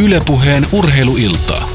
Ylepuheen 0.00 0.66
urheiluiltaa. 0.72 1.68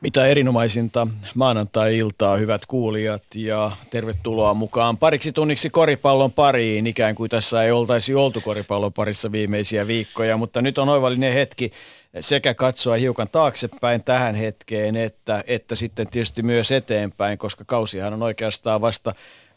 Mitä 0.00 0.26
erinomaisinta 0.26 1.06
maanantai-iltaa, 1.34 2.36
hyvät 2.36 2.66
kuulijat, 2.66 3.22
ja 3.34 3.70
tervetuloa 3.90 4.54
mukaan 4.54 4.96
pariksi 4.96 5.32
tunniksi 5.32 5.70
koripallon 5.70 6.32
pariin, 6.32 6.86
ikään 6.86 7.14
kuin 7.14 7.30
tässä 7.30 7.62
ei 7.62 7.72
oltaisi 7.72 8.14
oltu 8.14 8.40
koripallon 8.40 8.92
parissa 8.92 9.32
viimeisiä 9.32 9.86
viikkoja, 9.86 10.36
mutta 10.36 10.62
nyt 10.62 10.78
on 10.78 10.88
oivallinen 10.88 11.34
hetki 11.34 11.72
sekä 12.20 12.54
katsoa 12.54 12.96
hiukan 12.96 13.28
taaksepäin 13.28 14.04
tähän 14.04 14.34
hetkeen, 14.34 14.96
että, 14.96 15.44
että 15.46 15.74
sitten 15.74 16.06
tietysti 16.06 16.42
myös 16.42 16.70
eteenpäin, 16.70 17.38
koska 17.38 17.64
kausihan 17.66 18.12
on 18.14 18.22
oikeastaan 18.22 18.80
vasta 18.80 19.14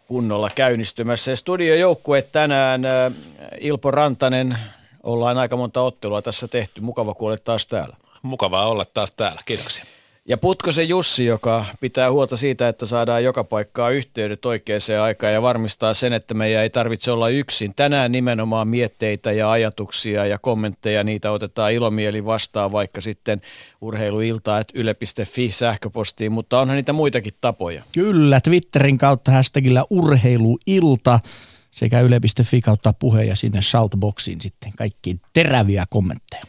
kunnolla 0.08 0.50
käynnistymässä. 0.56 1.32
Ja 1.32 1.38
studiojoukkue 1.38 2.22
tänään, 2.22 2.86
äh, 2.86 3.14
Ilpo 3.60 3.92
Rantanen, 3.92 4.58
ollaan 5.04 5.38
aika 5.38 5.58
monta 5.58 5.82
ottelua 5.82 6.22
tässä 6.22 6.48
tehty. 6.48 6.82
Mukava 6.82 7.14
kuulla 7.14 7.38
taas 7.38 7.68
täällä. 7.68 7.96
Mukavaa 8.22 8.68
olla 8.68 8.86
taas 8.86 9.12
täällä, 9.12 9.42
kiitoksia. 9.46 9.86
Ja 10.28 10.38
Putkosen 10.38 10.90
Jussi, 10.90 11.26
joka 11.26 11.66
pitää 11.80 12.12
huolta 12.12 12.38
siitä, 12.38 12.68
että 12.70 12.86
saadaan 12.86 13.24
joka 13.24 13.44
paikkaa 13.44 13.90
yhteydet 13.90 14.46
oikeaan 14.46 14.82
aikaan 15.04 15.34
ja 15.34 15.42
varmistaa 15.42 15.94
sen, 15.94 16.14
että 16.14 16.34
meidän 16.34 16.64
ei 16.64 16.70
tarvitse 16.70 17.12
olla 17.12 17.30
yksin. 17.30 17.74
Tänään 17.76 18.12
nimenomaan 18.12 18.68
mietteitä 18.68 19.32
ja 19.32 19.52
ajatuksia 19.52 20.26
ja 20.26 20.38
kommentteja, 20.38 21.04
niitä 21.04 21.32
otetaan 21.32 21.74
ilomieli 21.74 22.26
vastaan 22.26 22.72
vaikka 22.72 23.02
sitten 23.02 23.42
urheiluilta, 23.82 24.60
että 24.60 24.74
yle.fi 24.76 25.52
sähköpostiin, 25.52 26.32
mutta 26.32 26.60
onhan 26.60 26.76
niitä 26.76 26.94
muitakin 26.94 27.34
tapoja. 27.42 27.84
Kyllä, 27.92 28.42
Twitterin 28.42 28.98
kautta 28.98 29.32
hashtagillä 29.32 29.86
urheiluilta 29.90 31.20
sekä 31.72 32.00
yle.fi 32.00 32.62
kautta 32.62 32.94
puhe 32.94 33.24
ja 33.24 33.36
sinne 33.36 33.62
shoutboxiin 33.62 34.42
sitten 34.42 34.72
kaikkiin 34.78 35.22
teräviä 35.34 35.86
kommentteja. 35.90 36.44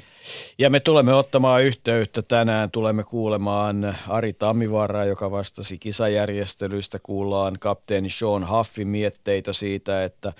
Ja 0.59 0.71
me 0.71 0.81
tulemme 0.81 1.15
ottamaan 1.15 1.63
yhteyttä 1.63 2.23
tänään, 2.23 2.71
tulemme 2.71 3.05
kuulemaan 3.05 3.97
Ari 4.09 4.33
Tammivaaraa, 4.33 5.05
joka 5.05 5.31
vastasi 5.31 5.79
kisajärjestelyistä. 5.79 6.99
Kuullaan 7.03 7.59
kapteeni 7.59 8.09
Sean 8.09 8.49
Huffin 8.51 8.89
mietteitä 8.89 9.53
siitä, 9.53 10.05
että 10.05 10.33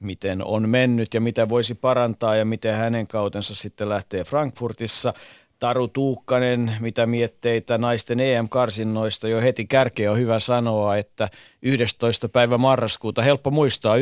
miten 0.00 0.44
on 0.44 0.68
mennyt 0.68 1.14
ja 1.14 1.20
mitä 1.20 1.48
voisi 1.48 1.74
parantaa 1.74 2.36
ja 2.36 2.44
miten 2.44 2.74
hänen 2.74 3.06
kautensa 3.06 3.54
sitten 3.54 3.88
lähtee 3.88 4.24
Frankfurtissa. 4.24 5.14
Taru 5.58 5.88
Tuukkanen, 5.88 6.76
mitä 6.80 7.06
mietteitä 7.06 7.78
naisten 7.78 8.20
EM-karsinnoista 8.20 9.28
jo 9.28 9.40
heti 9.40 9.66
kärkeä 9.66 10.12
on 10.12 10.18
hyvä 10.18 10.40
sanoa, 10.40 10.96
että 10.96 11.28
11. 11.62 12.28
päivä 12.28 12.58
marraskuuta, 12.58 13.22
helppo 13.22 13.50
muistaa, 13.50 13.96
11.11 13.96 14.00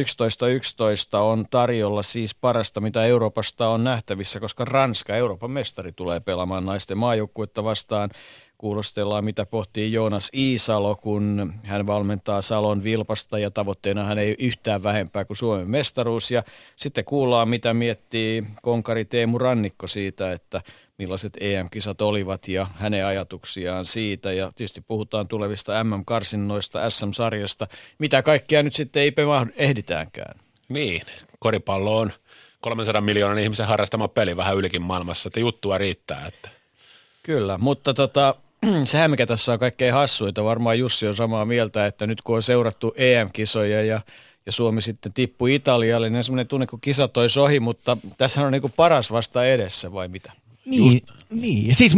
11 0.49 1.21
on 1.21 1.47
tarjolla 1.51 2.03
siis 2.03 2.34
parasta, 2.34 2.81
mitä 2.81 3.05
Euroopasta 3.05 3.69
on 3.69 3.84
nähtävissä, 3.84 4.41
koska 4.41 4.65
Ranska, 4.65 5.17
Euroopan 5.17 5.51
mestari, 5.51 5.93
tulee 5.93 6.21
pelaamaan 6.21 6.67
naisten 6.67 6.99
maajoukkuetta 6.99 7.65
vastaan. 7.65 8.11
Kuulostellaan, 8.59 9.25
mitä 9.25 9.47
pohtii 9.47 9.93
Joonas 9.93 10.31
Iisalo, 10.35 10.97
kun 10.97 11.53
hän 11.65 11.87
valmentaa 11.87 12.43
Salon 12.43 12.85
Vilpasta 12.85 13.39
ja 13.39 13.51
tavoitteena 13.51 14.05
hän 14.05 14.19
ei 14.19 14.37
yhtään 14.39 14.83
vähempää 14.83 15.25
kuin 15.25 15.37
Suomen 15.37 15.71
mestaruus. 15.71 16.31
Ja 16.31 16.43
sitten 16.77 17.05
kuullaan, 17.05 17.49
mitä 17.49 17.75
miettii 17.75 18.45
konkari 18.62 19.05
Teemu 19.05 19.39
Rannikko 19.39 19.87
siitä, 19.87 20.33
että 20.33 20.62
millaiset 20.99 21.33
EM-kisat 21.41 22.01
olivat 22.01 22.49
ja 22.49 22.67
hänen 22.75 23.07
ajatuksiaan 23.07 23.84
siitä. 23.84 24.33
Ja 24.33 24.53
tietysti 24.55 24.81
puhutaan 24.81 25.29
tulevista 25.29 25.84
MM-karsinnoista, 25.84 26.91
SM-sarjasta, 26.91 27.67
mitä 27.99 28.23
kaikkea 28.23 28.62
nyt 28.62 28.75
sitten 28.75 29.03
ei 29.03 29.12
ehditäänkään. 29.56 30.41
Niin, 30.69 31.03
koripallo 31.38 31.99
on 31.99 32.12
300 32.61 33.00
miljoonan 33.00 33.38
ihmisen 33.38 33.67
harrastama 33.67 34.09
peli 34.09 34.37
vähän 34.37 34.56
ylikin 34.56 34.83
maailmassa, 34.83 35.28
että 35.28 35.41
juttua 35.41 35.78
riittää. 35.78 36.27
Että. 36.27 36.49
Kyllä, 37.23 37.59
mutta 37.59 37.94
tota, 37.94 38.34
sehän 38.84 39.10
mikä 39.10 39.27
tässä 39.27 39.53
on 39.53 39.59
kaikkein 39.59 39.94
hassuita, 39.94 40.44
varmaan 40.44 40.78
Jussi 40.78 41.06
on 41.06 41.16
samaa 41.16 41.44
mieltä, 41.44 41.87
että 41.87 42.06
nyt 42.06 42.22
kun 42.22 42.37
on 42.37 42.43
seurattu 42.43 42.94
EM-kisoja 42.97 43.82
ja 43.82 44.00
ja 44.47 44.53
Suomi 44.53 44.82
sitten 44.82 45.12
tippui 45.12 45.54
Italialle, 45.54 46.10
niin 46.10 46.19
on 46.19 46.25
semmoinen 46.25 46.47
tunne, 46.47 46.66
kun 46.66 46.81
kisat 46.81 47.16
olisi 47.16 47.41
ohi, 47.41 47.60
mutta 47.60 47.97
tässä 48.19 48.47
on 48.47 48.53
niin 48.53 48.60
kuin 48.60 48.72
paras 48.76 49.12
vasta 49.12 49.47
edessä 49.47 49.93
vai 49.93 50.09
mitä? 50.09 50.32
Niin, 50.65 50.84
Just. 50.84 51.16
Niin. 51.31 51.66
Ja 51.66 51.75
siis 51.75 51.97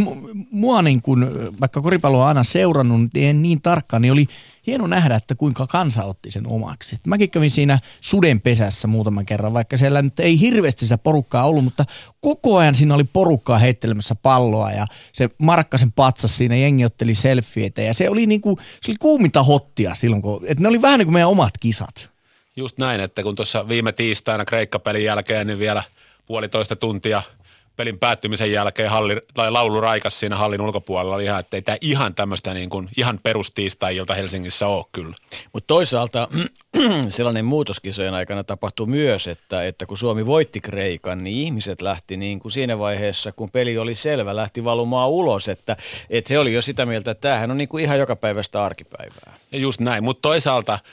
mua 0.51 0.81
niin 0.81 1.01
kun, 1.01 1.51
vaikka 1.61 1.81
koripalloa 1.81 2.27
aina 2.27 2.43
seurannut, 2.43 3.13
niin 3.13 3.29
en 3.29 3.41
niin 3.41 3.61
tarkkaan, 3.61 4.01
niin 4.01 4.11
oli 4.11 4.27
hieno 4.67 4.87
nähdä, 4.87 5.15
että 5.15 5.35
kuinka 5.35 5.67
kansa 5.67 6.03
otti 6.03 6.31
sen 6.31 6.47
omaksi. 6.47 6.95
Et 6.95 7.07
mäkin 7.07 7.29
kävin 7.29 7.51
siinä 7.51 7.79
sudenpesässä 8.01 8.87
muutaman 8.87 9.25
kerran, 9.25 9.53
vaikka 9.53 9.77
siellä 9.77 10.01
nyt 10.01 10.19
ei 10.19 10.39
hirveästi 10.39 10.85
sitä 10.85 10.97
porukkaa 10.97 11.45
ollut, 11.45 11.63
mutta 11.63 11.85
koko 12.21 12.57
ajan 12.57 12.75
siinä 12.75 12.95
oli 12.95 13.03
porukkaa 13.03 13.57
heittelemässä 13.57 14.15
palloa 14.15 14.71
ja 14.71 14.87
se 15.13 15.29
Markkasen 15.37 15.91
patsas 15.91 16.37
siinä, 16.37 16.55
jengi 16.55 16.85
otteli 16.85 17.15
selfieitä 17.15 17.81
ja 17.81 17.93
se 17.93 18.09
oli, 18.09 18.25
niin 18.25 18.41
kuin, 18.41 18.57
se 18.81 18.91
oli 18.91 18.97
kuuminta 18.99 19.43
hottia 19.43 19.95
silloin, 19.95 20.21
kun, 20.21 20.41
että 20.47 20.61
ne 20.61 20.67
oli 20.67 20.81
vähän 20.81 20.99
niin 20.99 21.07
kuin 21.07 21.13
meidän 21.13 21.29
omat 21.29 21.57
kisat. 21.59 22.11
Just 22.55 22.77
näin, 22.77 23.01
että 23.01 23.23
kun 23.23 23.35
tuossa 23.35 23.67
viime 23.67 23.91
tiistaina 23.91 24.45
Kreikka-pelin 24.45 25.03
jälkeen, 25.03 25.47
niin 25.47 25.59
vielä 25.59 25.83
puolitoista 26.25 26.75
tuntia– 26.75 27.21
pelin 27.79 27.99
päättymisen 27.99 28.51
jälkeen 28.51 28.89
halli, 28.89 29.17
tai 29.33 29.51
laulu 29.51 29.81
raikas 29.81 30.19
siinä 30.19 30.35
hallin 30.35 30.61
ulkopuolella 30.61 31.15
oli 31.15 31.23
ihan, 31.23 31.39
että 31.39 31.57
ei 31.57 31.61
tämä 31.61 31.77
ihan 31.81 32.15
tämmöistä 32.15 32.53
niin 32.53 32.69
kuin, 32.69 32.89
ihan 32.97 33.19
perustiistai-ilta 33.23 34.13
Helsingissä 34.13 34.67
ole 34.67 34.85
kyllä. 34.91 35.15
Mutta 35.53 35.67
toisaalta 35.67 36.27
sellainen 37.09 37.45
muutoskisojen 37.45 38.13
aikana 38.13 38.43
tapahtui 38.43 38.87
myös, 38.87 39.27
että, 39.27 39.63
että 39.63 39.85
kun 39.85 39.97
Suomi 39.97 40.25
voitti 40.25 40.61
Kreikan, 40.61 41.23
niin 41.23 41.37
ihmiset 41.37 41.81
lähti 41.81 42.17
niin 42.17 42.39
kuin 42.39 42.51
siinä 42.51 42.79
vaiheessa, 42.79 43.31
kun 43.31 43.51
peli 43.51 43.77
oli 43.77 43.95
selvä, 43.95 44.35
lähti 44.35 44.63
valumaan 44.63 45.09
ulos, 45.09 45.47
että, 45.47 45.77
että 46.09 46.33
he 46.33 46.39
oli 46.39 46.53
jo 46.53 46.61
sitä 46.61 46.85
mieltä, 46.85 47.11
että 47.11 47.21
tämähän 47.21 47.51
on 47.51 47.57
niin 47.57 47.69
kuin 47.69 47.83
ihan 47.83 47.99
joka 47.99 48.15
päivästä 48.15 48.63
arkipäivää. 48.63 49.37
Ja 49.51 49.59
just 49.59 49.79
näin, 49.79 50.03
mutta 50.03 50.21
toisaalta– 50.21 50.79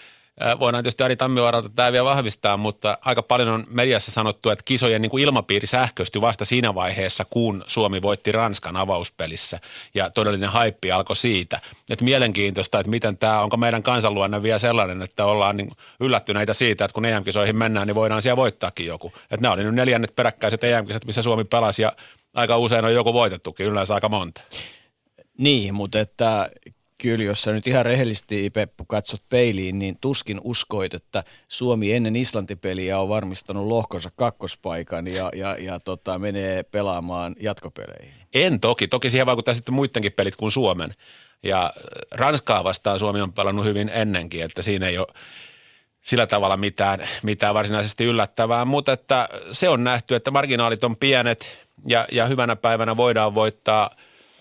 Voidaan 0.60 0.84
tietysti 0.84 1.02
Ari 1.02 1.16
Tammivaaralta 1.16 1.68
tämä 1.68 1.92
vielä 1.92 2.04
vahvistaa, 2.04 2.56
mutta 2.56 2.98
aika 3.00 3.22
paljon 3.22 3.48
on 3.48 3.64
mediassa 3.70 4.12
sanottu, 4.12 4.50
että 4.50 4.62
kisojen 4.64 5.02
niin 5.02 5.10
kuin 5.10 5.22
ilmapiiri 5.22 5.66
sähköistyi 5.66 6.20
vasta 6.20 6.44
siinä 6.44 6.74
vaiheessa, 6.74 7.24
kun 7.30 7.64
Suomi 7.66 8.02
voitti 8.02 8.32
Ranskan 8.32 8.76
avauspelissä. 8.76 9.60
Ja 9.94 10.10
todellinen 10.10 10.48
haippi 10.48 10.92
alkoi 10.92 11.16
siitä. 11.16 11.60
Että 11.90 12.04
mielenkiintoista, 12.04 12.80
että 12.80 12.90
miten 12.90 13.18
tämä, 13.18 13.40
onko 13.40 13.56
meidän 13.56 13.82
kansanluonne 13.82 14.42
vielä 14.42 14.58
sellainen, 14.58 15.02
että 15.02 15.24
ollaan 15.24 15.56
niin 15.56 15.70
yllättyneitä 16.00 16.54
siitä, 16.54 16.84
että 16.84 16.94
kun 16.94 17.04
EM-kisoihin 17.04 17.56
mennään, 17.56 17.86
niin 17.86 17.94
voidaan 17.94 18.22
siellä 18.22 18.36
voittaakin 18.36 18.86
joku. 18.86 19.12
Että 19.22 19.36
nämä 19.40 19.54
oli 19.54 19.64
nyt 19.64 19.74
neljännet 19.74 20.16
peräkkäiset 20.16 20.64
EM-kisat, 20.64 21.04
missä 21.04 21.22
Suomi 21.22 21.44
pelasi 21.44 21.82
ja 21.82 21.92
aika 22.34 22.58
usein 22.58 22.84
on 22.84 22.94
joku 22.94 23.12
voitettukin, 23.12 23.66
yleensä 23.66 23.94
aika 23.94 24.08
monta. 24.08 24.40
Niin, 25.38 25.74
mutta 25.74 26.00
että 26.00 26.50
kyllä, 27.02 27.24
jos 27.24 27.42
sä 27.42 27.52
nyt 27.52 27.66
ihan 27.66 27.86
rehellisesti 27.86 28.50
Peppu 28.50 28.84
katsot 28.84 29.22
peiliin, 29.28 29.78
niin 29.78 29.98
tuskin 30.00 30.40
uskoit, 30.44 30.94
että 30.94 31.24
Suomi 31.48 31.92
ennen 31.92 32.16
Islantipeliä 32.16 32.98
on 32.98 33.08
varmistanut 33.08 33.66
lohkonsa 33.66 34.10
kakkospaikan 34.16 35.06
ja, 35.06 35.30
ja, 35.34 35.56
ja 35.58 35.80
tota, 35.80 36.18
menee 36.18 36.62
pelaamaan 36.62 37.36
jatkopeleihin. 37.40 38.14
En 38.34 38.60
toki. 38.60 38.88
Toki 38.88 39.10
siihen 39.10 39.26
vaikuttaa 39.26 39.54
sitten 39.54 39.74
muidenkin 39.74 40.12
pelit 40.12 40.36
kuin 40.36 40.50
Suomen. 40.50 40.94
Ja 41.42 41.64
äh, 41.64 41.72
Ranskaa 42.10 42.64
vastaan 42.64 42.98
Suomi 42.98 43.20
on 43.20 43.32
pelannut 43.32 43.64
hyvin 43.64 43.88
ennenkin, 43.88 44.44
että 44.44 44.62
siinä 44.62 44.88
ei 44.88 44.98
ole 44.98 45.06
sillä 46.02 46.26
tavalla 46.26 46.56
mitään, 46.56 47.08
mitään 47.22 47.54
varsinaisesti 47.54 48.04
yllättävää, 48.04 48.64
mutta 48.64 48.92
että 48.92 49.28
se 49.52 49.68
on 49.68 49.84
nähty, 49.84 50.14
että 50.14 50.30
marginaalit 50.30 50.84
on 50.84 50.96
pienet 50.96 51.46
ja, 51.86 52.06
ja 52.12 52.26
hyvänä 52.26 52.56
päivänä 52.56 52.96
voidaan 52.96 53.34
voittaa– 53.34 53.90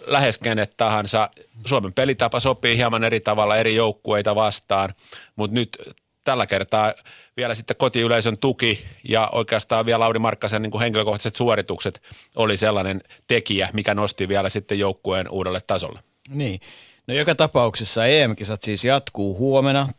lähes 0.07 0.37
kenet 0.37 0.77
tahansa. 0.77 1.29
Suomen 1.65 1.93
pelitapa 1.93 2.39
sopii 2.39 2.77
hieman 2.77 3.03
eri 3.03 3.19
tavalla 3.19 3.57
eri 3.57 3.75
joukkueita 3.75 4.35
vastaan, 4.35 4.93
mutta 5.35 5.53
nyt 5.53 5.77
tällä 6.23 6.47
kertaa 6.47 6.93
vielä 7.37 7.55
sitten 7.55 7.77
kotiyleisön 7.77 8.37
tuki 8.37 8.85
ja 9.03 9.29
oikeastaan 9.31 9.85
vielä 9.85 9.99
Lauri 9.99 10.19
Markkasen 10.19 10.61
niin 10.61 10.71
kuin 10.71 10.81
henkilökohtaiset 10.81 11.35
suoritukset 11.35 12.01
oli 12.35 12.57
sellainen 12.57 13.01
tekijä, 13.27 13.69
mikä 13.73 13.93
nosti 13.93 14.27
vielä 14.27 14.49
sitten 14.49 14.79
joukkueen 14.79 15.29
uudelle 15.29 15.61
tasolle. 15.67 15.99
Niin. 16.29 16.59
No 17.07 17.13
joka 17.13 17.35
tapauksessa 17.35 18.05
EM-kisat 18.05 18.61
siis 18.61 18.83
jatkuu 18.83 19.37
huomenna. 19.37 19.89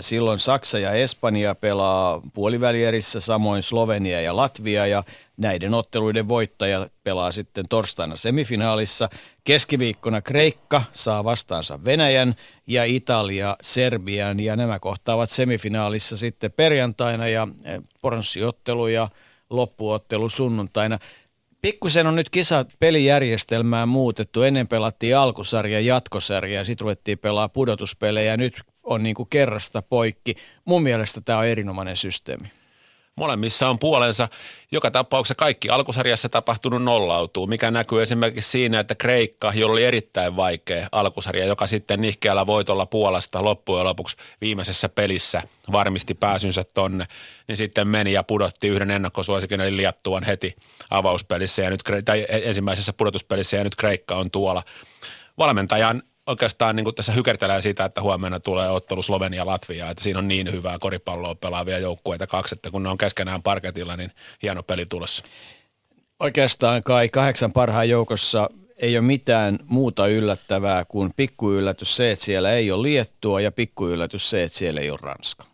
Silloin 0.00 0.38
Saksa 0.38 0.78
ja 0.78 0.92
Espanja 0.92 1.54
pelaa 1.54 2.20
puolivälierissä, 2.34 3.20
samoin 3.20 3.62
Slovenia 3.62 4.20
ja 4.20 4.36
Latvia 4.36 4.86
ja 4.86 5.04
näiden 5.36 5.74
otteluiden 5.74 6.28
voittaja 6.28 6.86
pelaa 7.02 7.32
sitten 7.32 7.68
torstaina 7.68 8.16
semifinaalissa. 8.16 9.08
Keskiviikkona 9.44 10.22
Kreikka 10.22 10.82
saa 10.92 11.24
vastaansa 11.24 11.84
Venäjän 11.84 12.34
ja 12.66 12.84
Italia 12.84 13.56
Serbian 13.62 14.40
ja 14.40 14.56
nämä 14.56 14.78
kohtaavat 14.78 15.30
semifinaalissa 15.30 16.16
sitten 16.16 16.52
perjantaina 16.52 17.28
ja 17.28 17.48
pronssiottelu 18.00 18.86
ja 18.86 19.08
loppuottelu 19.50 20.28
sunnuntaina. 20.28 20.98
Pikkusen 21.62 22.06
on 22.06 22.14
nyt 22.14 22.30
kisat 22.30 22.68
pelijärjestelmää 22.78 23.86
muutettu. 23.86 24.42
Ennen 24.42 24.68
pelattiin 24.68 25.16
alkusarja, 25.16 25.80
jatkosarja 25.80 26.58
ja 26.58 26.64
sitten 26.64 26.84
ruvettiin 26.84 27.18
pelaa 27.18 27.48
pudotuspelejä. 27.48 28.36
Nyt 28.36 28.62
on 28.84 29.02
niin 29.02 29.14
kuin 29.14 29.28
kerrasta 29.28 29.82
poikki. 29.82 30.34
Mun 30.64 30.82
mielestä 30.82 31.20
tämä 31.20 31.38
on 31.38 31.46
erinomainen 31.46 31.96
systeemi. 31.96 32.50
Molemmissa 33.16 33.68
on 33.68 33.78
puolensa. 33.78 34.28
Joka 34.72 34.90
tapauksessa 34.90 35.34
kaikki 35.34 35.70
alkusarjassa 35.70 36.28
tapahtunut 36.28 36.82
nollautuu, 36.82 37.46
mikä 37.46 37.70
näkyy 37.70 38.02
esimerkiksi 38.02 38.50
siinä, 38.50 38.80
että 38.80 38.94
Kreikka, 38.94 39.52
jolla 39.54 39.72
oli 39.72 39.84
erittäin 39.84 40.36
vaikea 40.36 40.88
alkusarja, 40.92 41.44
joka 41.44 41.66
sitten 41.66 42.00
nihkeällä 42.00 42.46
voitolla 42.46 42.86
Puolasta 42.86 43.44
loppujen 43.44 43.84
lopuksi 43.84 44.16
viimeisessä 44.40 44.88
pelissä 44.88 45.42
varmisti 45.72 46.14
pääsynsä 46.14 46.64
tonne, 46.74 47.04
niin 47.48 47.56
sitten 47.56 47.88
meni 47.88 48.12
ja 48.12 48.22
pudotti 48.22 48.68
yhden 48.68 48.90
ennakkosuosikin 48.90 49.60
eli 49.60 49.76
Liattuan 49.76 50.24
heti 50.24 50.56
avauspelissä 50.90 51.62
ja 51.62 51.70
nyt, 51.70 51.82
tai 52.04 52.26
ensimmäisessä 52.28 52.92
pudotuspelissä 52.92 53.56
ja 53.56 53.64
nyt 53.64 53.76
Kreikka 53.76 54.16
on 54.16 54.30
tuolla. 54.30 54.62
Valmentajan 55.38 56.02
oikeastaan 56.26 56.76
niin 56.76 56.84
kuin 56.84 56.94
tässä 56.94 57.12
hykertelee 57.12 57.60
sitä, 57.60 57.84
että 57.84 58.02
huomenna 58.02 58.40
tulee 58.40 58.70
ottelu 58.70 59.02
Slovenia-Latvia, 59.02 59.90
että 59.90 60.02
siinä 60.02 60.18
on 60.18 60.28
niin 60.28 60.52
hyvää 60.52 60.78
koripalloa 60.78 61.34
pelaavia 61.34 61.78
joukkueita 61.78 62.26
kaksi, 62.26 62.54
että 62.54 62.70
kun 62.70 62.82
ne 62.82 62.88
on 62.88 62.98
keskenään 62.98 63.42
parketilla, 63.42 63.96
niin 63.96 64.10
hieno 64.42 64.62
peli 64.62 64.86
tulossa. 64.86 65.24
Oikeastaan 66.20 66.82
kai 66.82 67.08
kahdeksan 67.08 67.52
parhaan 67.52 67.88
joukossa 67.88 68.50
ei 68.76 68.98
ole 68.98 69.06
mitään 69.06 69.58
muuta 69.66 70.06
yllättävää 70.06 70.84
kuin 70.84 71.12
pikkuyllätys 71.16 71.96
se, 71.96 72.10
että 72.10 72.24
siellä 72.24 72.52
ei 72.52 72.70
ole 72.70 72.82
Liettua 72.82 73.40
ja 73.40 73.52
pikkuyllätys 73.52 74.30
se, 74.30 74.42
että 74.42 74.58
siellä 74.58 74.80
ei 74.80 74.90
ole 74.90 74.98
Ranska. 75.02 75.44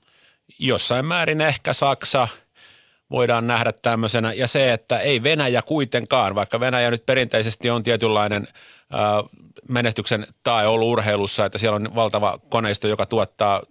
Jossain 0.59 1.05
määrin 1.05 1.41
ehkä 1.41 1.73
Saksa 1.73 2.29
voidaan 3.11 3.47
nähdä 3.47 3.73
tämmöisenä. 3.73 4.33
Ja 4.33 4.47
se, 4.47 4.73
että 4.73 4.99
ei 4.99 5.23
Venäjä 5.23 5.63
kuitenkaan, 5.63 6.35
vaikka 6.35 6.61
Venäjä 6.61 6.91
nyt 6.91 7.07
perinteisesti 7.07 7.71
on 7.71 7.83
tietynlainen 7.83 8.49
äh, 8.95 9.01
menestyksen 9.69 10.27
tae 10.43 10.67
ollut 10.67 10.89
urheilussa, 10.89 11.45
että 11.45 11.59
siellä 11.59 11.77
on 11.77 11.95
valtava 11.95 12.39
koneisto, 12.49 12.89
joka 12.89 13.07
tuottaa 13.07 13.63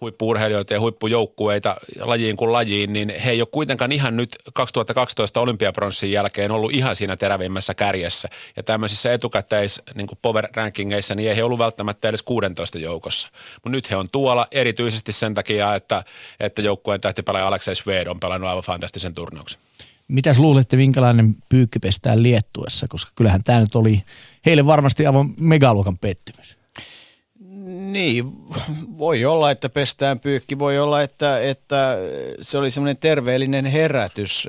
huippuurheilijoita 0.00 0.74
ja 0.74 0.80
huippujoukkueita 0.80 1.76
lajiin 2.00 2.36
kuin 2.36 2.52
lajiin, 2.52 2.92
niin 2.92 3.12
he 3.24 3.30
ei 3.30 3.40
ole 3.40 3.48
kuitenkaan 3.50 3.92
ihan 3.92 4.16
nyt 4.16 4.36
2012 4.54 5.40
olympiapronssin 5.40 6.12
jälkeen 6.12 6.50
ollut 6.50 6.72
ihan 6.72 6.96
siinä 6.96 7.16
terävimmässä 7.16 7.74
kärjessä. 7.74 8.28
Ja 8.56 8.62
tämmöisissä 8.62 9.12
etukäteis 9.12 9.82
niin 9.94 10.06
kuin 10.06 10.18
power 10.22 10.48
rankingeissa, 10.54 11.14
niin 11.14 11.28
ei 11.28 11.36
he 11.36 11.44
ollut 11.44 11.58
välttämättä 11.58 12.08
edes 12.08 12.22
16 12.22 12.78
joukossa. 12.78 13.28
Mutta 13.54 13.70
nyt 13.70 13.90
he 13.90 13.96
on 13.96 14.08
tuolla 14.12 14.46
erityisesti 14.50 15.12
sen 15.12 15.34
takia, 15.34 15.74
että, 15.74 16.04
että 16.40 16.62
joukkueen 16.62 17.00
tähtipelaaja 17.00 17.46
Aleksei 17.46 17.74
Sved 17.74 18.06
on 18.06 18.20
pelannut 18.20 18.50
aivan 18.50 18.64
fantastisen 18.64 19.14
turnauksen. 19.14 19.60
Mitäs 20.08 20.38
luulette, 20.38 20.76
minkälainen 20.76 21.36
pyykki 21.48 21.78
pestään 21.78 22.22
Liettuessa, 22.22 22.86
koska 22.88 23.12
kyllähän 23.14 23.44
tämä 23.44 23.60
nyt 23.60 23.74
oli 23.74 24.02
heille 24.46 24.66
varmasti 24.66 25.06
aivan 25.06 25.34
megaluokan 25.36 25.98
pettymys. 25.98 26.55
Niin, 27.92 28.32
voi 28.98 29.24
olla, 29.24 29.50
että 29.50 29.68
pestään 29.68 30.20
pyykki, 30.20 30.58
voi 30.58 30.78
olla, 30.78 31.02
että, 31.02 31.40
että 31.40 31.96
se 32.40 32.58
oli 32.58 32.70
semmoinen 32.70 32.96
terveellinen 32.96 33.64
herätys. 33.64 34.48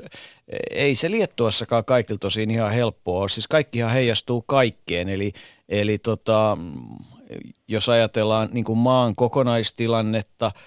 Ei 0.70 0.94
se 0.94 1.10
Liettuassakaan 1.10 1.84
kaikilta 1.84 2.20
tosin 2.20 2.50
ihan 2.50 2.72
helppoa 2.72 3.20
ole, 3.20 3.28
siis 3.28 3.48
kaikkihan 3.48 3.92
heijastuu 3.92 4.42
kaikkeen, 4.42 5.08
eli, 5.08 5.32
eli 5.68 5.98
tota, 5.98 6.58
jos 7.68 7.88
ajatellaan 7.88 8.48
niin 8.52 8.64
kuin 8.64 8.78
maan 8.78 9.16
kokonaistilannetta– 9.16 10.52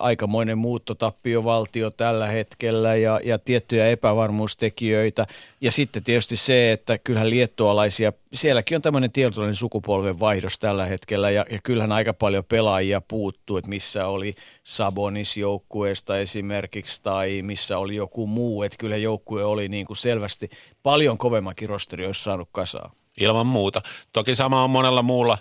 aikamoinen 0.00 0.58
muuttotappiovaltio 0.58 1.90
tällä 1.90 2.26
hetkellä 2.26 2.96
ja, 2.96 3.20
ja 3.24 3.38
tiettyjä 3.38 3.88
epävarmuustekijöitä. 3.88 5.26
Ja 5.60 5.72
sitten 5.72 6.04
tietysti 6.04 6.36
se, 6.36 6.72
että 6.72 6.98
kyllähän 6.98 7.30
liettualaisia, 7.30 8.12
sielläkin 8.32 8.76
on 8.76 8.82
tämmöinen 8.82 9.12
tietynlainen 9.12 9.54
sukupolven 9.54 10.20
vaihdos 10.20 10.58
tällä 10.58 10.86
hetkellä 10.86 11.30
ja, 11.30 11.46
ja 11.50 11.58
kyllähän 11.62 11.92
aika 11.92 12.14
paljon 12.14 12.44
pelaajia 12.44 13.00
puuttuu, 13.00 13.56
että 13.56 13.68
missä 13.68 14.06
oli 14.06 14.34
Sabonis 14.64 15.36
joukkueesta 15.36 16.18
esimerkiksi 16.18 17.02
tai 17.02 17.42
missä 17.42 17.78
oli 17.78 17.96
joku 17.96 18.26
muu, 18.26 18.62
että 18.62 18.78
kyllä 18.78 18.96
joukkue 18.96 19.44
oli 19.44 19.68
niin 19.68 19.86
kuin 19.86 19.96
selvästi 19.96 20.50
paljon 20.82 21.18
kovemmakin 21.18 21.68
rosteri, 21.68 22.06
olisi 22.06 22.22
saanut 22.22 22.48
kasaa. 22.52 22.92
Ilman 23.20 23.46
muuta. 23.46 23.82
Toki 24.12 24.34
sama 24.34 24.64
on 24.64 24.70
monella 24.70 25.02
muulla 25.02 25.38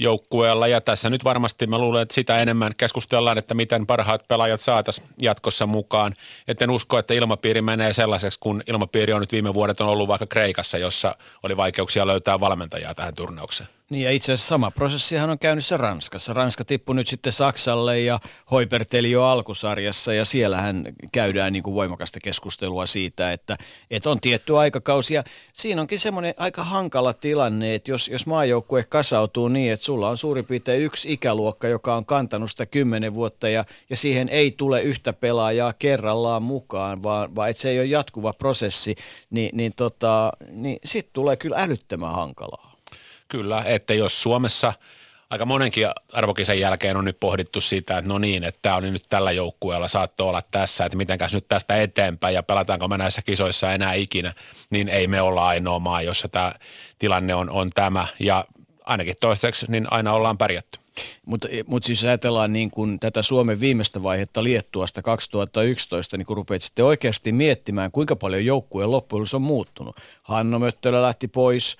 joukkueella 0.00 0.66
ja 0.66 0.80
tässä 0.80 1.10
nyt 1.10 1.24
varmasti 1.24 1.66
mä 1.66 1.78
luulen, 1.78 2.02
että 2.02 2.14
sitä 2.14 2.38
enemmän 2.38 2.74
keskustellaan, 2.76 3.38
että 3.38 3.54
miten 3.54 3.86
parhaat 3.86 4.28
pelaajat 4.28 4.60
saataisiin 4.60 5.08
jatkossa 5.22 5.66
mukaan. 5.66 6.14
Et 6.48 6.62
en 6.62 6.70
usko, 6.70 6.98
että 6.98 7.14
ilmapiiri 7.14 7.62
menee 7.62 7.92
sellaiseksi, 7.92 8.38
kun 8.38 8.62
ilmapiiri 8.66 9.12
on 9.12 9.20
nyt 9.20 9.32
viime 9.32 9.54
vuodet 9.54 9.80
on 9.80 9.88
ollut 9.88 10.08
vaikka 10.08 10.26
Kreikassa, 10.26 10.78
jossa 10.78 11.16
oli 11.42 11.56
vaikeuksia 11.56 12.06
löytää 12.06 12.40
valmentajaa 12.40 12.94
tähän 12.94 13.14
turnaukseen. 13.14 13.77
Niin 13.90 14.04
ja 14.04 14.10
itse 14.10 14.32
asiassa 14.32 14.48
sama 14.48 14.70
prosessihan 14.70 15.30
on 15.30 15.38
käynnissä 15.38 15.76
Ranskassa. 15.76 16.32
Ranska 16.32 16.64
tippui 16.64 16.94
nyt 16.94 17.08
sitten 17.08 17.32
Saksalle 17.32 18.00
ja 18.00 18.18
hoiperteli 18.50 19.10
jo 19.10 19.24
alkusarjassa 19.24 20.14
ja 20.14 20.24
siellähän 20.24 20.84
käydään 21.12 21.52
niin 21.52 21.62
kuin 21.62 21.74
voimakasta 21.74 22.20
keskustelua 22.22 22.86
siitä, 22.86 23.32
että, 23.32 23.56
että 23.90 24.10
on 24.10 24.20
tietty 24.20 24.58
aikakausi. 24.58 25.14
Ja 25.14 25.24
siinä 25.52 25.80
onkin 25.80 25.98
semmoinen 25.98 26.34
aika 26.36 26.64
hankala 26.64 27.12
tilanne, 27.12 27.74
että 27.74 27.90
jos, 27.90 28.08
jos 28.08 28.26
maajoukkue 28.26 28.84
kasautuu 28.84 29.48
niin, 29.48 29.72
että 29.72 29.86
sulla 29.86 30.08
on 30.08 30.16
suurin 30.16 30.44
piirtein 30.44 30.82
yksi 30.82 31.12
ikäluokka, 31.12 31.68
joka 31.68 31.96
on 31.96 32.06
kantanut 32.06 32.50
sitä 32.50 32.66
kymmenen 32.66 33.14
vuotta 33.14 33.48
ja, 33.48 33.64
ja 33.90 33.96
siihen 33.96 34.28
ei 34.28 34.50
tule 34.50 34.82
yhtä 34.82 35.12
pelaajaa 35.12 35.72
kerrallaan 35.72 36.42
mukaan, 36.42 37.02
vaan, 37.02 37.34
vaan 37.34 37.50
että 37.50 37.62
se 37.62 37.70
ei 37.70 37.78
ole 37.78 37.86
jatkuva 37.86 38.32
prosessi, 38.32 38.94
niin, 39.30 39.56
niin, 39.56 39.72
tota, 39.76 40.32
niin 40.50 40.78
sitten 40.84 41.12
tulee 41.12 41.36
kyllä 41.36 41.56
älyttömän 41.58 42.12
hankalaa. 42.12 42.67
Kyllä, 43.28 43.62
että 43.66 43.94
jos 43.94 44.22
Suomessa 44.22 44.72
aika 45.30 45.46
monenkin 45.46 45.88
arvokisan 46.12 46.58
jälkeen 46.58 46.96
on 46.96 47.04
nyt 47.04 47.20
pohdittu 47.20 47.60
sitä, 47.60 47.98
että 47.98 48.08
no 48.08 48.18
niin, 48.18 48.44
että 48.44 48.58
tämä 48.62 48.76
on 48.76 48.82
nyt 48.82 49.02
tällä 49.08 49.32
joukkueella, 49.32 49.88
saattoi 49.88 50.28
olla 50.28 50.42
tässä, 50.50 50.84
että 50.84 50.96
mitenkäs 50.96 51.34
nyt 51.34 51.48
tästä 51.48 51.76
eteenpäin 51.76 52.34
ja 52.34 52.42
pelataanko 52.42 52.88
me 52.88 52.98
näissä 52.98 53.22
kisoissa 53.22 53.72
enää 53.72 53.92
ikinä, 53.92 54.34
niin 54.70 54.88
ei 54.88 55.06
me 55.06 55.20
olla 55.20 55.46
ainoa 55.46 55.78
maa, 55.78 56.02
jossa 56.02 56.28
tämä 56.28 56.52
tilanne 56.98 57.34
on, 57.34 57.50
on 57.50 57.70
tämä 57.70 58.06
ja 58.20 58.44
ainakin 58.84 59.14
toistaiseksi 59.20 59.66
niin 59.68 59.86
aina 59.90 60.12
ollaan 60.12 60.38
pärjätty. 60.38 60.78
Mutta 61.26 61.48
mut 61.66 61.84
siis 61.84 62.04
ajatellaan 62.04 62.52
niin 62.52 62.70
kun 62.70 63.00
tätä 63.00 63.22
Suomen 63.22 63.60
viimeistä 63.60 64.02
vaihetta 64.02 64.44
Liettuasta 64.44 65.02
2011, 65.02 66.16
niin 66.16 66.26
kun 66.26 66.36
rupeat 66.36 66.62
sitten 66.62 66.84
oikeasti 66.84 67.32
miettimään, 67.32 67.90
kuinka 67.90 68.16
paljon 68.16 68.44
joukkueen 68.44 68.90
loppujen 68.90 69.26
on 69.34 69.42
muuttunut. 69.42 69.96
Hanno 70.22 70.58
Möttölä 70.58 71.02
lähti 71.02 71.28
pois– 71.28 71.76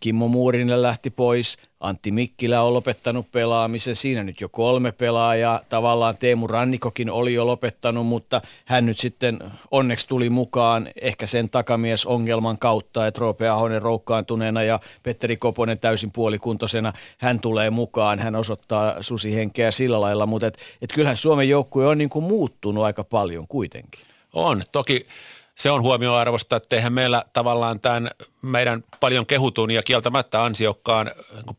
Kimmo 0.00 0.28
Muurinen 0.28 0.82
lähti 0.82 1.10
pois, 1.10 1.56
Antti 1.80 2.10
Mikkilä 2.10 2.62
on 2.62 2.74
lopettanut 2.74 3.32
pelaamisen, 3.32 3.96
siinä 3.96 4.22
nyt 4.22 4.40
jo 4.40 4.48
kolme 4.48 4.92
pelaajaa, 4.92 5.60
tavallaan 5.68 6.16
Teemu 6.16 6.46
Rannikokin 6.46 7.10
oli 7.10 7.34
jo 7.34 7.46
lopettanut, 7.46 8.06
mutta 8.06 8.40
hän 8.64 8.86
nyt 8.86 8.98
sitten 8.98 9.38
onneksi 9.70 10.08
tuli 10.08 10.30
mukaan 10.30 10.88
ehkä 11.00 11.26
sen 11.26 11.50
takamies 11.50 12.06
ongelman 12.06 12.58
kautta, 12.58 13.06
että 13.06 13.20
Roope 13.20 13.48
Ahonen 13.48 13.82
roukkaantuneena 13.82 14.62
ja 14.62 14.80
Petteri 15.02 15.36
Koponen 15.36 15.78
täysin 15.78 16.10
puolikuntoisena, 16.10 16.92
hän 17.18 17.40
tulee 17.40 17.70
mukaan, 17.70 18.18
hän 18.18 18.36
osoittaa 18.36 19.02
susihenkeä 19.02 19.70
sillä 19.70 20.00
lailla, 20.00 20.26
mutta 20.26 20.46
et, 20.46 20.58
et 20.82 20.92
kyllähän 20.92 21.16
Suomen 21.16 21.48
joukkue 21.48 21.86
on 21.86 21.98
niin 21.98 22.10
kuin 22.10 22.24
muuttunut 22.24 22.84
aika 22.84 23.04
paljon 23.04 23.46
kuitenkin. 23.48 24.00
On, 24.32 24.62
toki 24.72 25.06
se 25.54 25.70
on 25.70 25.82
huomioarvosta, 25.82 26.56
että 26.56 26.76
eihän 26.76 26.92
meillä 26.92 27.24
tavallaan 27.32 27.80
tämän 27.80 28.10
meidän 28.42 28.84
paljon 29.00 29.26
kehutun 29.26 29.70
ja 29.70 29.82
kieltämättä 29.82 30.44
ansiokkaan 30.44 31.10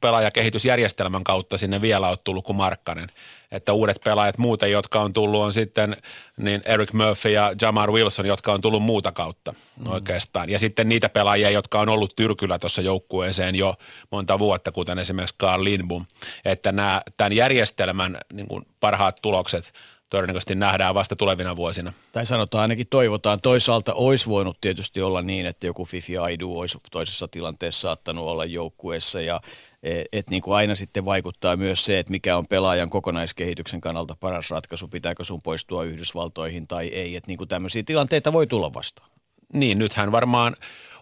pelaajakehitysjärjestelmän 0.02 1.24
kautta 1.24 1.58
sinne 1.58 1.82
vielä 1.82 2.10
ole 2.10 2.18
tullut 2.24 2.46
kuin 2.46 2.56
Markkanen. 2.56 3.12
Että 3.52 3.74
uudet 3.74 4.02
pelaajat 4.04 4.38
muuten, 4.38 4.72
jotka 4.72 5.02
on 5.02 5.14
tullut, 5.14 5.42
on 5.42 5.54
sitten 5.54 5.98
niin 6.38 6.62
Eric 6.66 6.94
Murphy 6.94 7.30
ja 7.30 7.54
Jamar 7.62 7.92
Wilson, 7.92 8.26
jotka 8.26 8.54
on 8.54 8.62
tullut 8.62 8.84
muuta 8.84 9.12
kautta 9.12 9.54
mm. 9.54 9.88
oikeastaan. 9.88 10.50
Ja 10.50 10.60
sitten 10.60 10.90
niitä 10.90 11.10
pelaajia, 11.10 11.50
jotka 11.50 11.80
on 11.80 11.90
ollut 11.90 12.16
tyrkyllä 12.16 12.60
tuossa 12.60 12.82
joukkueeseen 12.82 13.56
jo 13.56 13.76
monta 14.12 14.40
vuotta, 14.40 14.72
kuten 14.72 15.00
esimerkiksi 15.00 15.36
Carl 15.40 15.64
Lindbom. 15.64 16.06
Että 16.46 16.72
nämä, 16.72 17.02
tämän 17.18 17.34
järjestelmän 17.34 18.18
niin 18.34 18.48
kuin 18.48 18.68
parhaat 18.80 19.20
tulokset– 19.22 19.72
todennäköisesti 20.16 20.56
nähdään 20.56 20.96
vasta 20.96 21.16
tulevina 21.16 21.56
vuosina. 21.56 21.94
Tai 22.12 22.26
sanotaan 22.26 22.62
ainakin 22.62 22.88
toivotaan. 22.90 23.42
Toisaalta 23.42 23.94
olisi 23.94 24.26
voinut 24.26 24.62
tietysti 24.62 25.02
olla 25.02 25.22
niin, 25.22 25.46
että 25.46 25.68
joku 25.68 25.86
Fifi 25.86 26.18
Aidu 26.18 26.60
olisi 26.60 26.78
toisessa 26.92 27.28
tilanteessa 27.28 27.82
saattanut 27.82 28.26
olla 28.26 28.46
joukkueessa 28.46 29.22
ja 29.22 29.42
et, 29.84 30.08
et 30.14 30.30
niin 30.30 30.42
kuin 30.42 30.56
aina 30.56 30.76
sitten 30.76 31.06
vaikuttaa 31.06 31.56
myös 31.56 31.86
se, 31.86 32.00
että 32.00 32.12
mikä 32.12 32.38
on 32.38 32.48
pelaajan 32.48 32.90
kokonaiskehityksen 32.90 33.82
kannalta 33.82 34.16
paras 34.20 34.50
ratkaisu, 34.50 34.88
pitääkö 34.88 35.24
sun 35.24 35.42
poistua 35.42 35.84
Yhdysvaltoihin 35.84 36.68
tai 36.68 36.88
ei, 36.88 37.16
että 37.16 37.28
niin 37.28 37.38
kuin 37.38 37.48
tämmöisiä 37.48 37.84
tilanteita 37.84 38.34
voi 38.34 38.48
tulla 38.48 38.74
vastaan. 38.74 39.10
Niin, 39.54 39.78
nythän 39.78 40.12
varmaan 40.12 40.56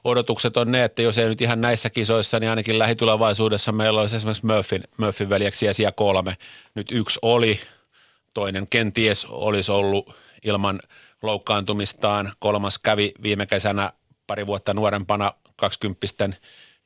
odotukset 0.03 0.57
on 0.57 0.71
ne, 0.71 0.83
että 0.83 1.01
jos 1.01 1.17
ei 1.17 1.27
nyt 1.27 1.41
ihan 1.41 1.61
näissä 1.61 1.89
kisoissa, 1.89 2.39
niin 2.39 2.49
ainakin 2.49 2.79
lähitulevaisuudessa 2.79 3.71
meillä 3.71 4.01
olisi 4.01 4.15
esimerkiksi 4.15 4.45
Murphyn, 4.45 4.83
Murphyn 4.97 5.29
veljeksiä 5.29 5.73
siellä 5.73 5.91
kolme. 5.91 6.37
Nyt 6.75 6.91
yksi 6.91 7.19
oli, 7.21 7.59
toinen 8.33 8.67
kenties 8.69 9.25
olisi 9.25 9.71
ollut 9.71 10.15
ilman 10.43 10.79
loukkaantumistaan. 11.21 12.33
Kolmas 12.39 12.79
kävi 12.79 13.11
viime 13.23 13.45
kesänä 13.45 13.93
pari 14.27 14.47
vuotta 14.47 14.73
nuorempana 14.73 15.33
20 15.55 16.07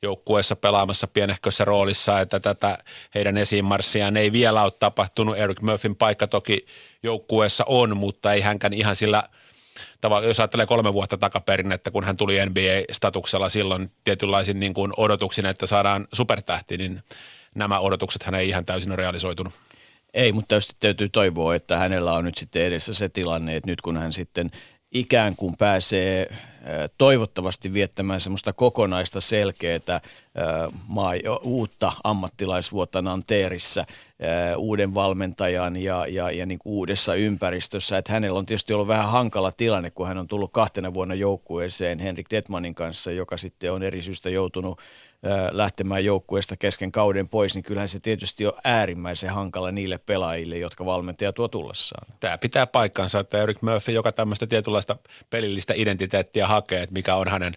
joukkueessa 0.02 0.56
pelaamassa 0.56 1.06
pienehkössä 1.06 1.64
roolissa, 1.64 2.20
että 2.20 2.40
tätä 2.40 2.78
heidän 3.14 3.36
esiinmarssiaan 3.36 4.16
ei 4.16 4.32
vielä 4.32 4.62
ole 4.62 4.72
tapahtunut. 4.80 5.36
Eric 5.36 5.60
Murphyn 5.60 5.96
paikka 5.96 6.26
toki 6.26 6.66
joukkueessa 7.02 7.64
on, 7.68 7.96
mutta 7.96 8.32
ei 8.32 8.40
hänkään 8.40 8.72
ihan 8.72 8.96
sillä 8.96 9.22
tavalla, 10.00 10.28
jos 10.28 10.40
ajattelee 10.40 10.66
kolme 10.66 10.92
vuotta 10.92 11.18
takaperin, 11.18 11.72
että 11.72 11.90
kun 11.90 12.04
hän 12.04 12.16
tuli 12.16 12.38
NBA-statuksella 12.46 13.48
silloin 13.48 13.90
tietynlaisin 14.04 14.60
niin 14.60 14.74
kuin 14.74 14.92
odotuksin, 14.96 15.46
että 15.46 15.66
saadaan 15.66 16.08
supertähti, 16.12 16.76
niin 16.76 17.02
nämä 17.54 17.80
odotukset 17.80 18.22
hän 18.22 18.34
ei 18.34 18.48
ihan 18.48 18.66
täysin 18.66 18.98
realisoitunut. 18.98 19.52
Ei, 20.14 20.32
mutta 20.32 20.48
tietysti 20.48 20.76
täytyy 20.78 21.08
toivoa, 21.08 21.54
että 21.54 21.76
hänellä 21.76 22.12
on 22.12 22.24
nyt 22.24 22.36
sitten 22.36 22.62
edessä 22.62 22.94
se 22.94 23.08
tilanne, 23.08 23.56
että 23.56 23.70
nyt 23.70 23.80
kun 23.80 23.96
hän 23.96 24.12
sitten 24.12 24.50
ikään 24.90 25.36
kuin 25.36 25.56
pääsee 25.56 26.36
toivottavasti 26.98 27.72
viettämään 27.72 28.20
semmoista 28.20 28.52
kokonaista 28.52 29.20
selkeää 29.20 30.00
maa, 30.88 31.12
uutta 31.42 31.92
ammattilaisvuotta 32.04 33.02
Nanteerissä 33.02 33.86
uuden 34.56 34.94
valmentajan 34.94 35.76
ja, 35.76 36.06
ja, 36.06 36.30
ja 36.30 36.46
niin 36.46 36.58
kuin 36.58 36.72
uudessa 36.72 37.14
ympäristössä. 37.14 37.98
Että 37.98 38.12
hänellä 38.12 38.38
on 38.38 38.46
tietysti 38.46 38.72
ollut 38.72 38.88
vähän 38.88 39.08
hankala 39.08 39.52
tilanne, 39.52 39.90
kun 39.90 40.08
hän 40.08 40.18
on 40.18 40.28
tullut 40.28 40.52
kahtena 40.52 40.94
vuonna 40.94 41.14
joukkueeseen 41.14 41.98
Henrik 41.98 42.26
Detmanin 42.30 42.74
kanssa, 42.74 43.10
joka 43.10 43.36
sitten 43.36 43.72
on 43.72 43.82
eri 43.82 44.02
syystä 44.02 44.30
joutunut 44.30 44.80
lähtemään 45.50 46.04
joukkueesta 46.04 46.56
kesken 46.56 46.92
kauden 46.92 47.28
pois, 47.28 47.54
niin 47.54 47.62
kyllähän 47.62 47.88
se 47.88 48.00
tietysti 48.00 48.46
on 48.46 48.52
äärimmäisen 48.64 49.30
hankala 49.30 49.72
niille 49.72 49.98
pelaajille, 49.98 50.58
jotka 50.58 50.84
valmentaja 50.84 51.32
tuo 51.32 51.48
tullessaan. 51.48 52.06
Tämä 52.20 52.38
pitää 52.38 52.66
paikkansa, 52.66 53.20
että 53.20 53.42
Eric 53.42 53.62
Murphy, 53.62 53.92
joka 53.92 54.12
tämmöistä 54.12 54.46
tietynlaista 54.46 54.96
pelillistä 55.30 55.74
identiteettiä 55.76 56.46
hakee, 56.46 56.82
että 56.82 56.92
mikä 56.92 57.14
on 57.14 57.28
hänen, 57.28 57.54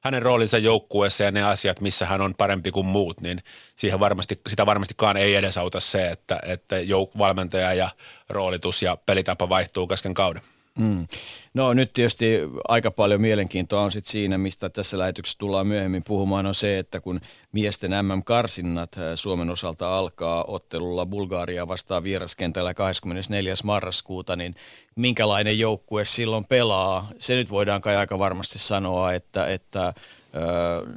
hänen 0.00 0.22
roolinsa 0.22 0.58
joukkueessa 0.58 1.24
ja 1.24 1.30
ne 1.30 1.42
asiat, 1.42 1.80
missä 1.80 2.06
hän 2.06 2.20
on 2.20 2.34
parempi 2.34 2.70
kuin 2.70 2.86
muut, 2.86 3.20
niin 3.20 3.42
siihen 3.76 4.00
varmasti, 4.00 4.40
sitä 4.48 4.66
varmastikaan 4.66 5.16
ei 5.16 5.34
edesauta 5.34 5.80
se, 5.80 6.10
että, 6.10 6.40
että 6.42 6.76
jouk- 6.80 7.18
valmentaja 7.18 7.74
ja 7.74 7.90
roolitus 8.28 8.82
ja 8.82 8.96
pelitapa 9.06 9.48
vaihtuu 9.48 9.86
kesken 9.86 10.14
kauden. 10.14 10.42
Mm. 10.78 11.06
No 11.54 11.74
nyt 11.74 11.92
tietysti 11.92 12.38
aika 12.68 12.90
paljon 12.90 13.20
mielenkiintoa 13.20 13.82
on 13.82 13.90
sit 13.90 14.06
siinä, 14.06 14.38
mistä 14.38 14.68
tässä 14.68 14.98
lähetyksessä 14.98 15.38
tullaan 15.38 15.66
myöhemmin 15.66 16.04
puhumaan, 16.04 16.46
on 16.46 16.54
se, 16.54 16.78
että 16.78 17.00
kun 17.00 17.20
miesten 17.52 17.90
MM-karsinnat 17.90 18.96
äh, 18.98 19.04
Suomen 19.14 19.50
osalta 19.50 19.98
alkaa 19.98 20.44
ottelulla 20.48 21.06
Bulgaria 21.06 21.68
vastaan 21.68 22.04
vieraskentällä 22.04 22.74
24. 22.74 23.54
marraskuuta, 23.64 24.36
niin 24.36 24.54
minkälainen 24.96 25.58
joukkue 25.58 26.04
silloin 26.04 26.44
pelaa? 26.44 27.10
Se 27.18 27.34
nyt 27.34 27.50
voidaan 27.50 27.80
kai 27.80 27.96
aika 27.96 28.18
varmasti 28.18 28.58
sanoa, 28.58 29.12
että, 29.12 29.46
että 29.46 29.94
öö, 30.34 30.92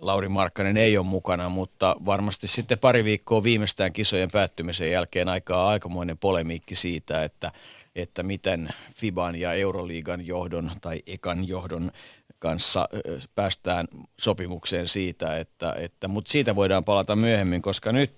Lauri 0.00 0.28
Markkanen 0.28 0.76
ei 0.76 0.98
ole 0.98 1.06
mukana, 1.06 1.48
mutta 1.48 1.96
varmasti 2.06 2.46
sitten 2.46 2.78
pari 2.78 3.04
viikkoa 3.04 3.42
viimeistään 3.42 3.92
kisojen 3.92 4.30
päättymisen 4.30 4.90
jälkeen 4.90 5.28
aikaa 5.28 5.68
aikamoinen 5.68 6.18
polemiikki 6.18 6.74
siitä, 6.74 7.24
että– 7.24 7.52
että 7.96 8.22
miten 8.22 8.68
FIBAN 8.94 9.36
ja 9.36 9.52
Euroliigan 9.52 10.26
johdon 10.26 10.70
tai 10.80 11.02
Ekan 11.06 11.48
johdon 11.48 11.90
kanssa 12.38 12.88
päästään 13.34 13.86
sopimukseen 14.20 14.88
siitä, 14.88 15.38
että, 15.38 15.74
että 15.78 16.08
mutta 16.08 16.30
siitä 16.30 16.56
voidaan 16.56 16.84
palata 16.84 17.16
myöhemmin, 17.16 17.62
koska 17.62 17.92
nyt 17.92 18.10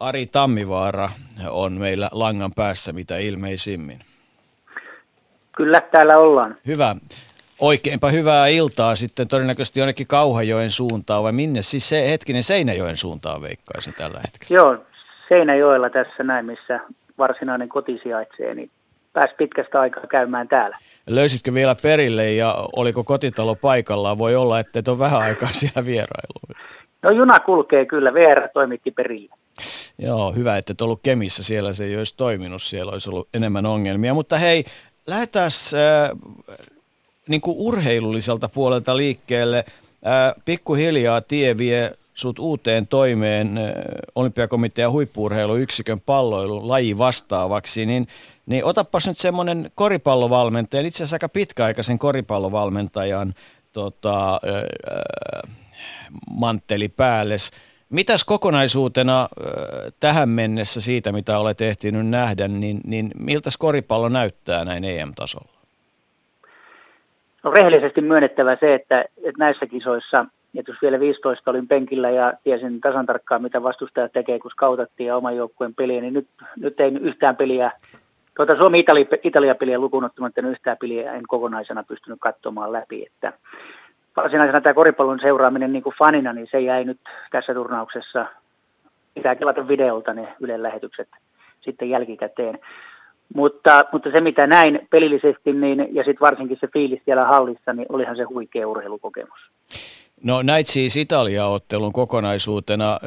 Ari 0.00 0.26
Tammivaara 0.26 1.10
on 1.48 1.72
meillä 1.72 2.08
langan 2.12 2.52
päässä 2.56 2.92
mitä 2.92 3.16
ilmeisimmin. 3.16 3.98
Kyllä, 5.56 5.80
täällä 5.80 6.18
ollaan. 6.18 6.56
Hyvä. 6.66 6.96
Oikeinpa 7.60 8.10
hyvää 8.10 8.46
iltaa 8.46 8.96
sitten 8.96 9.28
todennäköisesti 9.28 9.80
jonnekin 9.80 10.06
Kauhajoen 10.06 10.70
suuntaan, 10.70 11.22
vai 11.22 11.32
minne 11.32 11.62
siis 11.62 11.88
se 11.88 12.10
hetkinen 12.10 12.42
Seinäjoen 12.42 12.96
suuntaan 12.96 13.42
veikkaisin 13.42 13.94
tällä 13.94 14.20
hetkellä? 14.24 14.62
Joo, 14.62 14.76
Seinäjoella 15.28 15.90
tässä 15.90 16.22
näin, 16.22 16.46
missä 16.46 16.80
varsinainen 17.18 17.68
koti 17.68 18.00
sijaitsee, 18.02 18.54
niin 18.54 18.70
pääsi 19.12 19.34
pitkästä 19.38 19.80
aikaa 19.80 20.06
käymään 20.06 20.48
täällä. 20.48 20.78
Löysitkö 21.06 21.54
vielä 21.54 21.76
perille 21.82 22.32
ja 22.32 22.54
oliko 22.76 23.04
kotitalo 23.04 23.54
paikallaan? 23.54 24.18
Voi 24.18 24.36
olla, 24.36 24.60
että 24.60 24.78
et 24.78 24.88
ole 24.88 24.98
vähän 24.98 25.20
aikaa 25.20 25.48
siellä 25.60 25.84
vierailu. 25.84 26.56
No 27.02 27.10
juna 27.10 27.40
kulkee 27.40 27.86
kyllä, 27.86 28.14
VR 28.14 28.48
toimitti 28.54 28.90
perille. 28.90 29.34
Joo, 29.98 30.32
hyvä, 30.32 30.56
että 30.56 30.72
et 30.72 30.80
ollut 30.80 31.00
Kemissä, 31.02 31.42
siellä 31.42 31.72
se 31.72 31.84
ei 31.84 31.96
olisi 31.96 32.14
toiminut, 32.16 32.62
siellä 32.62 32.92
olisi 32.92 33.10
ollut 33.10 33.28
enemmän 33.34 33.66
ongelmia. 33.66 34.14
Mutta 34.14 34.36
hei, 34.36 34.64
lähdetään 35.06 35.50
äh, 35.74 36.18
niin 37.28 37.40
urheilulliselta 37.46 38.48
puolelta 38.48 38.96
liikkeelle. 38.96 39.64
Äh, 40.06 40.34
pikkuhiljaa 40.44 41.20
tie 41.20 41.58
vie 41.58 41.92
sut 42.16 42.38
uuteen 42.38 42.86
toimeen 42.86 43.60
olympiakomitean 44.14 44.92
huippuurheiluyksikön 44.92 46.00
palloilun 46.00 46.68
laji 46.68 46.98
vastaavaksi, 46.98 47.86
niin, 47.86 48.06
niin 48.46 48.64
otapas 48.64 49.06
nyt 49.08 49.18
semmoinen 49.18 49.70
koripallovalmentaja, 49.74 50.82
itse 50.82 50.96
asiassa 50.96 51.14
aika 51.14 51.28
pitkäaikaisen 51.28 51.98
koripallovalmentajan 51.98 53.34
tota, 53.72 54.32
äh, 54.34 55.52
mantteli 56.30 56.88
päälles. 56.88 57.50
Mitäs 57.90 58.24
kokonaisuutena 58.24 59.22
äh, 59.22 59.28
tähän 60.00 60.28
mennessä 60.28 60.80
siitä, 60.80 61.12
mitä 61.12 61.38
olet 61.38 61.60
ehtinyt 61.60 62.06
nähdä, 62.06 62.48
niin, 62.48 62.80
niin 62.86 63.10
miltä 63.18 63.50
koripallo 63.58 64.08
näyttää 64.08 64.64
näin 64.64 64.84
EM-tasolla? 64.84 65.56
No 67.42 67.50
rehellisesti 67.50 68.00
myönnettävä 68.00 68.56
se, 68.60 68.74
että, 68.74 69.00
että 69.00 69.38
näissä 69.38 69.66
kisoissa 69.66 70.26
et 70.58 70.68
jos 70.68 70.82
vielä 70.82 71.00
15 71.00 71.50
olin 71.50 71.68
penkillä 71.68 72.10
ja 72.10 72.32
tiesin 72.44 72.80
tasan 72.80 73.06
tarkkaan, 73.06 73.42
mitä 73.42 73.62
vastustaja 73.62 74.08
tekee, 74.08 74.38
kun 74.38 74.50
skautattiin 74.50 75.06
ja 75.06 75.16
oman 75.16 75.36
joukkueen 75.36 75.74
peliä, 75.74 76.00
niin 76.00 76.14
nyt, 76.14 76.28
nyt 76.56 76.80
ei 76.80 76.92
yhtään 77.00 77.36
peliä, 77.36 77.70
tuota 78.36 78.56
Suomi-Italia-peliä 78.56 79.78
lukuun 79.78 80.04
ottamatta 80.04 80.40
yhtään 80.40 80.76
peliä 80.80 81.12
en 81.12 81.22
kokonaisena 81.28 81.82
pystynyt 81.82 82.18
katsomaan 82.20 82.72
läpi. 82.72 83.06
Että 83.06 83.32
varsinaisena 84.16 84.60
tämä 84.60 84.74
koripallon 84.74 85.20
seuraaminen 85.20 85.72
niin 85.72 85.82
kuin 85.82 85.96
fanina, 85.98 86.32
niin 86.32 86.48
se 86.50 86.60
jäi 86.60 86.84
nyt 86.84 87.00
tässä 87.30 87.54
turnauksessa, 87.54 88.26
pitää 89.14 89.34
kelata 89.34 89.68
videolta 89.68 90.14
ne 90.14 90.28
Ylen 90.40 90.62
lähetykset 90.62 91.08
sitten 91.60 91.90
jälkikäteen. 91.90 92.58
Mutta, 93.34 93.84
mutta 93.92 94.10
se 94.10 94.20
mitä 94.20 94.46
näin 94.46 94.86
pelillisesti 94.90 95.52
niin, 95.52 95.88
ja 95.94 96.04
sitten 96.04 96.20
varsinkin 96.20 96.58
se 96.60 96.68
fiilis 96.72 97.00
siellä 97.04 97.24
hallissa, 97.24 97.72
niin 97.72 97.86
olihan 97.88 98.16
se 98.16 98.22
huikea 98.22 98.68
urheilukokemus. 98.68 99.50
No 100.22 100.42
näit 100.42 100.66
siis 100.66 100.96
Italia-ottelun 100.96 101.92
kokonaisuutena. 101.92 103.00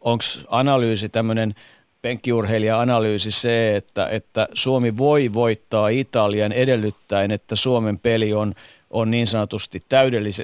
Onko 0.00 0.24
analyysi 0.48 1.08
tämmöinen 1.08 1.54
penkkiurheilija-analyysi 2.02 3.30
se, 3.30 3.76
että, 3.76 4.06
että 4.06 4.48
Suomi 4.54 4.96
voi 4.96 5.32
voittaa 5.32 5.88
Italian 5.88 6.52
edellyttäen, 6.52 7.30
että 7.30 7.56
Suomen 7.56 7.98
peli 7.98 8.34
on, 8.34 8.54
on 8.90 9.10
niin 9.10 9.26
sanotusti 9.26 9.82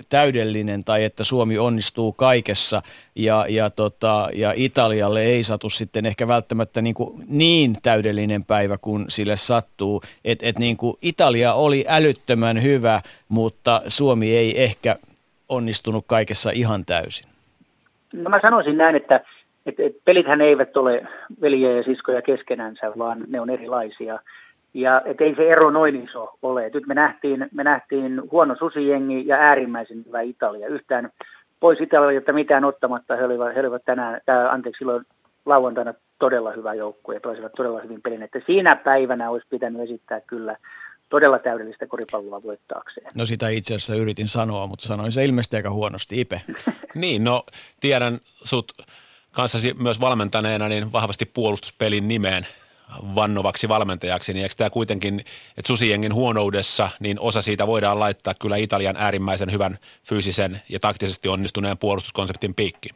täydellinen 0.08 0.84
tai 0.84 1.04
että 1.04 1.24
Suomi 1.24 1.58
onnistuu 1.58 2.12
kaikessa 2.12 2.82
ja, 3.14 3.46
ja, 3.48 3.70
tota, 3.70 4.28
ja 4.34 4.52
Italialle 4.56 5.22
ei 5.22 5.42
satu 5.42 5.70
sitten 5.70 6.06
ehkä 6.06 6.28
välttämättä 6.28 6.82
niin, 6.82 6.94
kuin 6.94 7.24
niin 7.28 7.76
täydellinen 7.82 8.44
päivä 8.44 8.78
kuin 8.78 9.04
sille 9.08 9.36
sattuu. 9.36 10.02
Et, 10.24 10.38
et 10.42 10.58
niin 10.58 10.76
kuin 10.76 10.96
Italia 11.02 11.54
oli 11.54 11.84
älyttömän 11.88 12.62
hyvä, 12.62 13.02
mutta 13.28 13.82
Suomi 13.88 14.36
ei 14.36 14.62
ehkä 14.62 14.96
onnistunut 15.48 16.04
kaikessa 16.06 16.50
ihan 16.54 16.84
täysin? 16.84 17.28
No 18.12 18.30
mä 18.30 18.40
sanoisin 18.42 18.76
näin, 18.76 18.96
että, 18.96 19.20
että, 19.66 19.82
pelithän 20.04 20.40
eivät 20.40 20.76
ole 20.76 21.06
veljiä 21.40 21.72
ja 21.72 21.82
siskoja 21.82 22.22
keskenänsä, 22.22 22.92
vaan 22.98 23.24
ne 23.26 23.40
on 23.40 23.50
erilaisia. 23.50 24.18
Ja 24.74 25.02
et 25.04 25.20
ei 25.20 25.34
se 25.34 25.48
ero 25.48 25.70
noin 25.70 26.04
iso 26.04 26.38
ole. 26.42 26.66
Et 26.66 26.74
nyt 26.74 26.86
me 26.86 26.94
nähtiin, 26.94 27.48
me 27.52 27.64
nähtiin 27.64 28.22
huono 28.30 28.56
susijengi 28.56 29.26
ja 29.26 29.36
äärimmäisen 29.36 30.04
hyvä 30.06 30.20
Italia. 30.20 30.68
Yhtään 30.68 31.10
pois 31.60 31.80
Italialta 31.80 32.32
mitään 32.32 32.64
ottamatta. 32.64 33.16
He 33.16 33.24
olivat, 33.24 33.54
he 33.54 33.60
olivat 33.60 33.82
tänään, 33.84 34.20
tää, 34.26 34.52
anteeksi, 34.52 34.78
silloin 34.78 35.04
lauantaina 35.46 35.94
todella 36.18 36.52
hyvä 36.52 36.74
joukkue 36.74 37.14
ja 37.14 37.20
toisivat 37.20 37.52
todella 37.56 37.80
hyvin 37.80 38.02
pelin. 38.02 38.22
Että 38.22 38.40
siinä 38.46 38.76
päivänä 38.76 39.30
olisi 39.30 39.46
pitänyt 39.50 39.82
esittää 39.82 40.20
kyllä 40.20 40.56
todella 41.14 41.38
täydellistä 41.38 41.86
koripalloa 41.86 42.42
voittaakseen. 42.42 43.10
No 43.14 43.26
sitä 43.26 43.48
itse 43.48 43.74
asiassa 43.74 43.94
yritin 43.94 44.28
sanoa, 44.28 44.66
mutta 44.66 44.86
sanoin 44.86 45.12
se 45.12 45.24
ilmeisesti 45.24 45.56
aika 45.56 45.70
huonosti. 45.70 46.20
Ipe. 46.20 46.40
niin, 46.94 47.24
no 47.24 47.44
tiedän 47.80 48.18
sut 48.44 48.72
kanssasi 49.32 49.74
myös 49.78 50.00
valmentaneena 50.00 50.68
niin 50.68 50.92
vahvasti 50.92 51.24
puolustuspelin 51.34 52.08
nimeen 52.08 52.46
vannovaksi 53.14 53.68
valmentajaksi, 53.68 54.32
niin 54.32 54.42
eikö 54.42 54.54
tämä 54.58 54.70
kuitenkin, 54.70 55.20
että 55.58 55.66
Susijengin 55.66 56.14
huonoudessa, 56.14 56.88
niin 57.00 57.20
osa 57.20 57.42
siitä 57.42 57.66
voidaan 57.66 58.00
laittaa 58.00 58.34
kyllä 58.40 58.56
Italian 58.56 58.96
äärimmäisen 58.98 59.52
hyvän 59.52 59.78
fyysisen 60.08 60.60
ja 60.68 60.80
taktisesti 60.80 61.28
onnistuneen 61.28 61.78
puolustuskonseptin 61.78 62.54
piikki? 62.54 62.88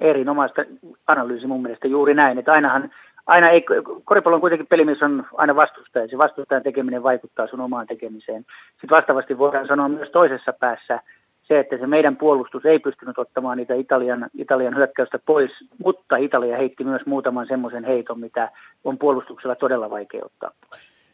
Erinomaista 0.00 0.62
analyysi 1.06 1.46
mun 1.46 1.62
mielestä 1.62 1.88
juuri 1.88 2.14
näin, 2.14 2.38
että 2.38 2.52
ainahan, 2.52 2.90
aina 3.26 3.50
ei, 3.50 3.64
koripallo 4.04 4.34
on 4.34 4.40
kuitenkin 4.40 4.66
peli, 4.66 4.84
missä 4.84 5.04
on 5.04 5.26
aina 5.34 5.56
vastustaja. 5.56 6.08
Se 6.08 6.18
vastustajan 6.18 6.62
tekeminen 6.62 7.02
vaikuttaa 7.02 7.46
sun 7.46 7.60
omaan 7.60 7.86
tekemiseen. 7.86 8.46
Sitten 8.70 8.90
vastaavasti 8.90 9.38
voidaan 9.38 9.66
sanoa 9.66 9.88
myös 9.88 10.10
toisessa 10.10 10.52
päässä 10.52 11.00
se, 11.48 11.58
että 11.58 11.78
se 11.78 11.86
meidän 11.86 12.16
puolustus 12.16 12.64
ei 12.64 12.78
pystynyt 12.78 13.18
ottamaan 13.18 13.58
niitä 13.58 13.74
Italian, 13.74 14.30
Italian 14.38 14.76
hyökkäystä 14.76 15.18
pois, 15.26 15.50
mutta 15.84 16.16
Italia 16.16 16.56
heitti 16.56 16.84
myös 16.84 17.02
muutaman 17.06 17.46
semmoisen 17.46 17.84
heiton, 17.84 18.20
mitä 18.20 18.50
on 18.84 18.98
puolustuksella 18.98 19.54
todella 19.54 19.90
vaikea 19.90 20.24
ottaa. 20.24 20.50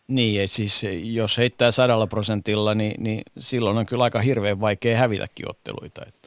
Niin, 0.08 0.48
siis 0.48 0.86
jos 1.02 1.38
heittää 1.38 1.70
sadalla 1.70 2.06
prosentilla, 2.06 2.74
niin, 2.74 3.04
niin 3.04 3.22
silloin 3.38 3.78
on 3.78 3.86
kyllä 3.86 4.04
aika 4.04 4.20
hirveän 4.20 4.60
vaikea 4.60 4.98
hävitäkin 4.98 5.50
otteluita. 5.50 6.02
Että. 6.08 6.17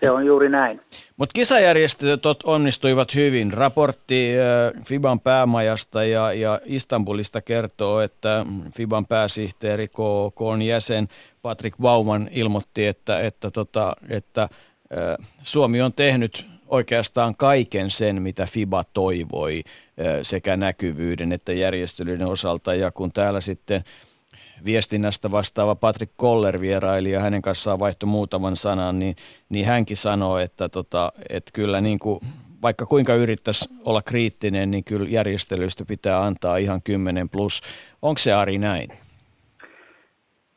Se 0.00 0.10
on 0.10 0.26
juuri 0.26 0.48
näin. 0.48 0.80
Mutta 1.16 1.32
kisajärjestöt 1.32 2.22
onnistuivat 2.44 3.14
hyvin. 3.14 3.52
Raportti 3.52 4.32
FIBAn 4.84 5.20
päämajasta 5.20 6.04
ja, 6.04 6.32
ja 6.32 6.60
Istanbulista 6.64 7.40
kertoo, 7.40 8.00
että 8.00 8.46
FIBAn 8.76 9.06
pääsihteeri 9.06 9.88
KK 9.88 10.62
jäsen 10.66 11.08
Patrick 11.42 11.76
Bauman 11.78 12.28
ilmoitti, 12.32 12.86
että, 12.86 13.20
että, 13.20 13.50
tota, 13.50 13.96
että 14.08 14.48
Suomi 15.42 15.82
on 15.82 15.92
tehnyt 15.92 16.46
oikeastaan 16.68 17.36
kaiken 17.36 17.90
sen, 17.90 18.22
mitä 18.22 18.46
FIBA 18.46 18.84
toivoi 18.84 19.62
sekä 20.22 20.56
näkyvyyden 20.56 21.32
että 21.32 21.52
järjestelyiden 21.52 22.26
osalta. 22.26 22.74
Ja 22.74 22.90
kun 22.90 23.12
täällä 23.12 23.40
sitten 23.40 23.84
viestinnästä 24.64 25.30
vastaava 25.30 25.74
Patrick 25.74 26.12
Koller 26.16 26.60
vieraili 26.60 27.10
ja 27.10 27.20
hänen 27.20 27.42
kanssaan 27.42 27.78
vaihtoi 27.78 28.06
muutaman 28.06 28.56
sanan, 28.56 28.98
niin, 28.98 29.16
niin 29.48 29.66
hänkin 29.66 29.96
sanoi, 29.96 30.42
että, 30.42 30.68
tota, 30.68 31.12
että 31.28 31.50
kyllä 31.54 31.80
niin 31.80 31.98
kuin, 31.98 32.20
vaikka 32.62 32.86
kuinka 32.86 33.14
yrittäisi 33.14 33.68
olla 33.84 34.02
kriittinen, 34.02 34.70
niin 34.70 34.84
kyllä 34.84 35.08
järjestelyistä 35.08 35.84
pitää 35.84 36.22
antaa 36.22 36.56
ihan 36.56 36.82
10 36.82 37.28
plus. 37.28 37.62
Onko 38.02 38.18
se 38.18 38.32
Ari 38.32 38.58
näin? 38.58 38.90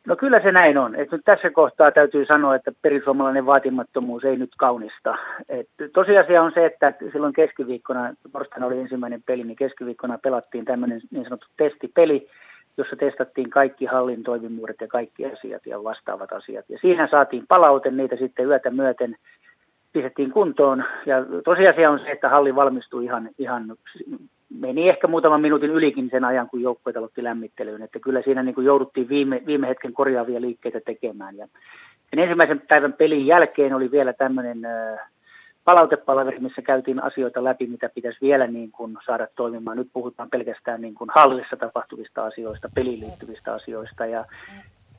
No 0.07 0.15
kyllä 0.15 0.39
se 0.39 0.51
näin 0.51 0.77
on. 0.77 0.95
Et 0.95 1.11
nyt 1.11 1.21
tässä 1.25 1.49
kohtaa 1.49 1.91
täytyy 1.91 2.25
sanoa, 2.25 2.55
että 2.55 2.71
perisuomalainen 2.81 3.45
vaatimattomuus 3.45 4.23
ei 4.23 4.37
nyt 4.37 4.51
kaunista. 4.57 5.17
Et 5.49 5.69
tosiasia 5.93 6.43
on 6.43 6.51
se, 6.55 6.65
että 6.65 6.93
silloin 7.11 7.33
keskiviikkona, 7.33 8.13
torstaina 8.31 8.65
oli 8.65 8.79
ensimmäinen 8.79 9.23
peli, 9.25 9.43
niin 9.43 9.55
keskiviikkona 9.55 10.17
pelattiin 10.17 10.65
tämmöinen 10.65 11.01
niin 11.11 11.23
sanottu 11.23 11.47
testipeli, 11.57 12.29
jossa 12.77 12.95
testattiin 12.95 13.49
kaikki 13.49 13.85
hallin 13.85 14.23
toimimuudet 14.23 14.81
ja 14.81 14.87
kaikki 14.87 15.25
asiat 15.25 15.65
ja 15.65 15.83
vastaavat 15.83 16.31
asiat. 16.31 16.65
Ja 16.69 16.77
siinä 16.81 17.07
saatiin 17.11 17.45
palaute, 17.47 17.91
niitä 17.91 18.15
sitten 18.15 18.45
yötä 18.45 18.69
myöten 18.69 19.15
pistettiin 19.93 20.31
kuntoon. 20.31 20.83
Ja 21.05 21.15
tosiasia 21.45 21.91
on 21.91 21.99
se, 21.99 22.11
että 22.11 22.29
halli 22.29 22.55
valmistui 22.55 23.05
ihan, 23.05 23.29
ihan 23.37 23.75
meni 24.59 24.89
ehkä 24.89 25.07
muutaman 25.07 25.41
minuutin 25.41 25.69
ylikin 25.69 26.09
sen 26.11 26.25
ajan, 26.25 26.49
kun 26.49 26.61
joukkueet 26.61 26.97
aloitti 26.97 27.23
lämmittelyyn. 27.23 27.81
Että 27.81 27.99
kyllä 27.99 28.21
siinä 28.21 28.43
niin 28.43 28.55
kuin 28.55 28.65
jouduttiin 28.65 29.09
viime, 29.09 29.41
viime 29.45 29.67
hetken 29.67 29.93
korjaavia 29.93 30.41
liikkeitä 30.41 30.79
tekemään. 30.85 31.37
Ja 31.37 31.47
sen 32.09 32.19
ensimmäisen 32.19 32.61
päivän 32.67 32.93
pelin 32.93 33.27
jälkeen 33.27 33.73
oli 33.73 33.91
vielä 33.91 34.13
tämmöinen 34.13 34.65
äh, 34.65 34.99
palautepalaveri, 35.65 36.39
missä 36.39 36.61
käytiin 36.61 37.03
asioita 37.03 37.43
läpi, 37.43 37.67
mitä 37.67 37.89
pitäisi 37.89 38.17
vielä 38.21 38.47
niin 38.47 38.71
kuin 38.71 38.97
saada 39.05 39.27
toimimaan. 39.35 39.77
Nyt 39.77 39.89
puhutaan 39.93 40.29
pelkästään 40.29 40.81
niin 40.81 40.95
kuin 40.95 41.09
hallissa 41.15 41.55
tapahtuvista 41.55 42.25
asioista, 42.25 42.69
peliin 42.75 42.99
liittyvistä 42.99 43.53
asioista 43.53 44.05
ja 44.05 44.25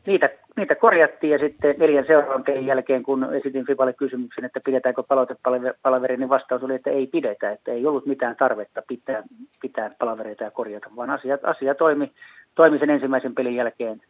niitä, 0.06 0.30
niitä 0.56 0.74
korjattiin 0.74 1.30
ja 1.30 1.38
sitten 1.38 1.74
neljän 1.78 2.06
seuraavan 2.06 2.44
pelin 2.44 2.66
jälkeen, 2.66 3.02
kun 3.02 3.34
esitin 3.34 3.66
Fiballe 3.66 3.92
kysymyksen, 3.92 4.44
että 4.44 4.60
pidetäänkö 4.64 5.02
palautepalaveri, 5.08 6.16
niin 6.16 6.28
vastaus 6.28 6.62
oli, 6.62 6.74
että 6.74 6.90
ei 6.90 7.06
pidetä, 7.06 7.50
että 7.50 7.72
ei 7.72 7.86
ollut 7.86 8.06
mitään 8.06 8.36
tarvetta 8.36 8.82
pitää, 8.88 9.22
pitää 9.60 9.90
palavereita 9.98 10.44
ja 10.44 10.50
korjata, 10.50 10.90
vaan 10.96 11.10
asia, 11.10 11.38
asia 11.42 11.74
toimi, 11.74 12.12
toimi 12.54 12.78
sen 12.78 12.90
ensimmäisen 12.90 13.34
pelin 13.34 13.56
jälkeen 13.56 14.00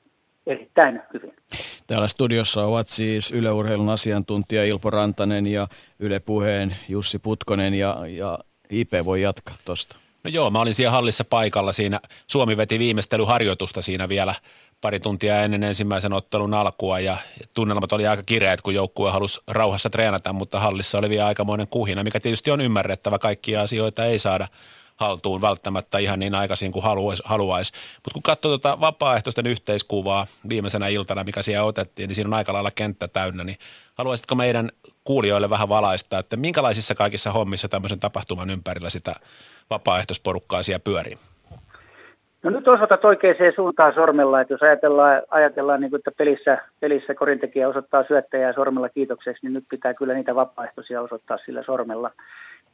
erittäin 0.47 1.03
hyvin. 1.15 1.35
Täällä 1.87 2.09
studiossa 2.09 2.65
ovat 2.65 2.89
siis 2.89 3.31
yleurheilun 3.31 3.89
asiantuntija 3.89 4.65
Ilpo 4.65 4.91
Rantanen 4.91 5.47
ja 5.47 5.69
Yle 5.99 6.21
Puheen 6.21 6.77
Jussi 6.89 7.19
Putkonen 7.19 7.75
ja, 7.75 7.97
ja 8.07 8.39
IP 8.71 8.93
voi 9.05 9.23
jatkaa 9.23 9.55
tuosta. 9.65 9.97
No 10.25 10.31
joo, 10.31 10.51
mä 10.51 10.61
olin 10.61 10.75
siellä 10.75 10.91
hallissa 10.91 11.25
paikalla 11.25 11.73
siinä. 11.73 12.01
Suomi 12.27 12.57
veti 12.57 12.79
viimeistelyharjoitusta 12.79 13.83
siinä 13.83 14.09
vielä 14.09 14.35
pari 14.81 15.01
tuntia 15.01 15.43
ennen 15.43 15.63
ensimmäisen 15.63 16.13
ottelun 16.13 16.55
alkua 16.55 17.01
ja 17.01 17.17
tunnelmat 17.55 17.93
oli 17.93 18.07
aika 18.07 18.23
kireät, 18.23 18.61
kun 18.61 18.75
joukkue 18.75 19.11
halusi 19.11 19.41
rauhassa 19.47 19.91
treenata, 19.91 20.33
mutta 20.33 20.61
hallissa 20.61 20.99
oli 20.99 21.11
vielä 21.11 21.27
aikamoinen 21.27 21.69
kuhina, 21.69 22.05
mikä 22.05 22.21
tietysti 22.21 22.51
on 22.51 22.61
ymmärrettävä. 22.61 23.19
Kaikkia 23.19 23.61
asioita 23.63 24.05
ei 24.05 24.19
saada 24.19 24.49
haltuun 24.97 25.41
välttämättä 25.41 25.99
ihan 25.99 26.19
niin 26.19 26.35
aikaisin 26.35 26.73
kuin 26.73 26.83
haluaisi. 26.83 27.23
Haluais. 27.27 27.73
Mutta 27.95 28.11
kun 28.13 28.23
katsoo 28.23 28.49
tuota 28.49 28.81
vapaaehtoisten 28.81 29.47
yhteiskuvaa 29.47 30.27
viimeisenä 30.49 30.89
iltana, 30.89 31.25
mikä 31.25 31.43
siellä 31.43 31.65
otettiin, 31.65 32.09
niin 32.09 32.15
siinä 32.15 32.29
on 32.29 32.35
aika 32.35 32.53
lailla 32.53 32.71
kenttä 32.75 33.09
täynnä. 33.09 33.45
Niin 33.45 33.59
haluaisitko 33.95 34.35
meidän 34.35 34.71
kuulijoille 35.05 35.51
vähän 35.51 35.69
valaista, 35.69 36.19
että 36.19 36.37
minkälaisissa 36.37 36.95
kaikissa 36.95 37.33
hommissa 37.33 37.69
tämmöisen 37.69 38.01
tapahtuman 38.01 38.51
ympärillä 38.51 38.91
sitä 38.91 39.15
vapaaehtoisporukkaa 39.71 40.63
siellä 40.63 40.85
pyörii? 40.85 41.19
No 42.43 42.51
nyt 42.51 42.69
osoitat 42.69 43.05
oikeaan 43.05 43.37
suuntaan 43.55 43.95
sormella, 43.95 44.41
että 44.41 44.55
jos 44.55 44.63
ajatellaan, 44.63 45.23
ajatellaan 45.31 45.81
niin 45.81 45.91
kuin, 45.91 45.99
että 45.99 46.11
pelissä, 46.19 46.59
pelissä 46.81 47.15
korintekijä 47.15 47.69
osoittaa 47.69 48.05
syöttäjää 48.09 48.53
sormella 48.53 48.89
kiitokseksi, 48.89 49.47
niin 49.47 49.53
nyt 49.53 49.65
pitää 49.71 49.95
kyllä 49.95 50.15
niitä 50.15 50.35
vapaaehtoisia 50.35 51.01
osoittaa 51.01 51.39
sillä 51.45 51.63
sormella 51.63 52.11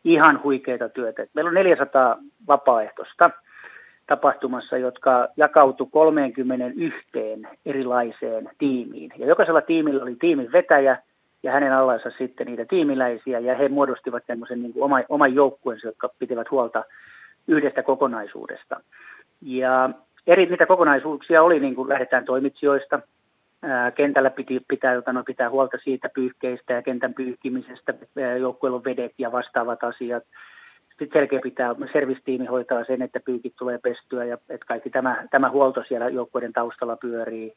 ihan 0.05 0.43
huikeita 0.43 0.89
työtä. 0.89 1.27
Meillä 1.35 1.49
on 1.49 1.55
400 1.55 2.19
vapaaehtoista 2.47 3.31
tapahtumassa, 4.07 4.77
jotka 4.77 5.29
jakautu 5.37 5.87
31 5.87 6.99
erilaiseen 7.67 8.51
tiimiin. 8.59 9.13
Ja 9.19 9.27
jokaisella 9.27 9.61
tiimillä 9.61 10.03
oli 10.03 10.17
tiimin 10.21 10.53
vetäjä 10.53 10.99
ja 11.43 11.53
hänen 11.53 11.73
allansa 11.73 12.11
sitten 12.19 12.47
niitä 12.47 12.65
tiimiläisiä, 12.65 13.39
ja 13.39 13.55
he 13.55 13.69
muodostivat 13.69 14.27
tämmöisen 14.27 14.63
niin 14.63 14.73
kuin 14.73 14.83
oma, 14.83 15.01
oman 15.09 15.35
joukkueensa, 15.35 15.89
jotka 15.89 16.11
pitivät 16.19 16.51
huolta 16.51 16.85
yhdestä 17.49 17.83
kokonaisuudesta. 17.83 18.81
Ja 19.43 19.91
eri 20.27 20.47
niitä 20.47 20.67
kokonaisuuksia 20.67 21.43
oli, 21.43 21.61
niin 21.61 21.75
kuin 21.75 21.89
lähdetään 21.89 22.25
toimitsijoista, 22.25 23.01
kentällä 23.94 24.31
piti, 24.31 24.61
pitää, 24.68 24.94
jota 24.94 25.12
no, 25.12 25.25
pitää 25.25 25.51
huolta 25.51 25.79
siitä 25.85 26.09
pyyhkeistä 26.14 26.73
ja 26.73 26.83
kentän 26.83 27.14
pyyhkimisestä, 27.14 27.94
joukkueella 28.40 28.85
vedet 28.85 29.12
ja 29.18 29.33
vastaavat 29.33 29.85
asiat. 29.85 30.25
Sitten 30.88 31.09
selkeä 31.12 31.40
pitää, 31.42 31.75
servistiimi 31.92 32.46
hoitaa 32.46 32.85
sen, 32.85 33.03
että 33.03 33.20
pyykit 33.20 33.55
tulee 33.59 33.79
pestyä 33.79 34.25
ja 34.25 34.38
että 34.49 34.66
kaikki 34.66 34.90
tämä, 34.90 35.25
tämä 35.31 35.51
huolto 35.51 35.85
siellä 35.88 36.09
joukkueiden 36.09 36.53
taustalla 36.53 36.96
pyörii. 36.96 37.53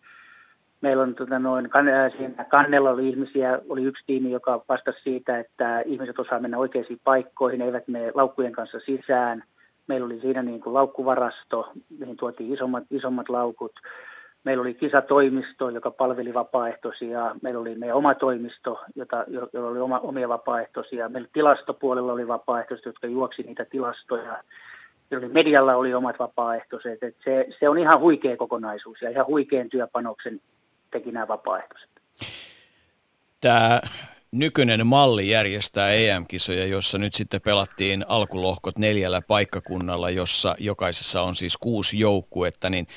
Meillä 0.81 1.03
on 1.03 1.15
tota, 1.15 1.39
noin, 1.39 1.69
siinä 2.17 2.43
kannella 2.43 2.89
oli 2.91 3.09
ihmisiä, 3.09 3.59
oli 3.69 3.83
yksi 3.83 4.03
tiimi, 4.05 4.31
joka 4.31 4.63
vastasi 4.69 5.01
siitä, 5.03 5.39
että 5.39 5.81
ihmiset 5.81 6.19
osaa 6.19 6.39
mennä 6.39 6.57
oikeisiin 6.57 6.99
paikkoihin, 7.03 7.61
eivät 7.61 7.87
mene 7.87 8.11
laukkujen 8.13 8.51
kanssa 8.51 8.79
sisään. 8.79 9.43
Meillä 9.87 10.05
oli 10.05 10.19
siinä 10.19 10.43
niin 10.43 10.61
kuin 10.61 10.73
laukkuvarasto, 10.73 11.71
mihin 11.99 12.17
tuotiin 12.17 12.53
isommat, 12.53 12.83
isommat 12.91 13.29
laukut 13.29 13.71
Meillä 14.43 14.61
oli 14.61 14.73
kisatoimisto, 14.73 15.69
joka 15.69 15.91
palveli 15.91 16.33
vapaaehtoisia. 16.33 17.35
Meillä 17.41 17.59
oli 17.59 17.75
meidän 17.75 17.97
oma 17.97 18.15
toimisto, 18.15 18.79
jota, 18.95 19.25
jolla 19.53 19.69
oli 19.69 19.79
oma, 19.79 19.99
omia 19.99 20.29
vapaaehtoisia. 20.29 21.09
Meillä 21.09 21.29
tilastopuolella 21.33 22.13
oli 22.13 22.27
vapaaehtoiset, 22.27 22.85
jotka 22.85 23.07
juoksi 23.07 23.43
niitä 23.43 23.65
tilastoja. 23.65 24.43
Meillä 25.11 25.25
oli 25.25 25.33
medialla 25.33 25.75
oli 25.75 25.93
omat 25.93 26.19
vapaaehtoiset. 26.19 27.03
Et 27.03 27.15
se, 27.23 27.47
se 27.59 27.69
on 27.69 27.77
ihan 27.77 27.99
huikea 27.99 28.37
kokonaisuus 28.37 29.01
ja 29.01 29.09
ihan 29.09 29.27
huikean 29.27 29.69
työpanoksen 29.69 30.41
teki 30.91 31.11
nämä 31.11 31.27
vapaaehtoiset. 31.27 31.89
Tämä 33.41 33.81
nykyinen 34.31 34.87
malli 34.87 35.29
järjestää 35.29 35.91
EM-kisoja, 35.91 36.65
jossa 36.65 36.97
nyt 36.97 37.13
sitten 37.13 37.41
pelattiin 37.41 38.05
alkulohkot 38.07 38.77
neljällä 38.77 39.21
paikkakunnalla, 39.21 40.09
jossa 40.09 40.55
jokaisessa 40.59 41.21
on 41.21 41.35
siis 41.35 41.57
kuusi 41.57 41.99
joukkuetta, 41.99 42.69
niin 42.69 42.87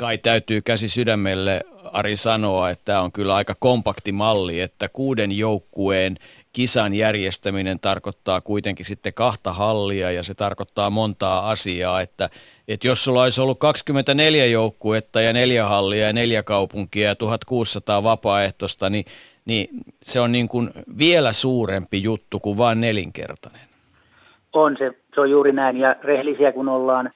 kai 0.00 0.18
täytyy 0.18 0.60
käsi 0.60 0.88
sydämelle 0.88 1.60
Ari 1.92 2.16
sanoa, 2.16 2.70
että 2.70 2.84
tämä 2.84 3.00
on 3.00 3.12
kyllä 3.12 3.34
aika 3.34 3.54
kompakti 3.58 4.12
malli, 4.12 4.60
että 4.60 4.88
kuuden 4.88 5.38
joukkueen 5.38 6.16
kisan 6.52 6.94
järjestäminen 6.94 7.80
tarkoittaa 7.80 8.40
kuitenkin 8.40 8.86
sitten 8.86 9.14
kahta 9.14 9.52
hallia 9.52 10.10
ja 10.10 10.22
se 10.22 10.34
tarkoittaa 10.34 10.90
montaa 10.90 11.50
asiaa, 11.50 12.00
että, 12.00 12.28
että 12.68 12.86
jos 12.86 13.04
sulla 13.04 13.22
olisi 13.22 13.40
ollut 13.40 13.58
24 13.58 14.46
joukkuetta 14.46 15.20
ja 15.20 15.32
neljä 15.32 15.66
hallia 15.66 16.06
ja 16.06 16.12
neljä 16.12 16.42
kaupunkia 16.42 17.08
ja 17.08 17.14
1600 17.14 18.02
vapaaehtoista, 18.02 18.90
niin, 18.90 19.04
niin 19.44 19.68
se 20.02 20.20
on 20.20 20.32
niin 20.32 20.48
kuin 20.48 20.70
vielä 20.98 21.32
suurempi 21.32 22.02
juttu 22.02 22.40
kuin 22.40 22.58
vain 22.58 22.80
nelinkertainen. 22.80 23.68
On 24.52 24.76
se, 24.78 24.90
se 25.14 25.20
on 25.20 25.30
juuri 25.30 25.52
näin 25.52 25.76
ja 25.76 25.96
rehellisiä 26.02 26.52
kun 26.52 26.68
ollaan, 26.68 27.10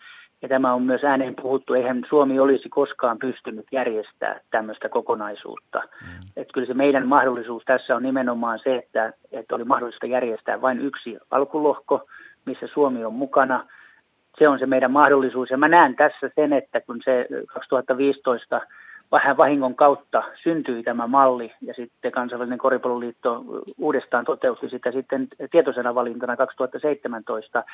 ja 0.44 0.48
tämä 0.48 0.74
on 0.74 0.83
myös 0.83 1.04
ääneen 1.04 1.35
puhuttu, 1.42 1.74
eihän 1.74 2.02
Suomi 2.09 2.38
olisi 2.38 2.68
koskaan 2.68 3.18
pystynyt 3.18 3.66
järjestämään 3.72 4.40
tämmöistä 4.50 4.88
kokonaisuutta. 4.88 5.78
Mm. 5.78 6.28
Että 6.37 6.52
kyllä 6.52 6.66
se 6.66 6.74
meidän 6.74 7.09
mahdollisuus 7.09 7.62
tässä 7.64 7.96
on 7.96 8.02
nimenomaan 8.02 8.59
se, 8.64 8.76
että, 8.76 9.12
että 9.33 9.54
oli 9.54 9.64
mahdollista 9.64 10.07
järjestää 10.07 10.61
vain 10.61 10.80
yksi 10.80 11.18
alkulohko, 11.30 12.07
missä 12.46 12.66
Suomi 12.66 13.04
on 13.04 13.14
mukana. 13.14 13.66
se 14.38 14.48
on 14.48 14.59
se 14.59 14.66
meidän 14.66 14.90
mahdollisuus. 14.90 15.50
Ja 15.50 15.57
mä 15.57 15.68
näen 15.68 15.96
tässä 15.96 16.30
sen, 16.35 16.52
että 16.52 16.80
kun 16.80 17.00
se 17.04 17.26
2015 17.46 18.61
vähän 19.14 19.37
vahingon 19.37 19.74
kautta 19.74 20.22
syntyi 20.42 20.83
tämä 20.83 21.07
malli 21.07 21.53
ja 21.61 21.74
sitten 21.74 22.12
kansainvälinen 22.12 22.59
koripalloliitto 22.59 23.44
uudestaan 23.79 24.24
toteutti 24.24 24.68
sitä 24.68 24.92
sitten 24.92 25.29
tietoisena 25.50 25.94
valintana 25.94 26.37
2017 26.37 27.64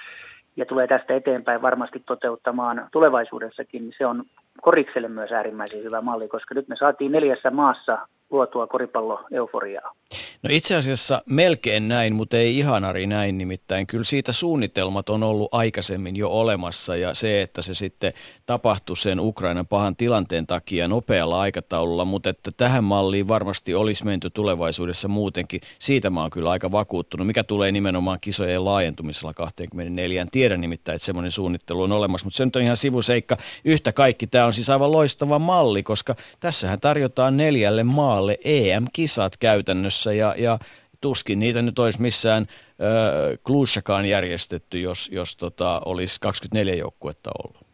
ja 0.56 0.66
tulee 0.66 0.86
tästä 0.86 1.14
eteenpäin 1.14 1.62
varmasti 1.62 2.02
toteuttamaan 2.06 2.88
tulevaisuudessakin, 2.92 3.92
se 3.98 4.06
on 4.06 4.24
korikselle 4.60 5.08
myös 5.08 5.32
äärimmäisen 5.32 5.82
hyvä 5.82 6.00
malli, 6.00 6.28
koska 6.28 6.54
nyt 6.54 6.68
me 6.68 6.76
saatiin 6.76 7.12
neljässä 7.12 7.50
maassa 7.50 7.98
luotua 8.30 8.66
koripallo-euforiaa. 8.66 9.94
No 10.42 10.50
itse 10.52 10.76
asiassa 10.76 11.22
melkein 11.26 11.88
näin, 11.88 12.14
mutta 12.14 12.36
ei 12.36 12.58
ihanari 12.58 13.06
näin 13.06 13.38
nimittäin. 13.38 13.86
Kyllä 13.86 14.04
siitä 14.04 14.32
suunnitelmat 14.32 15.08
on 15.08 15.22
ollut 15.22 15.48
aikaisemmin 15.52 16.16
jo 16.16 16.28
olemassa 16.28 16.96
ja 16.96 17.14
se, 17.14 17.42
että 17.42 17.62
se 17.62 17.74
sitten 17.74 18.12
tapahtui 18.46 18.96
sen 18.96 19.20
Ukrainan 19.20 19.66
pahan 19.66 19.96
tilanteen 19.96 20.46
takia 20.46 20.88
nopealla 20.88 21.40
aikataululla, 21.40 22.04
mutta 22.04 22.30
että 22.30 22.50
tähän 22.56 22.84
malliin 22.84 23.28
varmasti 23.28 23.74
olisi 23.74 24.04
menty 24.04 24.30
tulevaisuudessa 24.30 25.08
muutenkin. 25.08 25.60
Siitä 25.78 26.10
mä 26.10 26.20
oon 26.20 26.30
kyllä 26.30 26.50
aika 26.50 26.72
vakuuttunut, 26.72 27.26
mikä 27.26 27.44
tulee 27.44 27.72
nimenomaan 27.72 28.18
kisojen 28.20 28.64
laajentumisella 28.64 29.34
24. 29.34 30.26
Tiedän 30.30 30.60
nimittäin, 30.60 30.96
että 30.96 31.06
semmoinen 31.06 31.32
suunnittelu 31.32 31.82
on 31.82 31.92
olemassa, 31.92 32.26
mutta 32.26 32.36
se 32.36 32.44
nyt 32.44 32.56
on 32.56 32.62
ihan 32.62 32.76
sivuseikka. 32.76 33.36
Yhtä 33.64 33.92
kaikki 33.92 34.26
tämä 34.26 34.46
on 34.46 34.52
siis 34.52 34.70
aivan 34.70 34.92
loistava 34.92 35.38
malli, 35.38 35.82
koska 35.82 36.14
tässähän 36.40 36.80
tarjotaan 36.80 37.36
neljälle 37.36 37.84
maalle 37.84 38.19
EM-kisat 38.44 39.36
käytännössä 39.36 40.12
ja, 40.12 40.34
ja 40.38 40.58
tuskin 41.00 41.38
niitä 41.38 41.62
nyt 41.62 41.78
olisi 41.78 42.02
missään 42.02 42.42
äh, 42.42 43.38
Klussakaan 43.46 44.06
järjestetty, 44.06 44.80
jos, 44.80 45.10
jos 45.12 45.36
tota, 45.36 45.82
olisi 45.84 46.20
24 46.20 46.74
joukkuetta 46.74 47.30
ollut. 47.44 47.70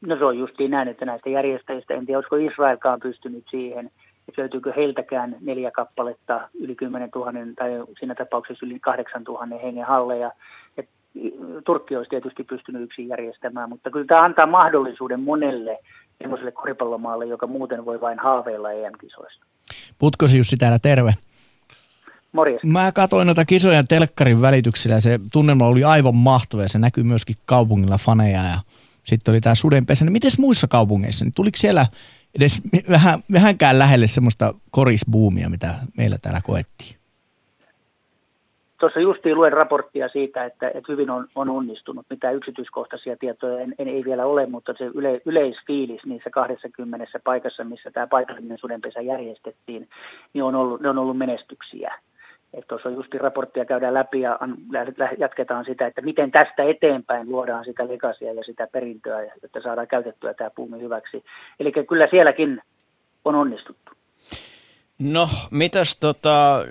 No 0.00 0.16
se 0.18 0.24
on 0.24 0.38
justiin 0.38 0.70
näin, 0.70 0.88
että 0.88 1.04
näistä 1.04 1.30
järjestäjistä, 1.30 1.94
en 1.94 2.06
tiedä 2.06 2.18
olisiko 2.18 2.36
Israelkaan 2.36 3.00
pystynyt 3.00 3.44
siihen, 3.50 3.90
että 4.28 4.42
löytyykö 4.42 4.72
heiltäkään 4.76 5.36
neljä 5.40 5.70
kappaletta 5.70 6.48
yli 6.54 6.74
10 6.74 7.08
000 7.14 7.32
tai 7.56 7.70
siinä 7.98 8.14
tapauksessa 8.14 8.66
yli 8.66 8.80
8 8.80 9.22
000 9.22 9.46
hengen 9.62 9.86
halleja. 9.86 10.32
Et 10.76 10.88
Turkki 11.64 11.96
olisi 11.96 12.10
tietysti 12.10 12.44
pystynyt 12.44 12.82
yksin 12.82 13.08
järjestämään, 13.08 13.68
mutta 13.68 13.90
kyllä 13.90 14.06
tämä 14.06 14.24
antaa 14.24 14.46
mahdollisuuden 14.46 15.20
monelle 15.20 15.78
semmoiselle 16.18 16.52
koripallomaalle, 16.52 17.26
joka 17.26 17.46
muuten 17.46 17.84
voi 17.84 18.00
vain 18.00 18.18
haaveilla 18.18 18.72
EM-kisoista. 18.72 19.44
Putkosi 19.98 20.38
Jussi 20.38 20.56
täällä, 20.56 20.78
terve. 20.78 21.14
Morjesta. 22.32 22.66
Mä 22.66 22.92
katsoin 22.92 23.26
noita 23.26 23.44
kisoja 23.44 23.84
telkkarin 23.84 24.40
välityksellä 24.40 24.96
ja 24.96 25.00
se 25.00 25.20
tunnelma 25.32 25.66
oli 25.66 25.84
aivan 25.84 26.14
mahtava 26.14 26.62
ja 26.62 26.68
se 26.68 26.78
näkyy 26.78 27.04
myöskin 27.04 27.36
kaupungilla 27.44 27.98
faneja 27.98 28.44
ja 28.44 28.58
sitten 29.04 29.32
oli 29.32 29.40
tämä 29.40 29.54
sudenpesä. 29.54 30.04
Niin 30.04 30.12
miten 30.12 30.30
muissa 30.38 30.68
kaupungeissa, 30.68 31.24
niin 31.24 31.32
tuliko 31.32 31.56
siellä 31.58 31.86
edes 32.34 32.60
vähän, 32.90 33.22
vähänkään 33.32 33.78
lähelle 33.78 34.06
semmoista 34.06 34.54
korisbuumia, 34.70 35.50
mitä 35.50 35.74
meillä 35.96 36.18
täällä 36.22 36.40
koettiin? 36.44 36.99
Tuossa 38.80 39.00
justiin 39.00 39.36
luen 39.36 39.52
raporttia 39.52 40.08
siitä, 40.08 40.44
että, 40.44 40.68
että 40.68 40.92
hyvin 40.92 41.10
on, 41.10 41.28
on 41.34 41.50
onnistunut. 41.50 42.06
Mitä 42.10 42.30
yksityiskohtaisia 42.30 43.16
tietoja 43.16 43.60
en, 43.60 43.74
en, 43.78 43.88
ei 43.88 44.04
vielä 44.04 44.26
ole, 44.26 44.46
mutta 44.46 44.74
se 44.78 44.84
yle, 44.94 45.20
yleisfiilis 45.24 46.00
niissä 46.04 46.30
20 46.30 47.06
paikassa, 47.24 47.64
missä 47.64 47.90
tämä 47.90 48.06
paikallinen 48.06 48.58
sudenpesä 48.58 49.00
järjestettiin, 49.00 49.88
niin 50.32 50.44
on 50.44 50.54
ollut, 50.54 50.80
ne 50.80 50.88
on 50.88 50.98
ollut 50.98 51.18
menestyksiä. 51.18 51.94
Että 52.54 52.68
tuossa 52.68 52.90
justi 52.90 53.18
raporttia 53.18 53.64
käydään 53.64 53.94
läpi 53.94 54.20
ja 54.20 54.38
jatketaan 55.18 55.64
sitä, 55.64 55.86
että 55.86 56.02
miten 56.02 56.30
tästä 56.30 56.62
eteenpäin 56.62 57.28
luodaan 57.28 57.64
sitä 57.64 57.88
legasia 57.88 58.32
ja 58.32 58.44
sitä 58.44 58.66
perintöä, 58.72 59.22
että 59.44 59.60
saadaan 59.62 59.88
käytettyä 59.88 60.34
tämä 60.34 60.50
puumi 60.50 60.80
hyväksi. 60.80 61.24
Eli 61.60 61.72
kyllä 61.88 62.06
sielläkin 62.10 62.62
on 63.24 63.34
onnistuttu. 63.34 63.92
No, 64.98 65.28
mitäs 65.50 65.96
tota, 65.96 66.64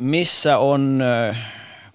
missä 0.00 0.58
on 0.58 1.02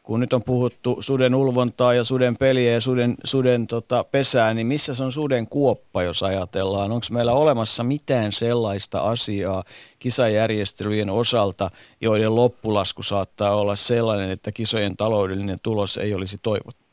kun 0.06 0.20
nyt 0.20 0.34
on 0.34 0.44
puhuttu 0.44 0.98
suden 1.00 1.36
ulvontaa 1.36 1.94
ja 1.94 2.04
suden 2.04 2.38
peliä 2.38 2.72
ja 2.72 2.82
suden, 2.82 3.16
suden 3.24 3.68
tota, 3.68 4.04
pesää, 4.12 4.54
niin 4.54 4.68
missä 4.68 4.96
se 4.96 5.04
on 5.04 5.12
suden 5.12 5.48
kuoppa, 5.48 6.04
jos 6.04 6.24
ajatellaan? 6.24 6.92
Onko 6.92 7.06
meillä 7.12 7.34
olemassa 7.34 7.84
mitään 7.84 8.32
sellaista 8.32 9.00
asiaa 9.00 9.64
kisajärjestelyjen 10.00 11.10
osalta, 11.10 11.72
joiden 12.02 12.36
loppulasku 12.36 13.04
saattaa 13.04 13.56
olla 13.56 13.76
sellainen, 13.76 14.30
että 14.30 14.52
kisojen 14.52 14.98
taloudellinen 14.98 15.58
tulos 15.64 15.98
ei 15.98 16.14
olisi 16.14 16.38
toivottu? 16.42 16.85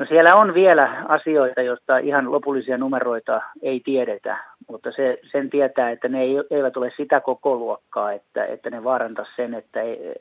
No 0.00 0.06
siellä 0.06 0.34
on 0.34 0.54
vielä 0.54 1.04
asioita, 1.08 1.62
joista 1.62 1.98
ihan 1.98 2.32
lopullisia 2.32 2.78
numeroita 2.78 3.40
ei 3.62 3.80
tiedetä, 3.80 4.44
mutta 4.68 4.92
se, 4.96 5.18
sen 5.32 5.50
tietää, 5.50 5.90
että 5.90 6.08
ne 6.08 6.18
eivät 6.50 6.76
ole 6.76 6.92
sitä 6.96 7.20
koko 7.20 7.56
luokkaa, 7.56 8.12
että, 8.12 8.44
että 8.44 8.70
ne 8.70 8.84
vaarantaisi 8.84 9.32
sen, 9.36 9.54
että 9.54 9.80
ei, 9.80 10.14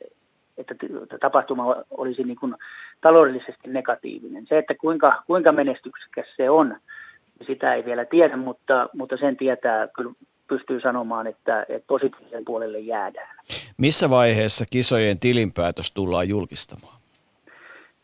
että 0.57 0.75
tapahtuma 1.21 1.75
olisi 1.91 2.23
niin 2.23 2.35
kuin 2.39 2.55
taloudellisesti 3.01 3.67
negatiivinen. 3.67 4.45
Se, 4.49 4.57
että 4.57 4.75
kuinka, 4.75 5.23
kuinka 5.27 5.51
menestyksekäs 5.51 6.25
se 6.37 6.49
on, 6.49 6.77
sitä 7.47 7.73
ei 7.73 7.85
vielä 7.85 8.05
tiedä, 8.05 8.37
mutta, 8.37 8.89
mutta 8.93 9.17
sen 9.17 9.37
tietää 9.37 9.87
kyllä 9.87 10.11
pystyy 10.47 10.81
sanomaan, 10.81 11.27
että, 11.27 11.65
että 11.69 11.87
positiivisen 11.87 12.45
puolelle 12.45 12.79
jäädään. 12.79 13.35
Missä 13.77 14.09
vaiheessa 14.09 14.65
kisojen 14.71 15.19
tilinpäätös 15.19 15.91
tullaan 15.91 16.29
julkistamaan? 16.29 16.98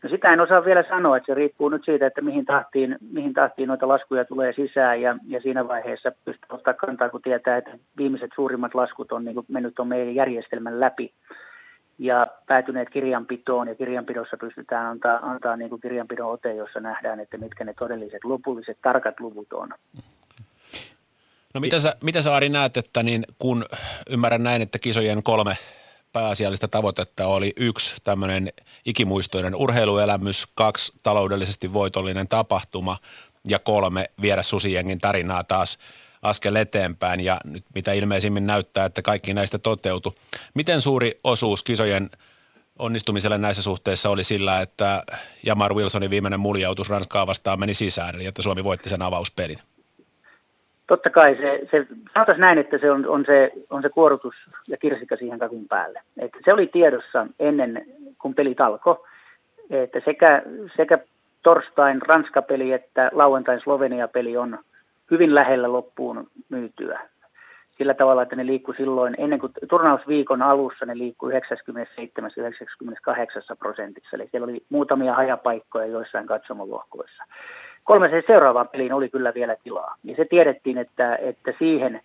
No 0.06 0.10
sitä 0.10 0.32
en 0.32 0.40
osaa 0.40 0.64
vielä 0.64 0.84
sanoa, 0.88 1.16
että 1.16 1.26
se 1.26 1.34
riippuu 1.34 1.68
nyt 1.68 1.84
siitä, 1.84 2.06
että 2.06 2.20
mihin 2.20 2.44
tahtiin, 2.44 2.96
mihin 3.10 3.34
tahtiin 3.34 3.68
noita 3.68 3.88
laskuja 3.88 4.24
tulee 4.24 4.52
sisään 4.52 5.00
ja, 5.00 5.16
ja 5.28 5.40
siinä 5.40 5.68
vaiheessa 5.68 6.12
pystyy 6.24 6.48
ottaa 6.50 6.74
kantaa, 6.74 7.08
kun 7.08 7.22
tietää, 7.22 7.56
että 7.56 7.78
viimeiset 7.96 8.30
suurimmat 8.34 8.74
laskut 8.74 9.12
on 9.12 9.24
niin 9.24 9.36
mennyt 9.48 9.78
on 9.78 9.88
meidän 9.88 10.14
järjestelmän 10.14 10.80
läpi 10.80 11.12
ja 11.98 12.26
päätyneet 12.46 12.90
kirjanpitoon 12.90 13.68
ja 13.68 13.74
kirjanpidossa 13.74 14.36
pystytään 14.36 14.86
antaa, 14.86 15.18
antaa 15.22 15.56
niin 15.56 15.70
kuin 15.70 15.80
kirjanpidon 15.80 16.30
ote, 16.30 16.54
jossa 16.54 16.80
nähdään, 16.80 17.20
että 17.20 17.38
mitkä 17.38 17.64
ne 17.64 17.74
todelliset 17.78 18.24
lopulliset 18.24 18.78
tarkat 18.82 19.20
luvut 19.20 19.52
on. 19.52 19.68
No 21.54 21.60
mitä 21.60 21.78
sä, 21.78 21.96
mitä 22.04 22.22
sä 22.22 22.34
Ari 22.34 22.48
näet, 22.48 22.76
että 22.76 23.02
niin 23.02 23.24
kun 23.38 23.64
ymmärrän 24.10 24.42
näin, 24.42 24.62
että 24.62 24.78
kisojen 24.78 25.22
kolme 25.22 25.56
pääasiallista 26.16 26.68
tavoitetta 26.68 27.26
oli 27.26 27.52
yksi 27.56 27.94
tämmöinen 28.04 28.52
ikimuistoinen 28.84 29.54
urheiluelämys, 29.54 30.46
kaksi 30.54 30.92
taloudellisesti 31.02 31.72
voitollinen 31.72 32.28
tapahtuma 32.28 32.98
ja 33.48 33.58
kolme 33.58 34.10
viedä 34.20 34.42
susijengin 34.42 34.98
tarinaa 34.98 35.44
taas 35.44 35.78
askel 36.22 36.54
eteenpäin 36.54 37.20
ja 37.20 37.40
nyt 37.44 37.64
mitä 37.74 37.92
ilmeisimmin 37.92 38.46
näyttää, 38.46 38.84
että 38.84 39.02
kaikki 39.02 39.34
näistä 39.34 39.58
toteutu. 39.58 40.14
Miten 40.54 40.80
suuri 40.80 41.20
osuus 41.24 41.62
kisojen 41.62 42.10
onnistumiselle 42.78 43.38
näissä 43.38 43.62
suhteissa 43.62 44.10
oli 44.10 44.24
sillä, 44.24 44.60
että 44.60 45.02
Jamar 45.42 45.74
Wilsonin 45.74 46.10
viimeinen 46.10 46.40
muljautus 46.40 46.88
Ranskaa 46.88 47.26
vastaan 47.26 47.60
meni 47.60 47.74
sisään, 47.74 48.14
eli 48.14 48.26
että 48.26 48.42
Suomi 48.42 48.64
voitti 48.64 48.88
sen 48.88 49.02
avauspelin? 49.02 49.58
Totta 50.86 51.10
kai 51.10 51.36
se, 51.36 51.60
se 51.70 51.86
saataisiin 52.14 52.40
näin, 52.40 52.58
että 52.58 52.78
se 52.78 52.90
on, 52.90 53.06
on, 53.06 53.24
se, 53.26 53.52
on 53.70 53.82
se 53.82 53.88
kuorutus 53.88 54.34
ja 54.68 54.76
kirsikka 54.76 55.16
siihen 55.16 55.38
kakun 55.38 55.68
päälle. 55.68 56.00
Et 56.18 56.32
se 56.44 56.52
oli 56.52 56.66
tiedossa 56.66 57.26
ennen 57.40 57.86
kuin 58.18 58.34
peli 58.34 58.56
alkoi, 58.58 58.96
että 59.70 60.00
sekä, 60.04 60.42
sekä 60.76 60.98
torstain 61.42 62.02
Ranska-peli 62.02 62.72
että 62.72 63.10
lauantain 63.12 63.60
Slovenia-peli 63.60 64.36
on 64.36 64.58
hyvin 65.10 65.34
lähellä 65.34 65.72
loppuun 65.72 66.26
myytyä. 66.48 67.00
Sillä 67.78 67.94
tavalla, 67.94 68.22
että 68.22 68.36
ne 68.36 68.46
liikkuu 68.46 68.74
silloin, 68.76 69.14
ennen 69.18 69.38
kuin 69.38 69.52
turnausviikon 69.68 70.42
alussa 70.42 70.86
ne 70.86 70.98
liikkuu 70.98 71.30
97-98 71.30 71.34
prosentissa. 73.58 74.16
Eli 74.16 74.28
siellä 74.30 74.44
oli 74.44 74.62
muutamia 74.70 75.14
hajapaikkoja 75.14 75.86
joissain 75.86 76.26
katsomolohkoissa 76.26 77.24
kolmeseen 77.86 78.22
seuraavaan 78.26 78.68
peliin 78.68 78.92
oli 78.92 79.08
kyllä 79.08 79.34
vielä 79.34 79.56
tilaa. 79.64 79.94
Ja 80.04 80.16
se 80.16 80.24
tiedettiin, 80.24 80.78
että, 80.78 81.16
että 81.16 81.52
siihen, 81.58 82.00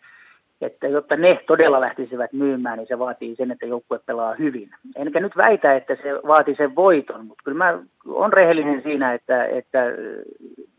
että 0.62 0.88
jotta 0.88 1.16
ne 1.16 1.40
todella 1.48 1.82
lähtisivät 1.82 2.34
myymään, 2.34 2.78
niin 2.78 2.88
se 2.88 3.00
vaatii 3.00 3.36
sen, 3.36 3.52
että 3.52 3.66
joukkue 3.66 4.00
pelaa 4.06 4.36
hyvin. 4.36 4.70
Enkä 4.96 5.20
nyt 5.20 5.38
väitä, 5.38 5.76
että 5.76 5.96
se 5.96 6.14
vaatii 6.28 6.56
sen 6.56 6.76
voiton, 6.76 7.26
mutta 7.26 7.44
kyllä 7.44 7.58
mä 7.58 7.80
on 8.08 8.34
rehellinen 8.34 8.84
siinä, 8.84 9.14
että, 9.14 9.46
että 9.46 9.80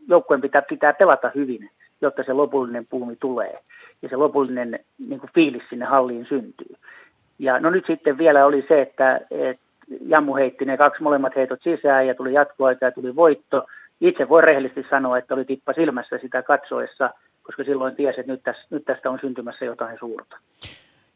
joukkueen 0.07 0.41
pitää, 0.41 0.61
pitää 0.61 0.93
pelata 0.93 1.31
hyvin, 1.35 1.69
jotta 2.01 2.23
se 2.23 2.33
lopullinen 2.33 2.87
puumi 2.89 3.15
tulee 3.15 3.59
ja 4.01 4.09
se 4.09 4.15
lopullinen 4.15 4.79
niin 5.07 5.19
kuin 5.19 5.31
fiilis 5.35 5.63
sinne 5.69 5.85
halliin 5.85 6.25
syntyy. 6.25 6.75
Ja 7.39 7.59
no 7.59 7.69
nyt 7.69 7.85
sitten 7.87 8.17
vielä 8.17 8.45
oli 8.45 8.65
se, 8.67 8.81
että, 8.81 9.21
että 9.31 9.63
Jammu 10.07 10.35
heitti 10.35 10.65
ne 10.65 10.77
kaksi 10.77 11.03
molemmat 11.03 11.35
heitot 11.35 11.61
sisään 11.63 12.07
ja 12.07 12.15
tuli 12.15 12.33
jatkoaika 12.33 12.85
ja 12.85 12.91
tuli 12.91 13.15
voitto– 13.15 13.63
itse 14.01 14.29
voi 14.29 14.41
rehellisesti 14.41 14.89
sanoa, 14.89 15.17
että 15.17 15.33
oli 15.33 15.45
tippa 15.45 15.73
silmässä 15.73 16.17
sitä 16.21 16.43
katsoessa, 16.43 17.09
koska 17.43 17.63
silloin 17.63 17.95
tiesi, 17.95 18.19
että 18.19 18.31
nyt 18.31 18.43
tästä, 18.43 18.63
nyt 18.69 18.85
tästä 18.85 19.09
on 19.09 19.19
syntymässä 19.21 19.65
jotain 19.65 19.99
suurta. 19.99 20.37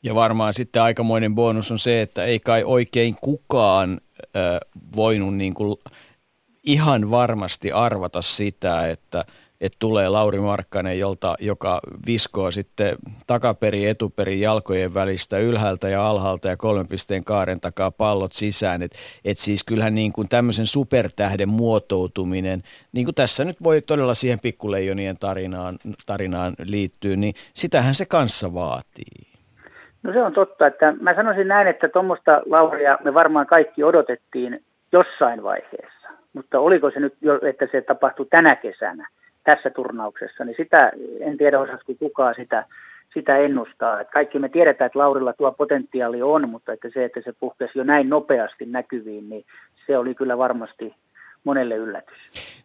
Ja 0.03 0.15
varmaan 0.15 0.53
sitten 0.53 0.81
aikamoinen 0.81 1.35
bonus 1.35 1.71
on 1.71 1.79
se, 1.79 2.01
että 2.01 2.23
ei 2.23 2.39
kai 2.39 2.63
oikein 2.63 3.15
kukaan 3.21 3.97
äh, 4.19 4.59
voinut 4.95 5.35
niin 5.35 5.53
kuin 5.53 5.77
ihan 6.63 7.11
varmasti 7.11 7.71
arvata 7.71 8.21
sitä, 8.21 8.87
että– 8.89 9.25
että 9.61 9.77
tulee 9.79 10.09
Lauri 10.09 10.39
Markkanen, 10.39 10.99
jolta, 10.99 11.35
joka 11.39 11.79
viskoo 12.07 12.51
sitten 12.51 12.95
takaperi, 13.27 13.85
etuperi 13.85 14.41
jalkojen 14.41 14.93
välistä 14.93 15.37
ylhäältä 15.37 15.89
ja 15.89 16.07
alhaalta 16.09 16.47
ja 16.47 16.57
kolmen 16.57 16.87
pisteen 16.87 17.23
kaaren 17.23 17.59
takaa 17.59 17.91
pallot 17.91 18.33
sisään. 18.33 18.81
Että 18.81 18.97
et 19.25 19.37
siis 19.37 19.63
kyllähän 19.63 19.95
niin 19.95 20.13
kuin 20.13 20.29
tämmöisen 20.29 20.65
supertähden 20.65 21.49
muotoutuminen, 21.49 22.63
niin 22.91 23.05
kuin 23.05 23.15
tässä 23.15 23.45
nyt 23.45 23.63
voi 23.63 23.81
todella 23.81 24.13
siihen 24.13 24.39
pikkuleijonien 24.39 25.17
tarinaan, 25.17 25.77
tarinaan 26.05 26.53
liittyä, 26.63 27.15
niin 27.15 27.33
sitähän 27.53 27.95
se 27.95 28.05
kanssa 28.05 28.53
vaatii. 28.53 29.27
No 30.03 30.13
se 30.13 30.23
on 30.23 30.33
totta, 30.33 30.67
että 30.67 30.93
mä 31.01 31.15
sanoisin 31.15 31.47
näin, 31.47 31.67
että 31.67 31.89
tuommoista 31.89 32.41
Lauria 32.45 32.97
me 33.03 33.13
varmaan 33.13 33.47
kaikki 33.47 33.83
odotettiin 33.83 34.59
jossain 34.91 35.43
vaiheessa. 35.43 36.09
Mutta 36.33 36.59
oliko 36.59 36.91
se 36.91 36.99
nyt, 36.99 37.13
jo, 37.21 37.39
että 37.49 37.67
se 37.71 37.81
tapahtui 37.81 38.25
tänä 38.29 38.55
kesänä? 38.55 39.07
Tässä 39.51 39.69
turnauksessa, 39.69 40.45
niin 40.45 40.55
sitä 40.57 40.91
en 41.19 41.37
tiedä 41.37 41.59
osasko 41.59 41.93
kukaan 41.99 42.35
sitä, 42.37 42.65
sitä 43.13 43.37
ennustaa. 43.37 44.01
Et 44.01 44.09
kaikki 44.13 44.39
me 44.39 44.49
tiedetään, 44.49 44.85
että 44.85 44.99
Laurilla 44.99 45.33
tuo 45.33 45.51
potentiaali 45.51 46.21
on, 46.21 46.49
mutta 46.49 46.73
että 46.73 46.89
se, 46.93 47.05
että 47.05 47.21
se 47.25 47.33
puhkesi 47.39 47.77
jo 47.79 47.83
näin 47.83 48.09
nopeasti 48.09 48.65
näkyviin, 48.65 49.29
niin 49.29 49.45
se 49.87 49.97
oli 49.97 50.15
kyllä 50.15 50.37
varmasti 50.37 50.95
monelle 51.43 51.75
yllätys. 51.75 52.17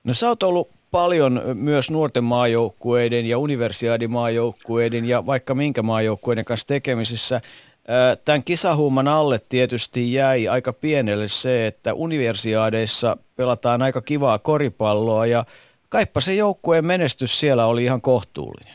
No 0.04 0.14
sä 0.14 0.28
oot 0.28 0.42
ollut 0.42 0.68
paljon 0.90 1.42
myös 1.54 1.90
nuorten 1.90 2.24
maajoukkueiden 2.24 3.26
ja 3.26 3.38
universiaadimaajoukkueiden 3.38 5.04
ja 5.04 5.26
vaikka 5.26 5.54
minkä 5.54 5.82
maajoukkueiden 5.82 6.44
kanssa 6.44 6.68
tekemisissä. 6.68 7.40
Tämän 8.24 8.44
kisahuuman 8.44 9.08
alle 9.08 9.40
tietysti 9.48 10.12
jäi 10.12 10.48
aika 10.48 10.72
pienelle 10.72 11.28
se, 11.28 11.66
että 11.66 11.94
universiaadeissa 11.94 13.16
pelataan 13.36 13.82
aika 13.82 14.00
kivaa 14.00 14.38
koripalloa 14.38 15.26
ja 15.26 15.44
Kaippa 15.92 16.20
se 16.20 16.34
joukkueen 16.34 16.86
menestys 16.86 17.40
siellä 17.40 17.66
oli 17.66 17.84
ihan 17.84 18.00
kohtuullinen. 18.00 18.74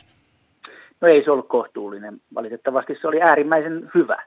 No 1.00 1.08
ei 1.08 1.24
se 1.24 1.30
ollut 1.30 1.48
kohtuullinen. 1.48 2.20
Valitettavasti 2.34 2.98
se 3.00 3.08
oli 3.08 3.22
äärimmäisen 3.22 3.90
hyvä. 3.94 4.22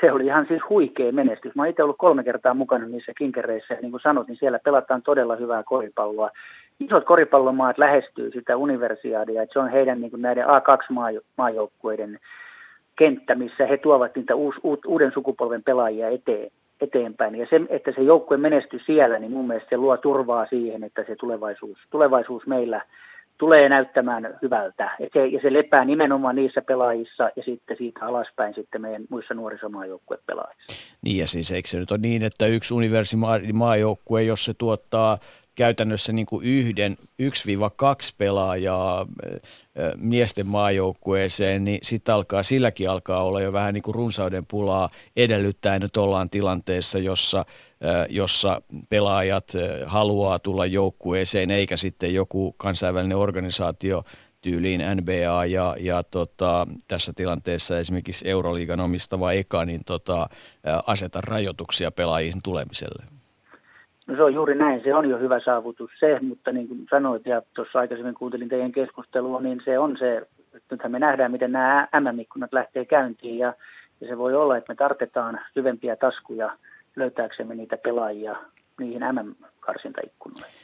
Se 0.00 0.12
oli 0.12 0.26
ihan 0.26 0.46
siis 0.48 0.62
huikea 0.68 1.12
menestys. 1.12 1.54
Mä 1.54 1.62
oon 1.62 1.70
itse 1.70 1.82
ollut 1.82 1.98
kolme 1.98 2.24
kertaa 2.24 2.54
mukana 2.54 2.86
niissä 2.86 3.12
kinkereissä 3.18 3.74
ja 3.74 3.80
niin 3.80 3.90
kuin 3.90 4.00
sanot, 4.00 4.28
niin 4.28 4.36
siellä 4.36 4.58
pelataan 4.58 5.02
todella 5.02 5.36
hyvää 5.36 5.62
koripalloa. 5.62 6.30
Isot 6.80 7.04
koripallomaat 7.04 7.78
lähestyy 7.78 8.30
sitä 8.30 8.56
universiaadia, 8.56 9.42
että 9.42 9.52
se 9.52 9.58
on 9.58 9.70
heidän 9.70 10.00
niin 10.00 10.10
kuin 10.10 10.22
näiden 10.22 10.46
A2-maajoukkueiden 10.46 12.18
kenttä, 12.96 13.34
missä 13.34 13.66
he 13.66 13.76
tuovat 13.76 14.16
niitä 14.16 14.34
uus, 14.34 14.54
uuden 14.86 15.12
sukupolven 15.14 15.62
pelaajia 15.62 16.08
eteen 16.08 16.50
eteenpäin. 16.82 17.34
Ja 17.34 17.46
se, 17.50 17.60
että 17.68 17.92
se 17.96 18.02
joukkue 18.02 18.36
menestyy 18.36 18.80
siellä, 18.86 19.18
niin 19.18 19.32
mun 19.32 19.46
mielestä 19.46 19.70
se 19.70 19.76
luo 19.76 19.96
turvaa 19.96 20.46
siihen, 20.46 20.84
että 20.84 21.04
se 21.06 21.16
tulevaisuus, 21.16 21.78
tulevaisuus 21.90 22.46
meillä 22.46 22.82
tulee 23.38 23.68
näyttämään 23.68 24.38
hyvältä. 24.42 24.90
Et 25.00 25.12
se, 25.12 25.26
ja 25.26 25.40
se 25.42 25.52
lepää 25.52 25.84
nimenomaan 25.84 26.36
niissä 26.36 26.62
pelaajissa 26.62 27.30
ja 27.36 27.42
sitten 27.42 27.76
siitä 27.76 28.06
alaspäin 28.06 28.54
sitten 28.54 28.80
meidän 28.80 29.02
muissa 29.10 29.34
nuorisomaajoukkuepelaajissa. 29.34 30.96
Niin 31.04 31.18
ja 31.18 31.26
siis 31.26 31.50
eikö 31.50 31.68
se 31.68 31.78
nyt 31.78 31.90
ole 31.90 32.00
niin, 32.02 32.22
että 32.22 32.46
yksi 32.46 32.74
universimaajoukkue, 32.74 34.22
jos 34.22 34.44
se 34.44 34.54
tuottaa 34.58 35.18
käytännössä 35.54 36.12
niin 36.12 36.26
kuin 36.26 36.46
yhden, 36.46 36.96
1-2 37.00 37.04
pelaajaa 38.18 39.06
miesten 39.96 40.46
maajoukkueeseen, 40.46 41.64
niin 41.64 41.78
sitten 41.82 42.14
alkaa, 42.14 42.42
silläkin 42.42 42.90
alkaa 42.90 43.22
olla 43.22 43.40
jo 43.40 43.52
vähän 43.52 43.74
niin 43.74 43.82
kuin 43.82 43.94
runsauden 43.94 44.46
pulaa 44.46 44.90
edellyttäen, 45.16 45.82
että 45.82 46.00
ollaan 46.00 46.30
tilanteessa, 46.30 46.98
jossa, 46.98 47.44
jossa 48.08 48.62
pelaajat 48.88 49.52
haluaa 49.86 50.38
tulla 50.38 50.66
joukkueeseen, 50.66 51.50
eikä 51.50 51.76
sitten 51.76 52.14
joku 52.14 52.52
kansainvälinen 52.52 53.18
organisaatio 53.18 54.04
tyyliin 54.40 54.80
NBA 54.94 55.44
ja, 55.46 55.76
ja 55.80 56.02
tota, 56.02 56.66
tässä 56.88 57.12
tilanteessa 57.12 57.78
esimerkiksi 57.78 58.28
Euroliigan 58.28 58.80
omistava 58.80 59.32
Eka, 59.32 59.64
niin 59.64 59.84
tota, 59.84 60.28
aseta 60.86 61.20
rajoituksia 61.20 61.90
pelaajien 61.90 62.42
tulemiselle. 62.42 63.21
No 64.12 64.16
se 64.16 64.22
on 64.22 64.34
juuri 64.34 64.54
näin, 64.54 64.82
se 64.84 64.94
on 64.94 65.10
jo 65.10 65.18
hyvä 65.18 65.40
saavutus 65.40 65.90
se, 66.00 66.18
mutta 66.22 66.52
niin 66.52 66.68
kuin 66.68 66.86
sanoit 66.90 67.26
ja 67.26 67.42
tuossa 67.54 67.78
aikaisemmin 67.78 68.14
kuuntelin 68.14 68.48
teidän 68.48 68.72
keskustelua, 68.72 69.40
niin 69.40 69.60
se 69.64 69.78
on 69.78 69.96
se, 69.98 70.16
että 70.54 70.66
nythän 70.70 70.92
me 70.92 70.98
nähdään, 70.98 71.32
miten 71.32 71.52
nämä 71.52 71.88
MM-ikkunat 72.00 72.52
lähtee 72.52 72.84
käyntiin 72.84 73.38
ja, 73.38 73.54
ja 74.00 74.08
se 74.08 74.18
voi 74.18 74.34
olla, 74.34 74.56
että 74.56 74.72
me 74.72 74.76
tartetaan 74.76 75.40
syvempiä 75.54 75.96
taskuja 75.96 76.56
löytääksemme 76.96 77.54
niitä 77.54 77.76
pelaajia 77.76 78.36
niihin 78.78 79.02
MM-karsintaikkunoihin. 79.02 80.61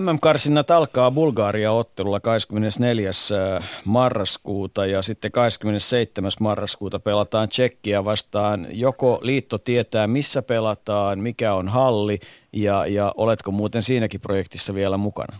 MM-karsinnat 0.00 0.70
alkaa 0.70 1.10
Bulgaria-ottelulla 1.10 2.20
24. 2.20 3.10
Äh, 3.10 3.70
marraskuuta 3.84 4.86
ja 4.86 5.02
sitten 5.02 5.32
27. 5.32 6.30
marraskuuta 6.40 6.98
pelataan 6.98 7.48
Tsekkiä 7.48 8.04
vastaan. 8.04 8.66
Joko 8.70 9.18
liitto 9.22 9.58
tietää, 9.58 10.06
missä 10.06 10.42
pelataan, 10.42 11.18
mikä 11.18 11.54
on 11.54 11.68
halli 11.68 12.18
ja, 12.52 12.86
ja 12.86 13.12
oletko 13.16 13.50
muuten 13.50 13.82
siinäkin 13.82 14.20
projektissa 14.20 14.74
vielä 14.74 14.96
mukana? 14.96 15.38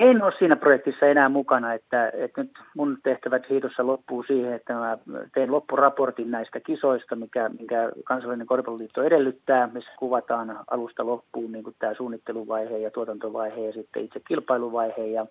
En 0.00 0.22
ole 0.22 0.32
siinä 0.38 0.56
projektissa 0.56 1.06
enää 1.06 1.28
mukana, 1.28 1.74
että, 1.74 2.12
että 2.14 2.42
nyt 2.42 2.50
mun 2.76 2.96
tehtävät 3.02 3.50
liitossa 3.50 3.86
loppuu 3.86 4.22
siihen, 4.22 4.52
että 4.52 4.74
mä 4.74 4.98
teen 5.34 5.52
loppuraportin 5.52 6.30
näistä 6.30 6.60
kisoista, 6.60 7.16
mikä, 7.16 7.50
mikä 7.60 7.90
kansallinen 8.04 8.46
koripalloliitto 8.46 9.02
edellyttää, 9.02 9.68
missä 9.72 9.90
kuvataan 9.98 10.58
alusta 10.70 11.06
loppuun 11.06 11.52
niin 11.52 11.64
tämä 11.78 11.94
suunnitteluvaihe 11.94 12.78
ja 12.78 12.90
tuotantovaihe 12.90 13.60
ja 13.60 13.72
sitten 13.72 14.04
itse 14.04 14.20
kilpailuvaihe. 14.28 15.06
Ja, 15.06 15.26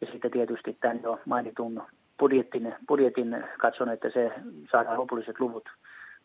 ja 0.00 0.06
sitten 0.12 0.30
tietysti 0.30 0.76
tämän 0.80 1.00
jo 1.02 1.20
mainitun 1.24 1.82
budjetin, 2.18 2.74
budjetin 2.88 3.44
katson, 3.58 3.88
että 3.88 4.10
se 4.10 4.32
saadaan 4.70 4.98
lopulliset 4.98 5.40
luvut 5.40 5.68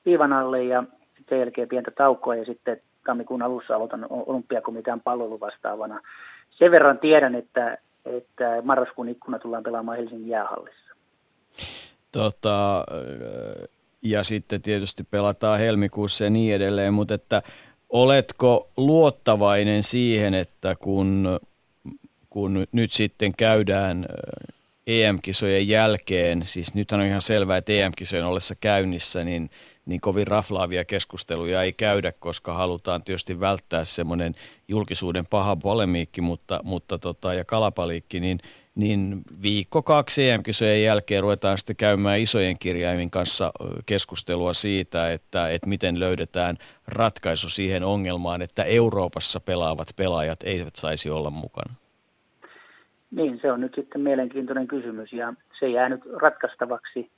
viivan 0.06 0.34
alle 0.34 0.64
ja 0.64 0.84
sen 1.30 1.40
jälkeen 1.40 1.70
pientä 1.70 1.92
taukoa. 1.92 2.36
Ja 2.36 2.46
sitten 2.46 2.82
tammikuun 3.06 3.42
alussa 3.42 3.76
aloitan 3.76 4.06
olympiakomitean 4.10 5.02
palvelu 5.02 5.40
vastaavana 5.40 6.02
sen 6.56 6.72
verran 6.72 7.00
tiedän, 7.00 7.36
että, 7.36 7.78
että 8.06 8.62
marraskuun 8.64 9.10
ikkuna 9.10 9.40
tullaan 9.40 9.64
pelaamaan 9.64 9.98
Helsingin 9.98 10.28
jäähallissa. 10.28 10.96
Tota, 12.12 12.86
ja 14.02 14.24
sitten 14.24 14.62
tietysti 14.62 15.04
pelataan 15.04 15.60
helmikuussa 15.60 16.24
ja 16.24 16.30
niin 16.30 16.56
edelleen, 16.56 16.94
mutta 16.94 17.14
että 17.14 17.42
oletko 17.90 18.68
luottavainen 18.78 19.84
siihen, 19.84 20.34
että 20.34 20.76
kun, 20.80 21.40
kun 22.30 22.68
nyt 22.72 22.92
sitten 22.92 23.34
käydään 23.38 24.06
EM-kisojen 24.88 25.68
jälkeen, 25.68 26.46
siis 26.46 26.74
nythän 26.74 27.02
on 27.02 27.08
ihan 27.08 27.22
selvää, 27.22 27.58
että 27.58 27.72
EM-kisojen 27.72 28.26
ollessa 28.26 28.56
käynnissä, 28.62 29.24
niin– 29.24 29.50
niin 29.86 30.02
kovin 30.02 30.28
raflaavia 30.28 30.86
keskusteluja 30.86 31.64
ei 31.64 31.74
käydä, 31.74 32.12
koska 32.20 32.54
halutaan 32.54 33.04
tietysti 33.04 33.40
välttää 33.40 33.84
semmoinen 33.84 34.36
julkisuuden 34.68 35.26
paha 35.26 35.56
polemiikki 35.56 36.22
mutta, 36.22 36.60
mutta 36.64 36.98
tota, 36.98 37.34
ja 37.34 37.46
kalapaliikki, 37.46 38.20
niin, 38.20 38.40
niin 38.76 39.22
viikko 39.44 39.82
kaksi 39.82 40.30
EM-kisojen 40.30 40.84
jälkeen 40.84 41.22
ruvetaan 41.22 41.58
sitten 41.58 41.76
käymään 41.76 42.20
isojen 42.20 42.60
kirjaimin 42.60 43.10
kanssa 43.10 43.52
keskustelua 43.86 44.54
siitä, 44.54 45.12
että, 45.12 45.50
että 45.50 45.70
miten 45.70 46.00
löydetään 46.00 46.58
ratkaisu 46.88 47.50
siihen 47.50 47.84
ongelmaan, 47.84 48.42
että 48.42 48.64
Euroopassa 48.64 49.40
pelaavat 49.40 49.88
pelaajat 49.96 50.40
eivät 50.44 50.76
saisi 50.76 51.10
olla 51.10 51.30
mukana. 51.30 51.74
Niin, 53.12 53.40
se 53.42 53.52
on 53.52 53.62
nyt 53.62 53.76
sitten 53.76 54.02
mielenkiintoinen 54.02 54.68
kysymys 54.68 55.14
ja 55.14 55.34
se 55.60 55.70
jää 55.70 55.90
nyt 55.90 56.02
ratkaistavaksi, 56.22 57.10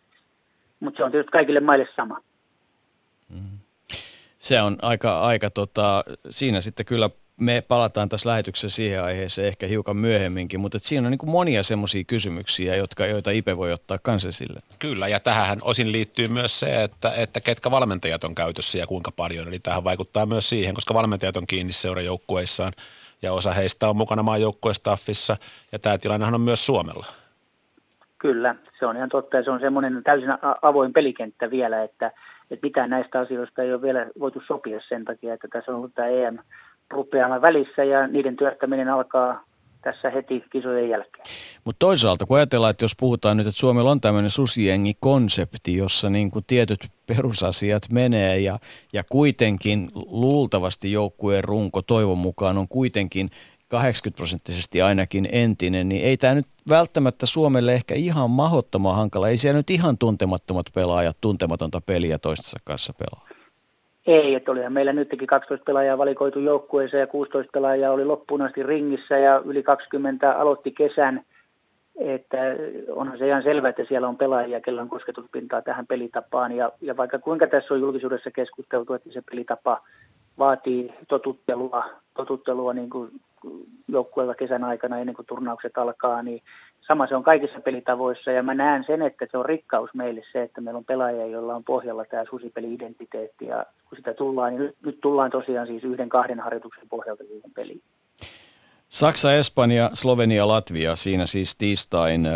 mutta 0.80 0.98
se 0.98 1.04
on 1.04 1.12
tietysti 1.12 1.32
kaikille 1.32 1.60
maille 1.60 1.88
sama. 1.96 2.22
Se 4.38 4.62
on 4.62 4.78
aika, 4.82 5.22
aika 5.22 5.50
tota, 5.50 6.04
siinä 6.30 6.62
sitten 6.62 6.86
kyllä 6.86 7.10
me 7.38 7.64
palataan 7.68 8.10
tässä 8.10 8.30
lähetyksessä 8.30 8.76
siihen 8.76 9.04
aiheeseen 9.04 9.48
ehkä 9.48 9.68
hiukan 9.68 9.98
myöhemminkin, 9.98 10.60
mutta 10.60 10.80
siinä 10.82 11.08
on 11.08 11.12
niin 11.12 11.32
monia 11.32 11.64
semmoisia 11.64 12.04
kysymyksiä, 12.04 12.76
jotka, 12.76 13.06
joita 13.06 13.32
IPE 13.32 13.58
voi 13.58 13.74
ottaa 13.74 13.98
kanssa 13.98 14.32
sille. 14.32 14.60
Kyllä, 14.80 15.08
ja 15.08 15.20
tähän 15.20 15.60
osin 15.62 15.92
liittyy 15.92 16.28
myös 16.28 16.60
se, 16.60 16.84
että, 16.84 17.12
että 17.18 17.40
ketkä 17.40 17.72
valmentajat 17.72 18.24
on 18.24 18.36
käytössä 18.36 18.78
ja 18.78 18.88
kuinka 18.88 19.12
paljon. 19.12 19.48
Eli 19.48 19.60
tähän 19.60 19.84
vaikuttaa 19.84 20.26
myös 20.26 20.50
siihen, 20.50 20.76
koska 20.76 20.94
valmentajat 20.94 21.38
on 21.38 21.48
kiinni 21.48 21.74
seurajoukkueissaan 21.74 22.74
ja 23.22 23.34
osa 23.34 23.54
heistä 23.54 23.90
on 23.90 23.98
mukana 23.98 24.24
maajoukkuestaffissa 24.24 25.38
ja 25.72 25.80
tämä 25.80 25.98
tilannehan 25.98 26.36
on 26.36 26.42
myös 26.42 26.66
Suomella. 26.66 27.06
Kyllä, 28.18 28.56
se 28.80 28.86
on 28.86 28.98
ihan 28.98 29.10
totta 29.10 29.38
ja 29.38 29.44
se 29.44 29.52
on 29.52 29.60
semmoinen 29.60 30.02
täysin 30.04 30.30
avoin 30.62 30.94
pelikenttä 30.94 31.52
vielä, 31.52 31.84
että– 31.84 32.12
että 32.52 32.68
mitään 32.68 32.90
näistä 32.90 33.20
asioista 33.20 33.62
ei 33.62 33.74
ole 33.74 33.82
vielä 33.82 34.08
voitu 34.20 34.42
sopia 34.48 34.80
sen 34.90 35.06
takia, 35.06 35.34
että 35.34 35.48
tässä 35.52 35.72
on 35.72 35.78
ollut 35.78 35.94
tämä 35.96 36.08
EM 36.08 36.38
rupeama 36.90 37.42
välissä 37.42 37.84
ja 37.84 38.08
niiden 38.08 38.36
työstäminen 38.36 38.90
alkaa 38.90 39.44
tässä 39.86 40.10
heti 40.10 40.44
kisojen 40.52 40.90
jälkeen. 40.90 41.26
Mutta 41.64 41.80
toisaalta 41.80 42.26
kun 42.26 42.38
ajatellaan, 42.38 42.72
että 42.72 42.84
jos 42.84 42.96
puhutaan 43.00 43.38
nyt, 43.38 43.48
että 43.48 43.60
Suomella 43.60 43.92
on 43.92 44.02
tämmöinen 44.02 44.30
susiengi-konsepti, 44.30 45.78
jossa 45.78 46.10
niin 46.10 46.32
kuin 46.32 46.46
tietyt 46.48 46.80
perusasiat 47.08 47.84
menee 47.92 48.40
ja, 48.40 48.60
ja 48.94 49.04
kuitenkin 49.04 49.90
luultavasti 49.96 50.92
joukkueen 50.92 51.44
runko 51.44 51.82
toivon 51.82 52.18
mukaan 52.18 52.58
on 52.58 52.68
kuitenkin 52.68 53.30
80 53.68 54.18
prosenttisesti 54.18 54.82
ainakin 54.82 55.30
entinen, 55.32 55.90
niin 55.90 56.06
ei 56.06 56.18
tämä 56.18 56.36
nyt 56.36 56.46
välttämättä 56.70 57.26
Suomelle 57.26 57.74
ehkä 57.74 57.96
ihan 57.96 58.30
mahdottoman 58.30 58.96
hankala. 58.96 59.30
Ei 59.30 59.38
siellä 59.38 59.58
nyt 59.58 59.70
ihan 59.70 59.98
tuntemattomat 59.98 60.66
pelaajat 60.76 61.18
tuntematonta 61.22 61.82
peliä 61.82 62.20
toistensa 62.20 62.60
kanssa 62.64 62.94
pelaa. 62.94 63.28
Ei, 64.08 64.36
että 64.36 64.52
olihan 64.52 64.74
meillä 64.74 64.94
nytkin 64.94 65.28
12 65.28 65.66
pelaajaa 65.66 65.98
valikoitu 65.98 66.40
joukkueeseen 66.40 67.02
ja 67.02 67.08
16 67.08 67.52
pelaajaa 67.54 67.92
oli 67.92 68.06
loppuun 68.06 68.42
asti 68.42 68.64
ringissä 68.64 69.18
ja 69.18 69.42
yli 69.46 69.64
20 69.64 70.32
aloitti 70.32 70.72
kesän. 70.72 71.24
Että 72.00 72.38
onhan 72.90 73.18
se 73.18 73.28
ihan 73.28 73.44
selvä, 73.44 73.70
että 73.70 73.86
siellä 73.88 74.08
on 74.08 74.18
pelaajia, 74.18 74.62
kellä 74.62 74.82
on 74.82 74.90
kosketuspintaa 74.90 75.62
tähän 75.62 75.88
pelitapaan. 75.88 76.52
Ja, 76.52 76.72
ja 76.82 76.98
vaikka 76.98 77.20
kuinka 77.20 77.48
tässä 77.48 77.74
on 77.74 77.80
julkisuudessa 77.80 78.32
keskusteltu, 78.32 78.94
että 78.94 79.10
se 79.14 79.22
pelitapa 79.32 79.82
vaatii 80.38 80.94
totuttelua, 81.08 81.86
totuttelua 82.16 82.74
niin 82.74 82.90
kuin 82.90 83.12
joukkueella 83.88 84.36
kesän 84.36 84.64
aikana 84.64 85.00
ennen 85.00 85.16
kuin 85.16 85.26
turnaukset 85.26 85.78
alkaa, 85.78 86.24
niin 86.24 86.42
sama 86.88 87.08
se 87.08 87.16
on 87.16 87.24
kaikissa 87.24 87.62
pelitavoissa 87.62 88.32
ja 88.32 88.44
mä 88.44 88.54
näen 88.54 88.84
sen, 88.88 89.02
että 89.02 89.28
se 89.32 89.38
on 89.38 89.46
rikkaus 89.46 89.90
meille 89.94 90.22
se, 90.32 90.44
että 90.44 90.62
meillä 90.62 90.78
on 90.78 90.86
pelaajia, 90.86 91.28
joilla 91.28 91.56
on 91.56 91.64
pohjalla 91.64 92.06
tämä 92.06 92.24
susipeli-identiteetti 92.30 93.46
ja 93.46 93.66
kun 93.90 93.98
sitä 93.98 94.14
tullaan, 94.14 94.52
niin 94.52 94.62
nyt, 94.62 94.76
nyt 94.86 95.02
tullaan 95.02 95.32
tosiaan 95.32 95.68
siis 95.68 95.84
yhden 95.84 96.10
kahden 96.10 96.40
harjoituksen 96.40 96.90
pohjalta 96.90 97.24
siihen 97.24 97.52
peliin. 97.56 97.82
Saksa, 98.90 99.34
Espanja, 99.34 99.90
Slovenia, 99.94 100.48
Latvia, 100.48 100.96
siinä 100.96 101.26
siis 101.26 101.56
tiistain 101.56 102.28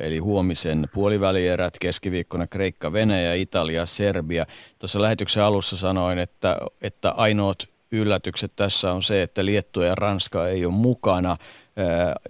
eli 0.00 0.18
huomisen 0.18 0.88
puolivälierät, 0.94 1.74
keskiviikkona 1.80 2.46
Kreikka, 2.46 2.92
Venäjä, 2.92 3.34
Italia, 3.34 3.86
Serbia. 3.86 4.46
Tuossa 4.78 5.02
lähetyksen 5.02 5.42
alussa 5.42 5.76
sanoin, 5.76 6.18
että, 6.18 6.56
että 6.82 7.10
ainoat 7.10 7.58
yllätykset 7.92 8.52
tässä 8.56 8.92
on 8.92 9.02
se, 9.02 9.22
että 9.22 9.44
Liettua 9.44 9.84
ja 9.84 9.94
Ranska 9.94 10.48
ei 10.48 10.66
ole 10.66 10.74
mukana 10.74 11.36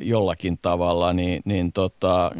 jollakin 0.00 0.58
tavalla, 0.62 1.12
niin, 1.12 1.42
niin 1.44 1.72
tota, 1.72 2.30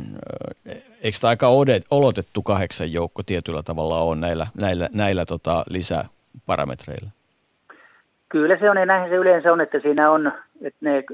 eikö 1.03 1.19
tämä 1.21 1.29
aika 1.29 1.49
olotettu 1.91 2.43
kahdeksan 2.43 2.93
joukko 2.93 3.23
tietyllä 3.23 3.63
tavalla 3.63 4.01
on 4.01 4.21
näillä, 4.21 4.47
näillä, 4.55 4.89
näillä 4.93 5.25
tota 5.25 5.65
lisäparametreilla? 5.71 7.11
Kyllä 8.29 8.59
se 8.59 8.71
on, 8.71 8.77
ja 8.77 8.87
näin 8.87 9.11
se 9.11 9.17
yleensä 9.17 9.53
on, 9.53 9.61
että 9.61 9.81
siinä 9.81 10.11
on 10.11 10.33
että 10.63 10.79
ne, 10.81 11.05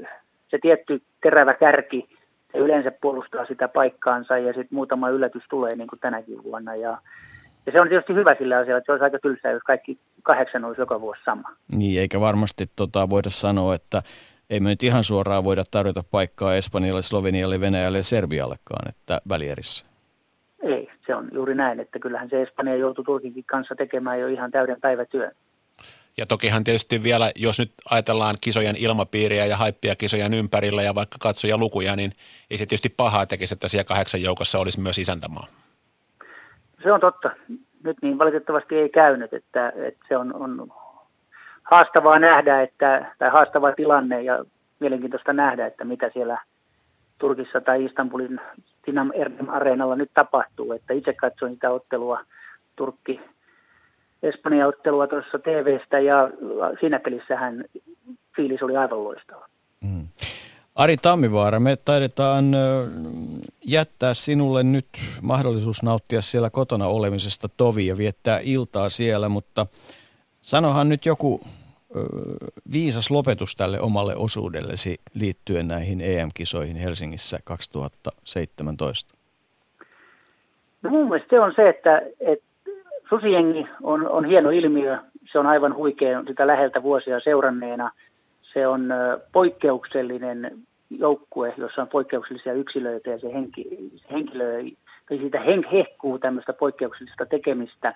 se 0.49 0.57
tietty 0.61 1.01
terävä 1.23 1.53
kärki, 1.53 2.09
se 2.51 2.57
yleensä 2.57 2.91
puolustaa 3.01 3.45
sitä 3.45 3.67
paikkaansa, 3.67 4.37
ja 4.37 4.53
sitten 4.53 4.75
muutama 4.75 5.09
yllätys 5.09 5.43
tulee 5.49 5.75
niin 5.75 5.87
kuin 5.87 5.99
tänäkin 5.99 6.43
vuonna, 6.43 6.75
ja 6.75 6.97
ja 7.65 7.71
se 7.71 7.81
on 7.81 7.89
tietysti 7.89 8.13
hyvä 8.13 8.35
sillä 8.35 8.57
asialla, 8.57 8.77
että 8.77 8.85
se 8.85 8.91
olisi 8.91 9.03
aika 9.03 9.19
tylsää, 9.19 9.51
jos 9.51 9.63
kaikki 9.63 9.97
kahdeksan 10.23 10.65
olisi 10.65 10.81
joka 10.81 11.01
vuosi 11.01 11.21
sama. 11.25 11.49
Niin, 11.71 12.01
eikä 12.01 12.19
varmasti 12.19 12.69
tota, 12.75 13.09
voida 13.09 13.29
sanoa, 13.29 13.75
että 13.75 14.01
ei 14.49 14.59
me 14.59 14.69
nyt 14.69 14.83
ihan 14.83 15.03
suoraan 15.03 15.43
voida 15.43 15.63
tarjota 15.71 16.03
paikkaa 16.11 16.55
Espanjalle, 16.55 17.01
Slovenialle, 17.01 17.59
Venäjälle 17.59 17.97
ja 17.97 18.03
Serbiallekaan, 18.03 18.89
että 18.89 19.21
välierissä. 19.29 19.85
Ei, 20.63 20.89
se 21.05 21.15
on 21.15 21.29
juuri 21.33 21.55
näin, 21.55 21.79
että 21.79 21.99
kyllähän 21.99 22.29
se 22.29 22.41
Espanja 22.41 22.75
joutui 22.75 23.05
Turkinkin 23.05 23.43
kanssa 23.43 23.75
tekemään 23.75 24.19
jo 24.19 24.27
ihan 24.27 24.51
täyden 24.51 24.81
päivätyön. 24.81 25.31
Ja 26.17 26.25
tokihan 26.25 26.63
tietysti 26.63 27.03
vielä, 27.03 27.31
jos 27.35 27.59
nyt 27.59 27.73
ajatellaan 27.89 28.35
kisojen 28.41 28.75
ilmapiiriä 28.75 29.45
ja 29.45 29.57
haippia 29.57 29.95
kisojen 29.95 30.33
ympärillä 30.33 30.81
ja 30.81 30.95
vaikka 30.95 31.17
katsoja 31.19 31.57
lukuja, 31.57 31.95
niin 31.95 32.11
ei 32.51 32.57
se 32.57 32.65
tietysti 32.65 32.89
pahaa 32.89 33.25
tekisi, 33.25 33.55
että 33.55 33.67
siellä 33.67 33.83
kahdeksan 33.83 34.21
joukossa 34.21 34.59
olisi 34.59 34.81
myös 34.81 34.97
isäntämaa. 34.97 35.47
Se 36.83 36.91
on 36.91 36.99
totta. 36.99 37.31
Nyt 37.83 37.97
niin 38.01 38.17
valitettavasti 38.17 38.75
ei 38.75 38.89
käynyt, 38.89 39.33
että, 39.33 39.73
että 39.75 40.05
se 40.07 40.17
on, 40.17 40.35
on 40.35 40.67
haastavaa 41.63 42.19
nähdä, 42.19 42.61
että, 42.61 43.15
tai 43.19 43.29
haastava 43.29 43.71
tilanne 43.71 44.21
ja 44.21 44.45
mielenkiintoista 44.79 45.33
nähdä, 45.33 45.65
että 45.65 45.85
mitä 45.85 46.09
siellä 46.13 46.37
Turkissa 47.17 47.61
tai 47.61 47.85
Istanbulin 47.85 48.41
Dinam 48.87 49.11
Erdem 49.13 49.49
areenalla 49.49 49.95
nyt 49.95 50.11
tapahtuu. 50.13 50.73
Että 50.73 50.93
itse 50.93 51.13
katsoin 51.13 51.53
sitä 51.53 51.71
ottelua 51.71 52.19
Turkki 52.75 53.21
Espanja 54.23 54.67
ottelua 54.67 55.07
tuossa 55.07 55.39
TVstä 55.39 55.99
ja 55.99 56.29
siinä 56.79 56.99
pelissähän 56.99 57.65
fiilis 58.35 58.63
oli 58.63 58.77
aivan 58.77 59.03
loistava. 59.03 59.45
Mm. 59.81 60.07
Ari 60.75 60.97
Tammivaara, 60.97 61.59
me 61.59 61.75
taidetaan 61.85 62.45
jättää 63.65 64.13
sinulle 64.13 64.63
nyt 64.63 64.85
mahdollisuus 65.21 65.83
nauttia 65.83 66.21
siellä 66.21 66.49
kotona 66.49 66.87
olemisesta 66.87 67.49
tovi 67.57 67.87
ja 67.87 67.97
viettää 67.97 68.39
iltaa 68.43 68.89
siellä, 68.89 69.29
mutta 69.29 69.65
sanohan 70.41 70.89
nyt 70.89 71.05
joku 71.05 71.41
viisas 72.73 73.11
lopetus 73.11 73.55
tälle 73.55 73.79
omalle 73.79 74.15
osuudellesi 74.15 74.97
liittyen 75.13 75.67
näihin 75.67 76.01
EM-kisoihin 76.01 76.77
Helsingissä 76.77 77.39
2017? 77.43 79.17
No 80.81 80.89
mun 80.89 81.09
mielestä 81.09 81.35
se 81.35 81.39
on 81.39 81.53
se, 81.55 81.69
että, 81.69 82.01
että 82.19 82.45
susiengi 83.09 83.67
on, 83.83 84.09
on 84.09 84.25
hieno 84.25 84.49
ilmiö. 84.49 84.97
Se 85.31 85.39
on 85.39 85.47
aivan 85.47 85.75
huikea 85.75 86.23
sitä 86.27 86.47
läheltä 86.47 86.83
vuosia 86.83 87.19
seuranneena– 87.19 87.91
se 88.53 88.67
on 88.67 88.89
poikkeuksellinen 89.31 90.51
joukkue, 90.89 91.53
jossa 91.57 91.81
on 91.81 91.87
poikkeuksellisia 91.87 92.53
yksilöitä 92.53 93.09
ja 93.09 93.19
se, 93.19 93.33
henki, 93.33 93.89
se 93.95 94.05
henkilö, 94.11 94.63
tai 95.09 95.17
siitä 95.17 95.39
hehkuu 95.71 96.19
tämmöistä 96.19 96.53
poikkeuksellista 96.53 97.25
tekemistä. 97.25 97.95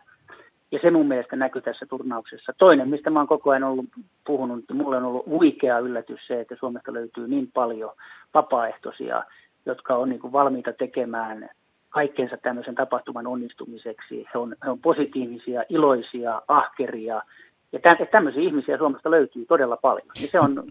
Ja 0.71 0.79
se 0.81 0.91
mun 0.91 1.07
mielestä 1.07 1.35
näkyy 1.35 1.61
tässä 1.61 1.85
turnauksessa. 1.85 2.53
Toinen, 2.57 2.89
mistä 2.89 3.09
mä 3.09 3.19
oon 3.19 3.27
koko 3.27 3.49
ajan 3.49 3.63
ollut 3.63 3.85
puhunut, 4.25 4.65
mulle 4.73 4.97
on 4.97 5.03
ollut 5.03 5.25
huikea 5.25 5.79
yllätys 5.79 6.27
se, 6.27 6.41
että 6.41 6.55
Suomesta 6.59 6.93
löytyy 6.93 7.27
niin 7.27 7.51
paljon 7.53 7.91
vapaaehtoisia, 8.33 9.23
jotka 9.65 9.95
on 9.95 10.09
niin 10.09 10.31
valmiita 10.31 10.73
tekemään 10.73 11.49
kaikkensa 11.89 12.37
tämmöisen 12.37 12.75
tapahtuman 12.75 13.27
onnistumiseksi. 13.27 14.25
He 14.33 14.39
on, 14.39 14.55
he 14.65 14.69
on 14.69 14.79
positiivisia, 14.79 15.63
iloisia, 15.69 16.41
ahkeria– 16.47 17.21
ja 17.71 17.79
tämmöisiä 18.11 18.41
ihmisiä 18.41 18.77
Suomesta 18.77 19.11
löytyy 19.11 19.45
todella 19.45 19.77
paljon. 19.77 20.07
Ja 20.21 20.27
se 20.31 20.39
on 20.39 20.63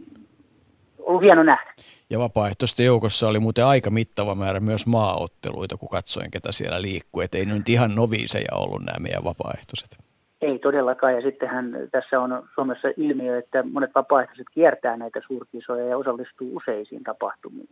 ollut 0.99 1.23
hieno 1.23 1.43
nähdä. 1.43 1.75
Ja 2.11 2.19
vapaaehtoisten 2.19 2.87
joukossa 2.87 3.29
oli 3.29 3.39
muuten 3.39 3.65
aika 3.65 3.91
mittava 3.91 4.35
määrä 4.35 4.61
myös 4.61 4.87
maaotteluita, 4.87 5.77
kun 5.77 5.89
katsoin, 5.89 6.31
ketä 6.31 6.53
siellä 6.53 6.83
liikkuu. 6.83 7.23
Että 7.23 7.39
ei 7.39 7.47
nyt 7.47 7.69
ihan 7.69 7.95
noviiseja 7.95 8.49
ollut 8.55 8.83
nämä 8.83 8.99
meidän 9.01 9.25
vapaaehtoiset. 9.25 9.99
Ei 10.41 10.59
todellakaan, 10.59 11.15
ja 11.15 11.23
sittenhän 11.23 11.73
tässä 11.93 12.21
on 12.21 12.49
Suomessa 12.55 12.89
ilmiö, 12.97 13.39
että 13.39 13.63
monet 13.73 13.91
vapaaehtoiset 13.95 14.47
kiertää 14.55 14.97
näitä 14.97 15.21
suurkisoja 15.27 15.87
ja 15.87 15.99
osallistuu 15.99 16.57
useisiin 16.57 17.05
tapahtumiin. 17.05 17.69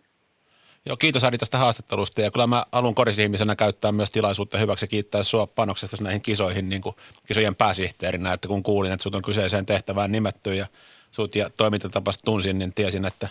Joo, 0.86 0.96
kiitos 0.96 1.24
Ari 1.24 1.38
tästä 1.38 1.58
haastattelusta 1.58 2.20
ja 2.20 2.30
kyllä 2.30 2.46
mä 2.46 2.64
alun 2.72 2.94
korisihmisenä 2.94 3.56
käyttää 3.56 3.92
myös 3.92 4.10
tilaisuutta 4.10 4.58
hyväksi 4.58 4.88
kiittää 4.88 5.22
sua 5.22 5.46
panoksesta 5.46 5.96
näihin 6.00 6.20
kisoihin 6.20 6.68
niin 6.68 6.82
kuin 6.82 6.96
kisojen 7.26 7.54
pääsihteerinä, 7.54 8.32
että 8.32 8.48
kun 8.48 8.62
kuulin, 8.62 8.92
että 8.92 9.02
sut 9.02 9.14
on 9.14 9.22
kyseiseen 9.22 9.66
tehtävään 9.66 10.12
nimetty 10.12 10.54
ja 10.54 10.66
sut 11.10 11.34
ja 11.34 11.50
toimintatapas 11.56 12.18
tunsin, 12.18 12.58
niin 12.58 12.72
tiesin, 12.72 13.04
että 13.04 13.28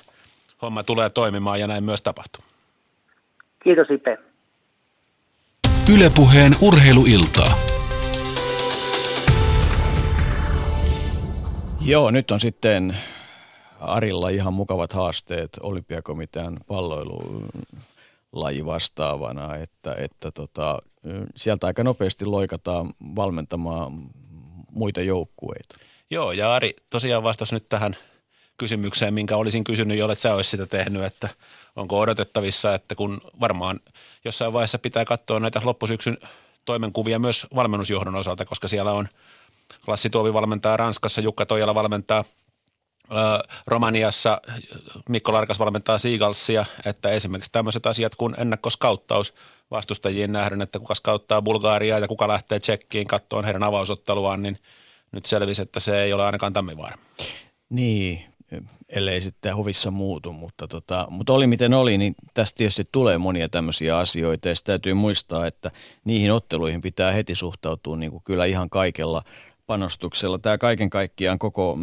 homma 0.61 0.83
tulee 0.83 1.09
toimimaan 1.09 1.59
ja 1.59 1.67
näin 1.67 1.83
myös 1.83 2.01
tapahtuu. 2.01 2.43
Kiitos 3.63 3.87
Ipe. 3.89 4.17
Ylepuheen 5.95 6.53
urheiluiltaa. 6.61 7.57
Joo, 11.81 12.11
nyt 12.11 12.31
on 12.31 12.39
sitten 12.39 12.97
Arilla 13.83 14.29
ihan 14.29 14.53
mukavat 14.53 14.93
haasteet 14.93 15.49
olympiakomitean 15.61 16.59
palloilulaji 16.67 18.65
vastaavana, 18.65 19.55
että, 19.55 19.95
että 19.97 20.31
tota, 20.31 20.81
sieltä 21.35 21.67
aika 21.67 21.83
nopeasti 21.83 22.25
loikataan 22.25 22.93
valmentamaan 23.15 23.91
muita 24.71 25.01
joukkueita. 25.01 25.75
Joo, 26.09 26.31
ja 26.31 26.53
Ari 26.53 26.73
tosiaan 26.89 27.23
vastasi 27.23 27.55
nyt 27.55 27.69
tähän 27.69 27.97
kysymykseen, 28.57 29.13
minkä 29.13 29.37
olisin 29.37 29.63
kysynyt, 29.63 29.97
jollet 29.97 30.19
sä 30.19 30.33
olisi 30.35 30.49
sitä 30.49 30.65
tehnyt, 30.65 31.03
että 31.03 31.29
onko 31.75 31.99
odotettavissa, 31.99 32.75
että 32.75 32.95
kun 32.95 33.21
varmaan 33.39 33.79
jossain 34.25 34.53
vaiheessa 34.53 34.79
pitää 34.79 35.05
katsoa 35.05 35.39
näitä 35.39 35.61
loppusyksyn 35.63 36.17
toimenkuvia 36.65 37.19
myös 37.19 37.47
valmennusjohdon 37.55 38.15
osalta, 38.15 38.45
koska 38.45 38.67
siellä 38.67 38.91
on 38.91 39.07
Lassi 39.87 40.09
Tuovi 40.09 40.33
valmentaa 40.33 40.77
Ranskassa, 40.77 41.21
Jukka 41.21 41.45
Toijala 41.45 41.75
valmentaa– 41.75 42.23
Romaniassa 43.67 44.41
Mikko 45.09 45.33
Larkas 45.33 45.59
valmentaa 45.59 45.97
Seagalsia, 45.97 46.65
että 46.85 47.09
esimerkiksi 47.09 47.51
tämmöiset 47.51 47.85
asiat 47.85 48.15
kuin 48.15 48.35
ennakkoskauttaus 48.37 49.33
vastustajiin 49.71 50.31
nähden, 50.31 50.61
että 50.61 50.79
kuka 50.79 50.95
skauttaa 50.95 51.41
Bulgaariaa 51.41 51.99
ja 51.99 52.07
kuka 52.07 52.27
lähtee 52.27 52.59
Tsekkiin 52.59 53.07
kattoon 53.07 53.43
heidän 53.43 53.63
avausotteluaan, 53.63 54.41
niin 54.41 54.57
nyt 55.11 55.25
selvisi, 55.25 55.61
että 55.61 55.79
se 55.79 56.03
ei 56.03 56.13
ole 56.13 56.25
ainakaan 56.25 56.53
Tammivaara. 56.53 56.97
Niin, 57.69 58.23
ellei 58.89 59.21
sitten 59.21 59.55
hovissa 59.55 59.91
muutu, 59.91 60.33
mutta, 60.33 60.67
tota, 60.67 61.07
mutta 61.09 61.33
oli 61.33 61.47
miten 61.47 61.73
oli, 61.73 61.97
niin 61.97 62.15
tästä 62.33 62.57
tietysti 62.57 62.87
tulee 62.91 63.17
monia 63.17 63.49
tämmöisiä 63.49 63.97
asioita 63.97 64.49
ja 64.49 64.55
täytyy 64.63 64.93
muistaa, 64.93 65.47
että 65.47 65.71
niihin 66.05 66.31
otteluihin 66.31 66.81
pitää 66.81 67.11
heti 67.11 67.35
suhtautua 67.35 67.97
niin 67.97 68.11
kuin 68.11 68.23
kyllä 68.23 68.45
ihan 68.45 68.69
kaikella 68.69 69.23
panostuksella. 69.65 70.39
Tämä 70.39 70.57
kaiken 70.57 70.89
kaikkiaan 70.89 71.39
koko 71.39 71.77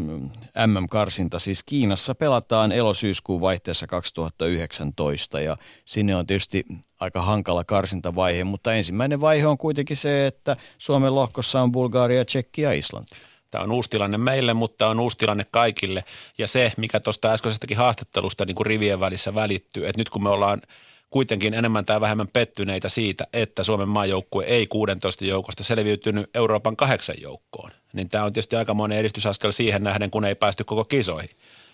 MM-karsinta, 0.66 1.38
siis 1.38 1.62
Kiinassa 1.62 2.14
pelataan 2.14 2.72
elosyyskuun 2.72 3.40
vaihteessa 3.40 3.86
2019 3.86 5.40
ja 5.40 5.56
sinne 5.84 6.16
on 6.16 6.26
tietysti 6.26 6.64
aika 7.00 7.22
hankala 7.22 7.64
karsintavaihe, 7.64 8.44
mutta 8.44 8.74
ensimmäinen 8.74 9.20
vaihe 9.20 9.46
on 9.46 9.58
kuitenkin 9.58 9.96
se, 9.96 10.26
että 10.26 10.56
Suomen 10.78 11.14
lohkossa 11.14 11.62
on 11.62 11.72
Bulgaria, 11.72 12.24
Tsekki 12.24 12.62
ja 12.62 12.72
Islanti. 12.72 13.16
Tämä 13.50 13.64
on 13.64 13.72
uusi 13.72 13.90
tilanne 13.90 14.18
meille, 14.18 14.54
mutta 14.54 14.88
on 14.88 15.00
uusi 15.00 15.18
tilanne 15.18 15.46
kaikille. 15.50 16.04
Ja 16.38 16.48
se, 16.48 16.72
mikä 16.76 17.00
tuosta 17.00 17.32
äskeisestäkin 17.32 17.76
haastattelusta 17.76 18.44
niin 18.44 18.54
kuin 18.54 18.66
rivien 18.66 19.00
välissä 19.00 19.34
välittyy, 19.34 19.86
että 19.86 20.00
nyt 20.00 20.10
kun 20.10 20.22
me 20.22 20.28
ollaan 20.28 20.62
kuitenkin 21.10 21.54
enemmän 21.54 21.84
tai 21.84 22.00
vähemmän 22.00 22.28
pettyneitä 22.32 22.88
siitä, 22.88 23.26
että 23.32 23.62
Suomen 23.62 23.88
maajoukkue 23.88 24.44
ei 24.44 24.66
16 24.66 25.24
joukosta 25.24 25.64
selviytynyt 25.64 26.30
Euroopan 26.34 26.76
kahdeksan 26.76 27.16
joukkoon, 27.20 27.70
niin 27.92 28.08
tämä 28.08 28.24
on 28.24 28.32
tietysti 28.32 28.56
aikamoinen 28.56 28.98
edistysaskel 28.98 29.52
siihen 29.52 29.82
nähden, 29.82 30.10
kun 30.10 30.24
ei 30.24 30.34
päästy 30.34 30.64
koko 30.64 30.84
kisoihin. 30.84 31.30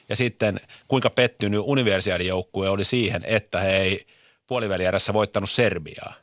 Ja 0.09 0.16
sitten 0.16 0.61
kuinka 0.89 1.11
pettynyt 1.11 1.61
universiaadijoukkue 1.64 2.68
oli 2.68 2.84
siihen, 2.84 3.22
että 3.26 3.61
he 3.61 3.76
ei 3.76 4.07
puolivälierässä 4.47 5.12
voittanut 5.12 5.51
Serbiaa, 5.51 6.14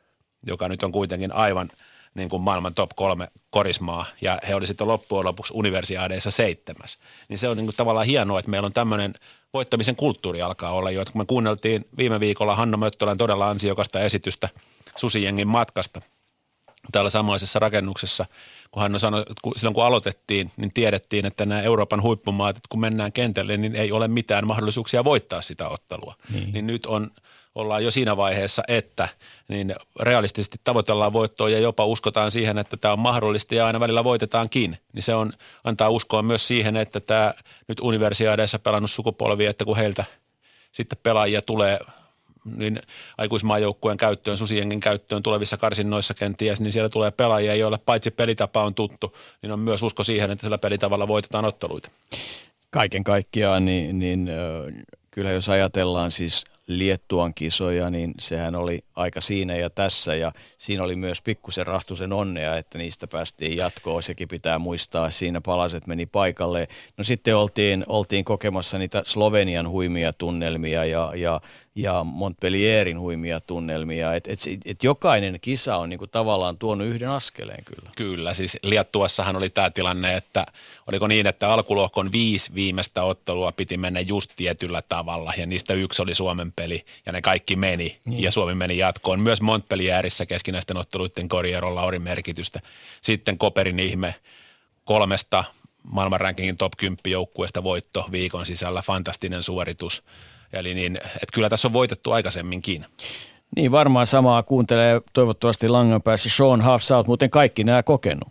joka 0.46 0.68
nyt 0.68 0.84
on 0.84 0.92
kuitenkin 0.92 1.32
aivan– 1.32 1.70
niin 2.14 2.30
kuin 2.30 2.42
maailman 2.42 2.74
top 2.74 2.90
kolme 2.96 3.28
korismaa 3.50 4.06
ja 4.22 4.40
he 4.48 4.56
oli 4.56 4.68
sitten 4.68 4.88
loppujen 4.88 5.26
lopuksi 5.26 5.54
universiaadeissa 5.56 6.32
seitsemäs. 6.32 6.98
Niin 7.30 7.40
se 7.40 7.50
on 7.50 7.58
niin 7.58 7.66
kuin 7.66 7.76
tavallaan 7.76 8.06
hienoa, 8.06 8.40
että 8.40 8.52
meillä 8.52 8.66
on 8.66 8.74
tämmöinen 8.74 9.14
voittamisen 9.54 9.96
kulttuuri 9.96 10.42
alkaa 10.42 10.72
olla 10.72 10.92
jo. 10.92 11.02
Että 11.02 11.12
kun 11.12 11.22
me 11.22 11.26
kuunneltiin 11.26 11.86
viime 11.98 12.20
viikolla 12.20 12.56
Hanno 12.56 12.78
Möttölän 12.78 13.18
todella 13.18 13.50
ansiokasta 13.50 14.00
esitystä 14.00 14.50
Susijengin 14.96 15.48
matkasta 15.48 16.02
täällä 16.92 17.10
samaisessa 17.10 17.60
rakennuksessa, 17.60 18.26
kun 18.72 18.82
hän 18.82 19.00
sanoi, 19.00 19.22
että 19.22 19.50
silloin 19.56 19.74
kun 19.74 19.86
aloitettiin, 19.86 20.52
niin 20.58 20.74
tiedettiin, 20.74 21.26
että 21.26 21.46
nämä 21.46 21.62
Euroopan 21.62 22.02
huippumaat, 22.02 22.58
että 22.58 22.68
kun 22.70 22.80
mennään 22.80 23.12
kentälle, 23.12 23.58
niin 23.58 23.76
ei 23.76 23.92
ole 23.92 24.08
mitään 24.08 24.48
mahdollisuuksia 24.48 25.04
voittaa 25.04 25.42
sitä 25.42 25.68
ottelua. 25.68 26.16
Niin, 26.34 26.54
niin 26.54 26.68
nyt 26.68 26.86
on– 26.86 27.12
ollaan 27.56 27.84
jo 27.84 27.92
siinä 27.92 28.18
vaiheessa, 28.18 28.64
että 28.68 29.08
niin 29.48 29.76
realistisesti 30.00 30.58
tavoitellaan 30.64 31.14
voittoa 31.14 31.50
ja 31.50 31.60
jopa 31.60 31.86
uskotaan 31.86 32.32
siihen, 32.32 32.58
että 32.58 32.78
tämä 32.78 32.92
on 32.92 33.00
mahdollista 33.00 33.56
ja 33.56 33.68
aina 33.68 33.80
välillä 33.80 34.04
voitetaankin. 34.04 34.78
Niin 34.94 35.04
se 35.04 35.16
on, 35.16 35.34
antaa 35.64 35.90
uskoa 35.90 36.22
myös 36.22 36.48
siihen, 36.48 36.78
että 36.78 37.00
tämä 37.00 37.34
nyt 37.68 37.80
universiaadeissa 37.80 38.60
pelannut 38.60 38.92
sukupolvi, 38.92 39.46
että 39.46 39.66
kun 39.66 39.78
heiltä 39.78 40.06
sitten 40.72 41.00
pelaajia 41.04 41.42
tulee 41.42 41.80
niin 42.58 42.82
aikuismaajoukkueen 43.18 43.98
käyttöön, 43.98 44.38
susienkin 44.38 44.80
käyttöön 44.80 45.24
tulevissa 45.24 45.58
karsinnoissa 45.58 46.14
kenties, 46.14 46.62
niin 46.62 46.72
siellä 46.72 46.90
tulee 46.90 47.12
pelaajia, 47.12 47.56
joilla 47.56 47.80
paitsi 47.86 48.12
pelitapa 48.12 48.64
on 48.64 48.76
tuttu, 48.76 49.18
niin 49.42 49.52
on 49.52 49.60
myös 49.60 49.84
usko 49.84 50.04
siihen, 50.04 50.32
että 50.32 50.46
sillä 50.46 50.58
pelitavalla 50.58 51.08
voitetaan 51.08 51.46
otteluita. 51.46 51.90
Kaiken 52.70 53.04
kaikkiaan, 53.04 53.66
niin, 53.66 54.00
niin 54.00 54.30
kyllä 55.12 55.32
jos 55.32 55.50
ajatellaan 55.50 56.12
siis 56.12 56.46
Liettuan 56.78 57.34
kisoja, 57.34 57.90
niin 57.90 58.14
sehän 58.20 58.56
oli 58.56 58.84
aika 58.96 59.22
siinä 59.22 59.56
ja 59.56 59.70
tässä 59.70 60.16
ja 60.16 60.32
siinä 60.58 60.84
oli 60.84 60.96
myös 60.96 61.22
pikkusen 61.22 61.68
rahtusen 61.68 62.14
onnea, 62.14 62.58
että 62.58 62.78
niistä 62.78 63.08
päästiin 63.08 63.58
jatkoon. 63.58 64.04
Sekin 64.04 64.28
pitää 64.28 64.60
muistaa, 64.60 65.12
siinä 65.12 65.42
palaset 65.42 65.88
meni 65.88 66.06
paikalle. 66.06 66.68
No 66.98 67.04
sitten 67.04 67.36
oltiin, 67.36 67.86
oltiin 67.88 68.26
kokemassa 68.26 68.78
niitä 68.78 69.02
Slovenian 69.06 69.70
huimia 69.70 70.14
tunnelmia 70.14 70.86
ja, 70.86 71.12
ja 71.16 71.42
ja 71.76 72.04
Montpellierin 72.04 73.00
huimia 73.00 73.40
tunnelmia. 73.40 74.14
Et, 74.14 74.28
et, 74.28 74.40
et 74.66 74.84
jokainen 74.84 75.40
kisa 75.42 75.78
on 75.78 75.90
niinku 75.90 76.08
tavallaan 76.08 76.58
tuonut 76.58 76.88
yhden 76.88 77.10
askeleen 77.10 77.64
kyllä. 77.66 77.92
Kyllä, 77.96 78.34
siis 78.34 78.58
Liettuassahan 78.64 79.36
oli 79.36 79.50
tämä 79.50 79.70
tilanne, 79.70 80.16
että 80.16 80.46
oliko 80.88 81.08
niin, 81.08 81.28
että 81.28 81.50
alkulohkon 81.50 82.12
viisi 82.12 82.56
viimeistä 82.56 83.04
ottelua 83.04 83.52
piti 83.52 83.78
mennä 83.78 84.00
just 84.00 84.32
tietyllä 84.36 84.82
tavalla 84.90 85.34
ja 85.38 85.46
niistä 85.46 85.74
yksi 85.74 86.02
oli 86.02 86.16
Suomen 86.16 86.52
peli 86.52 86.63
ja 87.06 87.12
ne 87.12 87.22
kaikki 87.22 87.56
meni 87.56 88.00
niin. 88.06 88.24
ja 88.24 88.32
Suomi 88.32 88.56
meni 88.56 88.78
jatkoon. 88.78 89.20
Myös 89.20 89.42
Montpellierissä 89.42 90.26
keskinäisten 90.26 90.78
otteluiden 90.78 91.30
korjerolla 91.30 91.84
oli 91.84 92.00
merkitystä. 92.00 92.60
Sitten 93.02 93.38
Koperin 93.38 93.80
ihme 93.80 94.16
kolmesta 94.86 95.44
maailman 95.92 96.22
rankingin 96.22 96.58
top 96.58 96.74
10 96.78 96.98
joukkueesta 97.08 97.64
voitto 97.64 98.06
viikon 98.12 98.46
sisällä, 98.46 98.82
fantastinen 98.82 99.44
suoritus– 99.44 100.04
Eli 100.54 100.74
niin, 100.74 100.98
että 100.98 101.34
kyllä 101.34 101.50
tässä 101.50 101.68
on 101.68 101.74
voitettu 101.74 102.12
aikaisemminkin. 102.12 102.86
Niin, 103.56 103.72
varmaan 103.72 104.08
samaa 104.08 104.44
kuuntelee 104.44 105.02
toivottavasti 105.14 105.70
langan 105.70 106.02
päässä 106.02 106.30
Sean 106.30 106.66
Huff. 106.66 106.84
Sä 106.84 106.98
oot 106.98 107.08
muuten 107.08 107.30
kaikki 107.30 107.64
nämä 107.64 107.84
kokenut. 107.84 108.28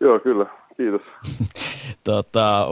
Joo, 0.00 0.20
kyllä. 0.20 0.46
Kiitos. 0.76 1.02
tota, 2.04 2.68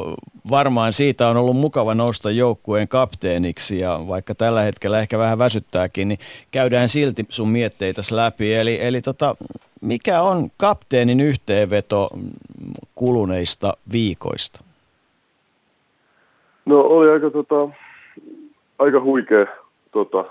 varmaan 0.50 0.92
siitä 0.92 1.28
on 1.28 1.36
ollut 1.36 1.56
mukava 1.56 1.94
nousta 1.94 2.30
joukkueen 2.30 2.88
kapteeniksi 2.88 3.78
ja 3.78 4.00
vaikka 4.08 4.34
tällä 4.34 4.60
hetkellä 4.60 5.00
ehkä 5.00 5.18
vähän 5.18 5.38
väsyttääkin, 5.38 6.08
niin 6.08 6.18
käydään 6.50 6.88
silti 6.88 7.26
sun 7.28 7.48
mietteitäsi 7.48 8.16
läpi. 8.16 8.54
Eli, 8.54 8.78
eli 8.82 9.00
tota, 9.00 9.36
mikä 9.80 10.22
on 10.22 10.50
kapteenin 10.56 11.20
yhteenveto 11.20 12.10
kuluneista 12.94 13.72
viikoista? 13.92 14.64
No 16.64 16.80
oli 16.80 17.10
aika 17.10 17.30
tota, 17.30 17.68
aika 18.78 19.00
huikea 19.00 19.46
tota, 19.92 20.24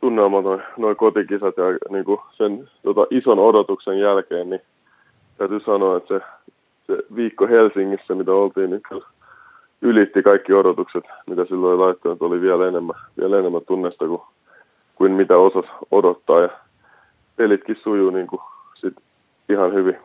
tunnelma 0.00 0.40
noin 0.40 0.62
noi 0.76 0.94
kotikisat 0.94 1.54
ja 1.56 1.64
niin 1.90 2.04
kuin 2.04 2.20
sen 2.32 2.68
tota, 2.82 3.06
ison 3.10 3.38
odotuksen 3.38 4.00
jälkeen, 4.00 4.50
niin 4.50 4.60
täytyy 5.38 5.60
sanoa, 5.60 5.96
että 5.96 6.18
se, 6.18 6.24
se 6.88 6.98
viikko 7.16 7.46
Helsingissä, 7.46 8.14
mitä 8.14 8.32
oltiin, 8.32 8.70
niin 8.70 8.82
kyllä 8.88 9.06
ylitti 9.82 10.22
kaikki 10.22 10.52
odotukset, 10.52 11.04
mitä 11.26 11.44
silloin 11.44 11.80
laittanut, 11.80 12.22
oli 12.22 12.40
vielä 12.40 12.68
enemmän, 12.68 12.96
vielä 13.20 13.38
enemmän 13.38 13.62
tunnetta 13.66 14.06
kuin, 14.06 14.22
kuin 14.94 15.12
mitä 15.12 15.36
osas 15.36 15.64
odottaa 15.90 16.40
ja 16.40 16.48
pelitkin 17.36 17.76
sujuu 17.82 18.10
niin 18.10 18.26
kuin 18.26 18.40
sit 18.74 18.94
ihan 19.48 19.74
hyvin. 19.74 19.96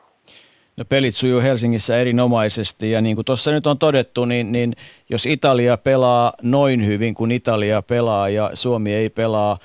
No 0.77 0.85
pelit 0.89 1.15
sujuu 1.15 1.41
Helsingissä 1.41 1.97
erinomaisesti 1.97 2.91
ja 2.91 3.01
niin 3.01 3.15
kuin 3.15 3.25
tuossa 3.25 3.51
nyt 3.51 3.67
on 3.67 3.77
todettu, 3.77 4.25
niin, 4.25 4.51
niin 4.51 4.73
jos 5.09 5.25
Italia 5.25 5.77
pelaa 5.77 6.33
noin 6.41 6.87
hyvin 6.87 7.13
kuin 7.13 7.31
Italia 7.31 7.81
pelaa 7.81 8.29
ja 8.29 8.49
Suomi 8.53 8.93
ei 8.93 9.09
pelaa 9.09 9.57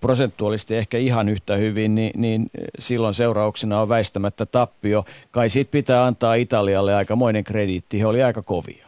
prosentuaalisesti 0.00 0.76
ehkä 0.76 0.98
ihan 0.98 1.28
yhtä 1.28 1.56
hyvin, 1.56 1.94
niin, 1.94 2.12
niin 2.16 2.46
silloin 2.78 3.14
seurauksena 3.14 3.80
on 3.80 3.88
väistämättä 3.88 4.46
tappio. 4.46 5.04
Kai 5.30 5.48
siitä 5.48 5.70
pitää 5.72 6.04
antaa 6.04 6.34
Italialle 6.34 6.94
aikamoinen 6.94 7.44
krediitti, 7.44 8.00
he 8.00 8.06
oli 8.06 8.22
aika 8.22 8.42
kovia. 8.42 8.86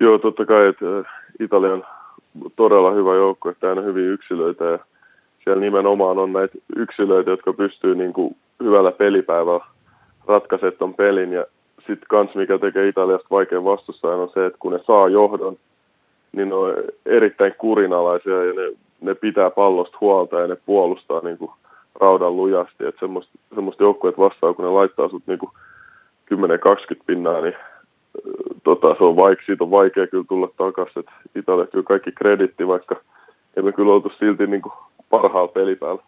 Joo, 0.00 0.18
totta 0.18 0.46
kai, 0.46 0.66
että 0.66 0.86
Italia 1.40 1.72
on 1.72 1.84
todella 2.56 2.90
hyvä 2.90 3.14
joukko, 3.14 3.50
että 3.50 3.68
aina 3.68 3.82
hyviä 3.82 4.10
yksilöitä 4.10 4.64
ja 4.64 4.78
siellä 5.44 5.60
nimenomaan 5.60 6.18
on 6.18 6.32
näitä 6.32 6.58
yksilöitä, 6.76 7.30
jotka 7.30 7.52
pystyy 7.52 7.94
niin 7.94 8.12
kuin 8.12 8.36
hyvällä 8.62 8.92
pelipäivällä 8.92 9.64
ratkaisemaan 10.26 10.76
ton 10.78 10.94
pelin. 10.94 11.32
Ja 11.32 11.46
sitten 11.76 12.08
kans 12.08 12.34
mikä 12.34 12.58
tekee 12.58 12.88
Italiasta 12.88 13.28
vaikean 13.30 13.64
vastustajan 13.64 14.20
on 14.20 14.30
se, 14.34 14.46
että 14.46 14.58
kun 14.58 14.72
ne 14.72 14.80
saa 14.86 15.08
johdon, 15.08 15.56
niin 16.32 16.48
ne 16.48 16.54
on 16.54 16.74
erittäin 17.06 17.54
kurinalaisia 17.58 18.44
ja 18.44 18.52
ne, 18.52 18.76
ne 19.00 19.14
pitää 19.14 19.50
pallosta 19.50 19.98
huolta 20.00 20.40
ja 20.40 20.46
ne 20.46 20.56
puolustaa 20.66 21.20
niin 21.20 21.38
kuin 21.38 21.50
raudan 22.00 22.36
lujasti. 22.36 22.86
Että 22.86 23.00
semmoista, 23.00 23.38
semmoista 23.54 23.82
joukkueet 23.82 24.18
vastaan, 24.18 24.54
kun 24.54 24.64
ne 24.64 24.70
laittaa 24.70 25.08
sut 25.08 25.22
niin 25.26 25.38
10-20 26.34 27.02
pinnaa, 27.06 27.40
niin 27.40 27.54
tota, 28.64 28.94
se 28.98 29.04
on 29.04 29.16
vaik, 29.16 29.38
siitä 29.46 29.64
on 29.64 29.70
vaikea 29.70 30.06
kyllä 30.06 30.24
tulla 30.28 30.48
takaisin. 30.56 31.04
Italia 31.34 31.66
kyllä 31.66 31.84
kaikki 31.84 32.12
kreditti, 32.12 32.66
vaikka 32.66 32.96
emme 33.56 33.72
kyllä 33.72 33.92
oltu 33.92 34.12
silti 34.18 34.46
niin 34.46 34.62
kuin 34.62 34.72
parhaalla 35.10 35.52
pelipäällä. 35.52 36.02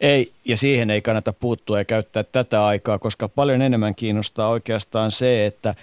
Ei, 0.00 0.32
ja 0.44 0.56
siihen 0.56 0.90
ei 0.90 1.02
kannata 1.02 1.32
puuttua 1.32 1.78
ja 1.78 1.84
käyttää 1.84 2.22
tätä 2.22 2.66
aikaa, 2.66 2.98
koska 2.98 3.28
paljon 3.28 3.62
enemmän 3.62 3.94
kiinnostaa 3.94 4.48
oikeastaan 4.48 5.10
se, 5.10 5.46
että, 5.46 5.74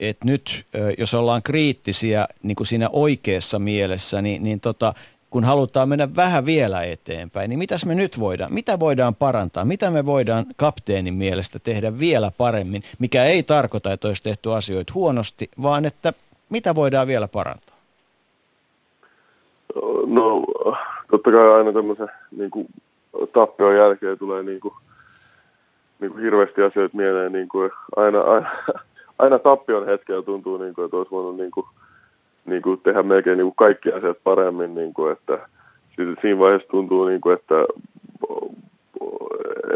että 0.00 0.24
nyt 0.24 0.64
jos 0.98 1.14
ollaan 1.14 1.42
kriittisiä 1.42 2.26
niin 2.42 2.56
kuin 2.56 2.66
siinä 2.66 2.88
oikeassa 2.92 3.58
mielessä, 3.58 4.22
niin, 4.22 4.44
niin 4.44 4.60
tota, 4.60 4.94
kun 5.30 5.44
halutaan 5.44 5.88
mennä 5.88 6.08
vähän 6.16 6.46
vielä 6.46 6.82
eteenpäin, 6.82 7.48
niin 7.48 7.58
mitäs 7.58 7.86
me 7.86 7.94
nyt 7.94 8.20
voidaan, 8.20 8.54
mitä 8.54 8.80
voidaan 8.80 9.14
parantaa, 9.14 9.64
mitä 9.64 9.90
me 9.90 10.06
voidaan 10.06 10.46
kapteenin 10.56 11.14
mielestä 11.14 11.58
tehdä 11.58 11.98
vielä 11.98 12.32
paremmin, 12.38 12.82
mikä 12.98 13.24
ei 13.24 13.42
tarkoita, 13.42 13.92
että 13.92 14.08
olisi 14.08 14.22
tehty 14.22 14.52
asioita 14.52 14.92
huonosti, 14.94 15.50
vaan 15.62 15.84
että 15.84 16.12
mitä 16.50 16.74
voidaan 16.74 17.06
vielä 17.06 17.28
parantaa? 17.28 17.76
No 20.06 20.44
totta 21.10 21.30
kai 21.30 21.52
aina 21.52 21.72
tämmöisen 21.72 22.10
niin 22.36 22.50
kuin 22.50 22.66
tappion 23.32 23.76
jälkeen 23.76 24.18
tulee 24.18 24.42
niin 24.42 24.60
kuin, 24.60 24.74
niin 26.00 26.12
kuin 26.12 26.22
hirveästi 26.22 26.62
asioita 26.62 26.96
mieleen, 26.96 27.32
niin 27.32 27.48
kuin 27.48 27.70
aina, 27.96 28.20
aina, 28.20 28.50
aina 29.18 29.38
tappion 29.38 29.86
hetkellä 29.86 30.22
tuntuu, 30.22 30.56
niin 30.58 30.74
kuin, 30.74 30.84
että 30.84 30.96
olisi 30.96 31.10
voinut 31.10 31.36
niin 31.36 31.50
kuin, 31.50 31.66
niin 32.48 32.62
kuin 32.62 32.80
tehdä 32.80 33.02
melkein 33.02 33.38
niin 33.38 33.46
kuin 33.46 33.56
kaikki 33.56 33.92
asiat 33.92 34.18
paremmin, 34.24 34.74
niin 34.74 34.94
kuin, 34.94 35.12
että 35.12 35.38
siinä 36.20 36.38
vaiheessa 36.38 36.68
tuntuu, 36.68 37.04
niin 37.04 37.20
kuin, 37.20 37.34
että, 37.34 37.54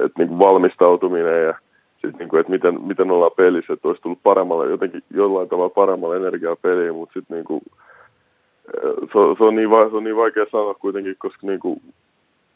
että 0.04 0.18
niin 0.18 0.28
kuin 0.28 0.38
valmistautuminen 0.38 1.44
ja 1.44 1.54
sit, 2.00 2.18
niin 2.18 2.28
kuin, 2.28 2.40
että 2.40 2.52
miten, 2.52 2.82
miten 2.82 3.10
ollaan 3.10 3.32
pelissä, 3.36 3.72
että 3.72 3.88
olisi 3.88 4.02
tullut 4.02 4.22
paremmalle, 4.22 4.70
jotenkin 4.70 5.02
jollain 5.14 5.48
tavalla 5.48 5.70
paremmalla 5.70 6.16
energiaa 6.16 6.56
peliin, 6.56 6.94
mutta 6.94 7.12
sitten 7.12 7.34
niin 7.34 7.44
kuin, 7.44 7.60
se, 9.12 9.18
on, 9.18 9.36
se, 9.36 9.44
on 9.44 9.56
niin, 9.56 9.70
se 9.90 9.96
on 9.96 10.04
niin 10.04 10.16
vaikea 10.16 10.46
sanoa 10.52 10.74
kuitenkin, 10.74 11.16
koska 11.18 11.46
niin 11.46 11.60
kuin, 11.60 11.80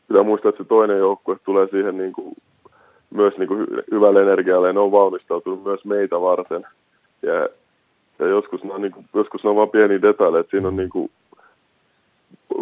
pitää 0.08 0.22
muistaa, 0.22 0.48
että 0.48 0.62
se 0.62 0.68
toinen 0.68 0.98
joukkue 0.98 1.36
tulee 1.44 1.66
siihen 1.66 1.98
niin 1.98 2.12
kuin, 2.12 2.34
myös 3.10 3.38
niin 3.38 3.48
kuin 3.48 3.66
hyvälle 3.90 4.22
energialle 4.22 4.66
ja 4.66 4.72
ne 4.72 4.80
on 4.80 4.92
valmistautunut 4.92 5.64
myös 5.64 5.84
meitä 5.84 6.20
varten. 6.20 6.66
Ja, 7.22 7.48
ja 8.18 8.26
joskus, 8.26 8.64
ne 8.64 8.72
on, 8.72 8.82
niin 8.82 8.92
kuin, 8.92 9.06
joskus 9.14 9.44
ne 9.44 9.50
on 9.50 9.56
vain 9.56 9.70
pieni 9.70 10.02
detalje, 10.02 10.40
että 10.40 10.50
siinä 10.50 10.68
on 10.68 10.76
niin 10.76 10.90
kuin, 10.90 11.10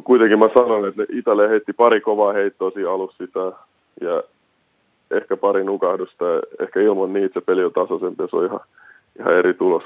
kuitenkin 0.05 0.39
mä 0.39 0.49
sanon, 0.55 0.89
että 0.89 1.03
Italia 1.13 1.49
heitti 1.49 1.73
pari 1.73 2.01
kovaa 2.01 2.33
heittoa 2.33 2.71
siinä 2.71 2.91
alussa 2.91 3.27
sitä 3.27 3.41
ja 4.01 4.23
ehkä 5.11 5.37
pari 5.37 5.65
nukahdusta 5.65 6.25
ja 6.25 6.43
ehkä 6.61 6.81
ilman 6.81 7.13
niitä 7.13 7.41
se 7.41 7.47
peli 7.47 7.65
on 7.65 7.73
tasaisempi 7.73 8.23
ja 8.23 8.29
se 8.31 8.37
on 8.37 8.47
ihan, 8.47 8.61
ihan 9.19 9.35
eri 9.35 9.55
tulos. 9.55 9.83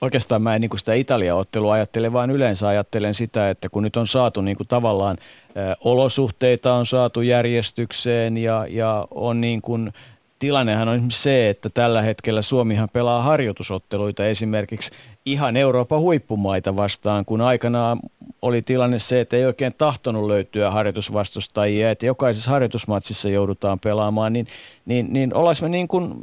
Oikeastaan 0.00 0.42
mä 0.42 0.54
en 0.54 0.60
niin 0.60 0.78
sitä 0.78 0.94
Italia-ottelua 0.94 1.72
ajattele, 1.72 2.12
vaan 2.12 2.30
yleensä 2.30 2.68
ajattelen 2.68 3.14
sitä, 3.14 3.50
että 3.50 3.68
kun 3.68 3.82
nyt 3.82 3.96
on 3.96 4.06
saatu 4.06 4.40
niin 4.40 4.56
kuin 4.56 4.68
tavallaan 4.68 5.16
ä, 5.56 5.76
olosuhteita 5.84 6.74
on 6.74 6.86
saatu 6.86 7.20
järjestykseen 7.20 8.36
ja, 8.36 8.66
ja 8.68 9.06
on 9.10 9.40
niin 9.40 9.62
kuin 9.62 9.92
tilannehan 10.38 10.88
on 10.88 11.00
se, 11.08 11.48
että 11.48 11.70
tällä 11.70 12.02
hetkellä 12.02 12.42
Suomihan 12.42 12.88
pelaa 12.92 13.22
harjoitusotteluita 13.22 14.26
esimerkiksi 14.26 14.92
ihan 15.24 15.56
Euroopan 15.56 16.00
huippumaita 16.00 16.76
vastaan, 16.76 17.24
kun 17.24 17.40
aikanaan 17.40 17.98
oli 18.42 18.62
tilanne 18.62 18.98
se, 18.98 19.20
että 19.20 19.36
ei 19.36 19.44
oikein 19.44 19.74
tahtonut 19.78 20.26
löytyä 20.26 20.70
harjoitusvastustajia, 20.70 21.90
että 21.90 22.06
jokaisessa 22.06 22.50
harjoitusmatsissa 22.50 23.28
joudutaan 23.28 23.78
pelaamaan, 23.80 24.32
niin, 24.32 24.46
niin, 24.86 25.12
niin 25.12 25.32
me 25.62 25.68
niin 25.68 25.88
kuin, 25.88 26.14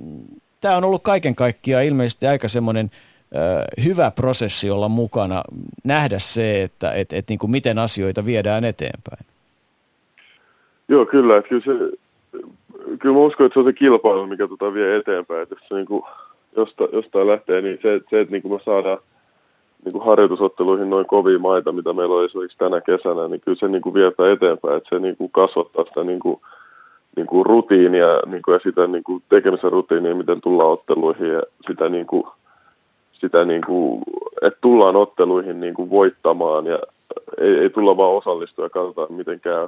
tämä 0.62 0.78
on 0.78 0.84
ollut 0.84 1.04
kaiken 1.04 1.36
kaikkiaan 1.36 1.86
ilmeisesti 1.86 2.28
aika 2.28 2.48
semmoinen 2.48 2.92
hyvä 3.86 4.12
prosessi 4.12 4.72
olla 4.72 4.90
mukana, 4.90 5.44
nähdä 5.84 6.20
se, 6.20 6.64
että 6.64 6.92
et, 6.92 7.14
et, 7.14 7.30
niin 7.30 7.40
kuin 7.40 7.52
miten 7.52 7.80
asioita 7.80 8.26
viedään 8.26 8.64
eteenpäin. 8.64 9.26
Joo, 10.88 11.06
kyllä. 11.06 11.38
Että 11.38 11.50
kyllä, 11.50 11.62
se, 11.66 11.98
kyllä 13.00 13.16
mä 13.16 13.22
uskon, 13.22 13.46
että 13.46 13.54
se 13.54 13.60
on 13.60 13.66
se 13.66 13.74
kilpailu, 13.74 14.28
mikä 14.28 14.48
tota 14.48 14.74
vie 14.74 14.96
eteenpäin. 14.96 15.42
Että 15.42 15.56
jos 15.56 15.68
se 15.68 15.76
niin 15.76 15.86
kuin 15.86 16.04
jostain, 16.56 16.90
jostain 16.94 17.28
lähtee, 17.28 17.62
niin 17.62 17.80
se, 17.82 18.02
se 18.10 18.20
että 18.20 18.32
niin 18.32 18.42
kuin 18.42 18.54
me 18.54 18.60
saadaan 18.66 18.98
niin 19.86 19.94
kuin 19.94 20.06
harjoitusotteluihin 20.06 20.90
noin 20.90 21.06
kovia 21.06 21.40
maita, 21.40 21.72
mitä 21.72 21.94
meillä 21.94 22.16
on 22.16 22.26
esimerkiksi 22.26 22.58
tänä 22.58 22.82
kesänä, 22.82 23.28
niin 23.28 23.42
kyllä 23.42 23.58
se 23.60 23.68
niin 23.68 23.82
kuin 23.82 23.94
vietää 23.94 24.32
eteenpäin, 24.32 24.78
että 24.78 24.90
se 24.90 25.00
niin 25.00 25.18
kuin 25.18 25.32
kasvattaa 25.32 25.86
sitä 25.86 26.04
niin 26.04 26.20
kuin, 26.20 26.42
niin 27.16 27.28
kuin 27.28 27.46
rutiinia 27.46 28.20
niin 28.26 28.42
kuin, 28.42 28.54
ja 28.54 28.60
sitä 28.64 28.88
niin 28.88 29.04
kuin 29.04 29.24
tekemisen 29.30 29.72
rutiinia, 29.72 30.16
miten 30.16 30.42
tullaan 30.42 30.70
otteluihin 30.70 31.30
ja 31.30 31.42
sitä, 31.68 31.90
niin 31.90 32.08
kuin, 32.08 32.24
sitä 33.14 33.46
niin 33.46 33.62
kuin, 33.66 34.02
että 34.42 34.60
tullaan 34.62 34.96
otteluihin 34.96 35.60
niin 35.60 35.74
kuin 35.74 35.90
voittamaan 35.90 36.66
ja 36.66 36.80
ei, 37.38 37.56
ei 37.56 37.70
tulla 37.70 37.98
vaan 37.98 38.16
osallistua 38.16 38.66
ja 38.66 38.70
katsotaan 38.70 39.14
miten 39.14 39.40
käy. 39.40 39.68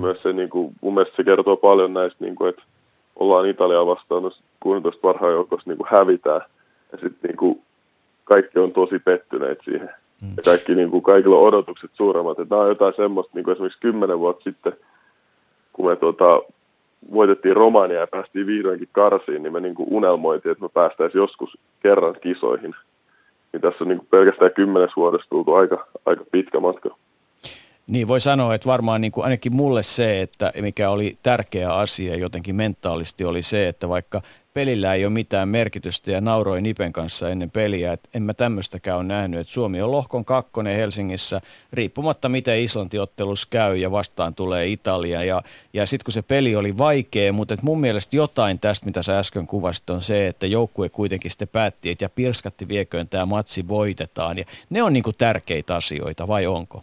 Myös 0.00 0.22
se, 0.22 0.32
niin 0.32 0.50
kuin, 0.50 0.74
mun 0.80 0.94
mielestä 0.94 1.16
se 1.16 1.24
kertoo 1.24 1.56
paljon 1.56 1.94
näistä, 1.94 2.24
niin 2.24 2.34
kuin, 2.34 2.50
että 2.50 2.62
ollaan 3.16 3.48
Italiaa 3.48 3.86
vastaan 3.86 4.32
16 4.60 5.00
parhaan 5.00 5.32
joukossa 5.32 5.70
niin 5.70 5.78
kuin 5.78 5.88
hävitään 5.90 6.40
ja 6.92 6.98
sitten 6.98 7.28
niin 7.28 7.36
kuin, 7.36 7.62
kaikki 8.24 8.58
on 8.58 8.72
tosi 8.72 8.98
pettyneet 8.98 9.58
siihen. 9.64 9.90
Mm. 10.22 10.32
Ja 10.36 10.42
kaikki, 10.44 10.74
niin 10.74 10.90
kuin, 10.90 11.02
kaikilla 11.02 11.36
on 11.36 11.46
odotukset 11.46 11.90
suuremmat. 11.94 12.38
Että 12.38 12.54
nämä 12.54 12.62
on 12.62 12.68
jotain 12.68 12.94
semmoista, 12.96 13.32
niin 13.34 13.44
kuin 13.44 13.52
esimerkiksi 13.52 13.80
kymmenen 13.80 14.18
vuotta 14.18 14.44
sitten, 14.44 14.72
kun 15.72 15.86
me 15.86 15.96
tuota, 15.96 16.42
voitettiin 17.12 17.56
Romania 17.56 18.00
ja 18.00 18.06
päästiin 18.06 18.46
vihdoinkin 18.46 18.88
karsiin, 18.92 19.42
niin 19.42 19.52
me 19.52 19.60
niin 19.60 19.74
kuin 19.74 19.88
unelmoitiin, 19.90 20.52
että 20.52 20.64
me 20.64 20.68
päästäisiin 20.68 21.20
joskus 21.20 21.58
kerran 21.82 22.16
kisoihin. 22.20 22.74
Niin 23.52 23.60
tässä 23.60 23.84
on 23.84 23.88
niin 23.88 23.98
kuin 23.98 24.08
pelkästään 24.10 24.52
kymmenes 24.54 24.90
vuodessa 24.96 25.30
tultu 25.30 25.54
aika, 25.54 25.86
aika 26.06 26.24
pitkä 26.32 26.60
matka. 26.60 26.96
Niin 27.92 28.08
voi 28.08 28.20
sanoa, 28.20 28.54
että 28.54 28.66
varmaan 28.66 29.00
niin 29.00 29.12
kuin 29.12 29.24
ainakin 29.24 29.54
mulle 29.54 29.82
se, 29.82 30.22
että 30.22 30.52
mikä 30.60 30.90
oli 30.90 31.18
tärkeä 31.22 31.74
asia 31.74 32.16
jotenkin 32.16 32.56
mentaalisti 32.56 33.24
oli 33.24 33.42
se, 33.42 33.68
että 33.68 33.88
vaikka 33.88 34.22
pelillä 34.54 34.94
ei 34.94 35.04
ole 35.04 35.12
mitään 35.12 35.48
merkitystä 35.48 36.10
ja 36.10 36.20
nauroin 36.20 36.62
Nipen 36.62 36.92
kanssa 36.92 37.30
ennen 37.30 37.50
peliä, 37.50 37.92
että 37.92 38.08
en 38.14 38.22
mä 38.22 38.34
tämmöistäkään 38.34 38.98
ole 38.98 39.04
nähnyt, 39.04 39.40
että 39.40 39.52
Suomi 39.52 39.82
on 39.82 39.92
lohkon 39.92 40.24
kakkonen 40.24 40.76
Helsingissä, 40.76 41.40
riippumatta 41.72 42.28
miten 42.28 42.60
Islanti-ottelus 42.60 43.46
käy 43.46 43.76
ja 43.76 43.90
vastaan 43.90 44.34
tulee 44.34 44.66
Italia. 44.66 45.24
Ja, 45.24 45.42
ja 45.72 45.86
sitten 45.86 46.04
kun 46.04 46.12
se 46.12 46.22
peli 46.22 46.56
oli 46.56 46.78
vaikea, 46.78 47.32
mutta 47.32 47.56
mun 47.62 47.80
mielestä 47.80 48.16
jotain 48.16 48.58
tästä, 48.58 48.86
mitä 48.86 49.02
sä 49.02 49.18
äsken 49.18 49.46
kuvasit, 49.46 49.90
on 49.90 50.02
se, 50.02 50.26
että 50.26 50.46
joukkue 50.46 50.88
kuitenkin 50.88 51.30
sitten 51.30 51.48
päätti, 51.48 51.90
että 51.90 52.04
ja 52.04 52.08
pirskatti 52.08 52.68
vieköön 52.68 53.08
tämä 53.08 53.26
matsi 53.26 53.68
voitetaan. 53.68 54.38
Ja 54.38 54.44
ne 54.70 54.82
on 54.82 54.92
niinku 54.92 55.12
tärkeitä 55.12 55.76
asioita 55.76 56.28
vai 56.28 56.46
onko? 56.46 56.82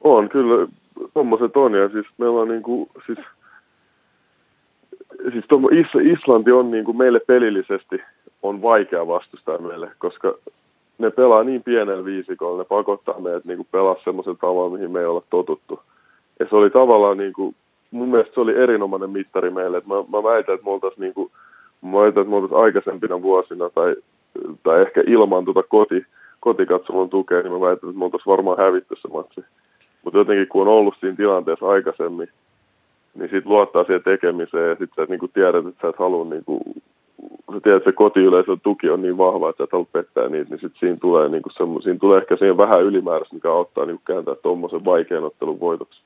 On 0.00 0.28
kyllä, 0.28 0.66
tuommoiset 1.14 1.56
on 1.56 1.74
ja 1.74 1.88
siis 1.88 2.06
meillä 2.18 2.40
on 2.40 2.48
niinku, 2.48 2.88
siis 3.06 3.18
siis 5.32 5.44
Is- 5.70 6.18
Islanti 6.18 6.52
on 6.52 6.70
niin 6.70 6.84
kuin 6.84 6.96
meille 6.96 7.20
pelillisesti 7.20 8.02
on 8.42 8.62
vaikea 8.62 9.06
vastustaa 9.06 9.58
meille, 9.58 9.90
koska 9.98 10.34
ne 10.98 11.10
pelaa 11.10 11.44
niin 11.44 11.62
pienellä 11.62 12.04
viisikolla, 12.04 12.58
ne 12.58 12.64
pakottaa 12.64 13.20
meidät 13.20 13.44
niin 13.44 13.56
kuin 13.56 13.68
pelaa 13.70 13.96
semmoisen 14.04 14.36
tavalla, 14.36 14.76
mihin 14.76 14.90
me 14.90 15.00
ei 15.00 15.06
olla 15.06 15.22
totuttu. 15.30 15.80
Ja 16.40 16.46
se 16.50 16.56
oli 16.56 16.70
tavallaan, 16.70 17.18
niin 17.18 17.32
kuin, 17.32 17.54
mun 17.90 18.08
mielestä 18.08 18.34
se 18.34 18.40
oli 18.40 18.56
erinomainen 18.56 19.10
mittari 19.10 19.50
meille. 19.50 19.76
Että 19.76 19.88
mä, 19.88 19.94
mä 19.94 20.22
väitän, 20.22 20.54
että 20.54 20.64
me 20.64 20.70
oltaisiin 20.70 21.00
niin 21.00 21.14
kuin, 21.14 21.30
mä 21.82 21.92
väitän, 21.92 22.20
että 22.20 22.30
me 22.30 22.36
oltaisiin 22.36 22.60
aikaisempina 22.64 23.22
vuosina 23.22 23.70
tai, 23.70 23.96
tai 24.62 24.82
ehkä 24.82 25.02
ilman 25.06 25.44
tuota 25.44 25.62
koti, 25.62 26.06
kotikatsomon 26.40 27.10
tukea, 27.10 27.42
niin 27.42 27.52
mä 27.52 27.60
väitän, 27.60 27.88
että 27.88 27.98
me 27.98 28.04
oltaisiin 28.04 28.30
varmaan 28.30 28.58
hävitty 28.58 28.96
se 28.96 29.08
matsi. 29.08 29.40
Mutta 30.04 30.18
jotenkin 30.18 30.48
kun 30.48 30.62
on 30.62 30.74
ollut 30.74 30.94
siinä 31.00 31.16
tilanteessa 31.16 31.66
aikaisemmin, 31.66 32.28
niin 33.14 33.30
sit 33.30 33.46
luottaa 33.46 33.84
siihen 33.84 34.02
tekemiseen 34.02 34.68
ja 34.68 34.76
sitten 34.76 35.06
sä 35.06 35.10
niin 35.10 35.30
tiedät, 35.34 35.66
että 35.66 35.80
sä 35.82 35.88
et 35.88 35.98
halua, 35.98 36.24
niin 36.24 36.44
kuin, 36.44 36.60
sä 37.52 37.60
tiedät, 37.62 37.76
että 37.76 37.90
se 37.90 37.94
kotiyleisön 37.94 38.60
tuki 38.60 38.90
on 38.90 39.02
niin 39.02 39.18
vahva, 39.18 39.50
että 39.50 39.60
sä 39.60 39.64
et 39.64 39.72
halua 39.72 39.86
pettää 39.92 40.28
niitä, 40.28 40.50
niin 40.50 40.60
sitten 40.60 40.80
siinä 40.80 40.96
tulee, 41.00 41.28
niin 41.28 41.42
kuin 41.42 41.82
siinä 41.82 41.98
tulee 41.98 42.18
ehkä 42.18 42.36
siihen 42.36 42.56
vähän 42.56 42.82
ylimääräistä, 42.82 43.34
mikä 43.34 43.52
auttaa 43.52 43.86
niin 43.86 44.00
kääntää 44.06 44.34
tuommoisen 44.34 44.84
vaikean 44.84 45.24
ottelun 45.24 45.60
voitoksi. 45.60 46.00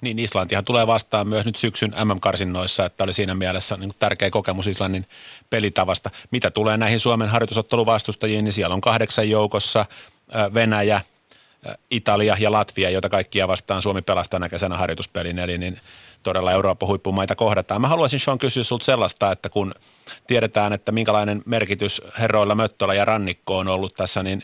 Niin, 0.00 0.18
Islantihan 0.18 0.64
tulee 0.64 0.86
vastaan 0.86 1.28
myös 1.28 1.46
nyt 1.46 1.56
syksyn 1.56 1.90
MM-karsinnoissa, 2.04 2.84
että 2.84 3.04
oli 3.04 3.12
siinä 3.12 3.34
mielessä 3.34 3.76
niin 3.76 3.92
tärkeä 3.98 4.30
kokemus 4.30 4.66
Islannin 4.66 5.06
pelitavasta. 5.50 6.10
Mitä 6.30 6.50
tulee 6.50 6.76
näihin 6.76 7.00
Suomen 7.00 7.28
harjoitusotteluvastustajiin, 7.28 8.44
niin 8.44 8.52
siellä 8.52 8.74
on 8.74 8.80
kahdeksan 8.80 9.30
joukossa 9.30 9.84
Venäjä, 10.54 11.00
Italia 11.90 12.36
ja 12.38 12.52
Latvia, 12.52 12.90
joita 12.90 13.08
kaikkia 13.08 13.48
vastaan 13.48 13.82
Suomi 13.82 14.02
pelastaa 14.02 14.40
tänä 14.40 14.48
kesänä 14.48 14.76
harjoituspelin. 14.76 15.38
Eli 15.38 15.58
niin 15.58 15.80
todella 16.22 16.52
Euroopan 16.52 16.88
huippumaita 16.88 17.34
kohdataan. 17.34 17.80
Mä 17.80 17.88
haluaisin 17.88 18.20
Sean 18.20 18.38
kysyä 18.38 18.64
sinulta 18.64 18.84
sellaista, 18.84 19.32
että 19.32 19.48
kun 19.48 19.74
tiedetään, 20.26 20.72
että 20.72 20.92
minkälainen 20.92 21.42
merkitys 21.46 22.02
herroilla 22.18 22.54
Möttölä 22.54 22.94
ja 22.94 23.04
Rannikko 23.04 23.58
on 23.58 23.68
ollut 23.68 23.94
tässä, 23.94 24.22
niin 24.22 24.42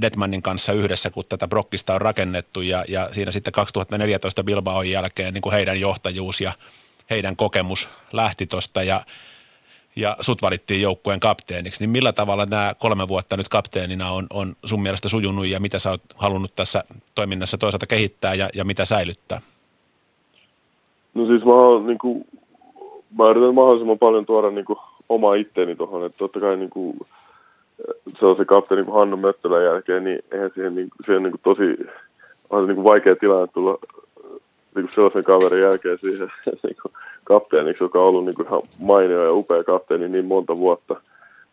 Detmanin 0.00 0.42
kanssa 0.42 0.72
yhdessä, 0.72 1.10
kun 1.10 1.24
tätä 1.28 1.48
Brokkista 1.48 1.94
on 1.94 2.00
rakennettu 2.00 2.60
ja, 2.60 2.84
ja 2.88 3.08
siinä 3.12 3.30
sitten 3.30 3.52
2014 3.52 4.44
Bilbaon 4.44 4.90
jälkeen 4.90 5.34
niin 5.34 5.42
kuin 5.42 5.52
heidän 5.52 5.80
johtajuus 5.80 6.40
ja 6.40 6.52
heidän 7.10 7.36
kokemus 7.36 7.88
lähti 8.12 8.46
tuosta 8.46 8.82
ja 8.82 9.04
ja 9.96 10.16
sut 10.20 10.42
valittiin 10.42 10.82
joukkueen 10.82 11.20
kapteeniksi, 11.20 11.80
niin 11.80 11.90
millä 11.90 12.12
tavalla 12.12 12.46
nämä 12.46 12.74
kolme 12.78 13.08
vuotta 13.08 13.36
nyt 13.36 13.48
kapteenina 13.48 14.10
on, 14.10 14.26
on 14.30 14.56
sun 14.64 14.82
mielestä 14.82 15.08
sujunut 15.08 15.46
ja 15.46 15.60
mitä 15.60 15.78
sä 15.78 15.90
oot 15.90 16.02
halunnut 16.14 16.56
tässä 16.56 16.84
toiminnassa 17.14 17.58
toisaalta 17.58 17.86
kehittää 17.86 18.34
ja, 18.34 18.48
ja 18.54 18.64
mitä 18.64 18.84
säilyttää? 18.84 19.40
No 21.14 21.26
siis 21.26 21.44
mä, 21.44 21.52
oon, 21.52 21.86
niin 21.86 21.98
kuin, 21.98 22.24
mä 23.18 23.30
yritän 23.30 23.54
mahdollisimman 23.54 23.98
paljon 23.98 24.26
tuoda 24.26 24.50
niin 24.50 24.64
kuin, 24.64 24.78
omaa 25.08 25.34
itteeni 25.34 25.76
tuohon, 25.76 26.06
että 26.06 26.18
totta 26.18 26.40
kai 26.40 26.56
niin 26.56 26.70
kuin, 26.70 26.98
se 28.18 28.26
on 28.26 28.36
se 28.36 28.44
kapteeni 28.44 28.82
niin 28.82 28.92
Hannu 28.92 29.16
Möttölän 29.16 29.64
jälkeen, 29.64 30.04
niin 30.04 30.18
eihän 30.32 30.50
siihen, 30.54 30.74
niin, 30.74 30.88
siihen 31.04 31.22
niin 31.22 31.32
kuin, 31.32 31.40
tosi 31.42 31.62
on 32.50 32.62
se, 32.62 32.66
niin 32.66 32.76
kuin, 32.76 32.84
vaikea 32.84 33.16
tilanne 33.16 33.46
tulla 33.46 33.78
niin 34.74 34.84
kuin 34.84 34.92
sellaisen 34.92 35.24
kaverin 35.24 35.60
jälkeen 35.60 35.98
siihen 36.00 36.28
niin 36.62 36.76
kuin, 36.82 36.92
kapteeniksi, 37.24 37.84
joka 37.84 38.00
on 38.00 38.08
ollut 38.08 38.24
niin 38.24 38.34
kuin, 38.34 38.46
ihan 38.46 38.62
mainio 38.78 39.24
ja 39.24 39.32
upea 39.32 39.64
kapteeni 39.64 40.08
niin 40.08 40.24
monta 40.24 40.56
vuotta. 40.56 41.00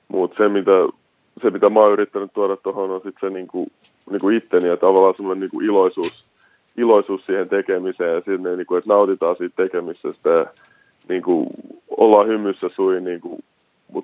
Mutta 0.07 0.37
se 0.37 0.49
mitä, 0.49 0.71
se, 1.41 1.49
mitä 1.49 1.69
mä 1.69 1.79
oon 1.79 1.93
yrittänyt 1.93 2.33
tuoda 2.33 2.57
tuohon, 2.57 2.91
on 2.91 3.01
sitten 3.03 3.29
se 3.29 3.33
niin 3.33 3.47
kuin, 3.47 3.71
niin 4.09 4.21
kuin 4.21 4.37
itteni 4.37 4.67
ja 4.67 4.77
tavallaan 4.77 5.15
semmoinen 5.15 5.39
niin 5.39 5.51
kuin 5.51 5.65
iloisuus 5.65 6.27
iloisuus 6.77 7.25
siihen 7.25 7.49
tekemiseen 7.49 8.13
ja 8.15 8.21
sinne, 8.25 8.55
niin 8.55 8.65
kuin, 8.67 8.77
että 8.77 8.93
nautitaan 8.93 9.35
siitä 9.35 9.63
tekemisestä 9.63 10.29
ja 10.29 10.45
niin 11.09 11.23
kuin, 11.23 11.47
ollaan 11.97 12.27
hymyssä 12.27 12.69
sui 12.75 13.01
niin 13.01 13.21
kuin, 13.21 13.43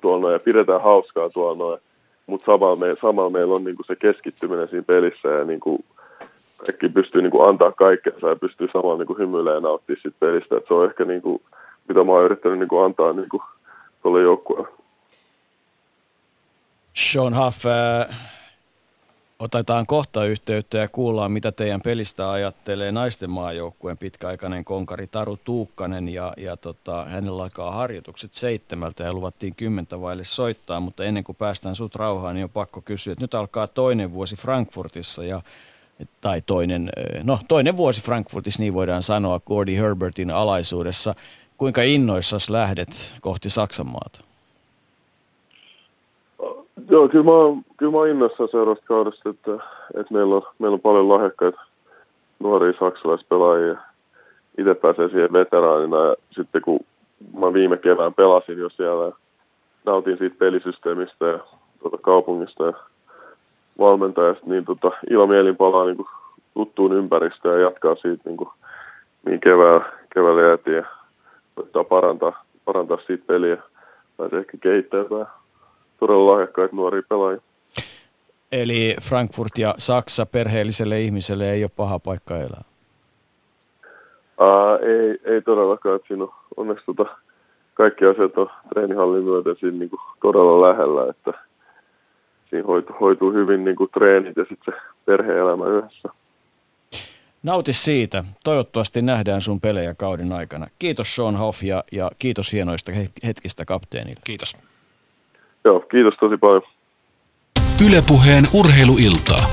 tuolla 0.01 0.32
ja 0.32 0.39
pidetään 0.39 0.82
hauskaa 0.82 1.30
tuolla 1.30 1.57
noin. 1.57 1.80
Mutta 2.28 2.45
samalla, 2.45 2.76
me, 2.76 2.95
samalla 3.01 3.30
meillä 3.30 3.53
on 3.53 3.64
niin 3.64 3.76
kuin 3.76 3.86
se 3.86 3.95
keskittyminen 3.95 4.68
siinä 4.68 4.84
pelissä 4.84 5.28
ja 5.28 5.43
niin 5.43 5.59
kuin 5.59 5.80
kaikki 6.66 6.89
pystyy 6.89 7.22
niin 7.22 7.32
kuin 7.32 7.49
antaa 7.49 7.72
kaikkensa 7.72 8.30
ja 8.30 8.36
pystyy 8.36 8.68
samalla 8.74 8.97
niin 8.97 9.07
kuin 9.07 9.20
hymyilemään 9.20 9.55
ja 9.55 9.61
nauttimaan 9.61 10.01
siitä 10.01 10.18
pelistä. 10.20 10.57
Et 10.57 10.64
se 10.68 10.74
on 10.74 10.86
ehkä 10.86 11.05
niin 11.05 11.22
kuin, 11.22 11.41
mitä 11.88 12.03
mä 12.03 12.11
oon 12.11 12.26
yrittänyt 12.26 12.59
niin 12.59 12.70
kuin 12.70 12.86
antaa 12.86 13.14
niin 13.14 13.30
kuin 13.30 13.43
tuolle 14.03 14.22
joukkueelle. 14.22 14.68
Sean 16.93 17.38
Huff, 17.38 17.66
äh, 17.66 18.32
otetaan 19.39 19.86
kohta 19.86 20.26
yhteyttä 20.26 20.78
ja 20.78 20.88
kuullaan, 20.88 21.32
mitä 21.32 21.51
teidän 21.51 21.82
pelistä 21.82 22.32
ajattelee 22.32 22.91
naisten 22.91 23.30
maajoukkueen 23.30 23.97
pitkäaikainen 23.97 24.66
konkari 24.66 25.07
Taru 25.07 25.38
Tuukkanen. 25.43 26.09
Ja, 26.09 26.34
ja 26.38 26.57
tota, 26.57 27.05
hänellä 27.05 27.43
alkaa 27.43 27.72
harjoitukset 27.72 28.34
seitsemältä 28.34 29.03
ja 29.03 29.14
luvattiin 29.14 29.55
kymmentä 29.55 30.01
vaille 30.01 30.24
soittaa, 30.24 30.80
mutta 30.80 31.03
ennen 31.03 31.24
kuin 31.24 31.36
päästään 31.36 31.76
sut 31.76 31.95
rauhaan, 31.95 32.36
niin 32.36 32.43
on 32.43 32.49
pakko 32.49 32.82
kysyä, 32.82 33.14
että 33.14 33.24
nyt 33.24 33.34
alkaa 33.34 33.68
toinen 33.68 34.14
vuosi 34.14 34.36
Frankfurtissa 34.36 35.24
ja 35.24 35.41
tai 36.22 36.41
toinen, 36.41 36.89
no 37.24 37.39
toinen 37.48 37.78
vuosi 37.78 38.02
Frankfurtissa, 38.02 38.62
niin 38.62 38.74
voidaan 38.74 39.04
sanoa, 39.04 39.39
Gordy 39.39 39.76
Herbertin 39.78 40.32
alaisuudessa. 40.32 41.16
Kuinka 41.58 41.82
innoissas 41.82 42.50
lähdet 42.50 43.14
kohti 43.22 43.50
Saksan 43.50 43.88
maata? 43.88 44.20
Joo, 46.89 47.10
kyllä 47.10 47.26
mä, 47.26 47.62
kyllä 47.78 47.91
mä 47.91 47.98
oon 47.98 48.10
innoissaan 48.10 48.50
seuraavasta 48.52 48.86
kaudesta, 48.86 49.30
että, 49.30 49.52
että 50.00 50.14
meillä, 50.14 50.36
on, 50.36 50.41
meillä 50.60 50.76
on 50.76 50.82
paljon 50.82 51.10
lahjakkaita 51.10 51.62
nuoria 52.39 52.80
saksalaispelaajia. 52.80 53.78
Itse 54.58 54.74
pääsee 54.74 55.10
siihen 55.10 55.34
veteraanina 55.34 55.98
ja 55.98 56.16
sitten 56.32 56.62
kun 56.62 56.80
mä 57.39 57.54
viime 57.54 57.78
kevään 57.78 58.14
pelasin 58.14 58.58
jo 58.58 58.70
siellä 58.70 59.06
ja 59.06 59.12
nautin 59.86 60.18
siitä 60.18 60.36
pelisysteemistä 60.39 61.26
ja 61.26 61.39
tuota 61.80 61.98
kaupungista 61.98 62.64
ja 62.64 62.74
valmentajasta, 63.80 64.46
niin 64.46 64.66
tota, 64.66 64.92
ilomielin 65.10 65.56
palaa 65.56 65.86
niin 65.86 65.98
kuin, 65.98 66.08
tuttuun 66.54 66.94
ympäristöön 66.94 67.62
ja 67.62 67.68
jatkaa 67.68 67.96
siitä, 67.96 68.24
niin 68.26 68.38
kuin, 68.38 68.50
mihin 69.26 69.40
keväällä, 69.40 69.86
keväällä 70.14 70.42
jäätiin 70.42 70.76
ja 70.76 70.86
koittaa 71.56 71.84
parantaa, 71.84 72.44
parantaa 72.66 72.98
siitä 73.08 73.24
peliä. 73.28 73.58
Pääsee 74.18 74.40
ehkä 74.40 74.58
kehittämään 74.62 75.28
todella 76.00 76.32
lahjakkaita 76.34 76.76
nuoria 76.76 77.02
pelaajia. 77.10 77.42
Eli 78.52 78.96
Frankfurt 79.02 79.58
ja 79.58 79.76
Saksa 79.78 80.26
perheelliselle 80.26 81.02
ihmiselle 81.02 81.52
ei 81.52 81.64
ole 81.64 81.72
paha 81.76 82.00
paikka 82.00 82.38
elää? 82.38 82.64
Ää, 84.40 84.78
ei, 84.78 85.34
ei 85.34 85.42
todellakaan. 85.42 85.96
Että 85.96 86.08
siinä 86.08 86.24
on 86.24 86.34
onneksi 86.58 86.86
tota, 86.86 87.06
kaikki 87.74 88.06
asiat 88.06 88.38
on 88.38 88.50
treenihallin 88.70 89.24
myötä 89.24 89.50
siinä 89.60 89.78
niin 89.78 89.90
kuin 89.90 90.00
todella 90.22 90.70
lähellä, 90.70 91.10
että 91.10 91.34
siinä 92.54 92.68
hoituu, 92.68 92.95
hoituu 92.99 93.32
hyvin 93.32 93.66
niin 93.66 93.76
kuin 93.76 93.89
treenit 93.89 94.38
ja 94.38 94.45
sitten 94.49 94.74
se 94.74 94.80
perhe-elämä 95.06 95.66
yhdessä. 95.68 96.10
Nauti 97.43 97.74
siitä. 97.74 98.24
Toivottavasti 98.43 99.01
nähdään 99.01 99.41
sun 99.41 99.62
pelejä 99.62 99.93
kauden 99.93 100.32
aikana. 100.32 100.68
Kiitos 100.80 101.16
Sean 101.16 101.36
Hoff 101.36 101.64
ja, 101.64 101.84
ja 101.91 102.12
kiitos 102.20 102.54
hienoista 102.54 102.91
hetkistä 103.26 103.66
kapteenille. 103.66 104.22
Kiitos. 104.24 104.58
Joo, 105.64 105.80
kiitos 105.80 106.14
tosi 106.20 106.38
paljon. 106.38 106.62
Ylepuheen 107.88 108.43
urheiluiltaa. 108.60 109.45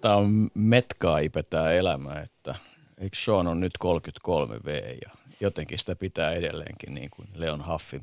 Tämä 0.00 0.16
on 0.16 0.48
metkaipe 0.54 1.42
tämä 1.42 1.70
elämä, 1.70 2.14
että 2.14 2.54
eikö 2.98 3.16
Sean 3.16 3.46
on 3.46 3.60
nyt 3.60 3.72
33 3.78 4.56
V 4.64 4.68
ja 5.02 5.10
jotenkin 5.40 5.78
sitä 5.78 5.96
pitää 5.96 6.32
edelleenkin 6.32 6.94
niin 6.94 7.10
kuin 7.10 7.28
Leon 7.34 7.66
Huffin 7.66 8.02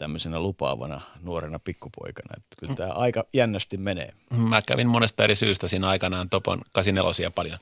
tämmöisenä 0.00 0.40
lupaavana 0.40 1.00
nuorena 1.22 1.58
pikkupoikana. 1.58 2.34
Että 2.36 2.56
kyllä 2.58 2.74
tämä 2.74 2.92
aika 2.92 3.24
jännästi 3.32 3.76
menee. 3.76 4.12
Mä 4.30 4.62
kävin 4.62 4.88
monesta 4.88 5.24
eri 5.24 5.34
syystä 5.34 5.68
siinä 5.68 5.88
aikanaan 5.88 6.30
Topon 6.30 6.62
84 6.72 7.30
paljon 7.30 7.58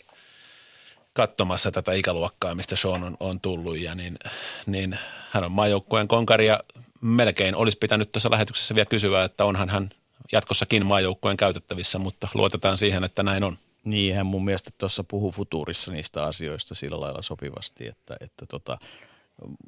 katsomassa 1.13 1.71
tätä 1.71 1.93
ikäluokkaa, 1.93 2.55
mistä 2.55 2.77
Sean 2.77 3.05
on, 3.05 3.17
on 3.21 3.41
tullut 3.41 3.79
ja 3.79 3.95
niin, 3.95 4.19
niin 4.67 4.99
hän 5.31 5.45
on 5.45 5.53
maajoukkueen 5.53 6.09
konkari 6.09 6.47
ja 6.47 6.61
melkein 7.01 7.55
olisi 7.55 7.79
pitänyt 7.79 8.13
tuossa 8.13 8.31
lähetyksessä 8.31 8.75
vielä 8.75 8.87
kysyä, 8.87 9.25
että 9.25 9.45
onhan 9.45 9.69
hän 9.69 9.91
jatkossakin 10.33 10.87
maajoukkueen 10.87 11.37
käytettävissä, 11.37 11.99
mutta 11.99 12.29
luotetaan 12.35 12.79
siihen, 12.79 13.05
että 13.05 13.23
näin 13.23 13.45
on. 13.45 13.59
Niin, 13.85 14.15
hän 14.15 14.27
mun 14.27 14.45
mielestä 14.45 14.71
tuossa 14.79 15.05
puhuu 15.05 15.33
futuurissa 15.33 15.93
niistä 15.93 16.25
asioista 16.25 16.75
sillä 16.75 17.01
lailla 17.01 17.23
sopivasti, 17.23 17.87
että, 17.87 18.17
että 18.21 18.47
tota, 18.47 18.79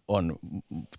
on, 0.08 0.36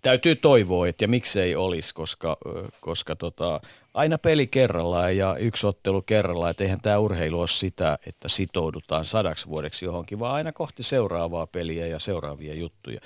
täytyy 0.02 0.36
toivoa, 0.36 0.88
että 0.88 1.04
ja 1.04 1.08
miksei 1.08 1.56
olisi, 1.56 1.94
koska, 1.94 2.36
koska 2.80 3.16
tota, 3.16 3.60
aina 3.94 4.18
peli 4.18 4.46
kerrallaan 4.46 5.16
ja 5.16 5.36
yksi 5.38 5.66
ottelu 5.66 6.02
kerrallaan, 6.02 6.50
että 6.50 6.64
eihän 6.64 6.80
tämä 6.80 6.98
urheilu 6.98 7.40
ole 7.40 7.48
sitä, 7.48 7.98
että 8.06 8.28
sitoudutaan 8.28 9.04
sadaksi 9.04 9.48
vuodeksi 9.48 9.84
johonkin, 9.84 10.18
vaan 10.18 10.34
aina 10.34 10.52
kohti 10.52 10.82
seuraavaa 10.82 11.46
peliä 11.46 11.86
ja 11.86 11.98
seuraavia 11.98 12.54
juttuja. 12.54 13.00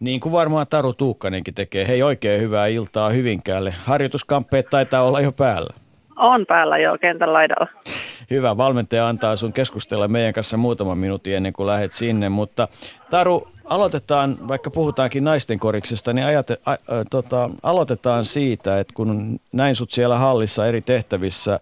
Niin 0.00 0.20
kuin 0.20 0.32
varmaan 0.32 0.66
Taru 0.66 0.92
Tuukkanenkin 0.92 1.54
tekee. 1.54 1.88
Hei, 1.88 2.02
oikein 2.02 2.40
hyvää 2.40 2.66
iltaa 2.66 3.10
Hyvinkäälle. 3.10 3.74
Harjoituskamppeet 3.84 4.70
taitaa 4.70 5.02
olla 5.02 5.20
jo 5.20 5.32
päällä. 5.32 5.74
On 6.16 6.46
päällä 6.46 6.78
jo 6.78 6.98
kentän 7.00 7.32
laidalla. 7.32 7.68
Hyvä, 8.30 8.56
valmentaja 8.56 9.08
antaa 9.08 9.36
sun 9.36 9.52
keskustella 9.52 10.08
meidän 10.08 10.34
kanssa 10.34 10.56
muutaman 10.56 10.98
minuutin 10.98 11.36
ennen 11.36 11.52
kuin 11.52 11.66
lähdet 11.66 11.92
sinne, 11.92 12.28
mutta 12.28 12.68
Taru, 13.10 13.48
aloitetaan, 13.68 14.36
vaikka 14.48 14.70
puhutaankin 14.70 15.24
naisten 15.24 15.58
koriksesta, 15.58 16.12
niin 16.12 16.26
ajate, 16.26 16.56
a, 16.66 16.72
a, 16.72 16.76
tota, 17.10 17.50
aloitetaan 17.62 18.24
siitä, 18.24 18.80
että 18.80 18.94
kun 18.94 19.40
näin 19.52 19.74
sut 19.74 19.90
siellä 19.90 20.16
hallissa 20.16 20.66
eri 20.66 20.80
tehtävissä 20.80 21.60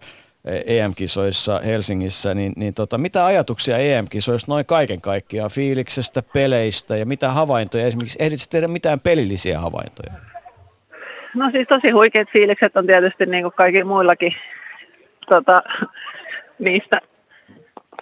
EM-kisoissa 0.65 1.59
Helsingissä, 1.59 2.33
niin, 2.33 2.53
niin 2.55 2.73
tota, 2.73 2.97
mitä 2.97 3.25
ajatuksia 3.25 3.77
EM-kisoista 3.77 4.51
noin 4.51 4.65
kaiken 4.65 5.01
kaikkiaan, 5.01 5.49
fiiliksestä, 5.49 6.23
peleistä 6.33 6.97
ja 6.97 7.05
mitä 7.05 7.29
havaintoja, 7.29 7.85
esimerkiksi 7.85 8.23
ehditsit 8.23 8.51
tehdä 8.51 8.67
mitään 8.67 8.99
pelillisiä 8.99 9.59
havaintoja? 9.59 10.13
No 11.35 11.51
siis 11.51 11.67
tosi 11.67 11.89
huikeat 11.89 12.27
fiilikset 12.33 12.77
on 12.77 12.87
tietysti 12.87 13.25
niin 13.25 13.43
kuin 13.43 13.53
kaikilla 13.53 13.85
muillakin 13.85 14.33
tota, 15.29 15.63
niistä 16.59 17.01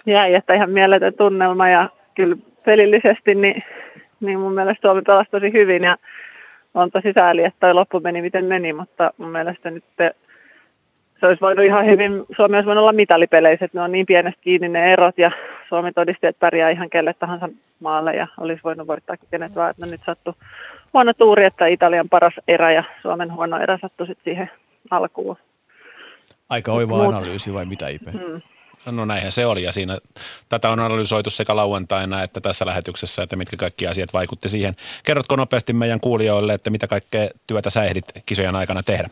jäi, 0.06 0.34
että 0.34 0.54
ihan 0.54 0.70
mieletön 0.70 1.14
tunnelma 1.14 1.68
ja 1.68 1.88
kyllä 2.14 2.36
pelillisesti 2.64 3.34
niin 3.34 3.62
niin 4.20 4.40
mun 4.40 4.54
mielestä 4.54 4.88
Suomi 4.88 5.02
pelasi 5.02 5.30
tosi 5.30 5.52
hyvin 5.52 5.82
ja 5.84 5.96
on 6.74 6.90
tosi 6.90 7.12
sääli, 7.18 7.44
että 7.44 7.60
toi 7.60 7.74
loppu 7.74 8.00
meni 8.00 8.22
miten 8.22 8.44
meni, 8.44 8.72
mutta 8.72 9.10
mun 9.18 9.30
mielestä 9.30 9.70
nyt 9.70 9.84
se 11.20 11.26
olisi 11.26 11.40
voinut 11.40 11.64
ihan 11.64 11.86
hyvin, 11.86 12.24
Suomi 12.36 12.56
olisi 12.56 12.66
voinut 12.66 12.82
olla 12.82 12.92
mitalipeleissä, 12.92 13.64
että 13.64 13.78
ne 13.78 13.82
on 13.82 13.92
niin 13.92 14.06
pienestä 14.06 14.40
kiinni 14.40 14.68
ne 14.68 14.92
erot 14.92 15.18
ja 15.18 15.30
Suomi 15.68 15.92
todisti, 15.92 16.26
että 16.26 16.40
pärjää 16.40 16.70
ihan 16.70 16.90
kelle 16.90 17.14
tahansa 17.14 17.48
maalle 17.80 18.14
ja 18.14 18.26
olisi 18.40 18.62
voinut 18.64 18.86
voittaa 18.86 19.16
kenet 19.30 19.54
vaan, 19.54 19.70
että 19.70 19.86
nyt 19.86 20.00
sattui 20.06 20.34
huono 20.94 21.12
tuuri, 21.12 21.44
että 21.44 21.66
Italian 21.66 22.08
paras 22.08 22.34
erä 22.48 22.72
ja 22.72 22.84
Suomen 23.02 23.32
huono 23.32 23.58
erä 23.58 23.78
sattui 23.82 24.06
sitten 24.06 24.24
siihen 24.24 24.50
alkuun. 24.90 25.36
Aika 26.48 26.72
oiva 26.72 26.96
Mut, 26.96 27.14
analyysi 27.14 27.54
vai 27.54 27.64
mitä 27.64 27.88
Ipe? 27.88 28.10
Hmm. 28.10 28.40
No 28.92 29.04
näinhän 29.04 29.32
se 29.32 29.46
oli 29.46 29.62
ja 29.62 29.72
siinä 29.72 29.98
tätä 30.48 30.70
on 30.70 30.80
analysoitu 30.80 31.30
sekä 31.30 31.56
lauantaina 31.56 32.22
että 32.22 32.40
tässä 32.40 32.66
lähetyksessä, 32.66 33.22
että 33.22 33.36
mitkä 33.36 33.56
kaikki 33.56 33.86
asiat 33.86 34.12
vaikutti 34.12 34.48
siihen. 34.48 34.76
Kerrotko 35.04 35.36
nopeasti 35.36 35.72
meidän 35.72 36.00
kuulijoille, 36.00 36.54
että 36.54 36.70
mitä 36.70 36.86
kaikkea 36.86 37.28
työtä 37.46 37.70
sä 37.70 37.84
ehdit 37.84 38.04
kisojen 38.26 38.56
aikana 38.56 38.82
tehdä? 38.82 39.08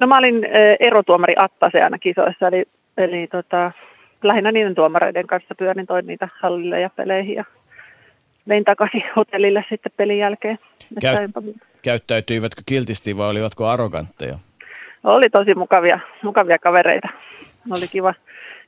No 0.00 0.06
mä 0.06 0.18
olin 0.18 0.46
erotuomari 0.80 1.34
Attaseana 1.36 1.98
kisoissa, 1.98 2.48
eli, 2.48 2.64
eli 2.96 3.26
tota, 3.26 3.72
lähinnä 4.22 4.52
niiden 4.52 4.74
tuomareiden 4.74 5.26
kanssa 5.26 5.54
pyörin, 5.54 5.86
toin 5.86 6.06
niitä 6.06 6.28
hallille 6.40 6.80
ja 6.80 6.90
peleihin 6.96 7.34
ja 7.34 7.44
vein 8.48 8.64
takaisin 8.64 9.04
hotellille 9.16 9.64
sitten 9.68 9.92
pelin 9.96 10.18
jälkeen. 10.18 10.58
Käy, 11.00 11.28
käyttäytyivätkö 11.82 12.62
kiltisti 12.66 13.16
vai 13.16 13.30
olivatko 13.30 13.66
arrogantteja? 13.66 14.38
Oli 15.04 15.30
tosi 15.30 15.54
mukavia, 15.54 16.00
mukavia 16.22 16.58
kavereita. 16.58 17.08
Oli 17.70 17.88
kiva, 17.88 18.14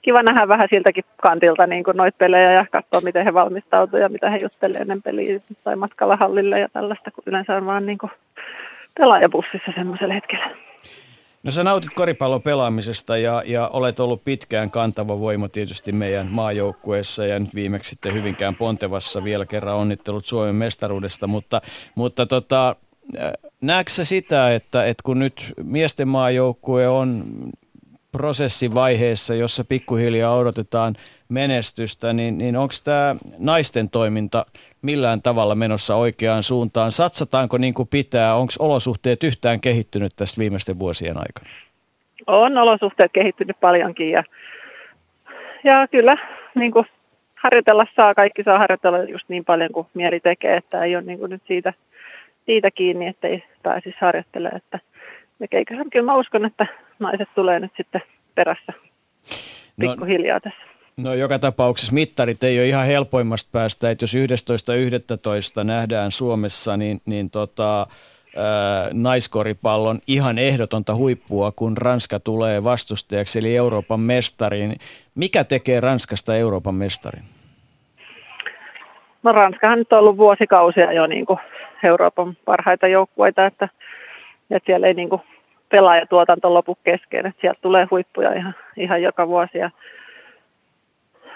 kiva 0.03 0.23
nähdä 0.23 0.49
vähän 0.49 0.69
siltäkin 0.71 1.05
kantilta 1.23 1.67
niin 1.67 1.85
kuin 1.85 1.97
noita 1.97 2.17
pelejä 2.19 2.53
ja 2.53 2.67
katsoa, 2.71 3.01
miten 3.01 3.25
he 3.25 3.35
valmistautuivat 3.35 4.03
ja 4.03 4.09
mitä 4.09 4.31
he 4.31 4.37
juttelevat 4.37 4.81
ennen 4.81 5.03
peliä 5.03 5.41
tai 5.65 5.77
matkalla 5.77 6.17
hallille 6.17 6.61
ja 6.61 6.69
tällaista, 6.69 7.11
kun 7.11 7.25
yleensä 7.27 7.57
on 7.57 7.67
vaan 7.67 7.87
niin 7.87 7.99
kuin 7.99 8.13
pelaajabussissa 8.99 9.73
semmoisella 9.77 10.15
hetkellä. 10.15 10.57
No 11.43 11.51
sä 11.51 11.65
nautit 11.65 11.95
koripallon 11.95 12.43
pelaamisesta 12.43 13.17
ja, 13.17 13.43
ja 13.47 13.69
olet 13.69 14.01
ollut 14.01 14.25
pitkään 14.25 14.71
kantava 14.71 15.21
voima 15.21 15.49
tietysti 15.49 15.93
meidän 15.93 16.27
maajoukkueessa 16.27 17.27
ja 17.27 17.39
nyt 17.39 17.55
viimeksi 17.55 17.91
sitten 17.91 18.15
Hyvinkään 18.15 18.55
Pontevassa 18.55 19.25
vielä 19.25 19.47
kerran 19.47 19.77
onnittelut 19.77 20.27
Suomen 20.27 20.55
mestaruudesta, 20.55 21.27
mutta, 21.27 21.61
mutta 21.95 22.27
tota, 22.27 22.77
näetkö 23.61 24.05
sitä, 24.05 24.55
että, 24.55 24.85
että 24.85 25.03
kun 25.03 25.19
nyt 25.19 25.53
miesten 25.63 26.09
maajoukkue 26.09 26.89
on 26.89 27.25
prosessivaiheessa, 28.13 29.35
jossa 29.35 29.65
pikkuhiljaa 29.65 30.37
odotetaan 30.37 30.95
menestystä, 31.29 32.13
niin, 32.13 32.39
niin 32.39 32.57
onko 32.57 32.75
tämä 32.85 33.17
naisten 33.39 33.91
toiminta 33.91 34.47
millään 34.83 35.23
tavalla 35.23 35.55
menossa 35.55 35.97
oikeaan 35.97 36.43
suuntaan? 36.43 36.93
Satsataanko 36.93 37.59
niin 37.59 37.75
kuin 37.75 37.89
pitää? 37.89 38.37
Onko 38.37 38.53
olosuhteet 38.59 39.23
yhtään 39.23 39.61
kehittynyt 39.61 40.13
tästä 40.17 40.39
viimeisten 40.39 40.79
vuosien 40.79 41.17
aikana? 41.17 41.51
On 42.27 42.59
olosuhteet 42.59 43.13
kehittynyt 43.13 43.61
paljonkin 43.61 44.11
ja, 44.11 44.25
ja 45.65 45.89
kyllä 45.89 46.17
niin 46.55 46.73
kuin 46.73 46.87
harjoitella 47.35 47.87
saa, 47.97 48.15
kaikki 48.15 48.43
saa 48.43 48.59
harjoitella 48.59 48.99
just 48.99 49.29
niin 49.29 49.45
paljon 49.45 49.73
kuin 49.73 49.87
mieli 49.95 50.21
tekee, 50.21 50.57
että 50.57 50.85
ei 50.85 50.97
ole 50.97 51.05
niin 51.05 51.19
kuin 51.19 51.31
nyt 51.31 51.43
siitä, 51.47 51.73
siitä 52.47 52.71
kiinni, 52.71 53.07
että 53.07 53.29
ei 53.29 53.45
pääsisi 53.63 53.97
harjoittelemaan. 54.01 54.57
Että, 54.57 54.79
eiköhän 55.53 55.91
kyllä 55.91 56.07
mä 56.07 56.17
uskon, 56.17 56.45
että 56.45 56.67
naiset 57.01 57.29
tulee 57.35 57.61
nyt 57.61 57.73
sitten 57.77 58.03
perässä 58.35 58.73
no, 59.77 59.89
pikkuhiljaa 59.89 60.37
no, 60.37 60.41
tässä. 60.41 60.71
No 60.97 61.15
joka 61.15 61.39
tapauksessa 61.39 61.93
mittarit 61.93 62.45
ei 62.45 62.59
ole 62.59 62.69
ihan 62.69 62.87
helpoimmasta 62.87 63.49
päästä, 63.53 63.91
että 63.91 64.03
jos 64.03 64.15
11.11. 64.15 65.65
nähdään 65.65 66.11
Suomessa, 66.11 66.77
niin, 66.77 67.01
niin 67.07 67.31
tota, 67.31 67.87
naiskoripallon 68.93 69.99
ihan 70.07 70.39
ehdotonta 70.39 70.95
huippua, 70.95 71.53
kun 71.53 71.77
Ranska 71.77 72.21
tulee 72.21 72.65
vastustajaksi, 72.65 73.39
eli 73.39 73.57
Euroopan 73.57 74.01
mestariin. 74.01 74.77
Mikä 75.15 75.45
tekee 75.45 75.81
Ranskasta 75.81 76.37
Euroopan 76.37 76.75
mestarin? 76.75 77.23
No 79.23 79.33
Ranskahan 79.33 79.79
nyt 79.79 79.93
on 79.93 79.99
ollut 79.99 80.17
vuosikausia 80.17 80.93
jo 80.93 81.07
niin 81.07 81.27
kuin 81.27 81.39
Euroopan 81.85 82.37
parhaita 82.45 82.89
joukkueita, 82.89 83.47
että, 83.47 83.69
että 84.51 84.67
siellä 84.67 84.87
ei 84.87 84.95
niin 84.95 85.09
kuin 85.09 85.23
pelaajatuotanto 85.71 86.55
lopu 86.55 86.79
kesken, 86.85 87.27
että 87.27 87.41
sieltä 87.41 87.61
tulee 87.61 87.87
huippuja 87.91 88.33
ihan, 88.33 88.55
ihan 88.77 89.03
joka 89.03 89.29
vuosi. 89.29 89.59
Ja, 89.59 89.71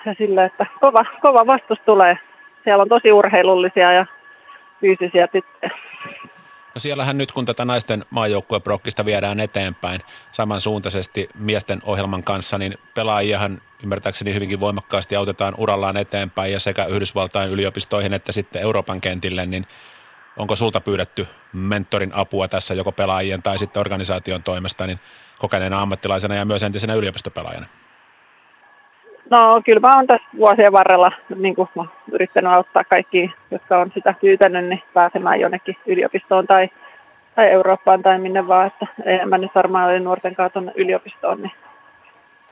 ja 0.06 0.14
sillä, 0.18 0.44
että 0.44 0.66
kova, 0.80 1.04
kova 1.22 1.46
vastus 1.46 1.78
tulee. 1.86 2.18
Siellä 2.64 2.82
on 2.82 2.88
tosi 2.88 3.12
urheilullisia 3.12 3.92
ja 3.92 4.06
fyysisiä 4.80 5.28
tyttöjä. 5.28 5.70
No 6.74 6.78
siellähän 6.78 7.18
nyt, 7.18 7.32
kun 7.32 7.44
tätä 7.44 7.64
naisten 7.64 8.04
maajoukkueprokkista 8.10 9.04
viedään 9.04 9.40
eteenpäin 9.40 10.00
samansuuntaisesti 10.32 11.28
miesten 11.38 11.80
ohjelman 11.84 12.24
kanssa, 12.24 12.58
niin 12.58 12.78
pelaajiahan 12.94 13.60
ymmärtääkseni 13.82 14.34
hyvinkin 14.34 14.60
voimakkaasti 14.60 15.16
autetaan 15.16 15.54
urallaan 15.58 15.96
eteenpäin 15.96 16.52
ja 16.52 16.60
sekä 16.60 16.84
Yhdysvaltain 16.84 17.50
yliopistoihin 17.50 18.12
että 18.12 18.32
sitten 18.32 18.62
Euroopan 18.62 19.00
kentille, 19.00 19.46
niin 19.46 19.66
onko 20.36 20.56
sulta 20.56 20.80
pyydetty 20.80 21.26
mentorin 21.52 22.12
apua 22.14 22.48
tässä 22.48 22.74
joko 22.74 22.92
pelaajien 22.92 23.42
tai 23.42 23.58
sitten 23.58 23.80
organisaation 23.80 24.42
toimesta, 24.42 24.86
niin 24.86 24.98
kokeneena 25.38 25.82
ammattilaisena 25.82 26.34
ja 26.34 26.44
myös 26.44 26.62
entisenä 26.62 26.94
yliopistopelaajana? 26.94 27.66
No 29.30 29.62
kyllä 29.64 29.80
mä 29.80 29.96
oon 29.96 30.06
tässä 30.06 30.28
vuosien 30.38 30.72
varrella 30.72 31.12
niin 31.36 31.54
kuin 31.54 31.68
mä 31.74 31.84
yrittänyt 32.12 32.52
auttaa 32.52 32.84
kaikki, 32.84 33.32
jotka 33.50 33.78
on 33.78 33.90
sitä 33.94 34.14
pyytänyt, 34.20 34.64
niin 34.64 34.82
pääsemään 34.94 35.40
jonnekin 35.40 35.76
yliopistoon 35.86 36.46
tai, 36.46 36.68
tai 37.34 37.50
Eurooppaan 37.50 38.02
tai 38.02 38.18
minne 38.18 38.48
vaan. 38.48 38.66
Että 38.66 38.86
en 39.04 39.28
mä 39.28 39.38
nyt 39.38 39.54
varmaan 39.54 39.88
ole 39.88 40.00
nuorten 40.00 40.34
kanssa 40.34 40.52
tuonne 40.52 40.72
yliopistoon, 40.76 41.42
niin 41.42 41.52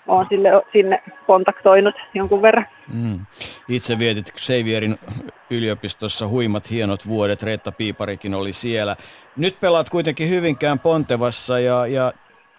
olen 0.09 0.27
sille, 0.29 0.49
sinne 0.73 1.03
kontaktoinut 1.27 1.95
jonkun 2.15 2.43
verran. 2.43 2.67
Mm. 2.93 3.27
Itse 3.69 3.99
vietit 3.99 4.33
Xavierin 4.37 4.99
yliopistossa 5.51 6.29
huimat 6.29 6.71
hienot 6.71 7.07
vuodet, 7.07 7.43
Reetta 7.43 7.73
Piiparikin 7.73 8.35
oli 8.35 8.53
siellä. 8.53 8.97
Nyt 9.37 9.61
pelaat 9.61 9.91
kuitenkin 9.91 10.31
Hyvinkään 10.31 10.79
Pontevassa 10.79 11.59
ja, 11.59 11.87
ja 11.87 12.13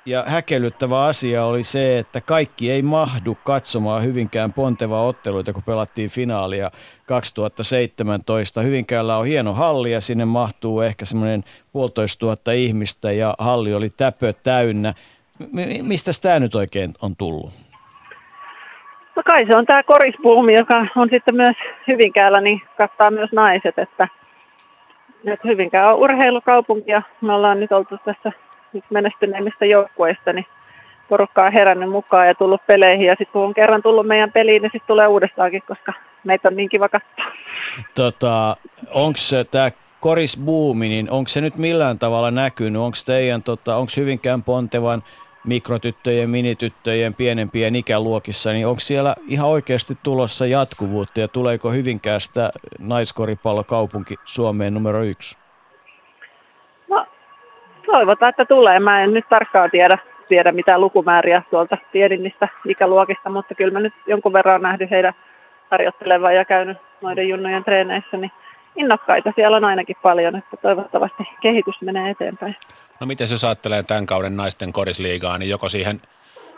ja 0.05 0.23
häkellyttävä 0.27 1.03
asia 1.03 1.45
oli 1.45 1.63
se, 1.63 1.99
että 1.99 2.21
kaikki 2.21 2.71
ei 2.71 2.81
mahdu 2.81 3.37
katsomaan 3.43 4.03
Hyvinkään 4.03 4.53
pontevaa 4.53 5.05
otteluita, 5.05 5.53
kun 5.53 5.63
pelattiin 5.63 6.09
finaalia 6.09 6.71
2017. 7.05 8.61
Hyvinkäällä 8.61 9.17
on 9.17 9.25
hieno 9.25 9.53
halli 9.53 9.91
ja 9.91 10.01
sinne 10.01 10.25
mahtuu 10.25 10.81
ehkä 10.81 11.05
semmoinen 11.05 11.43
puolitoista 11.71 12.19
tuhatta 12.19 12.51
ihmistä 12.51 13.11
ja 13.11 13.35
halli 13.37 13.73
oli 13.73 13.89
täpö 13.89 14.33
täynnä. 14.33 14.93
Mistä 15.81 16.11
tämä 16.21 16.39
nyt 16.39 16.55
oikein 16.55 16.93
on 17.01 17.15
tullut? 17.15 17.53
No 19.15 19.23
kai 19.25 19.45
se 19.45 19.57
on 19.57 19.65
tämä 19.65 19.83
korispuumi, 19.83 20.53
joka 20.53 20.85
on 20.95 21.09
sitten 21.11 21.35
myös 21.35 21.55
Hyvinkäällä, 21.87 22.41
niin 22.41 22.61
kattaa 22.77 23.11
myös 23.11 23.31
naiset, 23.31 23.79
että, 23.79 24.07
että 25.25 25.47
Hyvinkää 25.47 25.93
on 25.93 25.99
urheilukaupunki 25.99 26.91
ja 26.91 27.01
me 27.21 27.33
ollaan 27.33 27.59
nyt 27.59 27.71
oltu 27.71 27.97
tässä 28.05 28.31
nyt 28.73 28.85
menestyneimmistä 28.89 29.65
joukkueista, 29.65 30.33
niin 30.33 30.45
porukka 31.09 31.43
on 31.43 31.53
herännyt 31.53 31.89
mukaan 31.89 32.27
ja 32.27 32.35
tullut 32.35 32.61
peleihin. 32.67 33.07
Ja 33.07 33.13
sitten 33.13 33.33
kun 33.33 33.41
on 33.41 33.53
kerran 33.53 33.83
tullut 33.83 34.07
meidän 34.07 34.31
peliin, 34.31 34.61
niin 34.61 34.71
sitten 34.71 34.87
tulee 34.87 35.07
uudestaankin, 35.07 35.63
koska 35.67 35.93
meitä 36.23 36.47
on 36.47 36.55
niin 36.55 36.69
kiva 36.69 36.89
katsoa. 36.89 37.25
Tota, 37.95 38.57
onko 38.93 39.19
tämä 39.51 39.71
korisbuumi, 39.99 40.89
niin 40.89 41.11
onko 41.11 41.29
se 41.29 41.41
nyt 41.41 41.57
millään 41.57 41.99
tavalla 41.99 42.31
näkynyt? 42.31 42.81
Onko 42.81 42.97
teidän, 43.05 43.43
tota, 43.43 43.75
onko 43.75 43.91
Hyvinkään 43.97 44.43
Pontevan 44.43 45.03
mikrotyttöjen, 45.45 46.29
minityttöjen, 46.29 47.13
pienempien 47.13 47.75
ikäluokissa, 47.75 48.51
niin 48.51 48.67
onko 48.67 48.79
siellä 48.79 49.15
ihan 49.27 49.49
oikeasti 49.49 49.97
tulossa 50.03 50.45
jatkuvuutta 50.45 51.19
ja 51.19 51.27
tuleeko 51.27 51.71
Hyvinkäästä 51.71 52.51
naiskoripallokaupunki 52.79 54.15
Suomeen 54.25 54.73
numero 54.73 55.03
yksi? 55.03 55.37
toivotaan, 57.93 58.29
että 58.29 58.45
tulee. 58.45 58.79
Mä 58.79 59.03
en 59.03 59.13
nyt 59.13 59.29
tarkkaan 59.29 59.71
tiedä, 59.71 59.97
tiedä 60.27 60.51
mitään 60.51 60.81
lukumääriä 60.81 61.43
tuolta 61.49 61.77
pienimmistä 61.91 62.47
ikäluokista, 62.67 63.29
mutta 63.29 63.55
kyllä 63.55 63.73
mä 63.73 63.79
nyt 63.79 63.93
jonkun 64.07 64.33
verran 64.33 64.61
nähnyt 64.61 64.91
heidän 64.91 65.13
harjoittelevan 65.71 66.35
ja 66.35 66.45
käynyt 66.45 66.77
noiden 67.01 67.29
junnojen 67.29 67.63
treeneissä, 67.63 68.17
niin 68.17 68.31
innokkaita 68.75 69.33
siellä 69.35 69.57
on 69.57 69.65
ainakin 69.65 69.95
paljon, 70.03 70.35
että 70.35 70.57
toivottavasti 70.57 71.23
kehitys 71.41 71.81
menee 71.81 72.11
eteenpäin. 72.11 72.55
No 72.99 73.07
miten 73.07 73.27
jos 73.31 73.43
ajattelee 73.43 73.83
tämän 73.83 74.05
kauden 74.05 74.37
naisten 74.37 74.73
korisliigaa, 74.73 75.37
niin 75.37 75.49
joko 75.49 75.69
siihen 75.69 76.01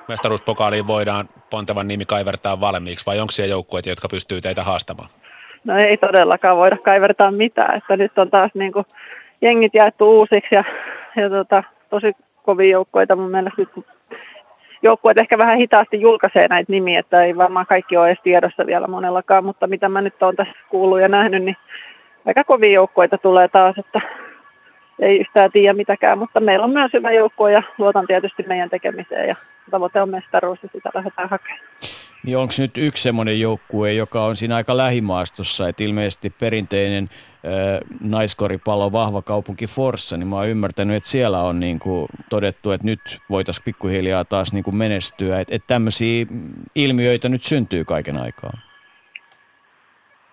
mestaruuspokaaliin 0.08 0.88
voidaan 0.88 1.30
Pontevan 1.50 1.88
nimi 1.88 2.06
kaivertaa 2.06 2.60
valmiiksi 2.60 3.06
vai 3.06 3.20
onko 3.20 3.32
siellä 3.32 3.52
joukkueita, 3.52 3.90
jotka 3.90 4.08
pystyy 4.10 4.42
teitä 4.42 4.64
haastamaan? 4.64 5.10
No 5.64 5.78
ei 5.78 5.98
todellakaan 5.98 6.58
voida 6.58 6.78
kaivertaa 6.78 7.32
mitään, 7.32 7.78
että 7.78 7.98
nyt 7.98 8.18
on 8.18 8.30
taas 8.30 8.52
niin 8.54 8.72
kuin 8.72 8.86
jengit 9.42 9.74
jaettu 9.74 10.20
uusiksi 10.20 10.56
ja 10.56 10.64
ja 11.16 11.30
tota, 11.30 11.64
tosi 11.90 12.12
kovia 12.44 12.72
joukkoita 12.72 13.16
mun 13.16 13.32
mielestä 13.32 13.62
nyt, 13.62 13.86
joukkueet 14.82 15.18
ehkä 15.18 15.38
vähän 15.38 15.58
hitaasti 15.58 16.02
julkaisee 16.02 16.48
näitä 16.48 16.72
nimiä, 16.72 17.00
että 17.00 17.24
ei 17.24 17.38
varmaan 17.38 17.66
kaikki 17.66 17.98
ole 17.98 18.08
edes 18.08 18.20
tiedossa 18.24 18.66
vielä 18.66 18.88
monellakaan, 18.88 19.46
mutta 19.46 19.68
mitä 19.68 19.90
mä 19.90 20.02
nyt 20.02 20.24
oon 20.24 20.36
tässä 20.36 20.54
kuullut 20.70 21.02
ja 21.02 21.08
nähnyt, 21.08 21.44
niin 21.44 21.58
aika 22.26 22.44
kovia 22.44 22.72
joukkoita 22.72 23.18
tulee 23.18 23.48
taas, 23.48 23.78
että 23.78 24.02
ei 25.00 25.20
yhtään 25.20 25.52
tiedä 25.52 25.74
mitäkään, 25.74 26.18
mutta 26.18 26.40
meillä 26.40 26.66
on 26.66 26.72
myös 26.72 26.94
hyvä 26.94 27.12
joukkue 27.12 27.52
ja 27.52 27.64
luotan 27.78 28.08
tietysti 28.08 28.44
meidän 28.48 28.70
tekemiseen 28.70 29.28
ja 29.28 29.36
tavoite 29.72 30.02
on 30.02 30.10
mestaruus 30.10 30.60
ja 30.64 30.70
sitä 30.74 30.90
lähdetään 30.94 31.30
hakemaan. 31.30 31.62
Niin 32.24 32.38
onko 32.38 32.54
nyt 32.58 32.78
yksi 32.78 33.04
semmoinen 33.04 33.40
joukkue, 33.40 33.94
joka 33.94 34.26
on 34.26 34.36
siinä 34.36 34.56
aika 34.56 34.78
lähimaastossa, 34.78 35.68
että 35.68 35.84
ilmeisesti 35.84 36.30
perinteinen 36.30 37.10
äh, 37.12 37.80
naiskoripallo 38.02 38.92
vahva 38.92 39.22
kaupunki 39.22 39.68
Forssa, 39.68 40.18
niin 40.18 40.28
mä 40.28 40.36
oon 40.36 40.48
ymmärtänyt, 40.48 40.96
että 40.96 41.10
siellä 41.10 41.42
on 41.42 41.60
niin 41.60 41.80
kuin 41.80 42.08
todettu, 42.30 42.72
että 42.72 42.88
nyt 42.88 43.20
voitaisiin 43.30 43.66
pikkuhiljaa 43.66 44.26
taas 44.26 44.54
niin 44.54 44.64
kuin 44.64 44.76
menestyä, 44.76 45.40
että, 45.40 45.56
että 45.56 45.68
tämmöisiä 45.68 46.26
ilmiöitä 46.76 47.30
nyt 47.30 47.44
syntyy 47.44 47.86
kaiken 47.86 48.18
aikaa. 48.18 48.54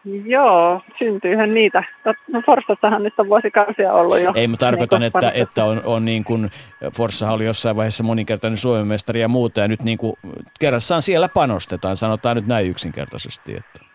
Joo, 0.04 0.80
syntyyhän 0.98 1.54
niitä. 1.54 1.84
No 2.28 2.42
Forssassahan 2.46 3.02
nyt 3.02 3.20
on 3.20 3.28
vuosikausia 3.28 3.92
ollut 3.92 4.20
jo. 4.20 4.32
Ei, 4.34 4.48
mä 4.48 4.56
tarkoitan, 4.56 5.00
niin 5.00 5.12
että, 5.14 5.32
että 5.34 5.64
on, 5.64 5.80
on 5.84 6.04
niin 6.04 6.24
kuin, 6.24 6.50
Forssahan 6.96 7.34
oli 7.34 7.44
jossain 7.44 7.76
vaiheessa 7.76 8.04
moninkertainen 8.04 8.56
Suomen 8.56 8.86
mestari 8.86 9.20
ja 9.20 9.28
muuta, 9.28 9.60
ja 9.60 9.68
nyt 9.68 9.82
niin 9.82 9.98
kuin, 9.98 10.12
kerrassaan 10.60 11.02
siellä 11.02 11.28
panostetaan, 11.28 11.96
sanotaan 11.96 12.36
nyt 12.36 12.46
näin 12.46 12.70
yksinkertaisesti. 12.70 13.52
Että. 13.56 13.92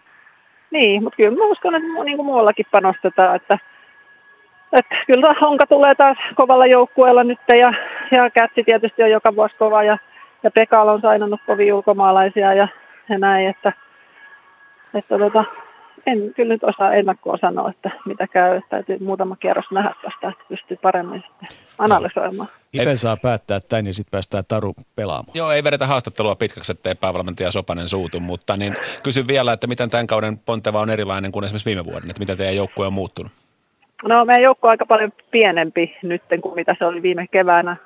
Niin, 0.72 1.04
mutta 1.04 1.18
kyllä 1.18 1.38
mä 1.38 1.46
uskon, 1.46 1.76
että 1.76 2.04
niin 2.04 2.18
kuin 2.18 2.26
muuallakin 2.26 2.66
panostetaan, 2.72 3.36
että, 3.36 3.60
että 4.74 4.96
kyllä 5.08 5.36
Honka 5.42 5.68
tulee 5.68 5.96
taas 5.96 6.18
kovalla 6.36 6.66
joukkueella 6.66 7.24
nyt, 7.24 7.40
ja, 7.48 7.74
ja 8.12 8.30
Kätsi 8.30 8.64
tietysti 8.64 9.04
on 9.04 9.12
joka 9.12 9.36
vuosi 9.36 9.56
kova, 9.58 9.84
ja, 9.84 9.98
ja 10.44 10.52
Pekala 10.52 10.92
on 10.92 11.02
sainannut 11.02 11.42
kovia 11.46 11.76
ulkomaalaisia, 11.76 12.54
ja, 12.54 12.68
ja 13.10 13.18
näin, 13.18 13.48
että, 13.48 13.74
että 14.94 15.18
tota, 15.18 15.46
en 16.08 16.34
kyllä 16.36 16.54
nyt 16.54 16.64
osaa 16.64 16.94
ennakkoa 16.94 17.38
sanoa, 17.38 17.70
että 17.70 17.92
mitä 18.06 18.28
käy. 18.28 18.62
Täytyy 18.70 18.98
muutama 19.00 19.36
kierros 19.36 19.72
nähdä 19.72 19.94
tästä, 20.02 20.30
että 20.30 20.44
pystyy 20.50 20.78
paremmin 20.78 21.24
sitten 21.28 21.58
analysoimaan. 21.78 22.50
Ipe 22.74 22.96
saa 22.96 23.18
päättää 23.18 23.60
tämän 23.60 23.88
ja 23.88 23.94
sitten 23.94 24.12
päästään 24.12 24.44
Taru 24.48 24.74
pelaamaan. 24.96 25.32
Joo, 25.34 25.52
ei 25.52 25.64
vedetä 25.64 25.88
haastattelua 25.88 26.36
pitkäksi, 26.36 26.72
ettei 26.72 26.96
päävalmentaja 26.96 27.52
Sopanen 27.52 27.88
suutu, 27.88 28.20
mutta 28.20 28.58
niin 28.58 28.76
kysyn 29.04 29.28
vielä, 29.28 29.54
että 29.54 29.68
miten 29.68 29.90
tämän 29.90 30.08
kauden 30.08 30.38
Ponteva 30.38 30.80
on 30.80 30.90
erilainen 30.90 31.32
kuin 31.32 31.46
esimerkiksi 31.46 31.66
viime 31.66 31.86
vuoden, 31.86 32.10
että 32.10 32.20
miten 32.20 32.38
teidän 32.38 32.56
joukkue 32.56 32.88
on 32.88 32.94
muuttunut? 32.94 33.32
No 34.04 34.26
meidän 34.26 34.44
joukkue 34.44 34.68
on 34.68 34.72
aika 34.72 34.86
paljon 34.86 35.14
pienempi 35.32 35.98
nyt 36.04 36.24
kuin 36.42 36.56
mitä 36.56 36.76
se 36.80 36.86
oli 36.86 37.02
viime 37.02 37.28
keväänä. 37.28 37.78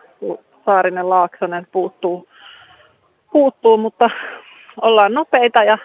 Saarinen 0.65 1.09
Laaksonen 1.09 1.67
puuttuu, 1.72 2.28
puuttuu, 3.32 3.78
mutta 3.78 4.09
ollaan 4.82 5.13
nopeita 5.13 5.63
ja 5.63 5.78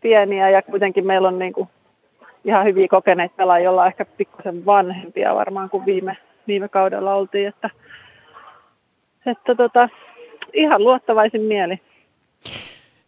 pieniä 0.00 0.50
ja 0.50 0.62
kuitenkin 0.62 1.06
meillä 1.06 1.28
on 1.28 1.38
niin 1.38 1.52
kuin 1.52 1.68
ihan 2.44 2.64
hyviä 2.64 2.88
kokeneita 2.88 3.34
pelaajia, 3.36 3.64
joilla 3.64 3.82
on 3.82 3.86
ehkä 3.88 4.04
pikkusen 4.04 4.66
vanhempia 4.66 5.34
varmaan 5.34 5.70
kuin 5.70 5.86
viime, 5.86 6.16
viime 6.46 6.68
kaudella 6.68 7.14
oltiin, 7.14 7.48
että, 7.48 7.70
että 9.26 9.54
tota, 9.54 9.88
ihan 10.52 10.84
luottavaisin 10.84 11.42
mieli. 11.42 11.80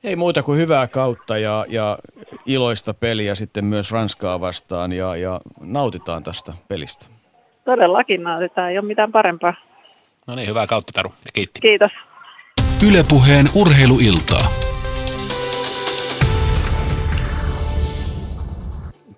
Ei 0.04 0.16
muuta 0.16 0.42
kuin 0.42 0.58
hyvää 0.58 0.86
kautta 0.86 1.38
ja, 1.38 1.66
ja 1.68 1.98
iloista 2.46 2.94
peliä 2.94 3.34
sitten 3.34 3.64
myös 3.64 3.92
Ranskaa 3.92 4.40
vastaan 4.40 4.92
ja, 4.92 5.16
ja 5.16 5.40
nautitaan 5.60 6.22
tästä 6.22 6.52
pelistä. 6.68 7.06
Todellakin 7.64 8.22
nautitaan, 8.22 8.70
ei 8.70 8.78
ole 8.78 8.86
mitään 8.86 9.12
parempaa. 9.12 9.54
No 10.26 10.34
niin, 10.34 10.48
hyvää 10.48 10.66
kautta 10.66 10.92
Taru 10.94 11.08
ja 11.08 11.30
kiitti. 11.32 11.60
Kiitos. 11.60 11.92
Ylepuheen 12.88 13.46
urheiluiltaa. 13.60 14.69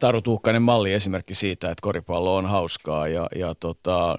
Taru 0.03 0.23
Tuukkainen 0.23 0.63
malli 0.63 0.93
esimerkki 0.93 1.35
siitä, 1.35 1.71
että 1.71 1.83
koripallo 1.83 2.37
on 2.37 2.47
hauskaa 2.47 3.09
ja, 3.09 3.29
ja 3.37 3.55
tota, 3.55 4.17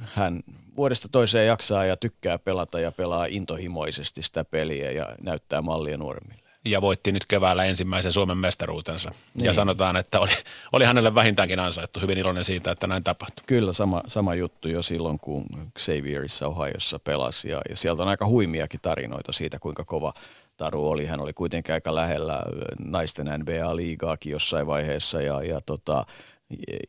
hän 0.00 0.42
vuodesta 0.76 1.08
toiseen 1.08 1.46
jaksaa 1.46 1.84
ja 1.84 1.96
tykkää 1.96 2.38
pelata 2.38 2.80
ja 2.80 2.92
pelaa 2.92 3.26
intohimoisesti 3.26 4.22
sitä 4.22 4.44
peliä 4.44 4.90
ja 4.90 5.06
näyttää 5.22 5.62
mallia 5.62 5.96
nuoremmille. 5.96 6.42
Ja 6.64 6.80
voitti 6.82 7.12
nyt 7.12 7.26
keväällä 7.26 7.64
ensimmäisen 7.64 8.12
Suomen 8.12 8.38
mestaruutensa. 8.38 9.10
Niin. 9.34 9.44
Ja 9.44 9.52
sanotaan, 9.52 9.96
että 9.96 10.20
oli, 10.20 10.32
oli 10.72 10.84
hänelle 10.84 11.14
vähintäänkin 11.14 11.60
ansaittu. 11.60 12.00
Hyvin 12.00 12.18
iloinen 12.18 12.44
siitä, 12.44 12.70
että 12.70 12.86
näin 12.86 13.04
tapahtui. 13.04 13.44
Kyllä, 13.46 13.72
sama, 13.72 14.02
sama 14.06 14.34
juttu 14.34 14.68
jo 14.68 14.82
silloin, 14.82 15.18
kun 15.18 15.46
Xavierissa 15.78 16.48
Ohiossa 16.48 16.98
pelasi. 16.98 17.50
Ja, 17.50 17.60
ja 17.70 17.76
sieltä 17.76 18.02
on 18.02 18.08
aika 18.08 18.26
huimiakin 18.26 18.80
tarinoita 18.80 19.32
siitä, 19.32 19.58
kuinka 19.58 19.84
kova 19.84 20.14
Taru 20.58 20.88
oli. 20.88 21.06
Hän 21.06 21.20
oli 21.20 21.32
kuitenkin 21.32 21.74
aika 21.74 21.94
lähellä 21.94 22.42
naisten 22.78 23.26
NBA-liigaakin 23.26 24.32
jossain 24.32 24.66
vaiheessa 24.66 25.22
ja, 25.22 25.42
ja, 25.42 25.60
tota, 25.60 26.04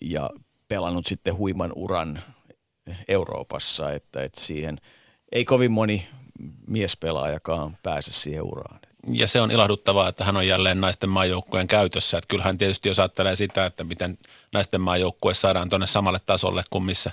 ja 0.01 0.29
pelannut 0.67 1.07
sitten 1.07 1.37
huiman 1.37 1.71
uran 1.75 2.23
Euroopassa, 3.07 3.91
että, 3.91 4.23
että 4.23 4.41
siihen 4.41 4.77
ei 5.31 5.45
kovin 5.45 5.71
moni 5.71 6.07
miespelaajakaan 6.67 7.77
pääse 7.83 8.13
siihen 8.13 8.43
uraan. 8.43 8.79
Ja 9.07 9.27
se 9.27 9.41
on 9.41 9.51
ilahduttavaa, 9.51 10.07
että 10.07 10.23
hän 10.23 10.37
on 10.37 10.47
jälleen 10.47 10.81
naisten 10.81 11.09
maajoukkueen 11.09 11.67
käytössä. 11.67 12.17
Että 12.17 12.27
kyllähän 12.27 12.57
tietysti 12.57 12.89
jos 12.89 12.99
ajattelee 12.99 13.35
sitä, 13.35 13.65
että 13.65 13.83
miten 13.83 14.17
naisten 14.53 14.81
maajoukkue 14.81 15.33
saadaan 15.33 15.69
tuonne 15.69 15.87
samalle 15.87 16.19
tasolle 16.25 16.63
kuin 16.69 16.83
missä 16.83 17.11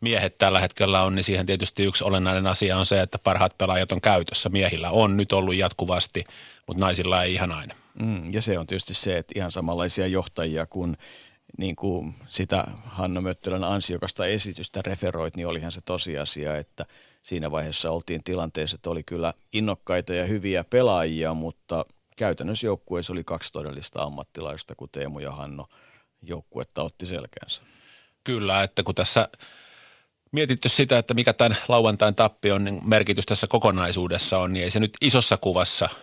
miehet 0.00 0.38
tällä 0.38 0.60
hetkellä 0.60 1.02
on, 1.02 1.14
niin 1.14 1.24
siihen 1.24 1.46
tietysti 1.46 1.84
yksi 1.84 2.04
olennainen 2.04 2.46
asia 2.46 2.78
on 2.78 2.86
se, 2.86 3.00
että 3.00 3.18
parhaat 3.18 3.58
pelaajat 3.58 3.92
on 3.92 4.00
käytössä. 4.00 4.48
Miehillä 4.48 4.90
on 4.90 5.16
nyt 5.16 5.32
ollut 5.32 5.54
jatkuvasti, 5.54 6.24
mutta 6.66 6.80
naisilla 6.80 7.22
ei 7.22 7.34
ihan 7.34 7.52
aina. 7.52 7.74
Mm, 8.02 8.32
ja 8.32 8.42
se 8.42 8.58
on 8.58 8.66
tietysti 8.66 8.94
se, 8.94 9.18
että 9.18 9.32
ihan 9.36 9.52
samanlaisia 9.52 10.06
johtajia 10.06 10.66
kuin 10.66 10.96
niin 11.58 11.76
kuin 11.76 12.14
sitä 12.28 12.64
Hanna 12.84 13.20
Möttölän 13.20 13.64
ansiokasta 13.64 14.26
esitystä 14.26 14.82
referoit, 14.82 15.36
niin 15.36 15.46
olihan 15.46 15.72
se 15.72 15.80
tosiasia, 15.84 16.56
että 16.56 16.84
siinä 17.22 17.50
vaiheessa 17.50 17.90
oltiin 17.90 18.24
tilanteessa, 18.24 18.74
että 18.74 18.90
oli 18.90 19.02
kyllä 19.02 19.34
innokkaita 19.52 20.14
ja 20.14 20.26
hyviä 20.26 20.64
pelaajia, 20.64 21.34
mutta 21.34 21.84
käytännössä 22.16 22.66
joukkueessa 22.66 23.12
oli 23.12 23.24
kaksi 23.24 23.52
todellista 23.52 24.02
ammattilaista, 24.02 24.74
kun 24.74 24.88
Teemu 24.92 25.18
ja 25.18 25.32
Hanno 25.32 25.66
joukkuetta 26.22 26.82
otti 26.82 27.06
selkäänsä. 27.06 27.62
Kyllä, 28.24 28.62
että 28.62 28.82
kun 28.82 28.94
tässä 28.94 29.28
mietitty 30.32 30.68
sitä, 30.68 30.98
että 30.98 31.14
mikä 31.14 31.32
tämän 31.32 31.58
lauantain 31.68 32.14
tappion 32.14 32.64
niin 32.64 32.80
merkitys 32.84 33.26
tässä 33.26 33.46
kokonaisuudessa 33.46 34.38
on, 34.38 34.52
niin 34.52 34.64
ei 34.64 34.70
se 34.70 34.80
nyt 34.80 34.96
isossa 35.00 35.36
kuvassa– 35.36 35.88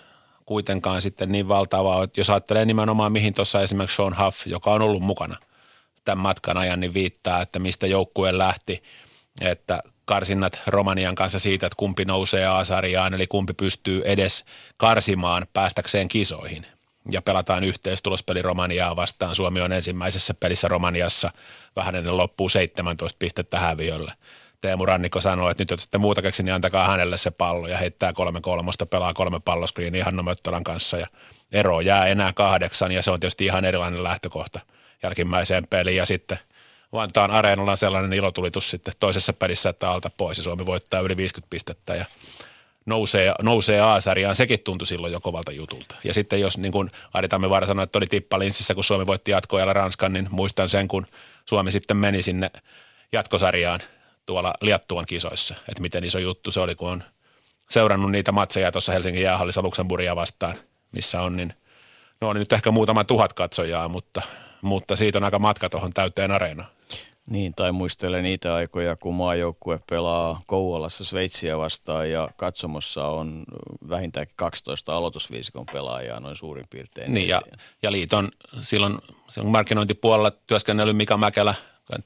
kuitenkaan 0.45 1.01
sitten 1.01 1.31
niin 1.31 1.47
valtavaa, 1.47 2.03
että 2.03 2.19
jos 2.19 2.29
ajattelee 2.29 2.65
nimenomaan 2.65 3.11
mihin 3.11 3.33
tuossa 3.33 3.61
esimerkiksi 3.61 3.95
Sean 3.95 4.17
Huff, 4.25 4.47
joka 4.47 4.73
on 4.73 4.81
ollut 4.81 5.03
mukana 5.03 5.35
tämän 6.05 6.23
matkan 6.23 6.57
ajan, 6.57 6.79
niin 6.79 6.93
viittaa, 6.93 7.41
että 7.41 7.59
mistä 7.59 7.87
joukkue 7.87 8.37
lähti, 8.37 8.81
että 9.41 9.83
karsinnat 10.05 10.59
Romanian 10.67 11.15
kanssa 11.15 11.39
siitä, 11.39 11.65
että 11.65 11.77
kumpi 11.77 12.05
nousee 12.05 12.45
A-sarjaan, 12.45 13.13
eli 13.13 13.27
kumpi 13.27 13.53
pystyy 13.53 14.01
edes 14.05 14.45
karsimaan 14.77 15.47
päästäkseen 15.53 16.07
kisoihin. 16.07 16.65
Ja 17.11 17.21
pelataan 17.21 17.63
yhteistulospeli 17.63 18.41
Romaniaa 18.41 18.95
vastaan. 18.95 19.35
Suomi 19.35 19.61
on 19.61 19.71
ensimmäisessä 19.71 20.33
pelissä 20.33 20.67
Romaniassa 20.67 21.31
vähän 21.75 21.95
ennen 21.95 22.17
loppuu 22.17 22.49
17 22.49 23.17
pistettä 23.19 23.59
häviölle. 23.59 24.11
Teemu 24.61 24.85
Rannikko 24.85 25.21
sanoi, 25.21 25.51
että 25.51 25.61
nyt 25.61 25.69
jos 25.71 25.81
sitten 25.81 26.01
muuta 26.01 26.21
keksi, 26.21 26.43
niin 26.43 26.53
antakaa 26.53 26.87
hänelle 26.87 27.17
se 27.17 27.31
pallo 27.31 27.67
ja 27.67 27.77
heittää 27.77 28.13
kolme 28.13 28.41
kolmosta, 28.41 28.85
pelaa 28.85 29.13
kolme 29.13 29.39
palloskriiniä 29.39 30.05
Hanno 30.05 30.23
Möttölän 30.23 30.63
kanssa 30.63 30.97
ja 30.97 31.07
ero 31.51 31.81
jää 31.81 32.05
enää 32.05 32.33
kahdeksan 32.33 32.91
ja 32.91 33.03
se 33.03 33.11
on 33.11 33.19
tietysti 33.19 33.45
ihan 33.45 33.65
erilainen 33.65 34.03
lähtökohta 34.03 34.59
jälkimmäiseen 35.03 35.67
peliin 35.67 35.97
ja 35.97 36.05
sitten 36.05 36.39
Vantaan 36.93 37.31
areenalla 37.31 37.71
on 37.71 37.77
sellainen 37.77 38.13
ilotulitus 38.13 38.69
sitten 38.69 38.93
toisessa 38.99 39.33
pelissä, 39.33 39.69
että 39.69 39.89
alta 39.89 40.09
pois 40.17 40.37
ja 40.37 40.43
Suomi 40.43 40.65
voittaa 40.65 40.99
yli 40.99 41.17
50 41.17 41.49
pistettä 41.49 41.95
ja 41.95 42.05
nousee, 42.85 43.33
nousee 43.41 43.81
A-sarjaan, 43.81 44.35
sekin 44.35 44.59
tuntui 44.59 44.87
silloin 44.87 45.13
jo 45.13 45.19
kovalta 45.19 45.51
jutulta. 45.51 45.95
Ja 46.03 46.13
sitten 46.13 46.41
jos 46.41 46.57
niin 46.57 46.71
kuin 46.71 46.91
Ari 47.13 47.27
Tammivaara 47.27 47.67
sanoi, 47.67 47.83
että 47.83 47.97
oli 47.97 48.07
tippalinssissä, 48.07 48.75
kun 48.75 48.83
Suomi 48.83 49.07
voitti 49.07 49.31
jatkoajalla 49.31 49.73
Ranskan, 49.73 50.13
niin 50.13 50.27
muistan 50.31 50.69
sen, 50.69 50.87
kun 50.87 51.07
Suomi 51.45 51.71
sitten 51.71 51.97
meni 51.97 52.21
sinne 52.21 52.51
jatkosarjaan 53.11 53.79
tuolla 54.25 54.53
Liattuan 54.61 55.05
kisoissa, 55.05 55.55
että 55.69 55.81
miten 55.81 56.03
iso 56.03 56.19
juttu 56.19 56.51
se 56.51 56.59
oli, 56.59 56.75
kun 56.75 56.89
on 56.89 57.03
seurannut 57.69 58.11
niitä 58.11 58.31
matseja 58.31 58.71
tuossa 58.71 58.91
Helsingin 58.91 59.23
jäähallissa 59.23 59.61
Luxemburgia 59.61 60.15
vastaan, 60.15 60.55
missä 60.91 61.21
on, 61.21 61.35
niin 61.35 61.53
no 62.21 62.29
on 62.29 62.35
nyt 62.35 62.53
ehkä 62.53 62.71
muutama 62.71 63.03
tuhat 63.03 63.33
katsojaa, 63.33 63.89
mutta, 63.89 64.21
mutta 64.61 64.95
siitä 64.95 65.17
on 65.17 65.23
aika 65.23 65.39
matka 65.39 65.69
tuohon 65.69 65.93
täyteen 65.93 66.31
areenaan. 66.31 66.69
Niin, 67.29 67.53
tai 67.55 67.71
muistele 67.71 68.21
niitä 68.21 68.55
aikoja, 68.55 68.95
kun 68.95 69.15
maajoukkue 69.15 69.79
pelaa 69.89 70.41
Kouvolassa 70.45 71.05
Sveitsiä 71.05 71.57
vastaan 71.57 72.11
ja 72.11 72.29
katsomossa 72.37 73.07
on 73.07 73.43
vähintäänkin 73.89 74.35
12 74.35 74.97
aloitusviisikon 74.97 75.65
pelaajaa 75.73 76.19
noin 76.19 76.35
suurin 76.35 76.65
piirtein. 76.69 77.13
Niin, 77.13 77.29
ja, 77.29 77.41
ja 77.83 77.91
liiton 77.91 78.31
silloin, 78.61 78.97
silloin 79.29 79.51
markkinointipuolella 79.51 80.31
työskennellyt 80.31 80.97
Mika 80.97 81.17
Mäkelä 81.17 81.55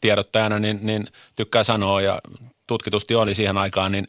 tiedottajana, 0.01 0.59
niin, 0.59 0.79
niin 0.81 1.07
tykkää 1.35 1.63
sanoa 1.63 2.01
ja 2.01 2.21
tutkitusti 2.67 3.15
oli 3.15 3.35
siihen 3.35 3.57
aikaan, 3.57 3.91
niin 3.91 4.07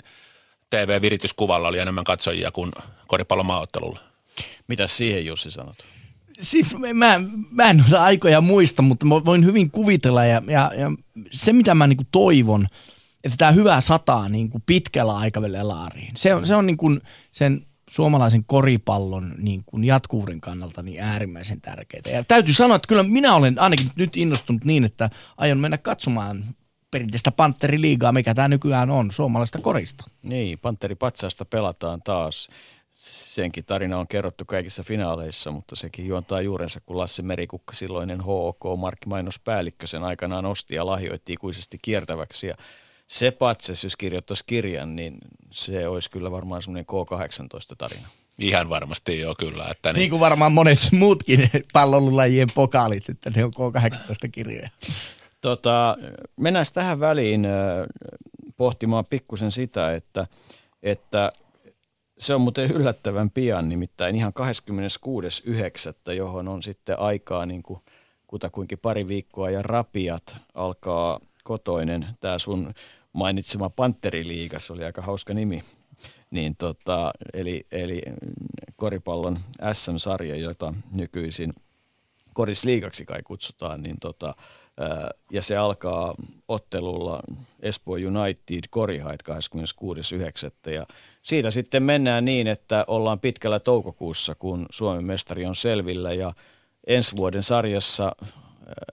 TV-virityskuvalla 0.71 1.69
oli 1.69 1.79
enemmän 1.79 2.05
katsojia 2.05 2.51
kuin 2.51 2.73
koripallomaaottelulla. 3.07 4.01
Mitä 4.69 4.87
siihen 4.87 5.27
Jussi 5.27 5.51
sanot? 5.51 5.77
Siis 6.41 6.77
mä, 6.95 7.21
mä 7.51 7.71
en 7.71 7.85
ole 7.91 7.99
aikoja 7.99 8.41
muista, 8.41 8.83
mutta 8.83 9.07
mä 9.07 9.25
voin 9.25 9.45
hyvin 9.45 9.71
kuvitella 9.71 10.25
ja, 10.25 10.43
ja, 10.47 10.73
ja 10.77 10.93
se 11.31 11.53
mitä 11.53 11.75
mä 11.75 11.87
niinku 11.87 12.05
toivon, 12.13 12.69
että 13.25 13.37
tämä 13.37 13.53
hyvä 13.53 13.81
sataa 13.81 14.29
niinku 14.29 14.63
pitkällä 14.67 15.17
aikavälillä 15.17 15.69
laariin. 15.69 16.13
Se 16.17 16.35
on, 16.35 16.47
se 16.47 16.55
on 16.55 16.67
niinku 16.67 16.99
sen 17.33 17.67
suomalaisen 17.91 18.45
koripallon 18.45 19.35
niin 19.39 19.63
kuin 19.67 19.85
jatkuvuuden 19.85 20.41
kannalta 20.41 20.83
niin 20.83 21.01
äärimmäisen 21.01 21.61
tärkeää. 21.61 22.03
Ja 22.13 22.25
täytyy 22.25 22.55
sanoa, 22.55 22.77
että 22.77 22.89
kyllä 22.89 23.03
minä 23.03 23.35
olen 23.35 23.59
ainakin 23.59 23.91
nyt 23.97 24.17
innostunut 24.17 24.65
niin, 24.65 24.85
että 24.85 25.11
aion 25.37 25.59
mennä 25.59 25.79
katsomaan 25.79 26.45
perinteistä 26.91 27.31
Pantteriliigaa, 27.31 28.13
mikä 28.13 28.35
tämä 28.35 28.49
nykyään 28.49 28.91
on, 28.91 29.13
suomalaista 29.13 29.59
korista. 29.59 30.11
Niin, 30.23 30.59
Patsaasta 30.99 31.45
pelataan 31.45 32.03
taas. 32.03 32.49
Senkin 32.99 33.65
tarina 33.65 33.99
on 33.99 34.09
kerrottu 34.09 34.45
kaikissa 34.45 34.83
finaaleissa, 34.83 35.51
mutta 35.51 35.77
sekin 35.77 36.07
juontaa 36.07 36.41
juurensa, 36.41 36.81
kun 36.81 36.99
Lasse 36.99 37.23
Merikukka, 37.23 37.75
silloinen 37.75 38.21
HOK 38.21 38.65
markkimainouspäällikkö, 38.77 39.87
sen 39.87 40.05
aikanaan 40.05 40.47
osti 40.47 40.75
ja 40.75 40.87
lahjoitti 40.87 41.33
ikuisesti 41.33 41.79
kiertäväksi. 41.83 42.47
Ja 42.47 42.57
se 43.07 43.31
patses, 43.31 43.85
jos 43.85 43.97
kirjoittaisi 43.97 44.45
kirjan, 44.47 44.97
niin 44.97 45.19
se 45.51 45.89
olisi 45.89 46.11
kyllä 46.11 46.31
varmaan 46.31 46.63
semmoinen 46.63 46.87
K18-tarina. 46.87 48.09
Ihan 48.39 48.69
varmasti 48.69 49.21
joo, 49.21 49.35
kyllä. 49.39 49.69
Että 49.71 49.93
niin. 49.93 49.99
niin 49.99 50.11
kuin 50.11 50.21
varmaan 50.21 50.53
monet 50.53 50.89
muutkin 50.93 51.51
pallolulajien 51.73 52.49
pokaalit, 52.55 53.09
että 53.09 53.31
ne 53.31 53.45
on 53.45 53.53
K18-kirjoja. 53.55 54.69
Tota, 55.41 55.97
mennään 56.37 56.67
tähän 56.75 57.01
väliin 57.01 57.45
äh, 57.45 57.53
pohtimaan 58.57 59.05
pikkusen 59.11 59.51
sitä, 59.51 59.95
että, 59.95 60.27
että 60.83 61.33
se 62.19 62.35
on 62.35 62.41
muuten 62.41 62.71
yllättävän 62.71 63.31
pian, 63.31 63.69
nimittäin 63.69 64.17
ihan 64.17 64.33
26.9., 66.09 66.13
johon 66.13 66.49
on 66.49 66.63
sitten 66.63 66.99
aikaa 66.99 67.47
niin 67.47 67.63
kuin 67.63 67.81
kutakuinkin 68.27 68.79
pari 68.79 69.09
viikkoa 69.09 69.51
ja 69.51 69.63
rapiat 69.63 70.37
alkaa 70.55 71.21
kotoinen, 71.45 72.07
tämä 72.21 72.39
sun 72.39 72.75
mainitsema 73.13 73.71
Panteriliiga, 73.71 74.61
se 74.61 74.73
oli 74.73 74.85
aika 74.85 75.03
hauska 75.03 75.35
nimi. 75.35 75.63
Niin 76.31 76.57
tota, 76.57 77.13
eli, 77.33 77.67
eli 77.73 78.03
koripallon 78.77 79.41
SM-sarja, 79.73 80.37
jota 80.37 80.75
nykyisin 80.97 81.53
korisliigaksi 82.35 83.05
kai 83.05 83.23
kutsutaan, 83.23 83.83
niin 83.83 83.97
tota, 84.01 84.35
ja 85.33 85.43
se 85.43 85.57
alkaa 85.57 86.15
ottelulla 86.49 87.21
Espoo 87.61 87.95
United 87.95 88.65
Korihait 88.71 89.21
26.9. 90.67 90.73
Ja 90.73 90.87
siitä 91.23 91.51
sitten 91.51 91.83
mennään 91.83 92.25
niin, 92.25 92.47
että 92.47 92.85
ollaan 92.87 93.21
pitkällä 93.21 93.61
toukokuussa, 93.61 94.35
kun 94.35 94.67
Suomen 94.71 95.05
mestari 95.05 95.47
on 95.47 95.57
selvillä 95.57 96.13
ja 96.13 96.33
ensi 96.87 97.17
vuoden 97.17 97.43
sarjassa, 97.43 98.13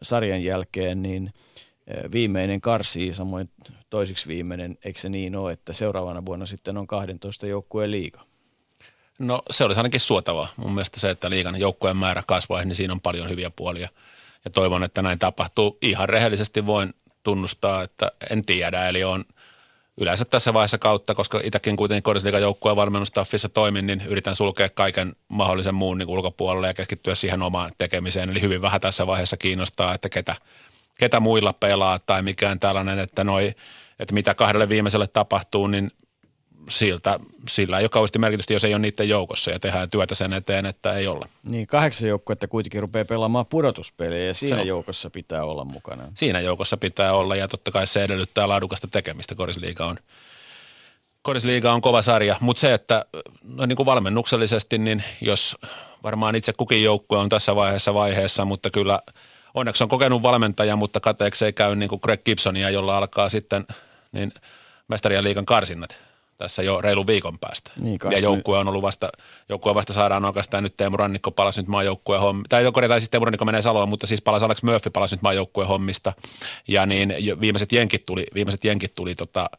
sarjan 0.02 0.44
jälkeen, 0.44 1.02
niin 1.02 1.34
viimeinen 2.12 2.62
karsii, 2.62 3.14
samoin 3.14 3.50
toisiksi 3.90 4.28
viimeinen, 4.28 4.78
eikö 4.86 5.00
se 5.00 5.10
niin 5.10 5.36
ole, 5.36 5.52
että 5.52 5.74
seuraavana 5.74 6.26
vuonna 6.26 6.46
sitten 6.46 6.78
on 6.78 6.88
12 6.88 7.48
joukkueen 7.48 7.92
liiga? 7.92 8.22
No 9.20 9.42
se 9.52 9.64
olisi 9.64 9.80
ainakin 9.80 10.00
suotavaa. 10.00 10.48
Mun 10.58 10.74
mielestä 10.74 11.00
se, 11.00 11.10
että 11.10 11.30
liigan 11.30 11.60
joukkueen 11.60 11.98
määrä 11.98 12.24
kasvaa, 12.28 12.64
niin 12.64 12.76
siinä 12.76 12.94
on 12.94 13.02
paljon 13.02 13.30
hyviä 13.30 13.52
puolia. 13.56 13.90
Ja 14.46 14.52
toivon, 14.52 14.84
että 14.84 15.02
näin 15.02 15.20
tapahtuu. 15.20 15.78
Ihan 15.82 16.10
rehellisesti 16.10 16.66
voin 16.66 16.94
tunnustaa, 17.24 17.84
että 17.84 18.12
en 18.30 18.46
tiedä. 18.46 18.90
Eli 18.90 19.04
on 19.04 19.26
yleensä 19.98 20.26
tässä 20.26 20.54
vaiheessa 20.54 20.78
kautta, 20.78 21.16
koska 21.16 21.42
itsekin 21.44 21.78
kuitenkin 21.78 22.04
Korisliigan 22.04 22.42
joukkueen 22.42 22.76
valmennustaffissa 22.76 23.50
toimin, 23.50 23.88
niin 23.88 24.02
yritän 24.02 24.36
sulkea 24.36 24.70
kaiken 24.70 25.16
mahdollisen 25.28 25.76
muun 25.76 25.98
niin 25.98 26.10
ulkopuolelle 26.10 26.68
ja 26.68 26.74
keskittyä 26.74 27.16
siihen 27.16 27.42
omaan 27.42 27.72
tekemiseen. 27.78 28.30
Eli 28.30 28.42
hyvin 28.42 28.62
vähän 28.62 28.82
tässä 28.82 29.08
vaiheessa 29.08 29.38
kiinnostaa, 29.38 29.94
että 29.94 30.10
ketä, 30.10 30.36
ketä 30.98 31.20
muilla 31.20 31.54
pelaa 31.54 32.00
tai 32.00 32.22
mikään 32.22 32.60
tällainen, 32.60 33.00
että 33.00 33.24
noi, 33.24 33.56
että 34.00 34.14
mitä 34.14 34.34
kahdelle 34.34 34.70
viimeiselle 34.70 35.08
tapahtuu, 35.08 35.68
niin 35.68 35.92
siltä, 36.70 37.20
sillä 37.50 37.80
ei 37.80 37.84
ole 37.84 37.90
kauheasti 37.90 38.20
merkitystä, 38.20 38.54
jos 38.54 38.64
ei 38.64 38.74
ole 38.74 38.80
niiden 38.80 39.10
joukossa 39.10 39.52
ja 39.52 39.60
tehdään 39.60 39.90
työtä 39.90 40.16
sen 40.16 40.34
eteen, 40.34 40.66
että 40.66 40.94
ei 40.94 41.08
olla. 41.08 41.28
Niin, 41.44 41.68
kahdeksan 41.68 42.10
joukkuetta 42.10 42.48
kuitenkin 42.48 42.82
rupeaa 42.82 43.06
pelaamaan 43.06 43.46
pudotuspeliä 43.50 44.26
ja 44.26 44.34
siinä 44.34 44.62
joukossa 44.62 45.10
pitää 45.10 45.44
olla 45.44 45.66
mukana. 45.66 46.12
Siinä 46.16 46.40
joukossa 46.40 46.78
pitää 46.78 47.14
olla 47.14 47.36
ja 47.36 47.48
totta 47.48 47.72
kai 47.72 47.88
se 47.88 48.04
edellyttää 48.04 48.48
laadukasta 48.48 48.88
tekemistä. 48.88 49.36
Korisliiga 49.36 49.86
on, 49.86 49.98
Korisliiga 51.22 51.74
on 51.74 51.82
kova 51.82 52.02
sarja, 52.02 52.36
mutta 52.40 52.62
se, 52.62 52.74
että 52.74 53.06
no 53.44 53.66
niin 53.66 53.76
kuin 53.76 53.86
valmennuksellisesti, 53.86 54.78
niin 54.78 55.04
jos 55.22 55.58
varmaan 56.04 56.36
itse 56.36 56.54
kukin 56.54 56.84
joukkue 56.84 57.18
on 57.18 57.30
tässä 57.30 57.56
vaiheessa 57.56 57.94
vaiheessa, 57.94 58.46
mutta 58.46 58.70
kyllä 58.70 59.00
onneksi 59.54 59.84
on 59.84 59.90
kokenut 59.90 60.24
valmentaja, 60.24 60.76
mutta 60.76 61.00
kateeksi 61.00 61.46
ei 61.46 61.54
käy 61.54 61.76
niin 61.76 61.90
kuin 61.90 62.00
Greg 62.04 62.24
Gibsonia, 62.24 62.70
jolla 62.70 62.98
alkaa 62.98 63.30
sitten 63.30 63.66
niin 64.12 64.32
mestarien 64.88 65.24
liigan 65.24 65.46
karsinnat 65.46 65.98
tässä 66.38 66.64
jo 66.64 66.82
reilu 66.82 67.08
viikon 67.08 67.40
päästä. 67.40 67.72
Niin, 67.80 68.00
ja 68.12 68.20
joukkue 68.20 68.58
on 68.58 68.68
ollut 68.68 68.82
vasta, 68.82 69.10
joukkue 69.50 69.76
vasta 69.76 69.94
saadaan 69.94 70.26
oikeastaan 70.26 70.64
nyt 70.64 70.78
Teemu 70.78 70.98
Rannikko 70.98 71.32
palasi 71.32 71.62
nyt 71.62 71.68
maajoukkueen 71.68 72.22
hommista, 72.22 72.50
tai 72.50 72.72
korjataan 72.72 73.02
siis 73.02 73.10
Teemu 73.10 73.26
Rannikko 73.26 73.46
menee 73.46 73.62
Saloon, 73.62 73.90
mutta 73.90 74.08
siis 74.08 74.22
palasi 74.22 74.46
Alex 74.46 74.64
Murphy 74.64 74.90
palasi 74.90 75.16
nyt 75.16 75.22
maajoukkueen 75.22 75.68
hommista. 75.68 76.14
Ja 76.68 76.86
niin 76.86 77.14
viimeiset 77.42 77.72
jenkit 77.72 78.06
tuli, 78.06 78.26
viimeiset 78.34 78.64
jenkit 78.64 78.96
tuli 78.96 79.16
tota, 79.16 79.50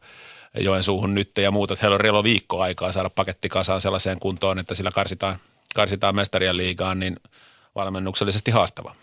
suuhun 0.81 1.15
nyt 1.15 1.31
ja 1.37 1.51
muuta, 1.51 1.73
että 1.73 1.83
heillä 1.83 1.95
on 1.95 2.01
reilu 2.01 2.23
viikko 2.23 2.61
aikaa 2.61 2.91
saada 2.91 3.09
paketti 3.09 3.49
kasaan 3.49 3.81
sellaiseen 3.81 4.19
kuntoon, 4.19 4.59
että 4.59 4.75
sillä 4.75 4.91
karsitaan, 4.91 5.37
karsitaan 5.75 6.15
mestarien 6.15 6.57
liigaan, 6.57 6.99
niin 6.99 7.15
valmennuksellisesti 7.75 8.51
haastava. 8.51 8.95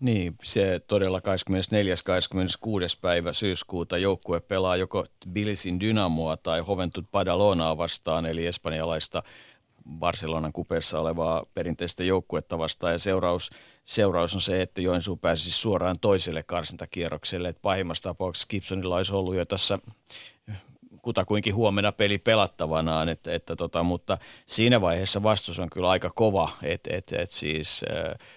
Niin, 0.00 0.34
se 0.42 0.80
todella 0.86 1.20
24. 1.20 1.94
26. 2.04 2.98
päivä 3.00 3.32
syyskuuta 3.32 3.98
joukkue 3.98 4.40
pelaa 4.40 4.76
joko 4.76 5.06
Bilisin 5.28 5.80
Dynamoa 5.80 6.36
tai 6.36 6.60
Hoventud 6.60 7.04
Badalonaa 7.12 7.78
vastaan, 7.78 8.26
eli 8.26 8.46
espanjalaista 8.46 9.22
Barcelonan 9.98 10.52
kupeessa 10.52 11.00
olevaa 11.00 11.46
perinteistä 11.54 12.04
joukkuetta 12.04 12.58
vastaan. 12.58 12.92
Ja 12.92 12.98
seuraus, 12.98 13.50
seuraus 13.84 14.34
on 14.34 14.40
se, 14.40 14.62
että 14.62 14.80
Joensuu 14.80 15.16
pääsisi 15.16 15.50
suoraan 15.50 15.98
toiselle 15.98 16.42
karsintakierrokselle. 16.42 17.48
Että 17.48 17.62
pahimmassa 17.62 18.02
tapauksessa 18.02 18.48
Gibsonilla 18.50 18.96
olisi 18.96 19.14
ollut 19.14 19.34
jo 19.34 19.44
tässä 19.44 19.78
kutakuinkin 21.02 21.54
huomenna 21.54 21.92
peli 21.92 22.18
pelattavanaan, 22.18 23.08
että, 23.08 23.32
että 23.32 23.56
tota, 23.56 23.82
mutta 23.82 24.18
siinä 24.46 24.80
vaiheessa 24.80 25.22
vastus 25.22 25.58
on 25.58 25.70
kyllä 25.70 25.90
aika 25.90 26.10
kova, 26.10 26.50
että 26.62 26.96
et, 26.96 27.12
et 27.12 27.30
siis 27.30 27.84
äh, 27.90 28.28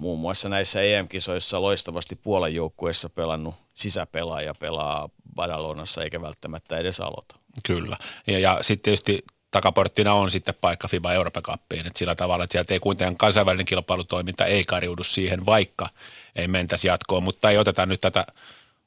muun 0.00 0.18
muassa 0.18 0.48
näissä 0.48 0.82
EM-kisoissa 0.82 1.62
loistavasti 1.62 2.16
Puolan 2.16 2.54
joukkueessa 2.54 3.08
pelannut 3.08 3.54
sisäpelaaja 3.74 4.54
pelaa 4.54 5.08
Badalonassa 5.34 6.02
eikä 6.02 6.22
välttämättä 6.22 6.78
edes 6.78 7.00
aloita. 7.00 7.36
Kyllä. 7.62 7.96
Ja, 8.26 8.38
ja 8.38 8.58
sitten 8.60 8.82
tietysti 8.82 9.24
takaporttina 9.50 10.14
on 10.14 10.30
sitten 10.30 10.54
paikka 10.60 10.88
FIBA 10.88 11.12
Euroopan 11.12 11.42
Cupiin, 11.42 11.86
että 11.86 11.98
sillä 11.98 12.14
tavalla, 12.14 12.44
että 12.44 12.52
sieltä 12.52 12.74
ei 12.74 12.80
kuitenkaan 12.80 13.16
kansainvälinen 13.16 13.66
kilpailutoiminta 13.66 14.46
ei 14.46 14.64
karjudu 14.64 15.04
siihen, 15.04 15.46
vaikka 15.46 15.88
ei 16.36 16.48
mentäisi 16.48 16.88
jatkoon, 16.88 17.22
mutta 17.22 17.50
ei 17.50 17.58
oteta 17.58 17.86
nyt 17.86 18.00
tätä 18.00 18.26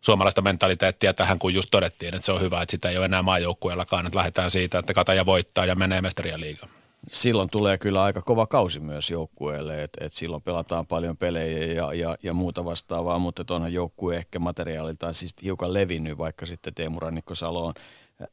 suomalaista 0.01 0.41
mentaliteettia 0.41 1.13
tähän, 1.13 1.39
kun 1.39 1.53
just 1.53 1.71
todettiin, 1.71 2.15
että 2.15 2.25
se 2.25 2.31
on 2.31 2.41
hyvä, 2.41 2.61
että 2.61 2.71
sitä 2.71 2.89
ei 2.89 2.97
ole 2.97 3.05
enää 3.05 3.21
maajoukkueellakaan, 3.21 4.05
että 4.05 4.17
lähdetään 4.17 4.51
siitä, 4.51 4.79
että 4.79 4.93
Kataja 4.93 5.25
voittaa 5.25 5.65
ja 5.65 5.75
menee 5.75 6.01
mestarien 6.01 6.41
liigaan 6.41 6.82
silloin 7.11 7.49
tulee 7.49 7.77
kyllä 7.77 8.03
aika 8.03 8.21
kova 8.21 8.47
kausi 8.47 8.79
myös 8.79 9.09
joukkueelle, 9.09 9.83
että 9.83 10.05
et 10.05 10.13
silloin 10.13 10.43
pelataan 10.43 10.87
paljon 10.87 11.17
pelejä 11.17 11.73
ja, 11.73 11.93
ja, 11.93 12.17
ja 12.23 12.33
muuta 12.33 12.65
vastaavaa, 12.65 13.19
mutta 13.19 13.53
onhan 13.55 13.73
joukkue 13.73 14.17
ehkä 14.17 14.39
materiaaliltaan 14.39 15.13
siis 15.13 15.33
hiukan 15.43 15.73
levinnyt, 15.73 16.17
vaikka 16.17 16.45
sitten 16.45 16.73
Teemu 16.73 16.99
Rannikko 16.99 17.35
Saloon 17.35 17.73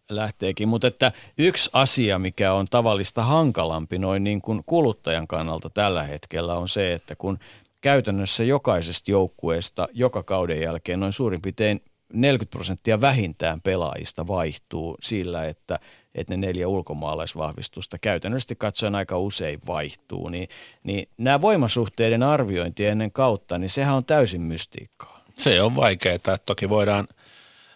lähteekin. 0.08 0.68
Mutta 0.68 0.86
että 0.86 1.12
yksi 1.38 1.70
asia, 1.72 2.18
mikä 2.18 2.52
on 2.52 2.66
tavallista 2.70 3.22
hankalampi 3.22 3.98
noin 3.98 4.24
niin 4.24 4.42
kuin 4.42 4.62
kuluttajan 4.66 5.26
kannalta 5.26 5.70
tällä 5.70 6.02
hetkellä 6.02 6.54
on 6.54 6.68
se, 6.68 6.92
että 6.92 7.16
kun 7.16 7.38
käytännössä 7.80 8.44
jokaisesta 8.44 9.10
joukkueesta 9.10 9.88
joka 9.92 10.22
kauden 10.22 10.60
jälkeen 10.60 11.00
noin 11.00 11.12
suurin 11.12 11.42
piirtein 11.42 11.82
40 12.12 12.50
prosenttia 12.50 13.00
vähintään 13.00 13.60
pelaajista 13.60 14.26
vaihtuu 14.26 14.96
sillä, 15.00 15.44
että– 15.44 15.78
että 16.14 16.36
ne 16.36 16.46
neljä 16.46 16.68
ulkomaalaisvahvistusta 16.68 17.98
käytännössä 17.98 18.54
katsoen 18.54 18.94
aika 18.94 19.18
usein 19.18 19.60
vaihtuu, 19.66 20.28
niin, 20.28 20.48
niin 20.82 21.08
nämä 21.18 21.40
voimasuhteiden 21.40 22.22
arviointi 22.22 22.86
ennen 22.86 23.12
kautta, 23.12 23.58
niin 23.58 23.70
sehän 23.70 23.94
on 23.94 24.04
täysin 24.04 24.40
mystiikkaa. 24.40 25.24
Se 25.36 25.62
on 25.62 25.76
vaikeaa, 25.76 26.38
toki 26.46 26.68
voidaan 26.68 27.08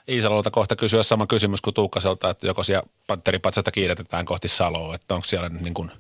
Iisalolta 0.09 0.51
kohta 0.51 0.77
kysyä 0.77 1.03
sama 1.03 1.27
kysymys 1.27 1.61
kuin 1.61 1.75
Tuukkaselta, 1.75 2.31
että 2.31 2.47
joko 2.47 2.63
siellä 2.63 2.89
pantteripatsasta 3.07 3.71
kiiretetään 3.71 4.25
kohti 4.25 4.49
Saloa, 4.49 4.95
että 4.95 5.15
onko 5.15 5.27
siellä 5.27 5.49
niin 5.49 5.75
kuin 5.75 5.91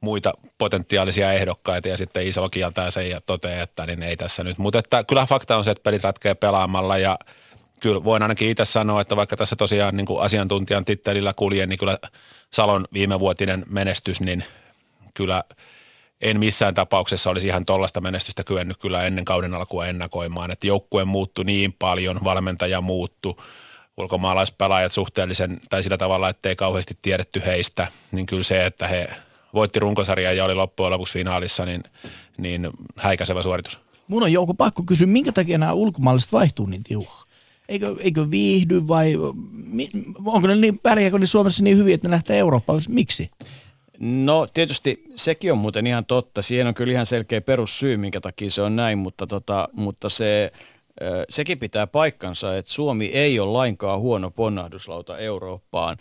muita 0.00 0.34
potentiaalisia 0.58 1.32
ehdokkaita 1.32 1.88
ja 1.88 1.96
sitten 1.96 2.22
Iisalo 2.26 2.48
kieltää 2.48 2.90
sen 2.90 3.10
ja 3.10 3.20
toteaa, 3.20 3.62
että 3.62 3.86
niin 3.86 4.02
ei 4.02 4.16
tässä 4.16 4.44
nyt. 4.44 4.58
Mutta 4.58 4.78
että 4.78 5.04
kyllä 5.04 5.26
fakta 5.26 5.56
on 5.56 5.64
se, 5.64 5.70
että 5.70 5.82
pelit 5.82 6.04
ratkee 6.04 6.34
pelaamalla 6.34 6.98
ja– 6.98 7.18
kyllä 7.82 8.04
voin 8.04 8.22
ainakin 8.22 8.48
itse 8.48 8.64
sanoa, 8.64 9.00
että 9.00 9.16
vaikka 9.16 9.36
tässä 9.36 9.56
tosiaan 9.56 9.96
niin 9.96 10.06
kuin 10.06 10.22
asiantuntijan 10.22 10.84
tittelillä 10.84 11.32
kuljen, 11.36 11.68
niin 11.68 11.78
kyllä 11.78 11.98
Salon 12.50 12.84
viimevuotinen 12.92 13.64
menestys, 13.68 14.20
niin 14.20 14.44
kyllä 15.14 15.44
en 16.20 16.38
missään 16.38 16.74
tapauksessa 16.74 17.30
olisi 17.30 17.46
ihan 17.46 17.66
tollasta 17.66 18.00
menestystä 18.00 18.44
kyennyt 18.44 18.76
kyllä 18.76 19.02
ennen 19.02 19.24
kauden 19.24 19.54
alkua 19.54 19.86
ennakoimaan, 19.86 20.50
että 20.50 20.66
joukkue 20.66 21.04
muuttui 21.04 21.44
niin 21.44 21.72
paljon, 21.78 22.20
valmentaja 22.24 22.80
muuttui, 22.80 23.34
ulkomaalaispelaajat 23.96 24.92
suhteellisen, 24.92 25.60
tai 25.70 25.82
sillä 25.82 25.98
tavalla, 25.98 26.28
ettei 26.28 26.56
kauheasti 26.56 26.98
tiedetty 27.02 27.42
heistä, 27.46 27.88
niin 28.12 28.26
kyllä 28.26 28.42
se, 28.42 28.66
että 28.66 28.88
he 28.88 29.10
voitti 29.54 29.80
runkosarjaa 29.80 30.32
ja 30.32 30.44
oli 30.44 30.54
loppujen 30.54 30.92
lopuksi 30.92 31.12
finaalissa, 31.12 31.64
niin, 31.64 31.82
niin 32.38 32.70
häikäisevä 32.96 33.42
suoritus. 33.42 33.80
Mun 34.08 34.22
on 34.22 34.32
Jouko 34.32 34.54
pakko 34.54 34.82
kysyä, 34.82 35.06
minkä 35.06 35.32
takia 35.32 35.58
nämä 35.58 35.72
ulkomaalaiset 35.72 36.32
vaihtuu 36.32 36.66
niin 36.66 36.84
tiuhaan? 36.84 37.31
Eikö, 37.68 37.96
eikö 37.98 38.30
viihdy 38.30 38.88
vai 38.88 39.16
onko 40.24 40.46
ne 40.46 40.54
niin, 40.54 40.78
pärjääkö 40.78 41.18
ne 41.18 41.26
Suomessa 41.26 41.62
niin 41.62 41.76
hyvin, 41.76 41.94
että 41.94 42.08
ne 42.08 42.12
lähtee 42.12 42.38
Eurooppaan? 42.38 42.82
Miksi? 42.88 43.30
No 43.98 44.46
tietysti 44.54 45.04
sekin 45.14 45.52
on 45.52 45.58
muuten 45.58 45.86
ihan 45.86 46.04
totta. 46.04 46.42
Siihen 46.42 46.66
on 46.66 46.74
kyllä 46.74 46.92
ihan 46.92 47.06
selkeä 47.06 47.40
perussyy, 47.40 47.96
minkä 47.96 48.20
takia 48.20 48.50
se 48.50 48.62
on 48.62 48.76
näin, 48.76 48.98
mutta, 48.98 49.26
tota, 49.26 49.68
mutta 49.72 50.08
se 50.08 50.52
sekin 51.28 51.58
pitää 51.58 51.86
paikkansa, 51.86 52.56
että 52.56 52.72
Suomi 52.72 53.06
ei 53.06 53.40
ole 53.40 53.52
lainkaan 53.52 54.00
huono 54.00 54.30
ponnahduslauta 54.30 55.18
Eurooppaan. 55.18 55.96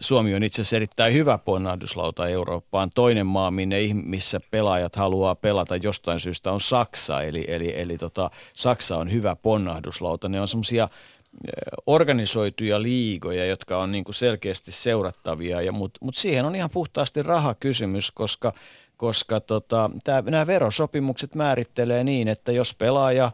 Suomi 0.00 0.34
on 0.34 0.42
itse 0.42 0.62
asiassa 0.62 0.76
erittäin 0.76 1.14
hyvä 1.14 1.38
ponnahduslauta 1.38 2.28
Eurooppaan. 2.28 2.90
Toinen 2.94 3.26
maa, 3.26 3.50
minne, 3.50 3.76
missä 3.92 4.40
pelaajat 4.50 4.96
haluaa 4.96 5.34
pelata 5.34 5.76
jostain 5.76 6.20
syystä 6.20 6.52
on 6.52 6.60
Saksa, 6.60 7.22
eli, 7.22 7.44
eli, 7.48 7.80
eli 7.80 7.98
tota, 7.98 8.30
Saksa 8.56 8.96
on 8.96 9.12
hyvä 9.12 9.36
ponnahduslauta. 9.36 10.28
Ne 10.28 10.40
on 10.40 10.48
semmoisia 10.48 10.88
organisoituja 11.86 12.82
liigoja, 12.82 13.46
jotka 13.46 13.78
on 13.78 13.92
niin 13.92 14.04
kuin 14.04 14.14
selkeästi 14.14 14.72
seurattavia, 14.72 15.72
mutta 15.72 15.98
mut 16.02 16.16
siihen 16.16 16.44
on 16.44 16.54
ihan 16.54 16.70
puhtaasti 16.70 17.22
rahakysymys, 17.22 18.10
koska 18.10 18.52
koska 19.00 19.40
tota, 19.40 19.90
nämä 20.24 20.46
verosopimukset 20.46 21.34
määrittelee 21.34 22.04
niin, 22.04 22.28
että 22.28 22.52
jos 22.52 22.74
pelaaja 22.74 23.32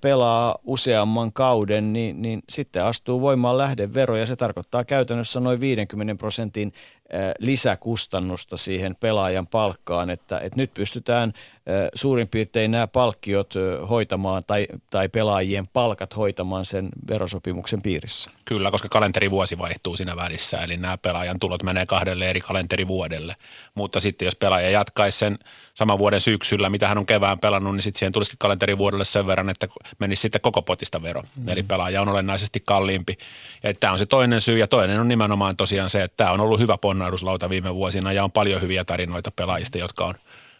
pelaa 0.00 0.58
useamman 0.64 1.32
kauden, 1.32 1.92
niin, 1.92 2.22
niin 2.22 2.42
sitten 2.48 2.84
astuu 2.84 3.20
voimaan 3.20 3.58
lähdevero 3.58 4.16
ja 4.16 4.26
se 4.26 4.36
tarkoittaa 4.36 4.84
käytännössä 4.84 5.40
noin 5.40 5.60
50 5.60 6.14
prosentin 6.14 6.72
lisäkustannusta 7.38 8.56
siihen 8.56 8.96
pelaajan 9.00 9.46
palkkaan, 9.46 10.10
että, 10.10 10.38
että 10.38 10.56
nyt 10.56 10.74
pystytään 10.74 11.32
suurin 11.94 12.28
piirtein 12.28 12.70
nämä 12.70 12.86
palkkiot 12.86 13.54
hoitamaan 13.90 14.42
tai, 14.46 14.66
tai 14.90 15.08
pelaajien 15.08 15.68
palkat 15.72 16.16
hoitamaan 16.16 16.64
sen 16.64 16.88
verosopimuksen 17.08 17.82
piirissä. 17.82 18.30
Kyllä, 18.48 18.70
koska 18.70 18.88
kalenterivuosi 18.88 19.58
vaihtuu 19.58 19.96
siinä 19.96 20.16
välissä, 20.16 20.58
eli 20.58 20.76
nämä 20.76 20.98
pelaajan 20.98 21.38
tulot 21.38 21.62
menee 21.62 21.86
kahdelle 21.86 22.30
eri 22.30 22.40
kalenterivuodelle. 22.40 23.36
Mutta 23.74 24.00
sitten 24.00 24.26
jos 24.26 24.36
pelaaja 24.36 24.70
jatkaisi 24.70 25.18
sen 25.18 25.38
saman 25.74 25.98
vuoden 25.98 26.20
syksyllä, 26.20 26.70
mitä 26.70 26.88
hän 26.88 26.98
on 26.98 27.06
kevään 27.06 27.38
pelannut, 27.38 27.74
niin 27.74 27.82
sitten 27.82 27.98
siihen 27.98 28.12
tulisikin 28.12 28.38
kalenterivuodelle 28.38 29.04
sen 29.04 29.26
verran, 29.26 29.50
että 29.50 29.68
menisi 29.98 30.22
sitten 30.22 30.40
koko 30.40 30.62
potista 30.62 31.02
vero. 31.02 31.22
Mm. 31.36 31.48
Eli 31.48 31.62
pelaaja 31.62 32.02
on 32.02 32.08
olennaisesti 32.08 32.62
kalliimpi. 32.64 33.18
Ja 33.62 33.74
tämä 33.74 33.92
on 33.92 33.98
se 33.98 34.06
toinen 34.06 34.40
syy, 34.40 34.58
ja 34.58 34.66
toinen 34.66 35.00
on 35.00 35.08
nimenomaan 35.08 35.56
tosiaan 35.56 35.90
se, 35.90 36.02
että 36.02 36.16
tämä 36.16 36.32
on 36.32 36.40
ollut 36.40 36.60
hyvä 36.60 36.78
ponnahduslauta 36.78 37.50
viime 37.50 37.74
vuosina, 37.74 38.12
ja 38.12 38.24
on 38.24 38.32
paljon 38.32 38.62
hyviä 38.62 38.84
tarinoita 38.84 39.30
pelaajista, 39.30 39.78
jotka 39.78 40.04
on 40.04 40.14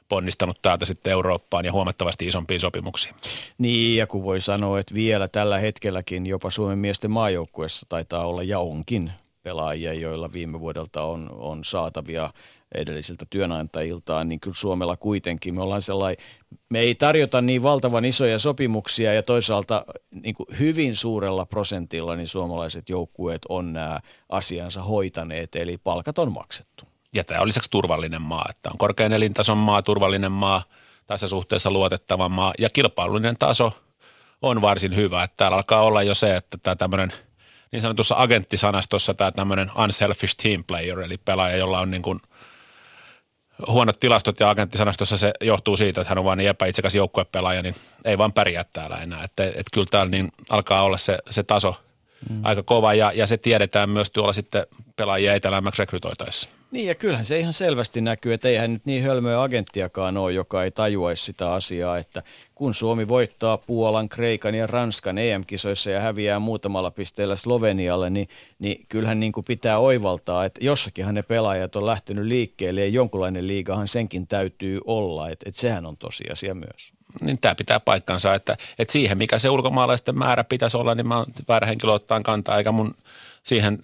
ponnistanut 0.09 0.63
täältä 0.63 0.85
sitten 0.85 1.11
Eurooppaan 1.11 1.65
ja 1.65 1.73
huomattavasti 1.73 2.27
isompiin 2.27 2.61
sopimuksiin. 2.61 3.15
Niin, 3.59 3.97
ja 3.97 4.07
kun 4.07 4.25
voi 4.25 4.41
sanoa, 4.41 4.81
että 4.81 4.95
vielä 4.95 5.29
tällä 5.29 5.59
hetkelläkin 5.59 6.27
jopa 6.27 6.51
Suomen 6.51 6.79
miesten 6.79 7.11
maajoukkuessa 7.11 7.87
taitaa 7.89 8.27
olla 8.27 8.43
ja 8.43 8.59
onkin 8.59 9.13
pelaajia, 9.43 9.93
joilla 9.93 10.33
viime 10.33 10.61
vuodelta 10.61 11.03
on, 11.03 11.31
on 11.33 11.65
saatavia 11.65 12.31
edellisiltä 12.75 13.27
työnantajiltaan, 13.31 14.29
niin 14.29 14.41
kyllä 14.41 14.55
Suomella 14.55 14.97
kuitenkin 14.97 15.55
me 15.55 15.63
ollaan 15.63 15.83
sellainen, 15.83 16.25
me 16.71 16.81
ei 16.81 16.95
tarjota 16.95 17.41
niin 17.41 17.63
valtavan 17.63 18.05
isoja 18.05 18.39
sopimuksia 18.39 19.15
ja 19.15 19.23
toisaalta 19.23 19.85
niin 20.11 20.35
kuin 20.35 20.47
hyvin 20.59 20.97
suurella 20.97 21.47
prosentilla 21.47 22.17
niin 22.17 22.29
suomalaiset 22.29 22.89
joukkueet 22.89 23.43
on 23.49 23.73
nämä 23.73 24.01
asiansa 24.29 24.83
hoitaneet, 24.83 25.57
eli 25.57 25.79
palkat 25.79 26.19
on 26.19 26.33
maksettu 26.33 26.85
ja 27.17 27.25
tämä 27.25 27.41
on 27.41 27.49
lisäksi 27.49 27.71
turvallinen 27.71 28.23
maa, 28.23 28.47
että 28.51 28.71
on 28.73 28.79
korkean 28.79 29.13
elintason 29.13 29.59
maa, 29.59 29.83
turvallinen 29.83 30.33
maa, 30.33 30.63
tässä 31.07 31.29
suhteessa 31.29 31.71
luotettava 31.71 32.29
maa 32.29 32.55
ja 32.59 32.71
kilpailullinen 32.71 33.37
taso 33.39 33.73
on 34.43 34.63
varsin 34.63 34.97
hyvä. 34.97 35.23
Että 35.23 35.35
täällä 35.37 35.57
alkaa 35.57 35.83
olla 35.83 36.03
jo 36.03 36.15
se, 36.15 36.37
että 36.37 36.59
tämä 36.63 36.77
tämmöinen 36.77 37.13
niin 37.73 37.83
sanotussa 37.83 38.15
agenttisanastossa 38.19 39.15
tämä 39.15 39.33
tämmöinen 39.33 39.71
unselfish 39.85 40.37
team 40.43 40.65
player, 40.65 41.01
eli 41.01 41.19
pelaaja, 41.19 41.57
jolla 41.57 41.81
on 41.81 41.91
niin 41.91 42.03
kuin 42.03 42.21
huonot 43.67 44.01
tilastot 44.01 44.41
ja 44.41 44.51
agenttisanastossa 44.51 45.17
se 45.17 45.33
johtuu 45.41 45.77
siitä, 45.77 46.01
että 46.01 46.09
hän 46.09 46.19
on 46.19 46.25
vain 46.25 46.37
niin 46.37 46.51
epäitsekäs 46.51 46.95
joukkuepelaaja, 46.95 47.63
niin 47.63 47.75
ei 48.05 48.19
vaan 48.19 48.33
pärjää 48.33 48.65
täällä 48.73 48.97
enää. 48.97 49.25
Että, 49.25 49.45
että 49.45 49.71
kyllä 49.73 49.87
täällä 49.91 50.11
niin 50.11 50.33
alkaa 50.51 50.83
olla 50.83 50.99
se, 50.99 51.19
se 51.31 51.43
taso 51.43 51.75
mm. 52.31 52.41
aika 52.45 52.63
kova 52.63 52.95
ja, 52.95 53.13
ja 53.15 53.27
se 53.27 53.37
tiedetään 53.37 53.91
myös 53.91 54.11
tuolla 54.11 54.33
sitten 54.33 54.67
pelaajia 54.97 55.35
etelämmäksi 55.35 55.83
rekrytoitaessa. 55.83 56.49
Niin 56.71 56.87
ja 56.87 56.95
kyllähän 56.95 57.25
se 57.25 57.39
ihan 57.39 57.53
selvästi 57.53 58.01
näkyy, 58.01 58.33
että 58.33 58.49
eihän 58.49 58.73
nyt 58.73 58.87
niin 58.87 59.05
hölmöä 59.05 59.43
agenttiakaan 59.43 60.17
ole, 60.17 60.33
joka 60.33 60.65
ei 60.65 60.71
tajuaisi 60.71 61.25
sitä 61.25 61.53
asiaa, 61.53 61.97
että 61.97 62.23
kun 62.55 62.75
Suomi 62.75 63.09
voittaa 63.09 63.59
Puolan, 63.59 64.09
Kreikan 64.09 64.55
ja 64.55 64.67
Ranskan 64.67 65.19
EM-kisoissa 65.19 65.91
ja 65.91 66.01
häviää 66.01 66.39
muutamalla 66.39 66.91
pisteellä 66.91 67.37
Slovenialle, 67.37 68.11
niin, 68.11 68.29
niin 68.59 68.87
kyllähän 68.89 69.21
niin 69.21 69.33
kuin 69.33 69.45
pitää 69.45 69.79
oivaltaa, 69.79 70.45
että 70.45 70.65
jossakinhan 70.65 71.15
ne 71.15 71.23
pelaajat 71.23 71.77
on 71.77 71.87
lähtenyt 71.87 72.25
liikkeelle 72.25 72.81
ja 72.81 72.89
jonkunlainen 72.89 73.47
liigahan 73.47 73.89
senkin 73.89 74.27
täytyy 74.27 74.81
olla, 74.85 75.31
että, 75.31 75.49
että 75.49 75.61
sehän 75.61 75.87
on 75.87 75.97
tosiasia 75.97 76.55
myös. 76.55 76.93
Niin 77.21 77.39
tämä 77.41 77.55
pitää 77.55 77.81
paikkansa, 77.81 78.35
että, 78.35 78.57
että 78.79 78.93
siihen 78.93 79.19
mikä 79.19 79.39
se 79.39 79.51
ulkomaalaisten 79.51 80.19
määrä 80.19 80.45
pitäisi 80.45 80.77
olla, 80.77 80.95
niin 80.95 81.09
mä 81.09 81.25
väärä 81.49 81.67
henkilö 81.67 81.93
ottaa 81.93 82.21
kantaa, 82.21 82.59
eikä 82.59 82.73
mun 82.73 82.95
siihen, 83.47 83.79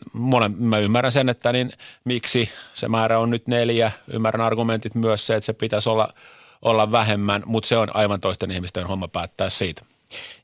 mä 0.58 0.78
ymmärrän 0.78 1.12
sen, 1.12 1.28
että 1.28 1.52
niin 1.52 1.72
miksi 2.04 2.48
se 2.74 2.88
määrä 2.88 3.18
on 3.18 3.30
nyt 3.30 3.48
neljä. 3.48 3.92
Ymmärrän 4.12 4.46
argumentit 4.46 4.94
myös 4.94 5.26
se, 5.26 5.34
että 5.34 5.46
se 5.46 5.52
pitäisi 5.52 5.88
olla, 5.88 6.14
olla 6.62 6.92
vähemmän, 6.92 7.42
mutta 7.46 7.68
se 7.68 7.76
on 7.76 7.96
aivan 7.96 8.20
toisten 8.20 8.50
ihmisten 8.50 8.86
homma 8.86 9.08
päättää 9.08 9.50
siitä. 9.50 9.82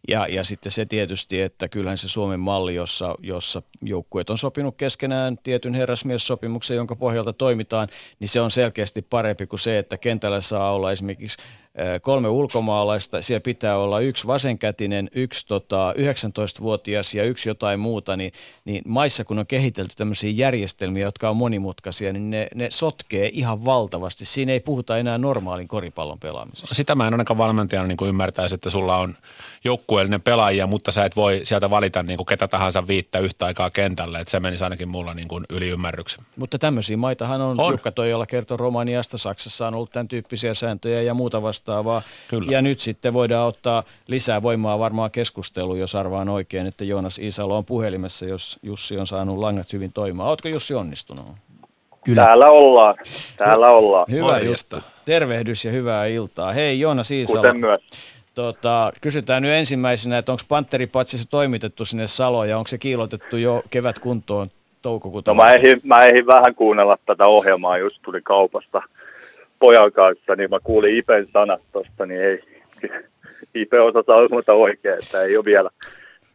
Ja, 0.09 0.27
ja 0.27 0.45
sitten 0.45 0.73
se 0.73 0.87
tietysti, 0.87 1.41
että 1.41 1.69
kyllähän 1.69 1.99
se 1.99 2.09
Suomen 2.09 2.41
malli, 2.41 2.75
jossa, 2.75 3.15
jossa 3.23 3.63
joukkueet 3.83 4.31
on 4.31 4.39
sopinut 4.39 4.77
keskenään 4.77 5.39
tietyn 5.43 5.75
herrasmiessopimuksen, 5.75 6.77
jonka 6.77 6.97
pohjalta 6.97 7.33
toimitaan, 7.33 7.89
niin 8.21 8.29
se 8.29 8.41
on 8.41 8.51
selkeästi 8.51 9.03
parempi 9.03 9.47
kuin 9.47 9.61
se, 9.61 9.79
että 9.79 9.97
kentällä 9.97 10.41
saa 10.41 10.73
olla 10.73 10.93
esimerkiksi 10.93 11.39
kolme 12.03 12.29
ulkomaalaista, 12.29 13.23
siellä 13.23 13.41
pitää 13.41 13.79
olla 13.79 14.01
yksi 14.01 14.27
vasenkätinen, 14.27 15.11
yksi 15.15 15.47
tota, 15.47 15.95
19-vuotias 15.99 17.15
ja 17.15 17.25
yksi 17.25 17.49
jotain 17.49 17.81
muuta, 17.81 18.17
niin, 18.17 18.33
niin 18.65 18.83
maissa 18.87 19.25
kun 19.25 19.39
on 19.39 19.47
kehitelty 19.47 19.95
tämmöisiä 19.97 20.31
järjestelmiä, 20.31 21.05
jotka 21.05 21.31
on 21.31 21.37
monimutkaisia, 21.37 22.13
niin 22.13 22.31
ne, 22.31 22.49
ne 22.55 22.71
sotkee 22.71 23.31
ihan 23.33 23.65
valtavasti. 23.65 24.25
Siinä 24.25 24.53
ei 24.53 24.61
puhuta 24.61 24.99
enää 24.99 25.19
normaalin 25.19 25.69
koripallon 25.69 26.19
pelaamisesta. 26.19 26.75
Sitä 26.75 26.95
mä 26.95 27.07
en 27.07 27.15
ainakaan 27.15 27.39
valmentajana 27.39 27.89
niin 27.89 28.09
ymmärtäisi, 28.09 28.55
että 28.55 28.71
sulla 28.71 28.97
on 28.97 29.15
joukkueellinen 29.65 30.23
pelaajia, 30.23 30.67
mutta 30.67 30.93
sä 30.93 31.05
et 31.05 31.17
voi 31.17 31.41
sieltä 31.45 31.71
valita 31.71 32.03
niin 32.03 32.17
kuin 32.17 32.27
ketä 32.27 32.49
tahansa 32.49 32.87
viittä 32.87 33.19
yhtä 33.19 33.47
aikaa 33.47 33.71
kentälle, 33.71 34.21
että 34.21 34.31
se 34.31 34.41
menisi 34.41 34.65
ainakin 34.65 34.89
mulla 34.89 35.15
niin 35.15 35.29
kuin 35.29 35.45
yli 35.51 35.69
ymmärryksen. 35.69 36.25
Mutta 36.37 36.59
tämmöisiä 36.59 36.97
maitahan 36.97 37.41
on, 37.41 37.61
on. 37.61 37.73
Jukka 37.73 37.93
Toijala 37.93 38.27
kertoo 38.27 38.57
Romaniasta, 38.57 39.19
Saksassa 39.19 39.69
on 39.69 39.75
ollut 39.75 39.91
tämän 39.91 40.09
tyyppisiä 40.09 40.55
sääntöjä 40.55 41.03
ja 41.03 41.15
muuta 41.15 41.43
vastaavaa. 41.69 42.03
Kyllä. 42.29 42.53
Ja 42.53 42.63
nyt 42.63 42.81
sitten 42.81 43.13
voidaan 43.13 43.49
ottaa 43.49 43.83
lisää 44.07 44.43
voimaa 44.43 44.79
varmaan 44.79 45.11
keskusteluun, 45.11 45.79
jos 45.79 45.95
arvaan 45.95 46.29
oikein, 46.29 46.67
että 46.67 46.85
Joonas 46.85 47.19
Isalo 47.19 47.57
on 47.57 47.65
puhelimessa, 47.65 48.27
jos 48.27 48.59
Jussi 48.63 48.99
on 48.99 49.07
saanut 49.07 49.39
langat 49.39 49.73
hyvin 49.73 49.93
toimimaan. 49.93 50.29
Oletko 50.29 50.49
Jussi 50.49 50.75
onnistunut? 50.75 51.27
Kyllä. 52.05 52.25
Täällä 52.25 52.47
ollaan. 52.47 52.95
Täällä 53.37 53.69
ollaan. 53.69 54.07
Hyvä 54.11 54.39
juttu. 54.39 54.77
Tervehdys 55.05 55.65
ja 55.65 55.73
hyvää 55.73 56.07
iltaa. 56.07 56.53
Hei 56.53 56.81
Joonas 56.81 57.11
Isalo. 57.11 57.43
Kuten 57.43 57.61
myös. 57.61 57.81
Tota, 58.35 58.93
kysytään 59.01 59.43
nyt 59.43 59.53
ensimmäisenä, 59.53 60.19
että 60.19 60.33
onko 60.33 60.45
Panteripatsissa 60.49 61.31
toimitettu 61.31 61.85
sinne 61.85 62.07
Saloon 62.07 62.49
ja 62.49 62.59
onko 62.59 62.69
se 62.69 62.79
kiilotettu 62.79 63.37
jo 63.37 63.63
kevätkuntoon 63.71 64.51
toukokuuta? 64.83 65.31
No 65.31 65.35
mä 65.35 65.53
ehdin, 65.53 65.81
mä 65.85 66.05
ehdin 66.05 66.27
vähän 66.27 66.55
kuunnella 66.55 66.99
tätä 67.07 67.27
ohjelmaa, 67.27 67.79
just 67.79 67.99
tuli 68.03 68.21
kaupasta 68.23 68.83
pojan 69.59 69.93
kanssa, 69.93 70.35
niin 70.37 70.51
mä 70.51 70.59
kuulin 70.65 70.97
Ipen 70.97 71.29
sanat 71.33 71.63
tosta, 71.73 72.07
niin 72.07 72.21
ei, 72.21 72.43
Ipe 73.55 73.81
osata 73.81 74.21
ilmoita 74.21 74.53
oikein, 74.53 74.99
että 74.99 75.23
ei 75.23 75.37
ole 75.37 75.45
vielä, 75.45 75.71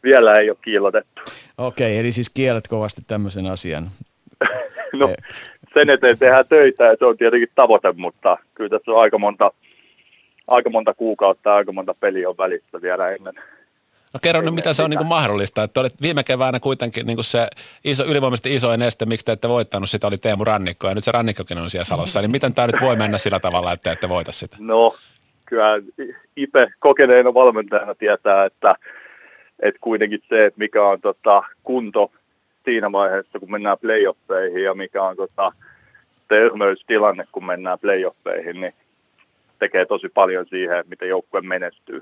vielä 0.04 0.34
ei 0.34 0.50
ole 0.50 0.58
kiilotettu. 0.62 1.22
Okei, 1.58 2.00
eli 2.00 2.12
siis 2.12 2.30
kielet 2.30 2.68
kovasti 2.68 3.02
tämmöisen 3.08 3.46
asian. 3.46 3.90
no, 5.00 5.16
sen 5.74 5.90
eteen 5.90 6.20
tehdään 6.20 6.48
töitä 6.50 6.84
ja 6.84 6.96
se 7.00 7.06
on 7.06 7.18
tietenkin 7.18 7.50
tavoite, 7.56 7.92
mutta 7.92 8.38
kyllä 8.54 8.70
tässä 8.70 8.92
on 8.92 9.02
aika 9.02 9.18
monta 9.18 9.52
aika 10.48 10.70
monta 10.70 10.94
kuukautta, 10.94 11.56
aika 11.56 11.72
monta 11.72 11.94
peliä 12.00 12.30
on 12.30 12.38
välissä 12.38 12.82
vielä 12.82 13.10
ennen. 13.10 13.34
No 14.14 14.20
kerro 14.22 14.42
nyt, 14.42 14.54
mitä 14.54 14.74
se 14.74 14.84
on 14.84 14.90
niin 14.90 15.06
mahdollista. 15.06 15.64
Että 15.64 15.80
olet 15.80 16.02
viime 16.02 16.24
keväänä 16.24 16.60
kuitenkin 16.60 17.08
niin 17.08 17.24
se 17.24 17.48
iso, 17.84 18.06
ylivoimaisesti 18.06 18.56
isoin 18.56 18.82
este, 18.82 19.06
miksi 19.06 19.26
te 19.26 19.32
ette 19.32 19.50
voittanut 19.50 19.90
sitä, 19.90 20.08
oli 20.08 20.18
Teemu 20.18 20.44
Rannikko, 20.44 20.88
ja 20.88 20.96
nyt 20.96 21.04
se 21.04 21.12
Rannikkokin 21.12 21.58
on 21.58 21.70
siellä 21.70 21.86
Salossa. 21.86 22.22
Niin 22.22 22.32
miten 22.32 22.54
tämä 22.54 22.68
nyt 22.68 22.82
voi 22.82 22.96
mennä 22.96 23.18
sillä 23.18 23.40
tavalla, 23.40 23.74
että 23.74 23.92
ette 23.92 24.10
voita 24.10 24.32
sitä? 24.32 24.58
No, 24.60 24.96
kyllä 25.46 25.82
Ipe 26.36 26.72
kokeneena 26.80 27.34
valmentajana 27.34 27.96
tietää, 27.96 28.46
että, 28.46 28.76
että 29.60 29.80
kuitenkin 29.82 30.24
se, 30.30 30.46
että 30.46 30.60
mikä 30.60 30.84
on 30.84 31.02
tota, 31.02 31.44
kunto 31.64 32.12
siinä 32.66 32.92
vaiheessa, 32.92 33.40
kun 33.40 33.52
mennään 33.52 33.78
playoffeihin, 33.82 34.64
ja 34.64 34.74
mikä 34.74 35.04
on 35.04 35.16
tota, 35.16 35.52
terveystilanne, 36.28 37.28
kun 37.32 37.46
mennään 37.46 37.80
playoffeihin, 37.80 38.62
niin 38.62 38.74
tekee 39.60 39.86
tosi 39.86 40.10
paljon 40.10 40.46
siihen, 40.50 40.84
miten 40.88 41.10
joukkue 41.10 41.42
menestyy. 41.42 42.02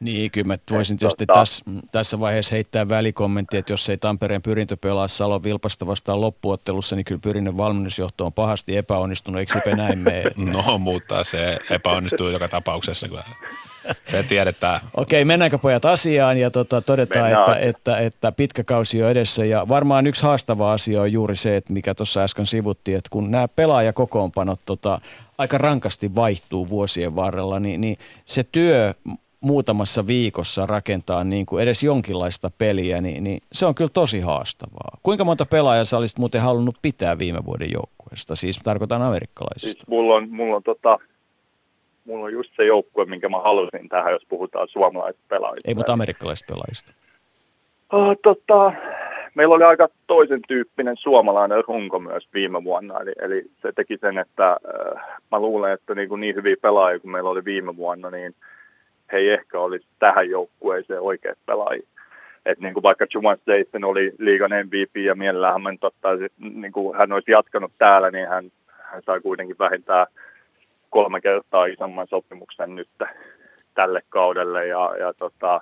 Niin, 0.00 0.30
kyllä 0.30 0.46
mä 0.46 0.56
voisin 0.70 0.96
tietysti 0.96 1.26
tota, 1.26 1.38
tässä, 1.38 1.64
tässä 1.92 2.20
vaiheessa 2.20 2.54
heittää 2.54 2.88
välikommentti, 2.88 3.56
että 3.56 3.72
jos 3.72 3.88
ei 3.88 3.96
Tampereen 3.96 4.42
pyrintö 4.42 4.76
pelaa 4.76 5.08
Salon 5.08 5.42
Vilpasta 5.42 5.86
vastaan 5.86 6.20
loppuottelussa, 6.20 6.96
niin 6.96 7.04
kyllä 7.04 7.20
pyrinnön 7.20 7.56
valmennusjohto 7.56 8.26
on 8.26 8.32
pahasti 8.32 8.76
epäonnistunut, 8.76 9.38
eikö 9.38 9.52
Sipe 9.52 9.76
näin 9.76 9.98
mene? 9.98 10.24
No, 10.52 10.78
mutta 10.78 11.24
se 11.24 11.58
epäonnistuu 11.70 12.28
joka 12.28 12.48
tapauksessa, 12.48 13.08
kyllä 13.08 13.24
se 14.06 14.22
tiedetään. 14.22 14.80
Okei, 14.96 15.24
mennäänkö 15.24 15.58
pojat 15.58 15.84
asiaan 15.84 16.38
ja 16.38 16.50
tota, 16.50 16.80
todetaan, 16.80 17.32
että, 17.32 17.56
että, 17.56 17.98
että, 17.98 18.32
pitkä 18.32 18.64
kausi 18.64 19.02
on 19.02 19.10
edessä 19.10 19.44
ja 19.44 19.68
varmaan 19.68 20.06
yksi 20.06 20.22
haastava 20.22 20.72
asia 20.72 21.00
on 21.00 21.12
juuri 21.12 21.36
se, 21.36 21.56
että 21.56 21.72
mikä 21.72 21.94
tuossa 21.94 22.22
äsken 22.22 22.46
sivuttiin, 22.46 22.98
että 22.98 23.10
kun 23.10 23.30
nämä 23.30 23.48
pelaajakokoonpanot 23.48 24.60
tota, 24.66 25.00
aika 25.38 25.58
rankasti 25.58 26.14
vaihtuu 26.14 26.68
vuosien 26.68 27.16
varrella, 27.16 27.60
niin, 27.60 27.80
niin 27.80 27.98
se 28.24 28.44
työ 28.52 28.94
muutamassa 29.44 30.06
viikossa 30.06 30.66
rakentaa 30.66 31.24
niin 31.24 31.46
kuin 31.46 31.62
edes 31.62 31.82
jonkinlaista 31.82 32.50
peliä, 32.58 33.00
niin, 33.00 33.24
niin 33.24 33.40
se 33.52 33.66
on 33.66 33.74
kyllä 33.74 33.90
tosi 33.94 34.20
haastavaa. 34.20 34.98
Kuinka 35.02 35.24
monta 35.24 35.46
pelaajaa 35.46 35.84
sä 35.84 35.98
olisit 35.98 36.18
muuten 36.18 36.40
halunnut 36.40 36.76
pitää 36.82 37.18
viime 37.18 37.44
vuoden 37.44 37.68
joukkueesta? 37.72 38.36
Siis 38.36 38.58
tarkoitan 38.64 39.02
amerikkalaisista. 39.02 39.72
Siis 39.72 39.88
mulla 39.88 40.14
on, 40.14 40.30
mulla 40.30 40.56
on 40.56 40.62
tota, 40.62 40.98
mulla 42.04 42.24
on 42.24 42.32
just 42.32 42.50
se 42.56 42.64
joukkue, 42.64 43.04
minkä 43.04 43.28
mä 43.28 43.40
halusin 43.40 43.88
tähän, 43.88 44.12
jos 44.12 44.26
puhutaan 44.28 44.68
suomalaisista 44.68 45.26
pelaajista. 45.28 45.68
Ei, 45.68 45.74
mutta 45.74 45.92
amerikkalaisista 45.92 46.54
pelaajista. 46.54 46.94
Oh, 47.92 48.16
tota, 48.22 48.72
meillä 49.34 49.54
oli 49.54 49.64
aika 49.64 49.88
toisen 50.06 50.40
tyyppinen 50.48 50.96
suomalainen 50.96 51.64
runko 51.68 51.98
myös 51.98 52.28
viime 52.34 52.64
vuonna, 52.64 53.00
eli, 53.00 53.12
eli 53.18 53.42
se 53.62 53.72
teki 53.72 53.98
sen, 54.00 54.18
että 54.18 54.50
äh, 54.50 55.02
mä 55.30 55.40
luulen, 55.40 55.72
että 55.72 55.94
niin, 55.94 56.08
kuin 56.08 56.20
niin 56.20 56.34
hyviä 56.34 56.56
pelaajia 56.62 57.00
kuin 57.00 57.10
meillä 57.10 57.30
oli 57.30 57.44
viime 57.44 57.76
vuonna, 57.76 58.10
niin 58.10 58.34
he 59.12 59.18
ei 59.18 59.30
ehkä 59.30 59.60
olisi 59.60 59.86
tähän 59.98 60.30
joukkueeseen 60.30 61.00
oikeat 61.00 61.38
pelaajia. 61.46 61.86
Et 62.46 62.60
niin 62.60 62.74
kuin 62.74 62.82
vaikka 62.82 63.06
Juwan 63.14 63.36
Staten 63.36 63.84
oli 63.84 64.12
liigan 64.18 64.50
MVP 64.50 64.96
ja 64.96 65.14
mielellään 65.14 65.62
hän, 65.64 65.78
totta, 65.78 66.08
niin 66.38 66.72
kuin 66.72 66.98
hän 66.98 67.12
olisi 67.12 67.30
jatkanut 67.30 67.72
täällä, 67.78 68.10
niin 68.10 68.28
hän, 68.28 68.52
hän 68.80 69.02
sai 69.02 69.20
kuitenkin 69.20 69.56
vähintään 69.58 70.06
kolme 70.90 71.20
kertaa 71.20 71.66
isomman 71.66 72.06
sopimuksen 72.06 72.74
nyt 72.74 72.88
tälle 73.74 74.02
kaudelle. 74.08 74.66
Ja, 74.66 74.96
ja 74.98 75.12
tota, 75.12 75.60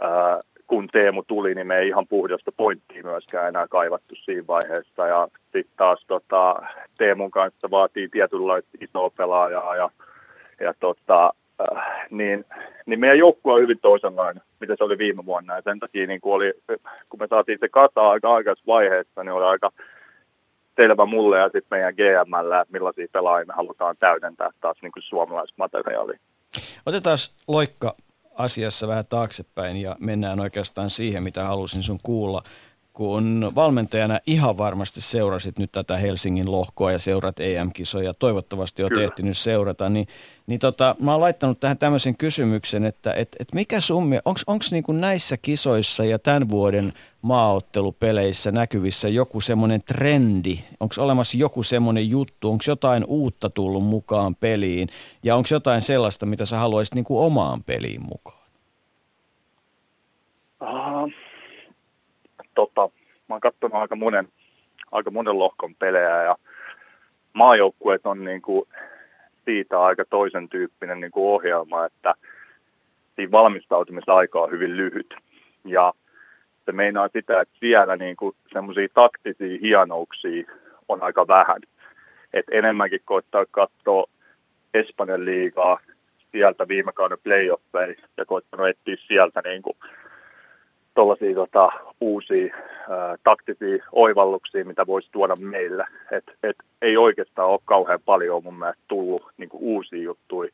ää, 0.00 0.40
kun 0.66 0.88
Teemu 0.88 1.22
tuli, 1.22 1.54
niin 1.54 1.66
me 1.66 1.78
ei 1.78 1.88
ihan 1.88 2.06
puhdasta 2.06 2.52
pointtia 2.52 3.02
myöskään 3.02 3.48
enää 3.48 3.66
kaivattu 3.68 4.14
siinä 4.14 4.46
vaiheessa. 4.46 5.06
Ja 5.06 5.28
sitten 5.42 5.76
taas 5.76 6.04
tota, 6.06 6.62
Teemun 6.98 7.30
kanssa 7.30 7.70
vaatii 7.70 8.08
tietynlaista 8.08 8.70
isoa 8.80 9.10
pelaajaa 9.10 9.76
ja, 9.76 9.90
ja 10.60 10.74
tota, 10.80 11.34
äh, 11.76 12.06
niin, 12.10 12.44
niin 12.86 13.00
meidän 13.00 13.18
joukkue 13.18 13.52
on 13.52 13.60
hyvin 13.60 13.78
toisenlainen, 13.82 14.42
mitä 14.60 14.74
se 14.78 14.84
oli 14.84 14.98
viime 14.98 15.24
vuonna. 15.24 15.56
Ja 15.56 15.62
sen 15.62 15.80
takia, 15.80 16.06
niin 16.06 16.20
kun, 16.20 16.34
oli, 16.34 16.52
kun 17.08 17.20
me 17.20 17.26
saatiin 17.30 17.58
se 17.60 17.68
kasa 17.68 18.10
aika 18.10 18.34
aikaisessa 18.34 18.72
vaiheessa, 18.72 19.24
niin 19.24 19.32
oli 19.32 19.44
aika 19.44 19.70
selvä 20.80 21.06
mulle 21.06 21.38
ja 21.38 21.44
sitten 21.44 21.66
meidän 21.70 21.94
GMllä, 21.94 22.60
että 22.60 22.72
millaisia 22.72 23.06
pelaajia 23.12 23.46
me 23.46 23.54
halutaan 23.56 23.96
täydentää 23.96 24.50
taas 24.60 24.76
niin 24.82 24.92
kuin 24.92 25.02
suomalaismateriaalia. 25.02 26.18
Otetaan 26.86 27.18
loikka 27.48 27.94
asiassa 28.34 28.88
vähän 28.88 29.04
taaksepäin 29.08 29.76
ja 29.76 29.96
mennään 30.00 30.40
oikeastaan 30.40 30.90
siihen, 30.90 31.22
mitä 31.22 31.44
halusin 31.44 31.82
sun 31.82 31.98
kuulla. 32.02 32.42
Kun 32.92 33.50
valmentajana 33.54 34.18
ihan 34.26 34.58
varmasti 34.58 35.00
seurasit 35.00 35.58
nyt 35.58 35.72
tätä 35.72 35.96
Helsingin 35.96 36.52
lohkoa 36.52 36.92
ja 36.92 36.98
seurat 36.98 37.40
EM-kisoja, 37.40 38.14
toivottavasti 38.14 38.84
on 38.84 38.98
ehtinyt 38.98 39.38
seurata, 39.38 39.88
niin, 39.88 40.06
niin 40.46 40.60
tota, 40.60 40.96
mä 41.00 41.12
oon 41.12 41.20
laittanut 41.20 41.60
tähän 41.60 41.78
tämmöisen 41.78 42.16
kysymyksen, 42.16 42.84
että 42.84 43.12
et, 43.12 43.36
et 43.40 43.48
mikä 43.54 43.80
summi, 43.80 44.18
onko 44.24 44.64
niinku 44.70 44.92
näissä 44.92 45.36
kisoissa 45.36 46.04
ja 46.04 46.18
tämän 46.18 46.48
vuoden 46.48 46.92
maaottelupeleissä 47.22 48.52
näkyvissä 48.52 49.08
joku 49.08 49.40
semmoinen 49.40 49.82
trendi? 49.82 50.58
Onko 50.80 50.94
olemassa 50.98 51.38
joku 51.38 51.62
semmoinen 51.62 52.10
juttu? 52.10 52.50
Onko 52.50 52.64
jotain 52.66 53.04
uutta 53.04 53.50
tullut 53.50 53.84
mukaan 53.84 54.34
peliin? 54.34 54.88
Ja 55.22 55.36
onko 55.36 55.48
jotain 55.50 55.80
sellaista, 55.80 56.26
mitä 56.26 56.46
sä 56.46 56.56
haluaisit 56.58 56.94
niin 56.94 57.04
kuin 57.04 57.26
omaan 57.26 57.62
peliin 57.62 58.02
mukaan? 58.02 58.42
Uh, 60.62 61.12
tota, 62.54 62.90
mä 63.28 63.34
oon 63.34 63.40
katsonut 63.40 63.74
aika 63.74 63.96
monen, 63.96 64.28
aika 64.92 65.10
monen 65.10 65.38
lohkon 65.38 65.74
pelejä 65.74 66.22
ja 66.22 66.36
maajoukkueet 67.32 68.06
on 68.06 68.24
niin 68.24 68.42
kuin 68.42 68.68
siitä 69.44 69.80
aika 69.80 70.04
toisen 70.10 70.48
tyyppinen 70.48 71.00
niin 71.00 71.10
kuin 71.10 71.24
ohjelma, 71.24 71.84
että 71.84 72.14
siinä 73.16 73.30
valmistautumisaika 73.30 74.40
on 74.40 74.50
hyvin 74.50 74.76
lyhyt. 74.76 75.14
Ja 75.64 75.92
se 76.64 76.72
meinaa 76.72 77.08
sitä, 77.12 77.40
että 77.40 77.54
siellä 77.60 77.96
niin 77.96 78.16
semmoisia 78.52 78.88
taktisia 78.94 79.58
hienouksia 79.62 80.44
on 80.88 81.02
aika 81.02 81.28
vähän. 81.28 81.60
Et 82.32 82.46
enemmänkin 82.50 83.00
koittaa 83.04 83.44
katsoa 83.50 84.04
Espanjan 84.74 85.24
liigaa 85.24 85.80
sieltä 86.32 86.68
viime 86.68 86.92
kauden 86.92 87.18
playoffeja 87.24 87.94
ja 88.16 88.24
koittanut 88.24 88.68
etsiä 88.68 88.96
sieltä 89.06 89.42
niin 89.44 89.62
kuin 89.62 89.76
tuollaisia 90.94 91.34
tota, 91.34 91.72
uusia 92.00 92.54
ää, 92.90 93.16
taktisia 93.24 93.84
oivalluksia, 93.92 94.64
mitä 94.64 94.86
voisi 94.86 95.08
tuoda 95.12 95.36
meille. 95.36 95.86
Et, 96.10 96.24
et 96.42 96.56
ei 96.82 96.96
oikeastaan 96.96 97.48
ole 97.48 97.60
kauhean 97.64 98.00
paljon 98.04 98.44
mun 98.44 98.58
mielestä 98.58 98.82
tullut 98.88 99.22
niin 99.36 99.48
uusia 99.52 100.02
juttuja 100.02 100.52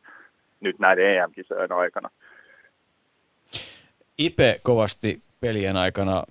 nyt 0.60 0.78
näiden 0.78 1.16
EM-kisojen 1.16 1.72
aikana. 1.72 2.10
Ipe 4.18 4.60
kovasti 4.62 5.22
pelien 5.40 5.76
aikana 5.76 6.22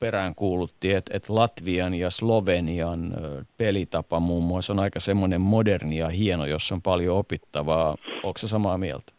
perään 0.00 0.34
kuulutti, 0.34 0.94
että, 0.94 1.16
että 1.16 1.34
Latvian 1.34 1.94
ja 1.94 2.10
Slovenian 2.10 3.12
pelitapa 3.58 4.20
muun 4.20 4.44
muassa 4.44 4.72
on 4.72 4.78
aika 4.78 5.00
semmoinen 5.00 5.40
moderni 5.40 5.98
ja 5.98 6.08
hieno, 6.08 6.46
jossa 6.46 6.74
on 6.74 6.82
paljon 6.82 7.16
opittavaa. 7.16 7.96
Onko 8.22 8.38
se 8.38 8.48
samaa 8.48 8.78
mieltä? 8.78 9.12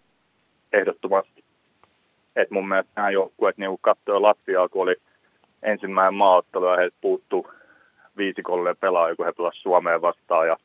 Ehdottomasti. 0.73 1.40
Et 2.35 2.51
mun 2.51 2.67
mielestä 2.67 2.91
nämä 2.95 3.09
joukkueet, 3.09 3.57
niin 3.57 3.77
katsoi 3.81 4.21
Latviaa, 4.21 4.69
kun 4.69 4.81
oli 4.83 4.95
ensimmäinen 5.63 6.13
maaottelu 6.13 6.65
ja 6.65 6.75
heiltä 6.75 6.97
puuttu 7.01 7.47
viisikolle 8.17 8.75
pelaajia, 8.75 9.15
kun 9.15 9.25
he 9.25 9.31
pelasivat 9.31 9.63
Suomeen 9.63 10.01
vastaan 10.01 10.47
ja 10.47 10.57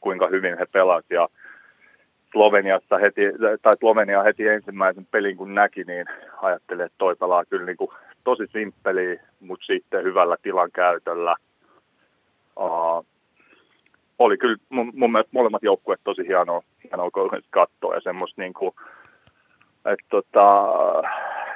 kuinka 0.00 0.26
hyvin 0.26 0.58
he 0.58 0.66
pelasivat. 0.72 1.10
Ja 1.10 1.28
Sloveniassa 2.32 2.98
heti, 2.98 3.20
tai 3.62 3.76
Slovenia 3.76 4.22
heti 4.22 4.48
ensimmäisen 4.48 5.06
pelin 5.10 5.36
kun 5.36 5.54
näki, 5.54 5.84
niin 5.84 6.06
ajattelin, 6.42 6.86
että 6.86 6.98
toi 6.98 7.16
pelaa 7.16 7.44
kyllä 7.44 7.66
niin 7.66 7.76
kuin 7.76 7.90
tosi 8.24 8.46
simppeli, 8.52 9.20
mutta 9.40 9.66
sitten 9.66 10.04
hyvällä 10.04 10.36
tilan 10.42 10.70
käytöllä. 10.72 11.36
Uh, 12.60 13.06
oli 14.18 14.38
kyllä 14.38 14.56
mun, 14.68 14.92
mun 14.94 15.12
mielestä 15.12 15.30
molemmat 15.32 15.62
joukkueet 15.62 16.00
tosi 16.04 16.26
hienoa, 16.26 16.62
hienoa 16.84 17.10
katsoa 17.50 17.94
ja 17.94 18.00
semmoista 18.00 18.42
niin 18.42 18.54
kuin, 18.54 18.74
että 19.86 20.06
tota, 20.10 20.72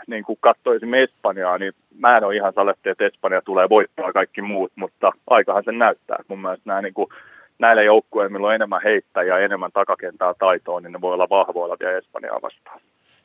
niin 0.07 0.25
kuin 0.25 0.39
katsoi 0.41 0.77
esimerkiksi 0.77 1.17
Espanjaa, 1.17 1.59
niin 1.59 1.73
mä 1.99 2.17
en 2.17 2.25
ole 2.25 2.37
ihan 2.37 2.53
saletti, 2.53 2.89
että 2.89 3.07
Espanja 3.07 3.43
tulee 3.43 3.69
voittaa 3.69 4.13
kaikki 4.13 4.43
muut, 4.43 4.73
mutta 4.77 5.13
aikahan 5.27 5.65
sen 5.65 5.79
näyttää. 5.79 6.17
Mun 6.29 6.43
mielestä 6.43 6.63
nämä 6.65 6.83
niin 6.83 6.95
kuin, 6.95 7.09
näillä 7.59 7.83
joukkueilla, 7.83 8.33
millä 8.33 8.47
on 8.47 8.55
enemmän 8.55 8.81
heittäjiä 8.85 9.39
ja 9.39 9.45
enemmän 9.45 9.73
takakentää 9.73 10.35
taitoa, 10.39 10.81
niin 10.81 10.93
ne 10.93 11.01
voi 11.01 11.15
olla 11.15 11.29
vahvoilla 11.31 11.77
vielä 11.81 11.99
Espanjaa 11.99 12.43
vastaan. 12.43 12.81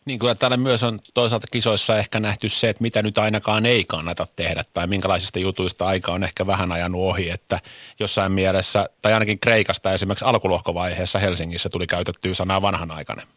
Niin 0.06 0.20
kyllä 0.20 0.36
täällä 0.36 0.58
myös 0.58 0.84
on 0.84 1.00
toisaalta 1.14 1.48
kisoissa 1.52 1.98
ehkä 1.98 2.20
nähty 2.20 2.50
se, 2.50 2.70
että 2.70 2.82
mitä 2.82 3.02
nyt 3.02 3.18
ainakaan 3.18 3.66
ei 3.66 3.84
kannata 3.84 4.26
tehdä 4.36 4.62
tai 4.74 4.88
minkälaisista 4.88 5.40
jutuista 5.40 5.86
aika 5.86 6.12
on 6.12 6.24
ehkä 6.24 6.48
vähän 6.48 6.72
ajanut 6.72 7.02
ohi, 7.02 7.30
että 7.30 7.60
jossain 8.00 8.32
mielessä, 8.32 8.90
tai 9.02 9.14
ainakin 9.14 9.40
Kreikasta 9.40 9.94
esimerkiksi 9.94 10.26
alkulohkovaiheessa 10.26 11.20
Helsingissä 11.20 11.70
tuli 11.70 11.88
käytettyä 11.88 12.34
sanaa 12.34 12.62
vanhanaikainen. 12.62 13.28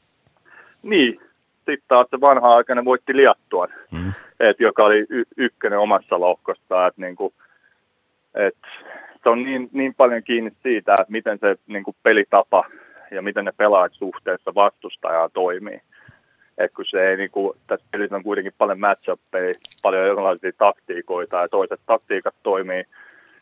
Niin, 0.82 1.20
sitten 1.66 1.88
taas 1.88 2.06
se 2.10 2.20
vanha-aikainen 2.20 2.84
voitti 2.84 3.16
Liattuan, 3.16 3.68
mm. 3.92 4.12
et, 4.40 4.60
joka 4.60 4.84
oli 4.84 5.06
y- 5.08 5.24
ykkönen 5.36 5.78
omassa 5.78 6.20
lohkossa, 6.20 6.86
että 6.86 7.00
niinku, 7.00 7.32
et, 8.34 8.56
se 9.22 9.28
on 9.28 9.42
niin, 9.42 9.68
niin 9.72 9.94
paljon 9.94 10.22
kiinni 10.22 10.52
siitä, 10.62 10.94
että 10.94 11.12
miten 11.12 11.38
se 11.38 11.56
niin 11.66 11.84
kuin 11.84 11.96
pelitapa 12.02 12.64
ja 13.10 13.22
miten 13.22 13.44
ne 13.44 13.52
pelaajat 13.56 13.92
suhteessa 13.92 14.54
vastustajaa 14.54 15.28
toimii. 15.28 15.80
Et 16.58 16.72
kun 16.72 16.84
se 16.84 17.08
ei, 17.08 17.16
niin 17.16 17.30
kuin, 17.30 17.58
tässä 17.66 17.86
pelissä 17.90 18.16
on 18.16 18.22
kuitenkin 18.22 18.52
paljon 18.58 18.80
match 18.80 19.18
paljon 19.82 20.04
erilaisia 20.04 20.52
taktiikoita 20.58 21.36
ja 21.36 21.48
toiset 21.48 21.80
taktiikat 21.86 22.34
toimii 22.42 22.84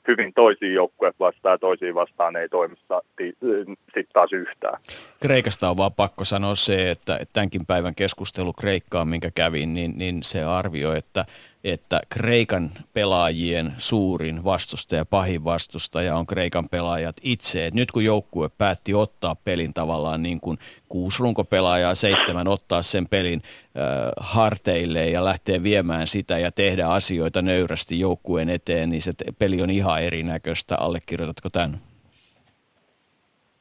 hyvin 0.09 0.33
toisiin 0.35 0.75
joukkueet 0.75 1.15
vastaan 1.21 1.53
ja 1.53 1.59
toisiin 1.59 1.95
vastaan 1.95 2.37
ei 2.37 2.49
toimi 2.49 2.77
sitten 2.77 4.05
taas 4.13 4.33
yhtään. 4.33 4.81
Kreikasta 5.21 5.71
on 5.71 5.77
vaan 5.77 5.93
pakko 5.93 6.25
sanoa 6.25 6.55
se, 6.55 6.91
että 6.91 7.21
tämänkin 7.33 7.67
päivän 7.67 7.95
keskustelu 7.95 8.53
Kreikkaan, 8.53 9.09
minkä 9.09 9.31
kävin, 9.35 9.75
niin, 9.75 9.93
niin 9.97 10.23
se 10.23 10.45
arvio, 10.45 10.93
että 10.93 11.25
että 11.65 12.01
Kreikan 12.09 12.71
pelaajien 12.93 13.73
suurin 13.77 14.45
vastustaja, 14.45 15.05
pahin 15.05 15.45
vastustaja 15.45 16.17
on 16.17 16.27
Kreikan 16.27 16.69
pelaajat 16.69 17.17
itse. 17.23 17.67
Et 17.67 17.75
nyt 17.75 17.93
kun 17.93 18.05
joukkue 18.05 18.49
päätti 18.59 18.95
ottaa 18.95 19.37
pelin 19.45 19.75
tavallaan 19.75 20.23
niin 20.23 20.41
kuin 20.41 20.59
kuusi 20.89 21.19
runkopelaajaa, 21.21 21.95
seitsemän 21.95 22.49
ottaa 22.49 22.83
sen 22.83 23.09
pelin 23.09 23.43
äh, 23.45 24.13
harteille 24.21 25.09
ja 25.09 25.25
lähtee 25.25 25.63
viemään 25.63 26.07
sitä 26.07 26.39
ja 26.39 26.53
tehdä 26.53 26.87
asioita 26.87 27.43
nöyrästi 27.43 28.01
joukkueen 28.01 28.49
eteen, 28.49 28.89
niin 28.89 29.03
se 29.03 29.13
peli 29.39 29.63
on 29.63 29.71
ihan 29.71 30.03
erinäköistä. 30.03 30.77
Allekirjoitatko 30.79 31.51
tämän? 31.51 31.81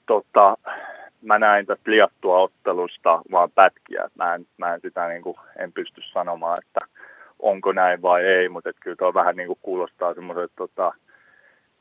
Totta, 0.05 0.57
mä 1.21 1.39
näin 1.39 1.65
tästä 1.65 1.91
liattua 1.91 2.37
ottelusta 2.37 3.21
vaan 3.31 3.51
pätkiä. 3.51 4.09
Mä 4.15 4.35
en, 4.35 4.47
mä 4.57 4.73
en 4.73 4.81
sitä 4.81 5.07
niin 5.07 5.21
kuin, 5.21 5.37
en 5.59 5.73
pysty 5.73 6.01
sanomaan, 6.13 6.59
että– 6.65 6.79
onko 7.41 7.71
näin 7.71 8.01
vai 8.01 8.25
ei, 8.25 8.49
mutta 8.49 8.69
et 8.69 8.75
kyllä 8.79 8.95
tuo 8.95 9.13
vähän 9.13 9.35
niin 9.35 9.47
kuin 9.47 9.59
kuulostaa 9.61 10.13
semmoiselta 10.13 10.53
tota, 10.55 10.93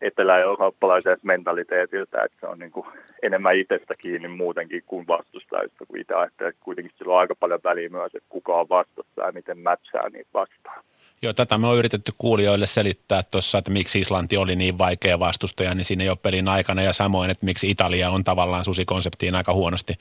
etelä-eurooppalaiselta 0.01 1.21
mentaliteetiltä, 1.23 2.23
että 2.25 2.37
se 2.41 2.47
on 2.47 2.59
niin 2.59 2.71
kuin 2.71 2.87
enemmän 3.23 3.57
itsestä 3.57 3.95
kiinni 3.99 4.29
muutenkin 4.29 4.83
kuin 4.87 5.07
vastustajista, 5.07 5.87
kun 5.87 5.99
itse 5.99 6.15
ajattelee, 6.15 6.51
että 6.51 6.65
kuitenkin 6.65 6.93
sillä 6.99 7.13
on 7.13 7.21
aika 7.21 7.35
paljon 7.35 7.61
väliä 7.65 7.89
myös, 7.89 8.15
että 8.15 8.29
kuka 8.29 8.61
on 8.61 8.69
vastassa 8.69 9.23
ja 9.27 9.33
miten 9.33 9.59
mätsää 9.59 10.09
niitä 10.09 10.31
vastaan. 10.35 10.85
Joo, 11.23 11.33
tätä 11.33 11.59
me 11.59 11.67
on 11.67 11.79
yritetty 11.79 12.13
kuulijoille 12.19 12.67
selittää 12.67 13.23
tuossa, 13.31 13.59
että 13.59 13.71
miksi 13.71 14.01
Islanti 14.01 14.37
oli 14.37 14.57
niin 14.57 14.79
vaikea 14.79 15.19
vastustaja, 15.19 15.75
niin 15.75 15.85
siinä 15.85 16.05
ei 16.05 16.11
ole 16.11 16.19
pelin 16.23 16.49
aikana 16.49 16.83
ja 16.83 16.93
samoin, 16.93 17.31
että 17.31 17.47
miksi 17.47 17.71
Italia 17.71 18.11
on 18.11 18.25
tavallaan 18.25 18.65
susikonseptiin 18.65 19.35
aika 19.35 19.53
huonosti 19.53 19.95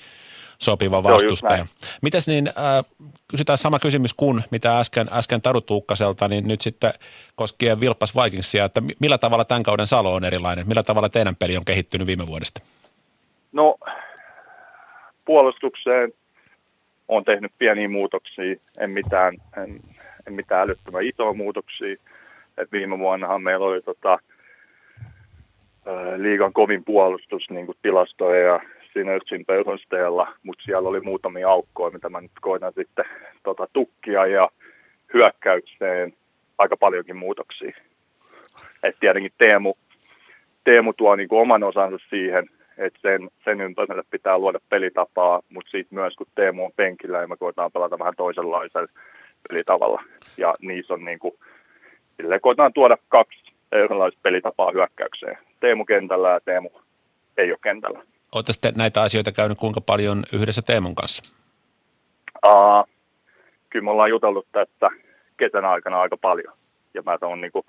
sopiva 0.62 1.04
vastustaja. 1.04 1.66
Mitäs 2.02 2.28
niin, 2.28 2.48
äh, 2.48 2.86
kysytään 3.28 3.58
sama 3.58 3.80
kysymys 3.80 4.14
kuin 4.14 4.44
mitä 4.52 4.80
äsken, 4.80 5.08
äsken 5.12 5.42
Taru 5.42 5.62
Tuukkaselta, 5.62 6.28
niin 6.28 6.48
nyt 6.48 6.62
sitten 6.62 6.94
koskien 7.36 7.80
Vilpas 7.80 8.16
Vikingsia, 8.16 8.66
että 8.66 8.82
millä 9.00 9.18
tavalla 9.18 9.46
tämän 9.46 9.64
kauden 9.64 9.88
Salo 9.88 10.14
on 10.14 10.26
erilainen? 10.26 10.68
Millä 10.68 10.84
tavalla 10.84 11.10
teidän 11.10 11.36
peli 11.36 11.58
on 11.58 11.66
kehittynyt 11.66 12.08
viime 12.08 12.28
vuodesta? 12.28 12.62
No, 13.52 13.76
puolustukseen 15.26 16.14
on 17.08 17.26
tehnyt 17.26 17.52
pieniä 17.58 17.90
muutoksia, 17.90 18.56
en 18.80 18.90
mitään, 18.90 19.38
en, 19.64 19.80
en 20.28 20.34
mitään 20.34 20.62
älyttömän 20.62 21.06
isoa 21.06 21.34
muutoksia. 21.34 21.96
Et 22.58 22.72
viime 22.72 23.00
vuonnahan 23.00 23.42
meillä 23.42 23.66
oli 23.66 23.82
tota, 23.82 24.20
liigan 26.18 26.54
kovin 26.54 26.84
puolustus 26.84 27.50
niin 27.50 27.66
kuin 27.66 27.78
tilastoja 27.82 28.40
ja 28.40 28.60
Synergin 28.94 29.46
perusteella, 29.46 30.34
mutta 30.44 30.64
siellä 30.64 30.90
oli 30.90 31.00
muutamia 31.00 31.50
aukkoja, 31.50 31.94
mitä 31.94 32.10
mä 32.10 32.22
nyt 32.22 32.32
koitan 32.42 32.74
sitten 32.74 33.06
tota, 33.44 33.68
tukkia 33.74 34.26
ja 34.26 34.50
hyökkäykseen 35.14 36.14
aika 36.58 36.78
paljonkin 36.78 37.18
muutoksia. 37.18 37.78
Et 38.84 38.96
tietenkin 39.00 39.32
Teemu, 39.38 39.74
Teemu 40.64 40.94
tuo 40.94 41.16
niin 41.16 41.30
kuin 41.30 41.42
oman 41.42 41.64
osansa 41.64 41.98
siihen, 42.10 42.50
että 42.78 43.00
sen, 43.02 43.30
sen 43.46 43.62
ympärille 43.62 44.04
pitää 44.12 44.38
luoda 44.38 44.60
pelitapaa, 44.70 45.42
mutta 45.50 45.72
sitten 45.72 46.00
myös 46.00 46.16
kun 46.16 46.28
Teemu 46.36 46.66
on 46.66 46.72
penkillä, 46.76 47.20
niin 47.20 47.30
me 47.30 47.38
koetaan 47.38 47.72
pelata 47.72 48.00
vähän 48.00 48.14
toisenlaisella 48.18 48.88
pelitavalla. 49.50 50.04
Ja 50.38 50.54
niissä 50.62 50.94
on 50.94 51.06
niin 51.06 51.20
kuin, 51.20 51.34
koetaan 52.42 52.74
tuoda 52.74 52.98
kaksi 53.10 53.54
erilaista 53.72 54.20
pelitapaa 54.24 54.72
hyökkäykseen. 54.72 55.38
Teemu 55.60 55.86
kentällä 55.86 56.30
ja 56.30 56.40
Teemu 56.40 56.70
ei 57.38 57.52
ole 57.52 57.60
kentällä. 57.64 58.02
Olette 58.36 58.54
sitten 58.54 58.74
näitä 58.76 59.02
asioita 59.02 59.32
käynyt 59.32 59.58
kuinka 59.58 59.82
paljon 59.82 60.24
yhdessä 60.34 60.62
Teemun 60.62 60.96
kanssa? 60.96 61.24
Aa, 62.42 62.86
kyllä 63.70 63.84
me 63.84 63.92
ollaan 63.92 64.10
jutellut 64.10 64.48
tästä 64.52 64.90
kesän 65.38 65.66
aikana 65.66 66.02
aika 66.02 66.18
paljon. 66.18 66.54
Ja 66.94 67.02
mä 67.02 67.18
oon, 67.22 67.42
niin 67.42 67.52
kuin, 67.52 67.66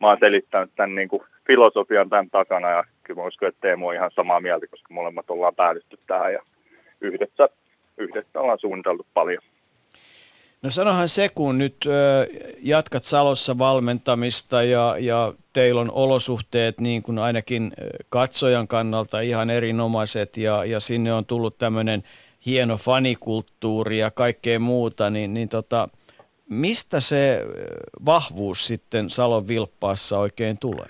mä 0.00 0.06
oon 0.06 0.16
selittänyt 0.20 0.70
tämän 0.76 0.94
niin 0.94 1.08
kuin, 1.08 1.22
filosofian 1.46 2.08
tämän 2.08 2.30
takana 2.30 2.70
ja 2.70 2.84
kyllä 3.02 3.20
mä 3.20 3.26
uskon, 3.26 3.48
että 3.48 3.60
Teemu 3.60 3.88
on 3.88 3.94
ihan 3.94 4.10
samaa 4.14 4.40
mieltä, 4.40 4.66
koska 4.66 4.94
molemmat 4.94 5.30
ollaan 5.30 5.54
päädytty 5.54 5.98
tähän 6.06 6.32
ja 6.32 6.42
yhdessä, 7.00 7.48
yhdessä 7.98 8.40
ollaan 8.40 8.58
suunniteltu 8.58 9.06
paljon. 9.14 9.42
No 10.62 10.70
sanohan 10.70 11.08
se, 11.08 11.28
kun 11.34 11.58
nyt 11.58 11.76
jatkat 12.58 13.02
Salossa 13.02 13.58
valmentamista 13.58 14.62
ja, 14.62 14.96
ja 14.98 15.32
teillä 15.52 15.80
on 15.80 15.90
olosuhteet 15.90 16.80
niin 16.80 17.02
kuin 17.02 17.18
ainakin 17.18 17.72
katsojan 18.08 18.68
kannalta 18.68 19.20
ihan 19.20 19.50
erinomaiset 19.50 20.36
ja, 20.36 20.64
ja 20.64 20.80
sinne 20.80 21.12
on 21.12 21.26
tullut 21.26 21.58
tämmöinen 21.58 22.02
hieno 22.46 22.76
fanikulttuuri 22.76 23.98
ja 23.98 24.10
kaikkea 24.10 24.58
muuta, 24.58 25.10
niin, 25.10 25.34
niin 25.34 25.48
tota, 25.48 25.88
mistä 26.50 27.00
se 27.00 27.46
vahvuus 28.06 28.66
sitten 28.66 29.10
Salon 29.10 29.48
vilppaassa 29.48 30.18
oikein 30.18 30.58
tulee? 30.58 30.88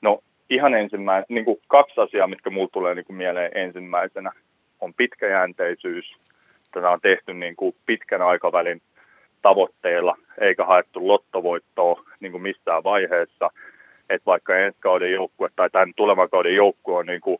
No 0.00 0.22
ihan 0.50 0.74
ensimmäisenä, 0.74 1.26
niin 1.28 1.44
kuin 1.44 1.60
kaksi 1.66 2.00
asiaa, 2.00 2.26
mitkä 2.26 2.50
mulle 2.50 2.70
tulee 2.72 2.94
niin 2.94 3.06
kuin 3.06 3.16
mieleen 3.16 3.50
ensimmäisenä, 3.54 4.32
on 4.80 4.94
pitkäjänteisyys– 4.94 6.12
tätä 6.72 6.90
on 6.90 7.00
tehty 7.00 7.34
niin 7.34 7.56
kuin 7.56 7.76
pitkän 7.86 8.22
aikavälin 8.22 8.82
tavoitteilla, 9.42 10.16
eikä 10.40 10.64
haettu 10.64 11.08
lottovoittoa 11.08 12.02
niin 12.20 12.32
kuin 12.32 12.42
missään 12.42 12.84
vaiheessa. 12.84 13.50
Että 14.10 14.26
vaikka 14.26 14.56
ensi 14.56 14.78
kauden 14.80 15.12
joukkue 15.12 15.48
tai 15.56 15.70
tämän 15.70 15.92
tulevan 15.96 16.30
kauden 16.30 16.54
joukkue 16.54 16.98
on 16.98 17.06
niin 17.06 17.20
kuin 17.20 17.38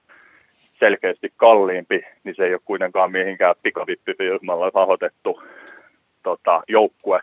selkeästi 0.71 1.33
kalliimpi, 1.37 2.05
niin 2.25 2.35
se 2.35 2.45
ei 2.45 2.55
ole 2.55 2.61
kuitenkaan 2.65 3.13
mihinkään 3.13 3.55
pikavippifirmalla 3.63 4.71
rahoitettu 4.75 5.43
tota, 6.23 6.63
joukkue, 6.69 7.21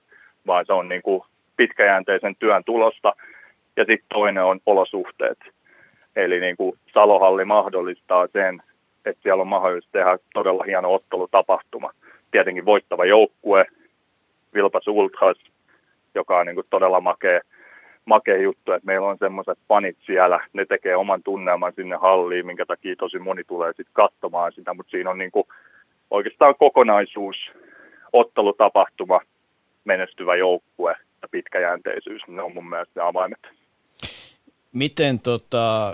vaan 0.47 0.65
se 0.65 0.73
on 0.73 0.89
niin 0.89 1.01
kuin 1.01 1.23
pitkäjänteisen 1.57 2.35
työn 2.35 2.63
tulosta. 2.63 3.13
Ja 3.77 3.85
sitten 3.85 4.09
toinen 4.13 4.43
on 4.43 4.59
olosuhteet. 4.65 5.37
Eli 6.15 6.39
niin 6.39 6.57
kuin 6.57 6.77
Salohalli 6.93 7.45
mahdollistaa 7.45 8.27
sen, 8.27 8.61
että 9.05 9.23
siellä 9.23 9.41
on 9.41 9.47
mahdollista 9.47 9.91
tehdä 9.91 10.17
todella 10.33 10.63
hieno 10.63 10.93
ottelutapahtuma. 10.93 11.91
Tietenkin 12.31 12.65
voittava 12.65 13.05
joukkue, 13.05 13.65
Vilpas 14.53 14.87
Ultras, 14.87 15.37
joka 16.15 16.39
on 16.39 16.45
niin 16.45 16.55
kuin 16.55 16.67
todella 16.69 17.01
makea, 17.01 17.41
makea 18.05 18.37
juttu, 18.37 18.71
että 18.71 18.85
meillä 18.85 19.07
on 19.07 19.17
semmoiset 19.17 19.59
fanit 19.67 19.97
siellä, 20.05 20.47
ne 20.53 20.65
tekee 20.65 20.95
oman 20.95 21.23
tunnelman 21.23 21.73
sinne 21.75 21.95
halliin, 21.95 22.45
minkä 22.45 22.65
takia 22.65 22.95
tosi 22.95 23.19
moni 23.19 23.43
tulee 23.43 23.69
sitten 23.69 23.93
katsomaan 23.93 24.51
sitä, 24.51 24.73
mutta 24.73 24.91
siinä 24.91 25.09
on 25.09 25.17
niin 25.17 25.31
kuin 25.31 25.47
oikeastaan 26.11 26.55
kokonaisuus, 26.55 27.35
ottelutapahtuma, 28.13 29.19
menestyvä 29.85 30.35
joukkue 30.35 30.95
ja 31.21 31.27
pitkäjänteisyys, 31.31 32.21
ne 32.27 32.41
on 32.41 32.53
mun 32.53 32.69
mielestä 32.69 32.99
ne 32.99 33.07
avaimet. 33.07 33.39
Miten 34.73 35.19
tota, 35.19 35.93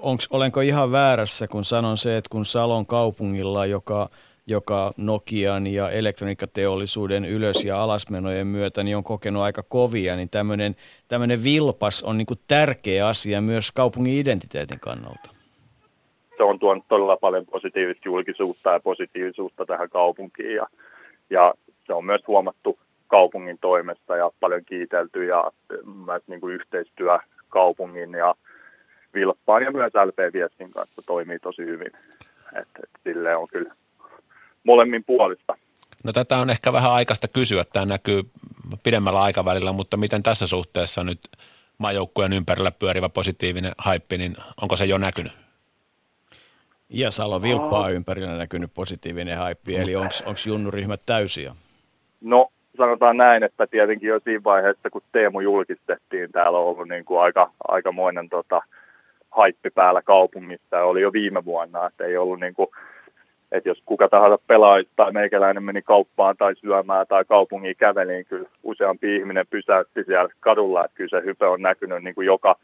onks, 0.00 0.28
olenko 0.30 0.60
ihan 0.60 0.92
väärässä, 0.92 1.48
kun 1.48 1.64
sanon 1.64 1.96
se, 1.98 2.16
että 2.16 2.28
kun 2.30 2.44
Salon 2.44 2.86
kaupungilla, 2.86 3.66
joka, 3.66 4.08
joka 4.46 4.92
Nokian 4.96 5.66
ja 5.66 5.90
elektroniikkateollisuuden 5.90 7.24
ylös- 7.24 7.64
ja 7.64 7.82
alasmenojen 7.82 8.46
myötä 8.46 8.82
niin 8.82 8.96
on 8.96 9.04
kokenut 9.04 9.42
aika 9.42 9.62
kovia, 9.62 10.16
niin 10.16 10.28
tämmöinen 11.08 11.44
vilpas 11.44 12.02
on 12.02 12.18
niin 12.18 12.26
tärkeä 12.48 13.08
asia 13.08 13.40
myös 13.40 13.72
kaupungin 13.72 14.20
identiteetin 14.20 14.80
kannalta. 14.80 15.30
Se 16.36 16.42
on 16.42 16.58
tuonut 16.58 16.84
todella 16.88 17.16
paljon 17.16 17.46
positiivista 17.46 18.02
julkisuutta 18.04 18.70
ja 18.70 18.80
positiivisuutta 18.80 19.66
tähän 19.66 19.90
kaupunkiin 19.90 20.54
ja, 20.54 20.66
ja 21.30 21.54
se 21.86 21.92
on 21.92 22.04
myös 22.04 22.20
huomattu 22.26 22.78
kaupungin 23.06 23.58
toimesta 23.60 24.16
ja 24.16 24.30
paljon 24.40 24.64
kiitelty 24.64 25.24
ja 25.24 25.50
myös 26.06 26.22
niin 26.26 26.40
kuin 26.40 26.54
yhteistyö 26.54 27.18
kaupungin 27.48 28.12
ja 28.12 28.34
Vilppaan 29.14 29.62
ja 29.62 29.70
myös 29.70 29.92
LP-viestin 29.94 30.70
kanssa 30.70 31.02
toimii 31.06 31.38
tosi 31.38 31.62
hyvin. 31.62 31.92
Et, 32.60 32.68
et 32.82 32.90
sille 33.04 33.36
on 33.36 33.48
kyllä 33.48 33.74
molemmin 34.66 35.04
puolista. 35.04 35.56
No 36.04 36.12
tätä 36.12 36.38
on 36.38 36.50
ehkä 36.50 36.72
vähän 36.72 36.92
aikaista 36.92 37.28
kysyä, 37.28 37.64
tämä 37.64 37.86
näkyy 37.86 38.22
pidemmällä 38.82 39.20
aikavälillä, 39.20 39.72
mutta 39.72 39.96
miten 39.96 40.22
tässä 40.22 40.46
suhteessa 40.46 41.04
nyt 41.04 41.20
maajoukkueen 41.78 42.32
ympärillä 42.32 42.70
pyörivä 42.70 43.08
positiivinen 43.08 43.72
haippi, 43.78 44.18
niin 44.18 44.36
onko 44.62 44.76
se 44.76 44.84
jo 44.84 44.98
näkynyt? 44.98 45.32
Ja 46.88 47.10
Salo 47.10 47.42
Vilppaa 47.42 47.90
ympärillä 47.90 48.36
näkynyt 48.36 48.70
positiivinen 48.74 49.38
haippi, 49.38 49.76
eli 49.76 49.96
onko 49.96 50.40
junnuryhmät 50.46 51.00
täysiä? 51.06 51.54
No 52.20 52.48
sanotaan 52.76 53.16
näin, 53.16 53.42
että 53.42 53.66
tietenkin 53.66 54.08
jo 54.08 54.20
siinä 54.24 54.44
vaiheessa, 54.44 54.90
kun 54.90 55.02
Teemu 55.12 55.40
julkistettiin, 55.40 56.32
täällä 56.32 56.58
on 56.58 56.64
ollut 56.64 56.88
niin 56.88 57.04
kuin 57.04 57.20
aika, 57.20 57.50
aikamoinen 57.68 58.28
tota, 58.28 58.62
haippi 59.30 59.70
päällä 59.70 60.02
kaupungissa. 60.02 60.82
Oli 60.82 61.00
jo 61.00 61.12
viime 61.12 61.44
vuonna, 61.44 61.86
että 61.86 62.04
ei 62.04 62.16
ollut 62.16 62.40
niin 62.40 62.54
kuin, 62.54 62.68
että 63.52 63.68
jos 63.68 63.82
kuka 63.86 64.08
tahansa 64.08 64.38
pelaaja 64.46 64.84
tai 64.96 65.12
meikäläinen 65.12 65.62
meni 65.62 65.82
kauppaan 65.82 66.36
tai 66.36 66.54
syömään 66.56 67.06
tai 67.06 67.24
kaupungiin 67.24 67.76
käveli, 67.76 68.12
niin 68.12 68.26
kyllä 68.26 68.48
useampi 68.62 69.16
ihminen 69.16 69.46
pysäytti 69.50 70.04
siellä 70.04 70.28
kadulla, 70.40 70.84
että 70.84 70.96
kyllä 70.96 71.20
se 71.20 71.26
hype 71.26 71.46
on 71.46 71.62
näkynyt 71.62 72.04
niin 72.04 72.14
kuin 72.14 72.26
joka, 72.26 72.56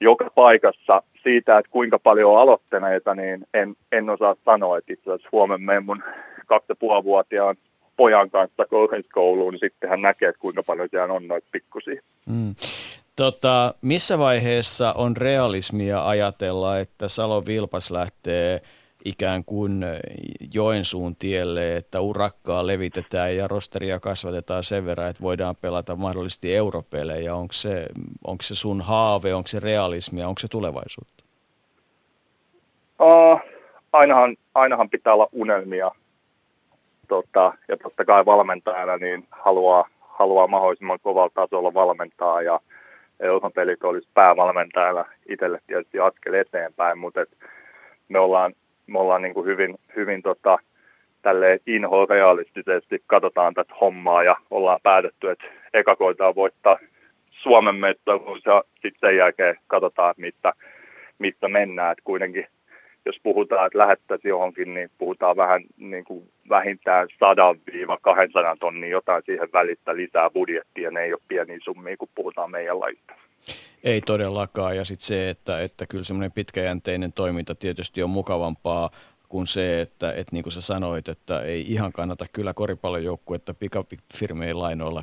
joka 0.00 0.30
paikassa. 0.34 1.02
Siitä, 1.22 1.58
että 1.58 1.70
kuinka 1.70 1.98
paljon 1.98 2.32
on 2.32 2.40
aloittaneita, 2.40 3.14
niin 3.14 3.46
en, 3.54 3.74
en 3.92 4.10
osaa 4.10 4.36
sanoa, 4.44 4.78
että 4.78 4.92
itse 4.92 5.10
asiassa 5.10 5.28
huomenna 5.32 5.80
mun 5.80 6.02
kaksi 6.46 6.72
ja 6.80 7.04
vuotiaan 7.04 7.56
pojan 7.96 8.30
kanssa 8.30 8.66
kouluun, 9.14 9.52
niin 9.52 9.60
sitten 9.60 9.90
hän 9.90 10.02
näkee, 10.02 10.28
että 10.28 10.40
kuinka 10.40 10.62
paljon 10.66 10.88
siellä 10.90 11.14
on 11.14 11.28
noita 11.28 11.48
pikkusia. 11.52 12.02
Mm. 12.26 12.54
Tota, 13.16 13.74
missä 13.82 14.18
vaiheessa 14.18 14.92
on 14.96 15.16
realismia 15.16 16.08
ajatella, 16.08 16.78
että 16.78 17.08
Salo 17.08 17.42
Vilpas 17.46 17.90
lähtee 17.90 18.60
ikään 19.04 19.44
kuin 19.44 19.84
Joensuun 20.54 21.16
tielle, 21.16 21.76
että 21.76 22.00
urakkaa 22.00 22.66
levitetään 22.66 23.36
ja 23.36 23.48
rosteria 23.48 24.00
kasvatetaan 24.00 24.64
sen 24.64 24.86
verran, 24.86 25.08
että 25.08 25.22
voidaan 25.22 25.56
pelata 25.56 25.96
mahdollisesti 25.96 26.54
europelejä. 26.54 27.34
Onko 27.34 27.52
se, 27.52 27.86
onko 28.26 28.42
se 28.42 28.54
sun 28.54 28.80
haave, 28.80 29.34
onko 29.34 29.46
se 29.46 29.60
realismia, 29.60 30.28
onko 30.28 30.38
se 30.38 30.48
tulevaisuutta? 30.48 31.24
Uh, 33.00 33.40
ainahan, 33.92 34.36
ainahan 34.54 34.90
pitää 34.90 35.14
olla 35.14 35.28
unelmia 35.32 35.90
tota, 37.08 37.52
ja 37.68 37.76
totta 37.76 38.04
kai 38.04 38.26
valmentajana 38.26 38.96
niin 38.96 39.26
haluaa, 39.30 39.88
haluaa 40.00 40.46
mahdollisimman 40.46 40.98
kovalla 41.02 41.30
tasolla 41.34 41.74
valmentaa 41.74 42.42
ja 42.42 42.60
Euroopan 43.20 43.52
pelit 43.52 43.84
olisi 43.84 44.08
päävalmentajana 44.14 45.04
itselle 45.28 45.60
tietysti 45.66 46.00
askel 46.00 46.34
eteenpäin, 46.34 46.98
mutta 46.98 47.20
et 47.20 47.30
me 48.08 48.18
ollaan, 48.18 48.54
me 48.86 48.98
ollaan 48.98 49.22
niin 49.22 49.34
kuin 49.34 49.46
hyvin, 49.46 49.74
hyvin 49.96 50.22
tota, 50.22 50.58
tälle 51.22 51.58
inho 51.66 52.06
realistisesti 52.06 53.02
katsotaan 53.06 53.54
tätä 53.54 53.74
hommaa 53.80 54.22
ja 54.22 54.36
ollaan 54.50 54.80
päätetty, 54.82 55.30
että 55.30 55.44
eka 55.74 55.96
koitaan 55.96 56.34
voittaa 56.34 56.78
Suomen 57.30 57.74
mestaruus 57.74 58.44
ja 58.44 58.64
sitten 58.72 59.08
sen 59.08 59.16
jälkeen 59.16 59.56
katsotaan, 59.66 60.14
mistä, 60.16 60.52
mistä 61.18 61.48
mennään. 61.48 61.92
Et 61.92 61.98
kuitenkin 62.04 62.46
jos 63.06 63.20
puhutaan, 63.22 63.66
että 63.66 63.78
lähettäisiin 63.78 64.30
johonkin, 64.30 64.74
niin 64.74 64.90
puhutaan 64.98 65.36
vähän 65.36 65.62
niin 65.76 66.04
kuin 66.04 66.28
vähintään 66.48 67.08
100-200 67.08 68.56
tonnia 68.60 68.88
jotain 68.88 69.22
siihen 69.26 69.48
välistä 69.52 69.96
lisää 69.96 70.30
budjettia. 70.30 70.90
Ne 70.90 71.02
ei 71.02 71.12
ole 71.12 71.20
pieniä 71.28 71.58
summia, 71.62 71.96
kun 71.96 72.08
puhutaan 72.14 72.50
meidän 72.50 72.80
lajista. 72.80 73.14
Ei 73.84 74.00
todellakaan. 74.00 74.76
Ja 74.76 74.84
sitten 74.84 75.06
se, 75.06 75.30
että, 75.30 75.60
että 75.60 75.86
kyllä 75.86 76.04
semmoinen 76.04 76.32
pitkäjänteinen 76.32 77.12
toiminta 77.12 77.54
tietysti 77.54 78.02
on 78.02 78.10
mukavampaa 78.10 78.90
kuin 79.28 79.46
se, 79.46 79.80
että, 79.80 80.12
että 80.12 80.32
niin 80.32 80.42
kuin 80.42 80.52
sä 80.52 80.60
sanoit, 80.60 81.08
että 81.08 81.40
ei 81.40 81.72
ihan 81.72 81.92
kannata 81.92 82.26
kyllä 82.32 82.54
koripallojoukkuetta 82.54 83.54
pikafirmeen 83.54 84.58
lainoilla 84.58 85.02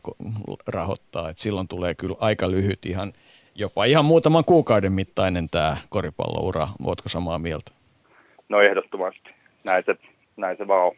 rahoittaa. 0.68 1.30
Et 1.30 1.38
silloin 1.38 1.68
tulee 1.68 1.96
kyllä 1.96 2.16
aika 2.20 2.52
lyhyt 2.52 2.86
ihan, 2.86 3.14
jopa 3.56 3.86
ihan 3.86 4.06
muutaman 4.06 4.46
kuukauden 4.46 4.92
mittainen 4.92 5.50
tämä 5.50 5.78
koripalloura. 5.90 6.68
Voitko 6.84 7.10
samaa 7.10 7.40
mieltä? 7.40 7.72
No 8.50 8.62
ehdottomasti. 8.62 9.30
Näin 9.64 9.84
se, 9.86 9.96
näin 10.38 10.58
se 10.58 10.68
vaan 10.68 10.88
on. 10.88 10.96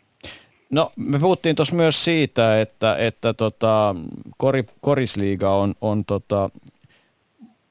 No 0.70 0.92
me 0.96 1.20
puhuttiin 1.20 1.56
tuossa 1.56 1.76
myös 1.76 2.04
siitä, 2.04 2.62
että, 2.62 2.96
että 2.98 3.34
tota, 3.34 3.96
kori, 4.38 4.64
korisliiga 4.82 5.56
on, 5.56 5.74
on 5.82 6.06
tota, 6.06 6.50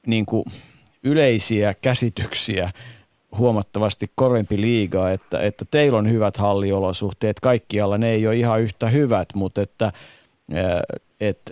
niin 0.07 0.25
kuin 0.25 0.45
yleisiä 1.03 1.75
käsityksiä 1.81 2.69
huomattavasti 3.37 4.11
kovempi 4.15 4.61
liiga, 4.61 5.11
että, 5.11 5.41
että 5.41 5.65
teillä 5.71 5.97
on 5.97 6.11
hyvät 6.11 6.37
halliolosuhteet, 6.37 7.39
kaikkialla 7.39 7.97
ne 7.97 8.11
ei 8.11 8.27
ole 8.27 8.35
ihan 8.35 8.61
yhtä 8.61 8.89
hyvät, 8.89 9.27
mutta 9.35 9.61
että, 9.61 9.91
että 11.21 11.51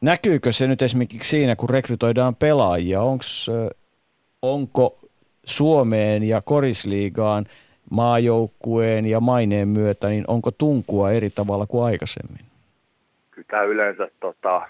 näkyykö 0.00 0.52
se 0.52 0.66
nyt 0.66 0.82
esimerkiksi 0.82 1.30
siinä, 1.30 1.56
kun 1.56 1.70
rekrytoidaan 1.70 2.34
pelaajia, 2.34 3.02
Onks, 3.02 3.50
onko 4.42 4.98
Suomeen 5.44 6.22
ja 6.22 6.42
korisliigaan 6.44 7.46
maajoukkueen 7.90 9.06
ja 9.06 9.20
maineen 9.20 9.68
myötä, 9.68 10.08
niin 10.08 10.24
onko 10.28 10.50
tunkua 10.50 11.10
eri 11.10 11.30
tavalla 11.30 11.66
kuin 11.66 11.84
aikaisemmin? 11.84 12.40
Kyllä 13.30 13.62
yleensä 13.62 14.08
tota, 14.20 14.62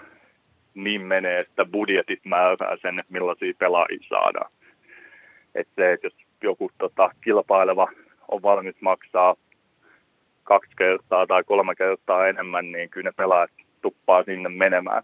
niin 0.73 1.01
menee, 1.01 1.39
että 1.39 1.65
budjetit 1.65 2.25
määrää 2.25 2.77
sen, 2.81 2.99
että 2.99 3.13
millaisia 3.13 3.53
pelaajia 3.59 3.99
saadaan. 4.09 4.51
Että 5.55 5.73
se, 5.75 5.93
että 5.93 6.07
jos 6.07 6.15
joku 6.43 6.71
tota, 6.77 7.11
kilpaileva 7.23 7.87
on 8.27 8.41
valmis 8.41 8.81
maksaa 8.81 9.35
kaksi 10.43 10.71
kertaa 10.77 11.27
tai 11.27 11.43
kolme 11.43 11.75
kertaa 11.75 12.27
enemmän, 12.27 12.71
niin 12.71 12.89
kyllä 12.89 13.09
ne 13.09 13.13
pelaajat 13.17 13.51
tuppaa 13.81 14.23
sinne 14.23 14.49
menemään. 14.49 15.03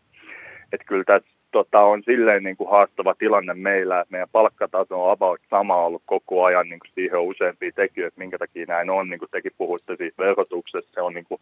Että 0.73 0.85
kyllä 0.85 1.03
tässä 1.03 1.29
tota, 1.51 1.79
on 1.79 2.03
silleen 2.03 2.43
niin 2.43 2.57
kuin 2.57 2.69
haastava 2.69 3.15
tilanne 3.15 3.53
meillä, 3.53 3.99
että 3.99 4.11
meidän 4.11 4.29
palkkataso 4.31 5.05
on 5.05 5.11
about 5.11 5.41
sama 5.49 5.75
ollut 5.75 6.03
koko 6.05 6.43
ajan, 6.43 6.69
niin 6.69 6.79
kuin 6.79 6.91
siihen 6.95 7.19
on 7.19 7.25
useampia 7.25 7.71
tekijöitä, 7.75 8.19
minkä 8.19 8.37
takia 8.37 8.65
näin 8.67 8.89
on, 8.89 9.09
niin 9.09 9.19
kuin 9.19 9.31
tekin 9.31 9.51
puhuitte 9.57 9.95
siitä 9.95 10.23
verotuksesta, 10.23 10.93
se 10.93 11.01
on 11.01 11.13
niin 11.13 11.25
kuin 11.25 11.41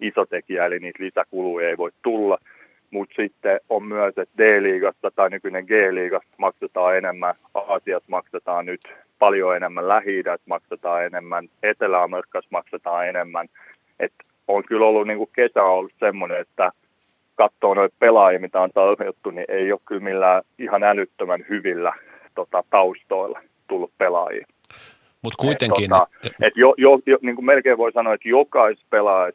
iso 0.00 0.26
tekijä, 0.26 0.66
eli 0.66 0.78
niitä 0.78 1.04
lisäkuluja 1.04 1.68
ei 1.68 1.76
voi 1.76 1.90
tulla. 2.02 2.38
Mutta 2.90 3.14
sitten 3.22 3.60
on 3.68 3.84
myös, 3.84 4.08
että 4.08 4.38
D-liigasta 4.38 5.10
tai 5.10 5.30
nykyinen 5.30 5.64
G-liigasta 5.64 6.34
maksetaan 6.36 6.96
enemmän, 6.96 7.34
Aasiat 7.54 8.04
maksetaan 8.06 8.66
nyt 8.66 8.80
paljon 9.18 9.56
enemmän, 9.56 9.88
lähi 9.88 10.22
maksetaan 10.46 11.04
enemmän, 11.04 11.48
Etelä-Amerikassa 11.62 12.48
maksetaan 12.50 13.08
enemmän. 13.08 13.48
Et 14.00 14.12
on 14.48 14.64
kyllä 14.64 14.86
ollut 14.86 15.06
niin 15.06 15.18
kuin 15.18 15.30
kesä 15.32 15.62
ollut 15.62 15.92
semmoinen, 15.98 16.40
että 16.40 16.72
katsoo 17.34 17.74
noita 17.74 17.96
pelaajia, 17.98 18.40
mitä 18.40 18.60
on 18.60 18.70
tarjottu, 18.74 19.30
niin 19.30 19.46
ei 19.48 19.72
ole 19.72 19.80
kyllä 19.84 20.02
millään 20.02 20.42
ihan 20.58 20.82
älyttömän 20.82 21.44
hyvillä 21.48 21.92
tota, 22.34 22.64
taustoilla 22.70 23.40
tullut 23.68 23.92
pelaajia. 23.98 24.46
Mutta 25.22 25.42
kuitenkin... 25.42 25.84
Et, 25.84 25.90
tota, 25.90 26.06
et 26.42 26.52
jo, 26.56 26.74
jo, 26.76 26.98
jo, 27.06 27.18
niin 27.22 27.34
kuin 27.34 27.44
melkein 27.44 27.78
voi 27.78 27.92
sanoa, 27.92 28.14
että 28.14 28.28
jokais 28.28 28.78
pelaaja, 28.90 29.32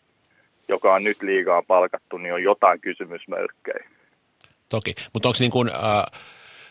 joka 0.68 0.94
on 0.94 1.04
nyt 1.04 1.22
liigaa 1.22 1.62
palkattu, 1.62 2.18
niin 2.18 2.34
on 2.34 2.44
jotain 2.44 2.82
kysymysmerkkejä. 2.82 3.90
Toki, 4.70 4.96
mutta 5.14 5.30
onko 5.30 5.38
niin 5.40 5.52
kuin, 5.52 5.70
äh, 5.70 6.22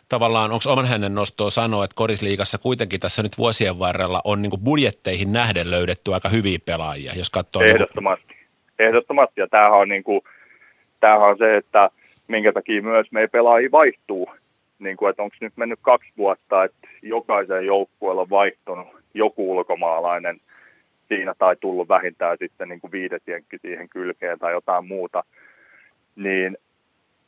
tavallaan, 0.09 0.52
onko 0.52 0.73
oman 0.73 0.86
hänen 0.86 1.14
nostoa 1.14 1.51
sanoa, 1.51 1.85
että 1.85 1.94
korisliigassa 1.94 2.59
kuitenkin 2.59 3.01
tässä 3.01 3.23
nyt 3.23 3.39
vuosien 3.39 3.78
varrella 3.78 4.20
on 4.24 4.43
niin 4.43 4.51
kuin 4.51 4.64
budjetteihin 4.64 5.32
nähden 5.32 5.70
löydetty 5.70 6.14
aika 6.14 6.28
hyviä 6.28 6.59
pelaajia, 6.66 7.12
jos 7.16 7.31
katsoo... 7.31 7.62
Ehdottomasti. 7.62 8.27
Niin 8.28 8.48
kuin... 8.48 8.86
Ehdottomasti, 8.86 9.40
ja 9.40 9.48
tämähän 9.48 9.78
on 9.78 9.89
niin 9.89 10.05
kuin, 10.05 10.20
tämähän 11.01 11.28
on 11.28 11.39
se, 11.39 11.56
että 11.56 11.90
minkä 12.28 12.52
takia 12.52 12.82
myös 12.82 13.12
meidän 13.12 13.31
pelaajia 13.31 13.70
vaihtuu. 13.73 14.31
Niin 14.78 14.97
kuin, 14.97 15.10
että 15.10 15.23
onko 15.23 15.36
nyt 15.40 15.56
mennyt 15.56 15.78
kaksi 15.82 16.10
vuotta, 16.19 16.64
että 16.64 16.89
jokaisen 17.02 17.66
joukkueella 17.66 18.23
on 18.23 18.31
vaihtunut 18.31 18.86
joku 19.14 19.52
ulkomaalainen 19.52 20.40
siinä 21.14 21.34
tai 21.39 21.56
tullut 21.60 21.89
vähintään 21.89 22.36
sitten 22.40 22.68
niin 22.68 22.80
kuin 22.80 22.93
viidetienkki 22.93 23.59
siihen 23.59 23.89
kylkeen 23.89 24.39
tai 24.39 24.52
jotain 24.52 24.86
muuta, 24.86 25.24
niin 26.16 26.56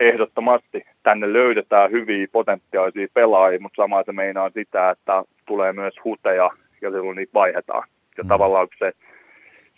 ehdottomasti 0.00 0.86
tänne 1.02 1.32
löydetään 1.32 1.90
hyviä 1.90 2.26
potentiaalisia 2.32 3.06
pelaajia, 3.14 3.60
mutta 3.60 3.82
samalla 3.82 4.04
se 4.04 4.12
meinaa 4.12 4.50
sitä, 4.50 4.90
että 4.90 5.24
tulee 5.46 5.72
myös 5.72 5.94
huteja 6.04 6.50
ja 6.80 6.90
silloin 6.90 7.16
niitä 7.16 7.34
vaihdetaan. 7.34 7.88
Ja 8.18 8.24
mm. 8.24 8.28
tavallaan 8.28 8.68
kun 8.68 8.76
se 8.78 8.92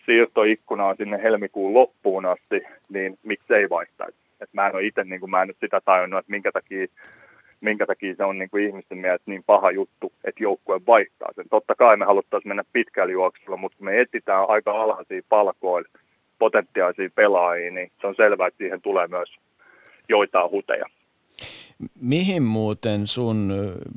siirtoikkuna 0.06 0.86
on 0.86 0.96
sinne 0.96 1.22
helmikuun 1.22 1.74
loppuun 1.74 2.26
asti, 2.26 2.62
niin 2.88 3.18
miksei 3.22 3.70
vaihtaisi. 3.70 4.18
Et 4.40 4.48
mä 4.52 4.66
en 4.66 4.74
ole 4.74 4.84
itse, 4.84 5.04
niin 5.04 5.30
mä 5.30 5.42
en 5.42 5.48
ole 5.48 5.56
sitä 5.60 5.80
tajunnut, 5.84 6.18
että 6.18 6.32
minkä 6.32 6.52
takia, 6.52 6.86
minkä 7.60 7.86
takia 7.86 8.14
se 8.16 8.24
on 8.24 8.38
niin 8.38 8.50
kuin 8.50 8.66
ihmisten 8.66 8.98
mielestä 8.98 9.30
niin 9.30 9.42
paha 9.46 9.70
juttu, 9.70 10.12
että 10.24 10.42
joukkue 10.42 10.80
vaihtaa 10.86 11.28
sen. 11.34 11.48
Totta 11.50 11.74
kai 11.74 11.96
me 11.96 12.04
haluttaisiin 12.04 12.50
mennä 12.50 12.64
pitkällä 12.72 13.12
juoksulla, 13.12 13.56
mutta 13.56 13.84
me 13.84 14.00
etsitään 14.00 14.48
aika 14.48 14.82
alhaisia 14.82 15.22
palkoilla 15.28 15.88
potentiaalisia 16.38 17.10
pelaajia, 17.14 17.70
niin 17.70 17.90
se 18.00 18.06
on 18.06 18.14
selvää, 18.16 18.46
että 18.46 18.58
siihen 18.58 18.82
tulee 18.82 19.06
myös 19.08 19.36
joitain 20.08 20.50
huteja. 20.50 20.86
Mihin 22.00 22.42
muuten 22.42 23.06
sun 23.06 23.52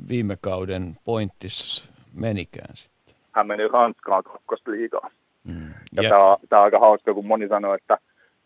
viime 0.08 0.36
kauden 0.40 0.96
pointtis 1.04 1.90
menikään 2.20 2.76
sitten? 2.76 3.14
Hän 3.32 3.46
meni 3.46 3.68
Ranskaan 3.68 4.22
kakkosliigaan. 4.22 5.10
Mm. 5.44 5.68
Ja, 5.96 6.02
ja 6.02 6.08
tämä, 6.08 6.24
on, 6.24 6.36
tämä 6.48 6.60
on 6.60 6.64
aika 6.64 6.78
hauska, 6.78 7.14
kun 7.14 7.26
moni 7.26 7.48
sanoi, 7.48 7.76
että 7.76 7.98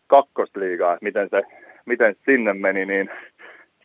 kakkosliigaa, 0.07 0.93
että 0.93 1.03
miten 1.03 1.29
se, 1.29 1.43
miten 1.85 2.15
sinne 2.25 2.53
meni, 2.53 2.85
niin 2.85 3.09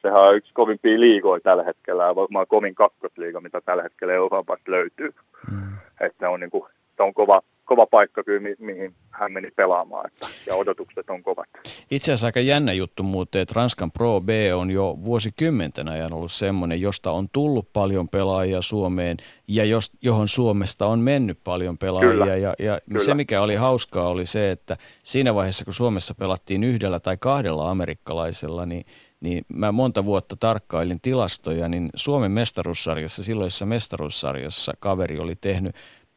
sehän 0.03 0.21
on 0.21 0.37
yksi 0.37 0.55
kovimpia 0.55 1.01
liigoja 1.01 1.41
tällä 1.41 1.65
hetkellä 1.65 2.05
ja 2.05 2.17
varmaan 2.17 2.47
kovin 2.47 2.75
kakkosliiga, 2.75 3.41
mitä 3.41 3.61
tällä 3.61 3.83
hetkellä 3.83 4.15
Euroopasta 4.15 4.71
löytyy. 4.71 5.15
Mm. 5.51 5.73
Että 6.01 6.31
on, 6.31 6.41
niin 6.41 6.51
kuin, 6.51 6.65
se 6.97 7.03
on 7.03 7.15
kova, 7.15 7.43
kova 7.65 7.87
paikka 7.87 8.25
kyllä, 8.25 8.41
mi- 8.41 8.57
mihin 8.59 8.95
hän 9.11 9.33
meni 9.33 9.51
pelaamaan, 9.57 10.07
että, 10.07 10.27
ja 10.47 10.55
odotukset 10.55 11.11
on 11.11 11.23
kovat. 11.23 11.47
Itse 11.91 12.13
asiassa 12.13 12.27
aika 12.27 12.41
jännä 12.41 12.73
juttu 12.73 13.03
muuten, 13.03 13.41
että 13.41 13.53
Ranskan 13.57 13.93
Pro 13.93 14.21
B 14.21 14.29
on 14.55 14.71
jo 14.71 14.99
vuosikymmenten 15.05 15.89
ajan 15.89 16.13
ollut 16.13 16.33
semmoinen, 16.33 16.81
josta 16.81 17.11
on 17.11 17.27
tullut 17.33 17.73
paljon 17.73 18.09
pelaajia 18.09 18.63
Suomeen 18.63 19.17
ja 19.49 19.65
jos, 19.65 19.93
johon 20.03 20.29
Suomesta 20.29 20.87
on 20.87 20.99
mennyt 20.99 21.39
paljon 21.45 21.79
pelaajia. 21.79 22.11
Kyllä. 22.11 22.37
Ja, 22.37 22.55
ja 22.59 22.81
Kyllä. 22.89 23.01
se, 23.01 23.15
mikä 23.15 23.43
oli 23.43 23.55
hauskaa, 23.55 24.09
oli 24.09 24.27
se, 24.27 24.51
että 24.51 24.77
siinä 25.03 25.35
vaiheessa, 25.35 25.65
kun 25.65 25.75
Suomessa 25.75 26.15
pelattiin 26.15 26.65
yhdellä 26.65 27.01
tai 27.01 27.17
kahdella 27.21 27.71
amerikkalaisella, 27.71 28.67
niin 28.67 28.85
niin 29.21 29.45
mä 29.49 29.73
monta 29.73 30.05
vuotta 30.05 30.37
tarkkailin 30.37 31.01
tilastoja, 31.03 31.69
niin 31.69 31.91
Suomen 31.95 32.33
mestaruussarjassa, 32.33 33.23
silloisessa 33.23 33.67
mestaruussarjassa 33.67 34.73
kaveri 34.81 35.19
oli 35.19 35.37
tehnyt 35.37 35.77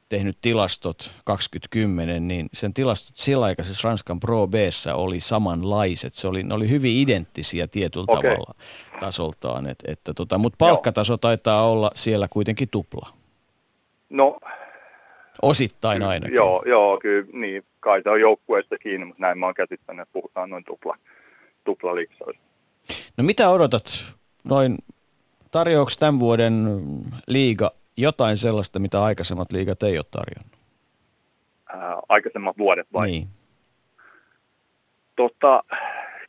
tehnyt 0.10 0.38
tilastot 0.42 1.16
2010, 1.26 2.28
niin 2.28 2.50
sen 2.54 2.74
tilastot 2.74 3.18
sillä 3.18 3.46
aikaisessa 3.46 3.88
Ranskan 3.88 4.20
Pro 4.20 4.48
b 4.48 4.54
oli 4.94 5.20
samanlaiset. 5.20 6.14
Se 6.14 6.28
oli, 6.28 6.44
ne 6.44 6.54
oli 6.54 6.70
hyvin 6.70 6.98
identtisiä 6.98 7.68
tietyllä 7.68 8.06
okay. 8.08 8.32
tavalla 8.32 8.54
tasoltaan. 9.00 9.68
Et, 9.68 9.80
että 9.88 10.14
tota, 10.14 10.38
Mutta 10.38 10.58
palkkataso 10.58 11.14
Joo. 11.14 11.18
taitaa 11.18 11.72
olla 11.72 11.92
siellä 11.94 12.28
kuitenkin 12.30 12.70
tupla. 12.72 13.10
No, 14.10 14.40
Osittain 15.42 15.98
kyllä, 15.98 16.10
ainakin. 16.10 16.36
Joo, 16.36 16.64
joo, 16.66 17.00
kyllä 17.02 17.28
niin. 17.34 17.64
Kai 17.80 18.02
se 18.04 18.10
on 18.10 18.22
joukkueesta 18.22 18.78
kiinni, 18.78 19.06
mutta 19.06 19.22
näin 19.22 19.38
mä 19.38 19.46
oon 19.46 19.56
käsittänyt, 19.56 20.02
että 20.02 20.14
puhutaan 20.14 20.50
noin 20.50 20.64
tupla, 20.64 20.98
tupla 21.64 21.96
No 23.18 23.24
mitä 23.24 23.50
odotat 23.50 24.16
noin, 24.44 24.78
tarjoako 25.52 25.92
tämän 26.00 26.20
vuoden 26.20 26.68
liiga 27.28 27.72
jotain 27.98 28.38
sellaista, 28.38 28.80
mitä 28.80 29.04
aikaisemmat 29.04 29.52
liigat 29.52 29.84
ei 29.84 29.98
ole 29.98 30.06
tarjonnut? 30.12 30.58
Ää, 31.70 31.98
aikaisemmat 32.10 32.58
vuodet 32.58 32.88
vai? 32.94 33.08
Niin. 33.08 33.28
Tota, 35.16 35.64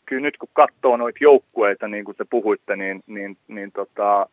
kyllä 0.06 0.23
nyt 0.23 0.36
kun 0.36 0.48
katsoo 0.52 0.97
noita 0.97 1.19
joukkueita, 1.20 1.89
niin 1.89 2.05
kuin 2.05 2.16
te 2.16 2.24
puhuitte, 2.31 2.77
niin, 2.77 3.02
niin, 3.06 3.36
niin 3.48 3.73
tota, 3.73 4.27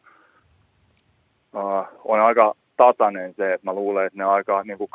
uh, 1.54 1.86
on 2.06 2.20
aika 2.20 2.56
tasainen 2.78 3.34
se, 3.38 3.54
että 3.54 3.68
mä 3.68 3.74
luulen, 3.74 4.06
että 4.06 4.18
ne 4.18 4.24
aika 4.24 4.64
niin 4.64 4.78
kuin 4.78 4.90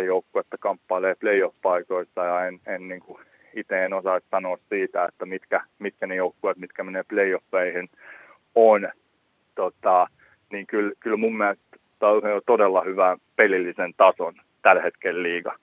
8-9 0.00 0.02
joukkuetta 0.02 0.56
kamppailee 0.60 1.14
playoff-paikoista 1.14 2.24
ja 2.24 2.46
en, 2.46 2.60
en 2.66 2.88
niin 2.88 3.00
kuin, 3.00 3.18
itse 3.56 3.84
en 3.84 3.92
osaa 3.92 4.20
sanoa 4.30 4.58
siitä, 4.68 5.04
että 5.04 5.26
mitkä, 5.26 5.60
mitkä 5.78 6.06
ne 6.06 6.14
joukkueet, 6.14 6.56
mitkä 6.56 6.84
menee 6.84 7.02
playoffeihin 7.08 7.88
on. 8.54 8.88
Tota, 9.54 10.06
niin 10.52 10.66
kyllä, 10.66 10.92
kyllä 11.00 11.16
mun 11.16 11.36
mielestä 11.36 11.64
saavuttaa 12.00 12.40
todella 12.46 12.82
hyvän 12.82 13.18
pelillisen 13.36 13.94
tason 13.96 14.34
tällä 14.62 14.82
hetkellä 14.82 15.22
liiga. 15.22 15.58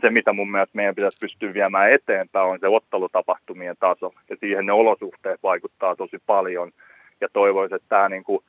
Se, 0.00 0.10
mitä 0.10 0.32
mun 0.32 0.50
mielestä 0.50 0.76
meidän 0.76 0.94
pitäisi 0.94 1.18
pystyä 1.20 1.54
viemään 1.54 1.92
eteenpäin, 1.92 2.46
on 2.46 2.58
se 2.60 2.68
ottelutapahtumien 2.68 3.76
taso. 3.80 4.12
Ja 4.30 4.36
siihen 4.40 4.66
ne 4.66 4.72
olosuhteet 4.72 5.42
vaikuttaa 5.42 5.96
tosi 5.96 6.16
paljon. 6.26 6.72
Ja 7.20 7.28
toivoisin, 7.32 7.76
että 7.76 7.88
tämä 7.88 8.08
niin 8.08 8.24
kuin 8.24 8.44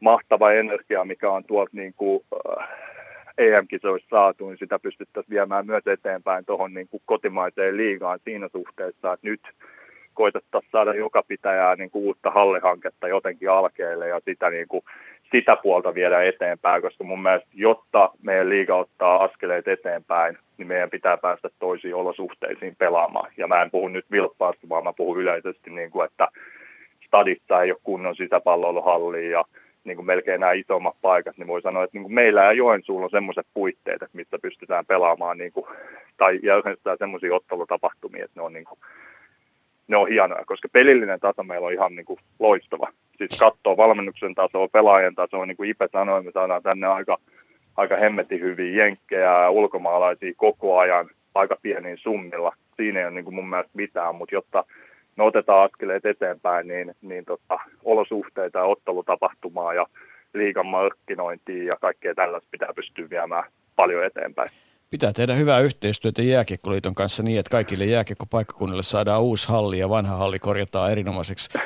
mahtava 0.00 0.52
energia, 0.52 1.04
mikä 1.04 1.30
on 1.30 1.44
tuolta 1.44 1.70
niin 1.72 1.94
kuin, 1.96 2.24
äh, 2.60 2.68
EM-kisoissa 3.38 4.08
saatu, 4.10 4.48
niin 4.48 4.58
sitä 4.58 4.78
pystyttäisiin 4.78 5.34
viemään 5.34 5.66
myös 5.66 5.86
eteenpäin 5.86 6.44
tuohon 6.44 6.74
niin 6.74 6.88
kotimaiseen 7.04 7.76
liigaan 7.76 8.18
siinä 8.24 8.48
suhteessa, 8.52 9.12
että 9.12 9.26
nyt 9.26 9.40
koitettaisiin 10.14 10.70
saada 10.72 10.94
joka 10.94 11.22
pitäjää 11.22 11.76
niin 11.76 11.90
kuin 11.90 12.04
uutta 12.04 12.30
hallihanketta 12.30 13.08
jotenkin 13.08 13.50
alkeelle 13.50 14.08
ja 14.08 14.20
sitä, 14.24 14.50
niin 14.50 14.68
kuin, 14.68 14.84
sitä 15.30 15.56
puolta 15.62 15.94
viedä 15.94 16.22
eteenpäin, 16.22 16.82
koska 16.82 17.04
mun 17.04 17.22
mielestä, 17.22 17.48
jotta 17.54 18.10
meidän 18.22 18.48
liiga 18.48 18.76
ottaa 18.76 19.24
askeleet 19.24 19.68
eteenpäin, 19.68 20.38
niin 20.58 20.68
meidän 20.68 20.90
pitää 20.90 21.16
päästä 21.16 21.48
toisiin 21.58 21.94
olosuhteisiin 21.94 22.76
pelaamaan. 22.76 23.32
Ja 23.36 23.46
mä 23.46 23.62
en 23.62 23.70
puhu 23.70 23.88
nyt 23.88 24.06
vilppaasta, 24.10 24.68
vaan 24.68 24.84
mä 24.84 24.92
puhun 24.92 25.20
yleisesti, 25.20 25.70
niin 25.70 25.90
kuin, 25.90 26.06
että 26.06 26.28
stadissa 27.06 27.62
ei 27.62 27.70
ole 27.70 27.80
kunnon 27.82 28.16
sisäpalloiluhallia 28.16 29.30
ja 29.30 29.44
niin 29.84 29.96
kuin 29.96 30.06
melkein 30.06 30.40
nämä 30.40 30.52
isommat 30.52 30.96
paikat, 31.02 31.38
niin 31.38 31.46
voi 31.46 31.62
sanoa, 31.62 31.84
että 31.84 31.96
niin 31.96 32.02
kuin 32.02 32.14
meillä 32.14 32.44
ja 32.44 32.52
Joensuulla 32.52 33.04
on 33.04 33.10
semmoiset 33.10 33.46
puitteet, 33.54 34.02
että 34.02 34.16
mistä 34.16 34.38
pystytään 34.38 34.86
pelaamaan 34.86 35.38
niin 35.38 35.52
kuin, 35.52 35.66
tai 36.16 36.40
järjestetään 36.42 36.98
semmoisia 36.98 37.34
ottelutapahtumia, 37.34 38.24
että 38.24 38.40
ne 38.40 38.42
on, 38.42 38.52
niin 38.52 38.64
kuin, 38.64 38.78
ne 39.88 39.96
on 39.96 40.08
hienoja, 40.08 40.44
koska 40.44 40.68
pelillinen 40.72 41.20
taso 41.20 41.42
meillä 41.42 41.66
on 41.66 41.72
ihan 41.72 41.96
niin 41.96 42.06
kuin 42.06 42.20
loistava. 42.38 42.88
Siis 43.18 43.38
katsoo 43.38 43.76
valmennuksen 43.76 44.34
tasoa, 44.34 44.68
pelaajien 44.68 45.14
tasoa, 45.14 45.46
niin 45.46 45.56
kuin 45.56 45.70
Ipe 45.70 45.88
sanoi, 45.92 46.22
me 46.22 46.30
saadaan 46.30 46.62
tänne 46.62 46.86
aika, 46.86 47.18
aika 47.76 47.96
hemmetin 47.96 48.40
hyviä 48.40 48.84
jenkkejä 48.84 49.42
ja 49.42 49.50
ulkomaalaisia 49.50 50.32
koko 50.36 50.78
ajan 50.78 51.10
aika 51.34 51.56
pienin 51.62 51.98
summilla. 51.98 52.52
Siinä 52.76 53.00
ei 53.00 53.06
ole 53.06 53.14
niin 53.14 53.24
kuin 53.24 53.34
mun 53.34 53.48
mielestä 53.48 53.72
mitään, 53.74 54.14
mutta 54.14 54.34
jotta 54.34 54.64
me 55.16 55.24
otetaan 55.24 55.64
askeleet 55.64 56.06
eteenpäin, 56.06 56.68
niin, 56.68 56.94
niin 57.02 57.24
tota, 57.24 57.58
olosuhteita 57.84 58.58
ja 58.58 58.64
ottelutapahtumaa 58.64 59.74
ja 59.74 59.86
liigan 60.34 60.66
markkinointia 60.66 61.64
ja 61.64 61.76
kaikkea 61.80 62.14
tällaista 62.14 62.48
pitää 62.50 62.72
pystyä 62.74 63.10
viemään 63.10 63.44
paljon 63.76 64.04
eteenpäin. 64.04 64.50
Pitää 64.90 65.12
tehdä 65.12 65.34
hyvää 65.34 65.60
yhteistyötä 65.60 66.22
Jääkiekkoliiton 66.22 66.94
kanssa 66.94 67.22
niin, 67.22 67.38
että 67.40 67.50
kaikille 67.50 67.84
jääkiekkopaikkakunnille 67.84 68.82
saadaan 68.82 69.22
uusi 69.22 69.48
halli 69.48 69.78
ja 69.78 69.88
vanha 69.88 70.16
halli 70.16 70.38
korjataan 70.38 70.92
erinomaiseksi 70.92 71.58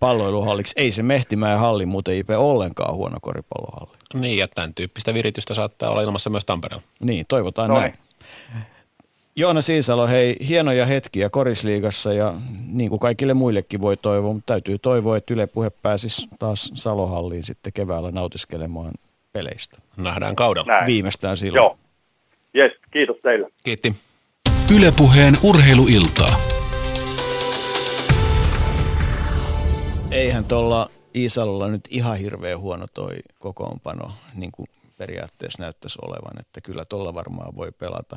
palloiluhalliksi. 0.00 0.74
Ei 0.76 0.90
se 0.90 1.02
Mehtimäen 1.02 1.58
halli 1.58 1.86
muuten 1.86 2.16
IP 2.16 2.30
ollenkaan 2.30 2.94
huono 2.94 3.16
koripallohalli. 3.22 3.96
Niin, 4.14 4.38
ja 4.38 4.48
tämän 4.48 4.74
tyyppistä 4.74 5.14
viritystä 5.14 5.54
saattaa 5.54 5.90
olla 5.90 6.02
ilmassa 6.02 6.30
myös 6.30 6.44
Tampereella. 6.44 6.84
Niin, 7.00 7.24
toivotaan 7.28 7.68
no 7.68 7.80
näin. 7.80 7.94
Joona 9.36 9.60
Siisalo, 9.60 10.06
hei, 10.06 10.36
hienoja 10.48 10.86
hetkiä 10.86 11.30
korisliigassa 11.30 12.12
ja 12.12 12.34
niin 12.66 12.90
kuin 12.90 13.00
kaikille 13.00 13.34
muillekin 13.34 13.80
voi 13.80 13.96
toivoa, 13.96 14.32
mutta 14.32 14.52
täytyy 14.52 14.78
toivoa, 14.78 15.16
että 15.16 15.34
Yle 15.34 15.46
Puhe 15.46 15.70
pääsisi 15.70 16.28
taas 16.38 16.70
Salohalliin 16.74 17.42
sitten 17.42 17.72
keväällä 17.72 18.10
nautiskelemaan 18.10 18.92
peleistä. 19.32 19.78
Nähdään 19.96 20.36
kaudella. 20.36 20.72
Näin. 20.72 20.86
Viimeistään 20.86 21.36
silloin. 21.36 21.56
Joo. 21.56 21.78
Yes, 22.56 22.72
kiitos 22.90 23.16
teille. 23.22 23.48
Kiitti. 23.64 23.94
Ylepuheen 24.76 25.34
urheiluiltaa. 25.44 26.36
Eihän 30.10 30.44
tuolla 30.44 30.90
Iisalolla 31.14 31.68
nyt 31.68 31.84
ihan 31.90 32.18
hirveän 32.18 32.58
huono 32.58 32.86
toi 32.94 33.14
kokoonpano, 33.38 34.12
niin 34.34 34.52
kuin 34.52 34.68
periaatteessa 34.98 35.62
näyttäisi 35.62 35.98
olevan, 36.02 36.40
että 36.40 36.60
kyllä 36.60 36.84
tuolla 36.84 37.14
varmaan 37.14 37.56
voi 37.56 37.72
pelata. 37.72 38.16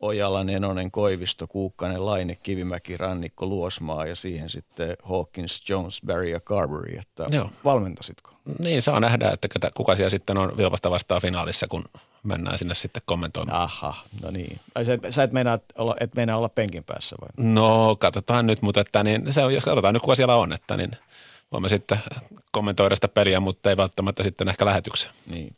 Ojala, 0.00 0.44
Nenonen, 0.44 0.90
Koivisto, 0.90 1.46
Kuukkanen, 1.46 2.06
Laine, 2.06 2.34
Kivimäki, 2.42 2.96
Rannikko, 2.96 3.46
Luosmaa 3.46 4.06
ja 4.06 4.16
siihen 4.16 4.50
sitten 4.50 4.96
Hawkins, 5.02 5.68
Jones, 5.68 6.00
Barry 6.06 6.28
ja 6.28 6.40
Carberry. 6.40 6.98
Että 6.98 7.26
Joo. 7.30 7.50
valmentasitko? 7.64 8.30
Niin, 8.58 8.82
saa 8.82 9.00
nähdä, 9.00 9.30
että 9.30 9.48
kuka 9.74 9.96
siellä 9.96 10.10
sitten 10.10 10.38
on 10.38 10.56
Vilvasta 10.56 10.90
vastaan 10.90 11.22
finaalissa, 11.22 11.68
kun 11.68 11.84
mennään 12.22 12.58
sinne 12.58 12.74
sitten 12.74 13.02
kommentoimaan. 13.06 13.62
Aha, 13.62 13.96
no 14.22 14.30
niin. 14.30 14.60
Ai 14.74 14.84
sä, 14.84 14.98
sä 15.10 15.22
et, 15.22 15.32
meinaa 15.32 15.58
olla, 15.78 15.96
et 16.00 16.14
meinaa 16.14 16.38
olla 16.38 16.48
penkin 16.48 16.84
päässä 16.84 17.16
vai? 17.20 17.52
No, 17.52 17.96
katsotaan 17.96 18.46
nyt, 18.46 18.62
mutta 18.62 18.80
että 18.80 19.02
niin, 19.02 19.32
se 19.32 19.44
on, 19.44 19.54
jos 19.54 19.64
katsotaan 19.64 19.94
nyt 19.94 20.02
kuka 20.02 20.14
siellä 20.14 20.36
on, 20.36 20.52
että 20.52 20.76
niin 20.76 20.90
voimme 21.52 21.68
sitten 21.68 21.98
kommentoida 22.50 22.94
sitä 22.94 23.08
peliä, 23.08 23.40
mutta 23.40 23.70
ei 23.70 23.76
välttämättä 23.76 24.22
sitten 24.22 24.48
ehkä 24.48 24.64
lähetyksiä. 24.64 25.10
Niin. 25.30 25.52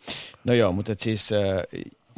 No 0.44 0.52
joo, 0.54 0.72
mutta 0.72 0.92
et 0.92 1.00
siis 1.00 1.30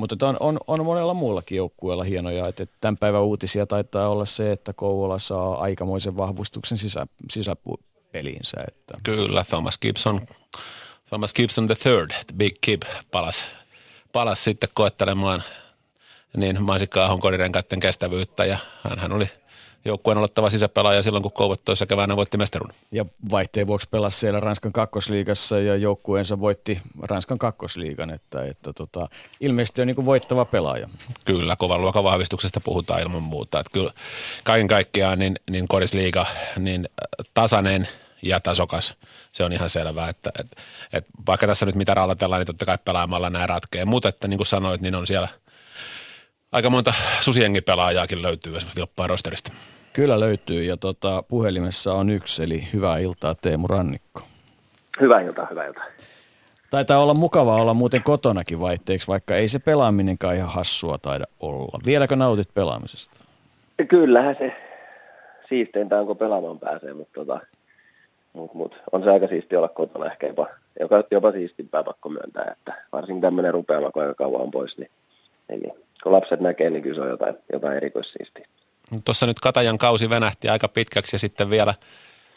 mutta 0.02 0.28
on, 0.28 0.36
on, 0.40 0.58
on 0.66 0.84
monella 0.84 1.14
muullakin 1.14 1.56
joukkueella 1.56 2.04
hienoja, 2.04 2.48
että 2.48 2.66
tämän 2.80 2.96
päivän 2.96 3.22
uutisia 3.22 3.66
taitaa 3.66 4.08
olla 4.08 4.26
se, 4.26 4.52
että 4.52 4.72
Kouvola 4.72 5.18
saa 5.18 5.60
aikamoisen 5.60 6.16
vahvistuksen 6.16 6.78
sisä, 6.78 7.06
sisäpeliinsä. 7.30 8.56
Että. 8.68 8.98
Kyllä, 9.02 9.44
Thomas 9.48 9.78
Gibson, 9.78 10.20
Thomas 11.08 11.34
Gibson 11.34 11.66
the 11.66 11.74
third, 11.74 12.10
the 12.10 12.34
big 12.36 12.56
palasi 13.10 13.44
palas 14.12 14.44
sitten 14.44 14.68
koettelemaan 14.74 15.42
niin 16.36 16.62
Mansikka 16.62 17.04
Ahon 17.04 17.20
kodirenkaiden 17.20 17.80
kestävyyttä 17.80 18.44
ja 18.44 18.58
hän 18.98 19.12
oli– 19.12 19.28
joukkueen 19.84 20.18
aloittava 20.18 20.50
sisäpelaaja 20.50 21.02
silloin, 21.02 21.22
kun 21.22 21.32
Kouvat 21.32 21.60
toissa 21.64 21.86
keväänä 21.86 22.16
voitti 22.16 22.36
mestarun. 22.36 22.70
Ja 22.92 23.04
vaihteen 23.30 23.66
vuoksi 23.66 23.88
pelasi 23.90 24.18
siellä 24.18 24.40
Ranskan 24.40 24.72
kakkosliigassa 24.72 25.60
ja 25.60 25.76
joukkueensa 25.76 26.40
voitti 26.40 26.80
Ranskan 27.02 27.38
kakkosliigan, 27.38 28.10
että, 28.10 28.44
että 28.44 28.72
tota, 28.72 29.08
ilmeisesti 29.40 29.80
on 29.80 29.86
niin 29.86 30.04
voittava 30.04 30.44
pelaaja. 30.44 30.88
Kyllä, 31.24 31.56
kovan 31.56 31.80
luokan 31.80 32.04
vahvistuksesta 32.04 32.60
puhutaan 32.60 33.02
ilman 33.02 33.22
muuta. 33.22 33.60
Että 33.60 33.72
kyllä 33.72 33.92
kaiken 34.44 34.68
kaikkiaan 34.68 35.18
niin, 35.18 35.36
niin 35.50 35.68
korisliiga 35.68 36.26
niin 36.58 36.88
tasainen 37.34 37.88
ja 38.22 38.40
tasokas. 38.40 38.94
Se 39.32 39.44
on 39.44 39.52
ihan 39.52 39.70
selvää, 39.70 40.08
että, 40.08 40.30
että, 40.38 40.56
että 40.92 41.10
vaikka 41.26 41.46
tässä 41.46 41.66
nyt 41.66 41.74
mitä 41.74 41.94
rallatellaan, 41.94 42.40
niin 42.40 42.46
totta 42.46 42.66
kai 42.66 42.78
pelaamalla 42.84 43.30
nämä 43.30 43.46
ratkee. 43.46 43.84
Mutta 43.84 44.08
että 44.08 44.28
niin 44.28 44.38
kuin 44.38 44.46
sanoit, 44.46 44.80
niin 44.80 44.94
on 44.94 45.06
siellä– 45.06 45.28
aika 46.52 46.70
monta 46.70 46.94
susiengipelaajaakin 47.20 48.22
löytyy 48.22 48.56
esimerkiksi 48.56 48.76
Vilppaa 48.76 49.06
rosterista. 49.06 49.52
Kyllä 49.92 50.20
löytyy 50.20 50.62
ja 50.62 50.76
tota, 50.76 51.22
puhelimessa 51.28 51.92
on 51.94 52.10
yksi, 52.10 52.42
eli 52.42 52.68
hyvää 52.72 52.98
iltaa 52.98 53.34
Teemu 53.34 53.66
Rannikko. 53.66 54.20
Hyvää 55.00 55.20
iltaa, 55.20 55.46
hyvää 55.50 55.66
iltaa. 55.66 55.84
Taitaa 56.70 57.02
olla 57.02 57.14
mukavaa 57.18 57.62
olla 57.62 57.74
muuten 57.74 58.02
kotonakin 58.02 58.60
vaihteeksi, 58.60 59.08
vaikka 59.08 59.36
ei 59.36 59.48
se 59.48 59.58
pelaaminenkaan 59.58 60.36
ihan 60.36 60.50
hassua 60.50 60.98
taida 60.98 61.24
olla. 61.40 61.78
Vieläkö 61.86 62.16
nautit 62.16 62.54
pelaamisesta? 62.54 63.24
Kyllähän 63.88 64.36
se 64.38 64.52
siisteintä 65.48 66.00
onko 66.00 66.14
pelaamaan 66.14 66.58
pääsee, 66.58 66.94
mutta 66.94 67.12
tota, 67.14 67.40
mut, 68.32 68.54
mut, 68.54 68.74
on 68.92 69.02
se 69.02 69.10
aika 69.10 69.26
siisti 69.26 69.56
olla 69.56 69.68
kotona 69.68 70.06
ehkä 70.06 70.26
jopa, 70.26 70.46
jopa, 70.80 71.02
jopa 71.10 71.32
siistimpää 71.32 71.84
pakko 71.84 72.08
myöntää, 72.08 72.54
että 72.58 72.74
varsinkin 72.92 73.22
tämmöinen 73.22 73.54
rupeama, 73.54 73.90
kun 73.90 74.02
aika 74.02 74.14
kauan 74.14 74.42
on 74.42 74.50
pois, 74.50 74.78
niin, 74.78 74.90
niin 75.48 75.72
kun 76.02 76.12
lapset 76.12 76.40
näkee, 76.40 76.70
niin 76.70 76.82
kyllä 76.82 76.94
se 76.94 77.00
on 77.00 77.08
jotain, 77.08 77.34
jotain 77.52 77.76
erikoissiistiä. 77.76 78.46
Tuossa 79.04 79.26
nyt 79.26 79.40
Katajan 79.40 79.78
kausi 79.78 80.10
venähti 80.10 80.48
aika 80.48 80.68
pitkäksi 80.68 81.14
ja 81.14 81.18
sitten 81.18 81.50
vielä 81.50 81.74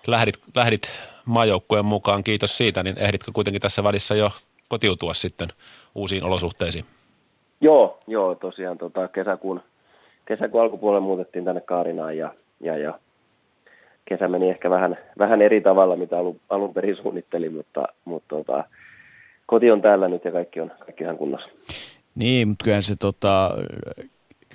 lähdit, 0.08 0.36
lähdit 0.56 0.92
maajoukkueen 1.26 1.86
mukaan, 1.86 2.24
kiitos 2.24 2.58
siitä, 2.58 2.84
niin 2.84 3.00
ehditkö 3.00 3.32
kuitenkin 3.34 3.62
tässä 3.62 3.84
välissä 3.84 4.16
jo 4.16 4.32
kotiutua 4.68 5.14
sitten 5.14 5.48
uusiin 5.96 6.26
olosuhteisiin? 6.26 6.86
Joo, 7.62 8.00
joo 8.08 8.36
tosiaan 8.36 8.78
tota, 8.78 9.08
kesäkuun, 9.08 9.62
kesäkuun 10.26 10.64
alkupuolella 10.64 11.06
muutettiin 11.06 11.46
tänne 11.46 11.62
Kaarinaan 11.62 12.18
ja, 12.18 12.34
ja, 12.60 12.78
ja 12.78 13.00
kesä 14.06 14.28
meni 14.28 14.50
ehkä 14.50 14.70
vähän, 14.70 14.98
vähän 15.20 15.42
eri 15.42 15.62
tavalla, 15.62 15.96
mitä 15.96 16.20
alun, 16.20 16.40
alun 16.50 16.74
perin 16.74 16.96
suunnittelin, 16.96 17.54
mutta, 17.54 17.88
mutta 18.06 18.36
tota, 18.36 18.64
koti 19.46 19.72
on 19.72 19.82
täällä 19.82 20.08
nyt 20.08 20.26
ja 20.26 20.32
kaikki 20.32 20.62
on, 20.62 20.72
kaikki 20.80 21.04
ihan 21.04 21.18
kunnossa. 21.18 21.50
Niin, 22.16 22.48
mutta 22.48 22.64
kyllähän 22.64 22.84
se, 22.84 22.96
tota, 23.00 23.52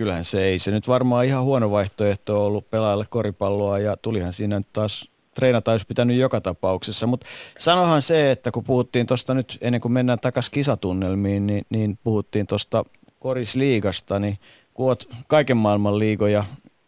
kyllähän 0.01 0.24
se 0.24 0.44
ei 0.44 0.59
se 0.59 0.70
nyt 0.70 0.89
varmaan 0.89 1.24
ihan 1.24 1.43
huono 1.43 1.70
vaihtoehto 1.70 2.47
ollut 2.47 2.70
pelaajille 2.70 3.05
koripalloa 3.10 3.78
ja 3.78 3.97
tulihan 3.97 4.32
siinä 4.32 4.59
nyt 4.59 4.66
taas 4.72 5.10
treenata 5.35 5.72
olisi 5.72 5.86
pitänyt 5.86 6.16
joka 6.16 6.40
tapauksessa, 6.40 7.06
mutta 7.06 7.27
sanohan 7.59 8.02
se, 8.02 8.31
että 8.31 8.51
kun 8.51 8.64
puhuttiin 8.64 9.06
tuosta 9.06 9.35
nyt 9.35 9.59
ennen 9.60 9.81
kuin 9.81 9.93
mennään 9.93 10.18
takaisin 10.18 10.52
kisatunnelmiin, 10.52 11.47
niin, 11.47 11.66
niin 11.70 11.98
puhuttiin 12.05 12.47
tuosta 12.47 12.85
korisliigasta, 13.18 14.18
niin 14.18 14.39
kun 14.74 14.86
olet 14.86 15.09
kaiken 15.27 15.56
maailman 15.56 15.98
liigoja 15.98 16.44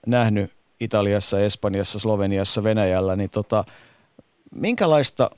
nähnyt 0.07 0.51
Italiassa, 0.81 1.41
Espanjassa, 1.41 1.99
Sloveniassa, 1.99 2.63
Venäjällä, 2.63 3.17
niin 3.17 3.31
tota, 3.31 3.65
minkälaista 4.55 5.31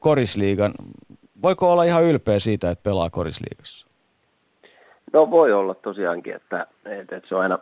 korisliigan, 0.00 0.74
voiko 1.42 1.72
olla 1.72 1.84
ihan 1.84 2.04
ylpeä 2.04 2.40
siitä, 2.40 2.70
että 2.70 2.82
pelaa 2.82 3.10
korisliigassa? 3.10 3.87
No 5.12 5.30
voi 5.30 5.52
olla 5.52 5.74
tosiaankin, 5.74 6.34
että, 6.34 6.66
että, 6.84 7.16
että 7.16 7.28
se 7.28 7.34
on 7.34 7.40
aina 7.40 7.58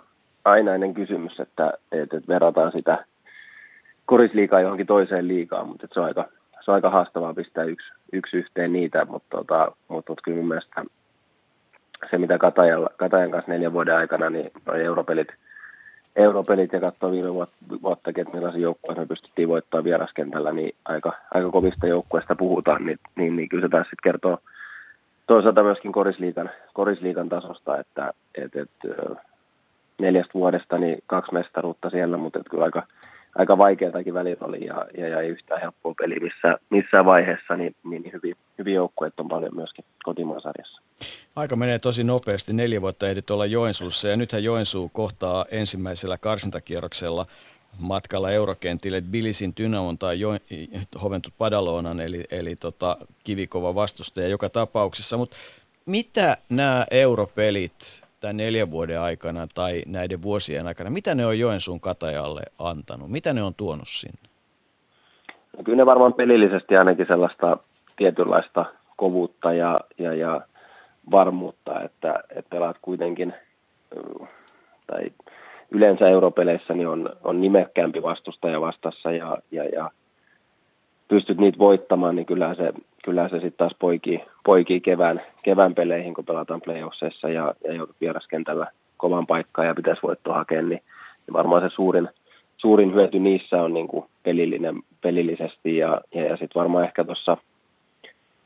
ainainen 0.46 0.94
kysymys, 0.94 1.40
että, 1.40 1.72
että, 1.92 2.16
että 2.16 2.28
verrataan 2.28 2.72
sitä 2.72 3.04
korisliikaa 4.04 4.60
johonkin 4.60 4.86
toiseen 4.86 5.28
liikaan, 5.28 5.68
mutta 5.68 5.86
se 5.92 6.00
on 6.00 6.06
aika, 6.06 6.28
se 6.64 6.70
on 6.70 6.74
aika 6.74 6.90
haastavaa 6.90 7.34
pistää 7.34 7.64
yksi, 7.64 7.92
yksi 8.12 8.36
yhteen 8.36 8.72
niitä, 8.72 9.04
mutta, 9.04 9.36
tota, 9.36 9.72
mutta, 9.88 10.12
mutta 10.12 10.22
kyllä 10.24 10.36
mun 10.36 10.48
mielestä 10.48 10.84
se, 12.10 12.18
mitä 12.18 12.38
Katajan, 12.38 12.88
Katajan 12.96 13.30
kanssa 13.30 13.52
neljän 13.52 13.72
vuoden 13.72 13.96
aikana, 13.96 14.30
niin 14.30 14.50
noi 14.66 14.84
europelit, 14.84 15.28
europelit 16.16 16.72
ja 16.72 16.80
katsoa 16.80 17.10
viime 17.10 17.28
vuottakin, 17.82 18.22
että 18.22 18.34
millaisia 18.34 18.62
joukkueita 18.62 19.00
me 19.00 19.06
pystyttiin 19.06 19.48
voittamaan 19.48 19.84
vieraskentällä, 19.84 20.52
niin 20.52 20.74
aika, 20.84 21.12
aika 21.34 21.50
kovista 21.50 21.86
joukkueista 21.86 22.34
puhutaan, 22.34 22.86
niin, 22.86 22.98
niin, 23.16 23.36
niin 23.36 23.48
kyllä 23.48 23.62
se 23.62 23.68
taas 23.68 23.86
sitten 23.86 24.12
kertoo 24.12 24.38
toisaalta 25.26 25.62
myöskin 25.62 25.92
korisliikan, 25.92 26.50
korisliikan 26.72 27.28
tasosta, 27.28 27.78
että 27.78 28.12
et, 28.34 28.56
et, 28.56 28.70
neljästä 29.98 30.34
vuodesta 30.34 30.78
niin 30.78 30.98
kaksi 31.06 31.32
mestaruutta 31.32 31.90
siellä, 31.90 32.16
mutta 32.16 32.38
et 32.38 32.48
kyllä 32.50 32.64
aika, 32.64 32.82
aika 33.34 33.58
vaikeatakin 33.58 34.14
välillä 34.14 34.46
oli 34.46 34.64
ja, 34.66 34.86
ja, 34.98 35.08
ja 35.08 35.20
ei 35.20 35.28
yhtään 35.28 35.60
helppoa 35.60 35.94
peli 35.98 36.20
missä, 36.20 36.58
missään 36.70 37.04
vaiheessa, 37.04 37.56
niin, 37.56 37.74
niin, 37.84 38.02
niin 38.02 38.12
hyvin, 38.12 38.36
hyvin 38.58 38.74
joukkueet 38.74 39.20
on 39.20 39.28
paljon 39.28 39.54
myöskin 39.54 39.84
kotimaan 40.04 40.40
sarjassa. 40.40 40.82
Aika 41.36 41.56
menee 41.56 41.78
tosi 41.78 42.04
nopeasti. 42.04 42.52
Neljä 42.52 42.80
vuotta 42.80 43.08
ehdit 43.08 43.30
olla 43.30 43.46
Joensuussa 43.46 44.08
ja 44.08 44.16
nythän 44.16 44.44
Joensuu 44.44 44.90
kohtaa 44.92 45.44
ensimmäisellä 45.50 46.18
karsintakierroksella 46.18 47.26
matkalla 47.78 48.30
eurokentille 48.30 49.00
Bilisin 49.00 49.52
Dynamon 49.60 49.98
tai 49.98 50.20
jo, 50.20 50.30
Hoventut 51.02 51.34
Padalonan, 51.38 52.00
eli, 52.00 52.24
eli 52.30 52.56
tota, 52.56 52.96
kivikova 53.24 53.74
vastustaja 53.74 54.28
joka 54.28 54.48
tapauksessa. 54.48 55.16
Mutta 55.16 55.36
mitä 55.86 56.36
nämä 56.48 56.86
europelit 56.90 58.02
tämän 58.20 58.36
neljän 58.36 58.70
vuoden 58.70 59.00
aikana 59.00 59.46
tai 59.54 59.82
näiden 59.86 60.22
vuosien 60.22 60.66
aikana, 60.66 60.90
mitä 60.90 61.14
ne 61.14 61.26
on 61.26 61.38
Joensuun 61.38 61.80
katajalle 61.80 62.42
antanut? 62.58 63.10
Mitä 63.10 63.32
ne 63.32 63.42
on 63.42 63.54
tuonut 63.54 63.88
sinne? 63.88 64.28
No 65.56 65.62
kyllä 65.64 65.76
ne 65.76 65.86
varmaan 65.86 66.14
pelillisesti 66.14 66.76
ainakin 66.76 67.06
sellaista 67.06 67.56
tietynlaista 67.96 68.64
kovuutta 68.96 69.52
ja, 69.52 69.80
ja, 69.98 70.14
ja 70.14 70.40
varmuutta, 71.10 71.82
että, 71.82 72.14
että 72.30 72.50
pelaat 72.50 72.76
kuitenkin, 72.82 73.34
tai 74.86 75.10
yleensä 75.70 76.08
europeleissä 76.08 76.74
niin 76.74 76.88
on, 76.88 77.10
on 77.24 77.40
nimekkäämpi 77.40 78.02
vastustaja 78.02 78.60
vastassa 78.60 79.12
ja, 79.12 79.38
ja, 79.50 79.64
ja 79.64 79.90
pystyt 81.08 81.38
niitä 81.38 81.58
voittamaan, 81.58 82.16
niin 82.16 82.26
kyllä 82.26 82.54
se, 82.54 82.72
kyllä 83.04 83.28
se 83.28 83.34
sitten 83.34 83.52
taas 83.56 83.74
poikii, 83.78 84.20
poikii 84.44 84.80
kevään, 84.80 85.22
kevään 85.42 85.74
peleihin, 85.74 86.14
kun 86.14 86.24
pelataan 86.24 86.60
playoffseissa 86.60 87.28
ja, 87.28 87.54
ja 87.64 87.74
joudut 87.74 87.96
vieraskentällä 88.00 88.66
kovan 88.96 89.26
paikkaa 89.26 89.64
ja 89.64 89.74
pitäisi 89.74 90.02
voittoa 90.02 90.34
hakea, 90.34 90.62
niin, 90.62 90.80
niin 91.26 91.32
varmaan 91.32 91.62
se 91.62 91.74
suurin, 91.74 92.08
suurin 92.56 92.94
hyöty 92.94 93.18
niissä 93.18 93.62
on 93.62 93.74
niin 93.74 93.88
kuin 93.88 94.04
pelillinen, 94.22 94.82
pelillisesti 95.02 95.76
ja, 95.76 96.00
ja, 96.14 96.24
ja 96.24 96.36
sitten 96.36 96.60
varmaan 96.60 96.84
ehkä 96.84 97.04
tuossa 97.04 97.36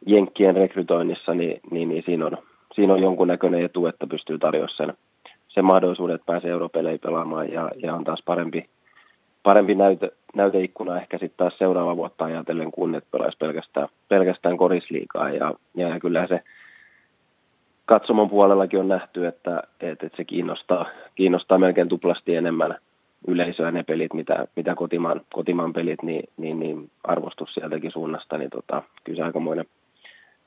Jenkkien 0.07 0.57
rekrytoinnissa, 0.57 1.35
niin, 1.35 1.61
niin, 1.71 1.89
niin 1.89 2.03
siinä, 2.07 2.27
on, 2.27 2.39
siinä 2.75 2.93
on 2.93 3.03
jonkunnäköinen 3.03 3.65
etu, 3.65 3.87
että 3.87 4.07
pystyy 4.07 4.39
tarjoamaan 4.39 4.77
sen, 4.77 4.95
sen 5.51 5.65
mahdollisuuden, 5.65 6.15
että 6.15 6.27
pääsee 6.27 6.51
europeleihin 6.51 7.01
pelaamaan 7.01 7.53
ja, 7.53 7.71
ja 7.77 7.95
on 7.95 8.05
taas 8.05 8.23
parempi, 8.25 8.69
parempi 9.43 9.75
näyte, 9.75 10.11
näyteikkuna 10.35 11.01
ehkä 11.01 11.19
sitten 11.19 11.37
taas 11.37 11.59
seuraava 11.59 11.97
vuotta 11.97 12.25
ajatellen, 12.25 12.73
kun 12.73 12.95
et 12.95 13.05
pelaisi 13.11 13.39
pelkästään, 13.39 13.89
pelkästään 14.09 14.57
korisliikaa. 14.57 15.31
Ja, 15.31 15.55
ja 15.75 16.01
kyllä 16.01 16.27
se 16.27 16.43
katsomon 17.85 18.31
puolellakin 18.31 18.81
on 18.81 18.89
nähty, 18.89 19.27
että, 19.27 19.63
että, 19.81 20.07
että 20.07 20.17
se 20.17 20.25
kiinnostaa, 20.25 20.87
kiinnostaa 21.15 21.59
melkein 21.59 21.89
tuplasti 21.89 22.37
enemmän 22.37 22.75
yleisöä 23.27 23.71
ne 23.71 23.83
pelit, 23.83 24.15
mitä, 24.15 24.47
mitä 24.57 24.75
kotimaan, 24.75 25.21
kotimaan 25.35 25.73
pelit, 25.73 26.03
niin, 26.03 26.29
niin, 26.37 26.61
niin 26.61 26.91
arvostus 27.05 27.55
sieltäkin 27.55 27.93
suunnasta, 27.93 28.39
niin 28.39 28.51
tota, 28.51 28.83
kyllä 29.05 29.17
se 29.17 29.23
aikamoinen, 29.23 29.65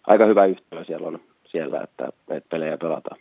aika 0.08 0.26
hyvä 0.26 0.46
yhteys 0.46 0.88
siellä 0.88 1.08
on 1.08 1.20
siellä, 1.46 1.82
että, 1.82 2.08
että 2.30 2.50
pelejä 2.50 2.78
pelataan. 2.78 3.18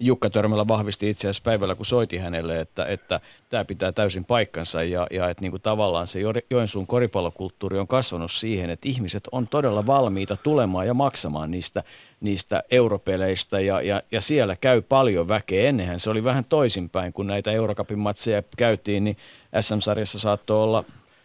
Jukka 0.00 0.30
Törmälä 0.30 0.68
vahvisti 0.68 1.10
itse 1.10 1.28
asiassa 1.28 1.42
päivällä, 1.42 1.74
kun 1.74 1.86
soiti 1.86 2.18
hänelle, 2.18 2.60
että, 2.60 2.84
että 2.84 3.20
tämä 3.48 3.64
pitää 3.64 3.92
täysin 3.92 4.24
paikkansa 4.24 4.82
ja, 4.82 5.06
ja 5.10 5.28
että 5.28 5.42
niin 5.42 5.50
kuin 5.50 5.62
tavallaan 5.62 6.06
se 6.06 6.20
Joensuun 6.50 6.86
koripallokulttuuri 6.86 7.78
on 7.78 7.86
kasvanut 7.86 8.32
siihen, 8.32 8.70
että 8.70 8.88
ihmiset 8.88 9.28
on 9.32 9.48
todella 9.48 9.86
valmiita 9.86 10.36
tulemaan 10.36 10.86
ja 10.86 10.94
maksamaan 10.94 11.50
niistä, 11.50 11.82
niistä 12.20 12.62
europeleistä 12.70 13.60
ja, 13.60 13.80
ja, 13.80 14.02
ja 14.12 14.20
siellä 14.20 14.56
käy 14.56 14.82
paljon 14.82 15.28
väkeä. 15.28 15.68
Ennenhän 15.68 16.00
se 16.00 16.10
oli 16.10 16.24
vähän 16.24 16.44
toisinpäin, 16.44 17.12
kun 17.12 17.26
näitä 17.26 17.52
Eurocupin 17.52 17.98
matseja 17.98 18.42
käytiin, 18.56 19.04
niin 19.04 19.16
SM-sarjassa 19.60 20.18
saattoi 20.18 20.62
olla 20.62 20.84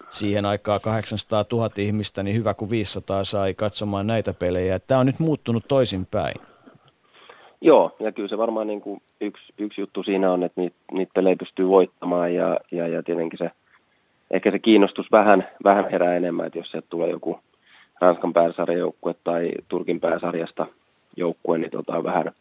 siihen 0.09 0.45
aikaan 0.45 0.81
800 0.81 1.45
000 1.51 1.69
ihmistä, 1.77 2.23
niin 2.23 2.35
hyvä 2.35 2.53
kuin 2.53 2.71
500 2.71 3.23
sai 3.23 3.53
katsomaan 3.53 4.07
näitä 4.07 4.33
pelejä. 4.33 4.79
Tämä 4.79 4.99
on 4.99 5.05
nyt 5.05 5.19
muuttunut 5.19 5.67
toisinpäin. 5.67 6.50
Joo, 7.61 7.95
ja 7.99 8.11
kyllä 8.11 8.29
se 8.29 8.37
varmaan 8.37 8.67
niin 8.67 8.81
kuin 8.81 9.01
yksi, 9.21 9.53
yksi 9.57 9.81
juttu 9.81 10.03
siinä 10.03 10.31
on, 10.31 10.43
että 10.43 10.61
niitä, 10.61 10.75
niitä 10.91 11.11
pelejä 11.13 11.35
pystyy 11.35 11.67
voittamaan 11.67 12.35
ja, 12.35 12.57
ja, 12.71 12.87
ja 12.87 13.03
tietenkin 13.03 13.39
se, 13.39 13.51
ehkä 14.31 14.51
se 14.51 14.59
kiinnostus 14.59 15.11
vähän, 15.11 15.47
vähän 15.63 15.89
herää 15.91 16.15
enemmän, 16.15 16.45
että 16.45 16.59
jos 16.59 16.71
sieltä 16.71 16.87
tulee 16.89 17.09
joku 17.09 17.39
Ranskan 18.01 18.33
pääsarjajoukkue 18.33 19.15
tai 19.23 19.51
Turkin 19.67 19.99
pääsarjasta 19.99 20.67
joukkue, 21.17 21.57
niin 21.57 21.71
tota 21.71 22.03
vähän 22.03 22.31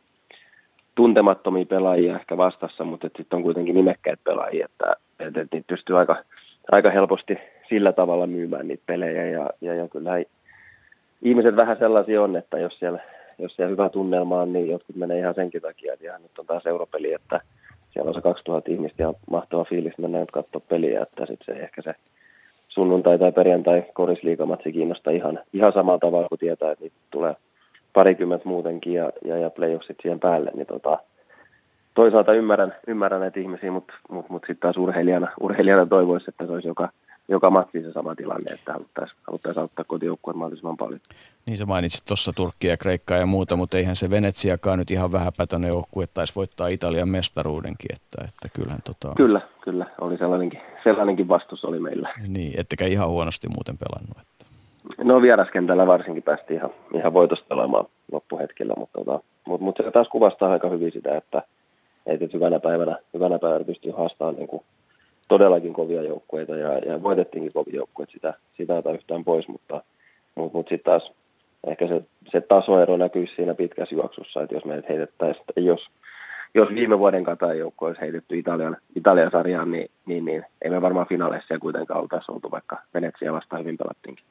tuntemattomia 0.95 1.67
pelaajia 1.67 2.17
ehkä 2.17 2.37
vastassa, 2.37 2.85
mutta 2.85 3.09
sitten 3.17 3.37
on 3.37 3.43
kuitenkin 3.43 3.75
nimekkäitä 3.75 4.23
pelaajia, 4.25 4.65
että, 4.65 4.97
että, 5.21 5.41
että 5.41 5.57
niitä 5.57 5.69
pystyy 5.69 5.99
aika, 5.99 6.17
aika 6.73 6.91
helposti 6.91 7.39
sillä 7.69 7.93
tavalla 7.93 8.27
myymään 8.27 8.69
niitä 8.69 8.83
pelejä 8.87 9.27
ja, 9.27 9.51
ja, 9.61 9.75
ja 9.75 9.89
kyllä 9.89 10.11
ihmiset 11.23 11.57
vähän 11.57 11.77
sellaisia 11.79 12.23
on, 12.23 12.37
että 12.37 12.59
jos 12.59 12.79
siellä 12.79 12.99
jos 13.43 13.57
siellä 13.57 13.71
hyvä 13.71 13.89
tunnelma 13.89 14.41
on, 14.41 14.53
niin 14.53 14.69
jotkut 14.69 14.97
menee 14.97 15.19
ihan 15.19 15.35
senkin 15.35 15.62
takia, 15.62 15.93
että 15.93 16.05
ihan 16.05 16.23
nyt 16.23 16.39
on 16.39 16.47
taas 16.47 16.67
europeli, 16.67 17.12
että 17.12 17.41
siellä 17.91 18.09
on 18.09 18.15
se 18.15 18.21
2000 18.21 18.71
ihmistä 18.71 19.03
ja 19.03 19.15
mahtava 19.31 19.65
fiilis 19.65 19.99
mennä 19.99 20.21
nyt 20.21 20.31
katsoa 20.31 20.61
peliä, 20.69 21.03
että 21.03 21.27
sitten 21.27 21.57
se 21.57 21.62
ehkä 21.62 21.83
se 21.83 21.95
sunnuntai 22.69 23.19
tai 23.19 23.33
perjantai 23.33 23.85
korisliikamatsi 23.95 24.73
kiinnostaa 24.73 25.12
ihan, 25.12 25.39
ihan 25.53 25.73
samalla 25.73 25.99
tavalla, 25.99 26.29
kun 26.29 26.39
tietää, 26.39 26.71
että 26.71 26.85
niitä 26.85 26.97
tulee 27.11 27.35
parikymmentä 27.93 28.49
muutenkin 28.49 28.93
ja, 28.93 29.12
ja, 29.25 29.39
ja 29.39 29.51
playoffsit 29.51 29.97
siihen 30.03 30.21
päälle, 30.21 30.51
niin 30.55 30.67
tota, 30.67 30.99
toisaalta 31.95 32.33
ymmärrän, 32.33 32.75
ymmärrän 32.87 33.21
näitä 33.21 33.41
ihmisiä, 33.41 33.71
mutta 33.71 33.93
mut, 34.11 34.29
mut 34.29 34.43
sitten 34.43 34.61
taas 34.61 34.77
urheilijana, 34.77 35.29
urheilijana 35.41 35.87
toivoisi, 35.87 36.27
että 36.29 36.47
se 36.47 36.53
olisi 36.53 36.69
joka, 36.69 36.89
joka 37.31 37.51
matsi 37.51 37.82
se 37.82 37.93
sama 37.93 38.15
tilanne, 38.15 38.52
että 38.52 38.73
haluttaisiin 38.73 39.19
haluttais 39.27 39.59
auttaa 39.59 39.85
kotijoukkueen 39.85 40.39
mahdollisimman 40.39 40.77
paljon. 40.77 41.01
Niin 41.47 41.59
sä 41.59 41.66
mainitsit 41.66 42.05
tuossa 42.05 42.32
Turkkia, 42.32 42.77
Kreikkaa 42.77 43.19
ja 43.19 43.27
muuta, 43.27 43.57
mutta 43.57 43.77
eihän 43.77 43.97
se 43.97 44.11
Venetsiakaan 44.11 44.78
nyt 44.78 44.90
ihan 44.90 45.12
vähäpätöinen 45.12 45.69
joukkue 45.69 46.07
taisi 46.07 46.35
voittaa 46.36 46.69
Italian 46.69 47.09
mestaruudenkin. 47.09 47.89
Että, 47.93 48.24
että 48.28 48.48
kyllähän, 48.55 48.81
tota... 48.85 49.15
Kyllä, 49.16 49.40
kyllä. 49.61 49.86
Oli 50.01 50.16
sellainenkin, 50.16 50.61
sellainenkin 50.85 51.28
vastus 51.28 51.65
oli 51.65 51.78
meillä. 51.78 52.15
Niin, 52.28 52.61
ettekä 52.61 52.86
ihan 52.86 53.09
huonosti 53.09 53.48
muuten 53.48 53.77
pelannut. 53.78 54.16
Että... 54.20 54.47
No 55.05 55.23
vieraskentällä 55.23 55.86
varsinkin 55.86 56.23
päästiin 56.23 56.59
ihan, 56.59 56.70
ihan 56.94 57.12
voitosta 57.12 57.47
pelaamaan 57.48 57.86
loppuhetkellä, 58.12 58.74
mutta, 58.77 58.98
tota, 58.98 59.20
mutta, 59.47 59.65
mutta 59.65 59.82
se 59.82 59.90
taas 59.90 60.09
kuvastaa 60.09 60.52
aika 60.52 60.69
hyvin 60.69 60.93
sitä, 60.93 61.16
että, 61.16 61.43
että 62.07 62.27
hyvänä 62.32 62.61
päivänä, 62.61 62.98
hyvänä 63.15 63.39
päivänä 63.39 63.65
pystyy 63.65 63.93
haastamaan 63.93 64.35
niin 64.36 64.48
kuin 64.48 64.62
todellakin 65.31 65.73
kovia 65.73 66.02
joukkueita 66.02 66.57
ja, 66.57 66.78
ja 66.78 67.02
voitettiinkin 67.02 67.52
kovia 67.52 67.77
joukkueita, 67.77 68.12
sitä, 68.12 68.35
sitä 68.57 68.74
ei 68.77 68.94
yhtään 68.94 69.24
pois, 69.24 69.48
mutta, 69.48 69.82
mutta, 70.35 70.57
mutta 70.57 70.70
sitten 70.70 70.93
taas 70.93 71.12
ehkä 71.66 71.89
se, 71.89 72.02
se 72.32 72.40
tasoero 72.40 72.97
näkyy 72.97 73.27
siinä 73.27 73.55
pitkässä 73.55 73.94
juoksussa, 73.94 74.43
että 74.43 74.55
jos 74.55 74.65
meidät 74.65 74.89
heitettäisiin, 74.89 75.44
jos, 75.57 75.81
jos 76.55 76.69
viime 76.69 76.98
vuoden 76.98 77.24
Katajan 77.24 77.59
joukko 77.59 77.86
olisi 77.86 78.01
heitetty 78.01 78.39
Italian, 78.39 78.77
Italian 78.97 79.31
sarjaan, 79.31 79.70
niin, 79.70 79.90
niin, 80.07 80.24
niin 80.24 80.44
ei 80.62 80.70
me 80.70 80.82
varmaan 80.82 81.07
finaaleissa 81.09 81.59
kuitenkaan 81.59 82.01
oltaisi 82.01 82.32
oltu, 82.32 82.51
vaikka 82.51 82.78
Venetsia 82.94 83.32
vastaan 83.32 83.62
hyvin 83.62 83.78
pelattiinkin. 83.78 84.24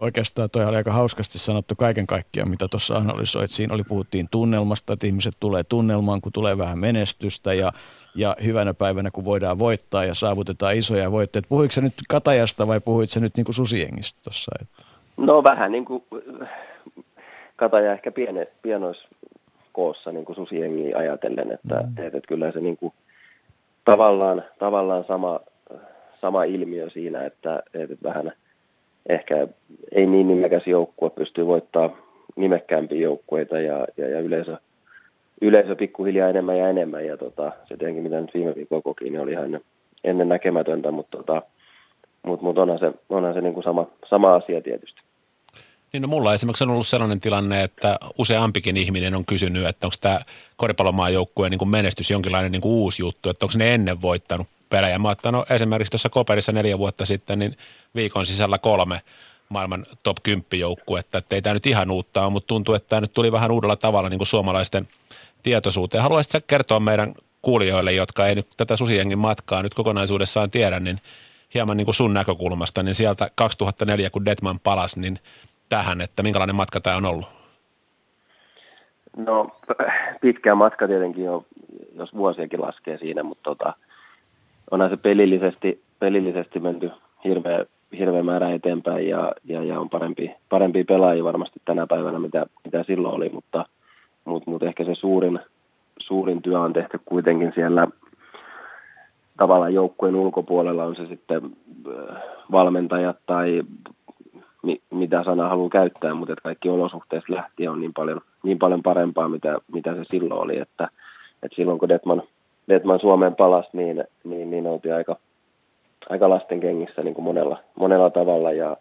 Oikeastaan 0.00 0.50
toi 0.50 0.64
oli 0.64 0.76
aika 0.76 0.92
hauskasti 0.92 1.38
sanottu 1.38 1.74
kaiken 1.78 2.06
kaikkiaan, 2.06 2.50
mitä 2.50 2.68
tuossa 2.68 2.94
analysoit. 2.94 3.50
Siinä 3.50 3.74
oli, 3.74 3.82
puhuttiin 3.84 4.28
tunnelmasta, 4.30 4.92
että 4.92 5.06
ihmiset 5.06 5.34
tulee 5.40 5.64
tunnelmaan, 5.64 6.20
kun 6.20 6.32
tulee 6.32 6.58
vähän 6.58 6.78
menestystä 6.78 7.54
ja, 7.54 7.72
ja 8.14 8.36
hyvänä 8.44 8.74
päivänä, 8.74 9.10
kun 9.10 9.24
voidaan 9.24 9.58
voittaa 9.58 10.04
ja 10.04 10.14
saavutetaan 10.14 10.76
isoja 10.76 11.12
voitteita. 11.12 11.48
Puhuitko 11.48 11.80
nyt 11.80 11.92
Katajasta 12.08 12.66
vai 12.66 12.80
puhuitko 12.80 13.20
nyt 13.20 13.36
niin 13.36 13.44
kuin 13.44 13.54
susiengistä 13.54 14.20
tuossa? 14.24 14.52
No 15.16 15.42
vähän 15.44 15.72
niin 15.72 15.84
kuin 15.84 16.04
Kataja 17.56 17.92
ehkä 17.92 18.12
piene, 18.12 18.48
pienoiskoossa 18.62 20.12
niin 20.12 20.24
kuin 20.24 20.36
susiengiä 20.36 20.98
ajatellen, 20.98 21.52
että, 21.52 21.74
mm. 21.74 21.88
että, 21.88 22.06
että 22.06 22.28
kyllä 22.28 22.52
se 22.52 22.60
niin 22.60 22.76
kuin, 22.76 22.92
tavallaan, 23.84 24.44
tavallaan 24.58 25.04
sama, 25.04 25.40
sama 26.20 26.44
ilmiö 26.44 26.90
siinä, 26.90 27.24
että, 27.24 27.62
että 27.74 27.96
vähän– 28.02 28.32
ehkä 29.08 29.48
ei 29.92 30.06
niin 30.06 30.28
nimekäs 30.28 30.66
joukkue 30.66 31.10
pystyy 31.10 31.46
voittaa 31.46 31.96
nimekkäämpiä 32.36 33.00
joukkueita 33.00 33.60
ja, 33.60 33.86
ja, 33.96 34.08
ja 34.08 34.20
yleisö, 34.20 34.56
yleisö 35.42 35.76
pikkuhiljaa 35.76 36.28
enemmän 36.28 36.58
ja 36.58 36.68
enemmän. 36.68 37.06
Ja 37.06 37.16
tota, 37.16 37.52
se 37.68 37.76
tietenkin, 37.76 38.02
mitä 38.02 38.20
nyt 38.20 38.34
viime 38.34 38.54
viikolla 38.54 38.82
koki, 38.82 39.04
niin 39.04 39.20
oli 39.20 39.32
ihan 39.32 39.60
ennen 40.04 40.28
näkemätöntä, 40.28 40.90
mutta 40.90 41.16
tota, 41.16 41.42
mut, 42.26 42.42
mut 42.42 42.58
onhan 42.58 42.78
se, 42.78 42.92
onhan 43.08 43.34
se 43.34 43.40
niin 43.40 43.54
kuin 43.54 43.64
sama, 43.64 43.86
sama 44.10 44.34
asia 44.34 44.60
tietysti. 44.60 45.00
Niin 45.92 46.02
no 46.02 46.08
mulla 46.08 46.34
esimerkiksi 46.34 46.64
on 46.64 46.70
ollut 46.70 46.86
sellainen 46.86 47.20
tilanne, 47.20 47.62
että 47.62 47.98
useampikin 48.18 48.76
ihminen 48.76 49.14
on 49.14 49.24
kysynyt, 49.24 49.66
että 49.66 49.86
onko 49.86 49.96
tämä 50.00 50.18
koripallomaajoukkueen 50.56 51.50
niin 51.50 51.68
menestys 51.68 52.10
jonkinlainen 52.10 52.52
niin 52.52 52.62
kuin 52.62 52.72
uusi 52.72 53.02
juttu, 53.02 53.30
että 53.30 53.46
onko 53.46 53.54
ne 53.58 53.74
ennen 53.74 54.02
voittanut 54.02 54.46
pelejä. 54.70 54.98
Mä 54.98 55.14
no, 55.32 55.44
esimerkiksi 55.50 55.90
tuossa 55.90 56.08
Koperissa 56.08 56.52
neljä 56.52 56.78
vuotta 56.78 57.06
sitten, 57.06 57.38
niin 57.38 57.56
viikon 57.94 58.26
sisällä 58.26 58.58
kolme 58.58 59.00
maailman 59.48 59.86
top 60.02 60.16
10 60.22 60.46
joukkuetta, 60.52 61.18
että 61.18 61.34
ei 61.34 61.42
tämä 61.42 61.54
nyt 61.54 61.66
ihan 61.66 61.90
uutta 61.90 62.22
ole, 62.22 62.30
mutta 62.30 62.46
tuntuu, 62.46 62.74
että 62.74 62.88
tämä 62.88 63.00
nyt 63.00 63.12
tuli 63.12 63.32
vähän 63.32 63.50
uudella 63.50 63.76
tavalla 63.76 64.08
niin 64.08 64.18
kuin 64.18 64.26
suomalaisten 64.26 64.88
tietoisuuteen. 65.42 66.02
Haluaisitko 66.02 66.46
kertoa 66.46 66.80
meidän 66.80 67.14
kuulijoille, 67.42 67.92
jotka 67.92 68.26
ei 68.26 68.34
nyt 68.34 68.48
tätä 68.56 68.76
Susiengin 68.76 69.18
matkaa 69.18 69.62
nyt 69.62 69.74
kokonaisuudessaan 69.74 70.50
tiedä, 70.50 70.80
niin 70.80 70.98
hieman 71.54 71.76
niin 71.76 71.84
kuin 71.84 71.94
sun 71.94 72.14
näkökulmasta, 72.14 72.82
niin 72.82 72.94
sieltä 72.94 73.30
2004, 73.34 74.10
kun 74.10 74.24
Detman 74.24 74.60
palasi, 74.60 75.00
niin 75.00 75.16
tähän, 75.68 76.00
että 76.00 76.22
minkälainen 76.22 76.56
matka 76.56 76.80
tämä 76.80 76.96
on 76.96 77.06
ollut? 77.06 77.28
No 79.16 79.56
pitkä 80.20 80.54
matka 80.54 80.86
tietenkin 80.86 81.24
jo, 81.24 81.44
jos 81.94 82.14
vuosiakin 82.14 82.60
laskee 82.60 82.98
siinä, 82.98 83.22
mutta 83.22 83.42
tota, 83.42 83.74
onhan 84.70 84.90
se 84.90 84.96
pelillisesti, 84.96 85.82
pelillisesti 85.98 86.60
menty 86.60 86.90
hirveä, 87.24 87.64
hirveä 87.98 88.22
määrä 88.22 88.54
eteenpäin 88.54 89.08
ja, 89.08 89.32
ja, 89.44 89.64
ja 89.64 89.80
on 89.80 89.90
parempi, 89.90 90.34
parempi 90.48 90.84
pelaajia 90.84 91.24
varmasti 91.24 91.60
tänä 91.64 91.86
päivänä, 91.86 92.18
mitä, 92.18 92.46
mitä 92.64 92.82
silloin 92.82 93.14
oli, 93.14 93.28
mutta, 93.28 93.66
mutta, 94.24 94.50
mutta 94.50 94.66
ehkä 94.66 94.84
se 94.84 94.94
suurin, 94.94 95.40
suurin 95.98 96.42
työ 96.42 96.60
on 96.60 96.72
tehty 96.72 97.00
kuitenkin 97.04 97.52
siellä 97.54 97.88
tavallaan 99.36 99.74
joukkueen 99.74 100.16
ulkopuolella, 100.16 100.84
on 100.84 100.96
se 100.96 101.06
sitten 101.06 101.42
äh, 101.88 102.22
valmentajat 102.52 103.16
tai 103.26 103.62
mi, 104.62 104.80
mitä 104.90 105.24
sanaa 105.24 105.48
haluaa 105.48 105.68
käyttää, 105.68 106.14
mutta 106.14 106.32
että 106.32 106.42
kaikki 106.42 106.68
olosuhteista 106.68 107.34
lähtien 107.34 107.70
on 107.70 107.80
niin 107.80 107.92
paljon, 107.92 108.20
niin 108.42 108.58
paljon 108.58 108.82
parempaa, 108.82 109.28
mitä, 109.28 109.58
mitä 109.72 109.94
se 109.94 110.04
silloin 110.10 110.40
oli, 110.40 110.58
että, 110.58 110.88
että 111.42 111.56
silloin 111.56 111.78
kun 111.78 111.88
Detman, 111.88 112.22
Detman 112.68 113.00
Suomeen 113.00 113.34
palasi, 113.34 113.68
niin, 113.72 114.04
niin, 114.24 114.50
niin 114.50 114.66
oltiin 114.66 114.94
aika, 114.94 115.16
aika 116.10 116.30
lasten 116.30 116.60
kengissä 116.60 117.02
niin 117.02 117.14
kuin 117.14 117.24
monella, 117.24 117.58
monella 117.80 118.10
tavalla 118.10 118.52
ja, 118.52 118.76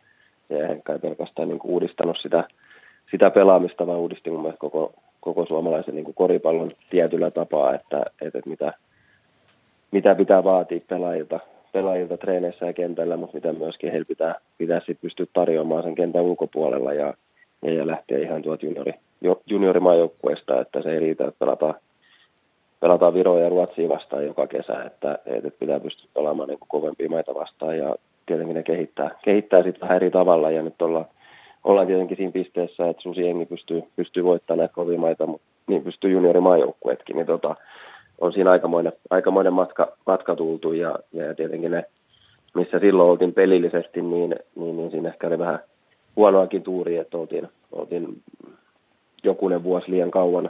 ja 0.49 0.68
ei 0.68 0.99
pelkästään 1.01 1.47
niin 1.47 1.59
kuin 1.59 1.72
uudistanut 1.72 2.18
sitä, 2.22 2.43
sitä 3.11 3.30
pelaamista, 3.30 3.88
vaan 3.88 3.99
uudisti 3.99 4.30
mun 4.30 4.41
mielestä 4.41 4.59
koko, 4.59 4.93
koko 5.22 5.45
suomalaisen 5.45 5.95
niin 5.95 6.06
kuin 6.06 6.15
koripallon 6.15 6.72
tietyllä 6.89 7.31
tapaa, 7.31 7.73
että, 7.73 8.06
että 8.22 8.39
mitä, 8.45 8.73
mitä 9.91 10.15
pitää 10.15 10.43
vaatia 10.43 10.80
pelaajilta, 10.88 11.39
pelaajilta 11.72 12.18
treeneissä 12.18 12.65
ja 12.65 12.73
kentällä, 12.73 13.18
mutta 13.18 13.38
mitä 13.38 13.53
myöskin 13.53 13.91
heillä 13.91 14.06
pitää, 14.07 14.35
pitää 14.57 14.81
sit 14.85 15.02
pystyä 15.02 15.26
tarjoamaan 15.34 15.84
sen 15.84 15.95
kentän 15.95 16.22
ulkopuolella 16.23 16.93
ja, 16.93 17.14
ja, 17.61 17.88
lähteä 17.88 18.19
ihan 18.19 18.41
tuolta 18.41 18.65
juniori, 18.65 18.93
juniorimaajoukkueesta, 19.45 20.61
että 20.61 20.81
se 20.81 20.91
ei 20.91 20.99
riitä, 20.99 21.27
että 21.27 21.39
pelataan, 21.39 21.73
pelataan 22.80 23.14
Viroa 23.14 23.39
ja 23.39 23.49
Ruotsia 23.49 23.89
vastaan 23.89 24.26
joka 24.26 24.48
kesä, 24.48 24.84
että, 24.84 25.19
että 25.26 25.49
pitää 25.60 25.80
pystyä 25.80 26.10
pelaamaan 26.14 26.49
niin 26.49 26.60
kovempia 26.68 27.10
maita 27.10 27.35
vastaan 27.35 27.77
ja 27.77 27.95
tietenkin 28.26 28.56
ne 28.56 28.64
kehittää, 28.64 29.11
kehittää 29.23 29.64
sitten 29.64 29.81
vähän 29.81 29.95
eri 29.95 30.11
tavalla 30.11 30.52
ja 30.52 30.61
nyt 30.61 30.81
ollaan, 30.81 31.06
ollaan 31.64 31.88
tietenkin 31.88 32.18
siinä 32.18 32.32
pisteessä, 32.32 32.90
että 32.90 33.02
Susi 33.02 33.22
pystyy, 33.50 33.84
pystyy 33.96 34.24
voittamaan 34.24 34.60
näitä 34.60 34.74
kovia 34.74 35.00
maita, 35.00 35.28
mutta 35.28 35.48
niin 35.68 35.84
pystyy 35.84 36.12
juniorimaajoukkueetkin, 36.12 37.16
niin 37.16 37.26
tota, 37.26 37.56
on 38.22 38.34
siinä 38.34 38.52
aikamoinen, 38.52 38.94
aikamoinen 39.10 39.54
matka, 39.54 39.98
matka 40.06 40.36
tultu 40.36 40.74
ja, 40.74 41.00
ja 41.14 41.36
tietenkin 41.36 41.72
ne, 41.72 41.86
missä 42.54 42.80
silloin 42.80 43.10
oltiin 43.10 43.34
pelillisesti, 43.34 44.02
niin, 44.02 44.36
niin, 44.56 44.78
niin 44.78 44.92
siinä 44.92 45.10
ehkä 45.10 45.28
oli 45.28 45.40
vähän 45.40 45.60
huonoakin 46.16 46.64
tuuri, 46.64 46.98
että 46.98 47.18
oltiin, 47.18 47.48
oltiin 47.72 48.22
jokunen 49.24 49.64
vuosi 49.64 49.92
liian 49.92 50.12
kauan 50.12 50.50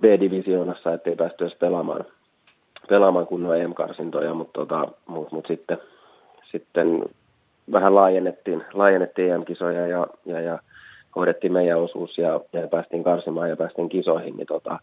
B-divisioonassa, 0.00 0.92
ettei 0.92 1.16
päästy 1.16 1.44
edes 1.44 1.58
pelaamaan, 1.58 2.04
pelaamaan 2.88 3.26
kunnon 3.26 3.60
EM-karsintoja, 3.60 4.34
mutta, 4.34 4.52
tota, 4.52 4.88
mut, 5.06 5.32
mut 5.32 5.46
sitten, 5.46 5.78
sitten 6.50 7.04
vähän 7.72 7.94
laajennettiin, 7.94 8.64
laajennettiin 8.72 9.32
EM-kisoja 9.32 9.86
ja, 9.86 10.06
ja, 10.26 10.40
ja 10.40 10.58
hoidettiin 11.16 11.52
meidän 11.52 11.78
osuus 11.78 12.18
ja, 12.18 12.40
ja 12.52 12.68
päästiin 12.68 13.04
karsimaan 13.04 13.50
ja 13.50 13.56
päästiin 13.56 13.88
kisoihin, 13.88 14.36
niin 14.36 14.46
tota, 14.46 14.78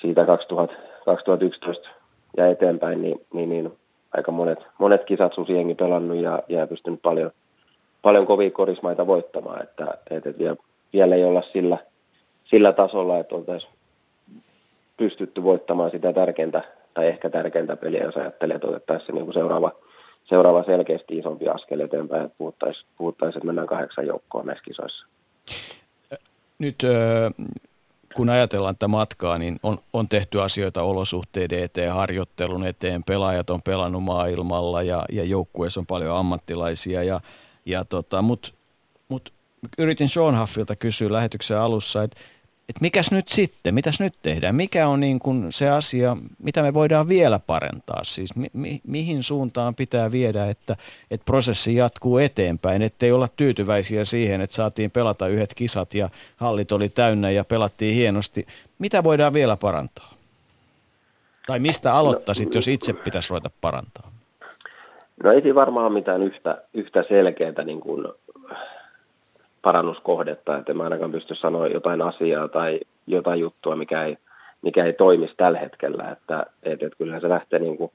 siitä 0.00 0.26
2000, 0.26 0.74
2011 1.04 1.88
ja 2.36 2.46
eteenpäin, 2.46 3.02
niin, 3.02 3.20
niin, 3.32 3.48
niin 3.48 3.72
aika 4.16 4.32
monet, 4.32 4.58
monet 4.78 5.04
kisat 5.04 5.34
susiengi 5.34 5.74
pelannut 5.74 6.16
ja, 6.16 6.42
ja 6.48 6.66
pystynyt 6.66 7.02
paljon, 7.02 7.30
paljon 8.02 8.26
kovia 8.26 8.50
korismaita 8.50 9.06
voittamaan, 9.06 9.62
että, 9.62 9.98
että 10.10 10.38
vielä, 10.38 10.56
vielä 10.92 11.14
ei 11.14 11.24
olla 11.24 11.42
sillä, 11.52 11.78
sillä 12.44 12.72
tasolla, 12.72 13.18
että 13.18 13.34
oltaisiin 13.34 13.72
pystytty 14.96 15.42
voittamaan 15.42 15.90
sitä 15.90 16.12
tärkeintä 16.12 16.62
tai 16.94 17.06
ehkä 17.06 17.30
tärkeintä 17.30 17.76
peliä, 17.76 18.04
jos 18.04 18.16
ajattelee, 18.16 18.56
että 18.56 18.68
otettaisiin 18.68 19.14
niin 19.14 19.32
seuraava, 19.32 19.72
seuraava 20.28 20.64
selkeästi 20.64 21.18
isompi 21.18 21.48
askel 21.48 21.80
eteenpäin, 21.80 22.24
että 22.24 22.38
puhuttaisiin, 22.38 22.86
puhuttaisiin 22.98 23.38
että 23.38 23.46
mennään 23.46 23.68
kahdeksan 23.68 24.06
joukkoon 24.06 24.46
näissä 24.46 24.64
kisoissa. 24.64 25.06
Nyt 26.58 26.76
kun 28.14 28.28
ajatellaan 28.28 28.74
tätä 28.74 28.88
matkaa, 28.88 29.38
niin 29.38 29.60
on, 29.62 29.78
on 29.92 30.08
tehty 30.08 30.42
asioita 30.42 30.82
olosuhteiden 30.82 31.62
eteen, 31.62 31.92
harjoittelun 31.92 32.66
eteen, 32.66 33.04
pelaajat 33.04 33.50
on 33.50 33.62
pelannut 33.62 34.02
maailmalla 34.02 34.82
ja, 34.82 35.04
ja 35.12 35.24
joukkueessa 35.24 35.80
on 35.80 35.86
paljon 35.86 36.16
ammattilaisia. 36.16 37.02
Ja, 37.02 37.20
ja 37.66 37.84
tota, 37.84 38.22
Mutta 38.22 38.50
mut 39.08 39.32
yritin 39.78 40.08
Sean 40.08 40.40
Huffilta 40.40 40.76
kysyä 40.76 41.12
lähetyksen 41.12 41.58
alussa, 41.58 42.02
että 42.02 42.20
että 42.68 42.80
mikäs 42.80 43.10
nyt 43.10 43.28
sitten, 43.28 43.74
mitäs 43.74 44.00
nyt 44.00 44.14
tehdään, 44.22 44.54
mikä 44.54 44.88
on 44.88 45.00
niin 45.00 45.18
kuin 45.18 45.46
se 45.50 45.70
asia, 45.70 46.16
mitä 46.42 46.62
me 46.62 46.74
voidaan 46.74 47.08
vielä 47.08 47.38
parentaa, 47.38 48.04
siis 48.04 48.36
mi- 48.36 48.50
mi- 48.52 48.80
mihin 48.86 49.22
suuntaan 49.22 49.74
pitää 49.74 50.12
viedä, 50.12 50.46
että, 50.46 50.76
että 51.10 51.24
prosessi 51.24 51.76
jatkuu 51.76 52.18
eteenpäin, 52.18 52.82
ettei 52.82 53.12
olla 53.12 53.28
tyytyväisiä 53.36 54.04
siihen, 54.04 54.40
että 54.40 54.56
saatiin 54.56 54.90
pelata 54.90 55.28
yhdet 55.28 55.54
kisat 55.54 55.94
ja 55.94 56.08
hallit 56.36 56.72
oli 56.72 56.88
täynnä 56.88 57.30
ja 57.30 57.44
pelattiin 57.44 57.94
hienosti. 57.94 58.46
Mitä 58.78 59.04
voidaan 59.04 59.32
vielä 59.32 59.56
parantaa? 59.56 60.14
Tai 61.46 61.58
mistä 61.58 61.94
aloittaisit, 61.94 62.54
jos 62.54 62.68
itse 62.68 62.92
pitäisi 62.92 63.30
ruveta 63.30 63.50
parantaa? 63.60 64.12
No 65.24 65.32
ei 65.32 65.54
varmaan 65.54 65.92
mitään 65.92 66.22
yhtä, 66.22 66.62
yhtä 66.74 67.04
selkeää 67.08 67.64
niin 67.64 67.80
kuin 67.80 68.06
parannuskohdetta, 69.62 70.58
että 70.58 70.74
mä 70.74 70.84
ainakaan 70.84 71.12
pysty 71.12 71.34
sanoa 71.34 71.68
jotain 71.68 72.02
asiaa 72.02 72.48
tai 72.48 72.80
jotain 73.06 73.40
juttua, 73.40 73.76
mikä 73.76 74.04
ei, 74.04 74.16
mikä 74.62 74.84
ei 74.84 74.92
toimisi 74.92 75.34
tällä 75.36 75.58
hetkellä, 75.58 76.10
että, 76.10 76.46
että, 76.62 76.86
että 76.86 76.98
kyllähän 76.98 77.20
se 77.20 77.28
lähtee 77.28 77.58
niin 77.58 77.76
kuin 77.76 77.90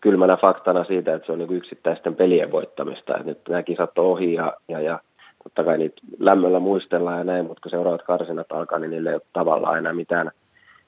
kylmänä 0.00 0.36
faktana 0.36 0.84
siitä, 0.84 1.14
että 1.14 1.26
se 1.26 1.32
on 1.32 1.38
niin 1.38 1.56
yksittäisten 1.56 2.16
pelien 2.16 2.52
voittamista, 2.52 3.14
että 3.14 3.26
nyt 3.26 3.38
nämä 3.48 3.62
kisat 3.62 3.98
on 3.98 4.04
ohi 4.04 4.34
ja, 4.34 4.56
ja, 4.68 4.80
ja 4.80 5.00
totta 5.44 5.64
kai 5.64 5.78
niitä 5.78 6.00
lämmöllä 6.18 6.60
muistellaan 6.60 7.18
ja 7.18 7.24
näin, 7.24 7.46
mutta 7.46 7.60
kun 7.62 7.70
seuraavat 7.70 8.02
karsinat 8.02 8.52
alkaa, 8.52 8.78
niin 8.78 8.90
niille 8.90 9.08
ei 9.08 9.14
ole 9.14 9.22
tavallaan 9.32 9.78
enää 9.78 9.92
mitään, 9.92 10.30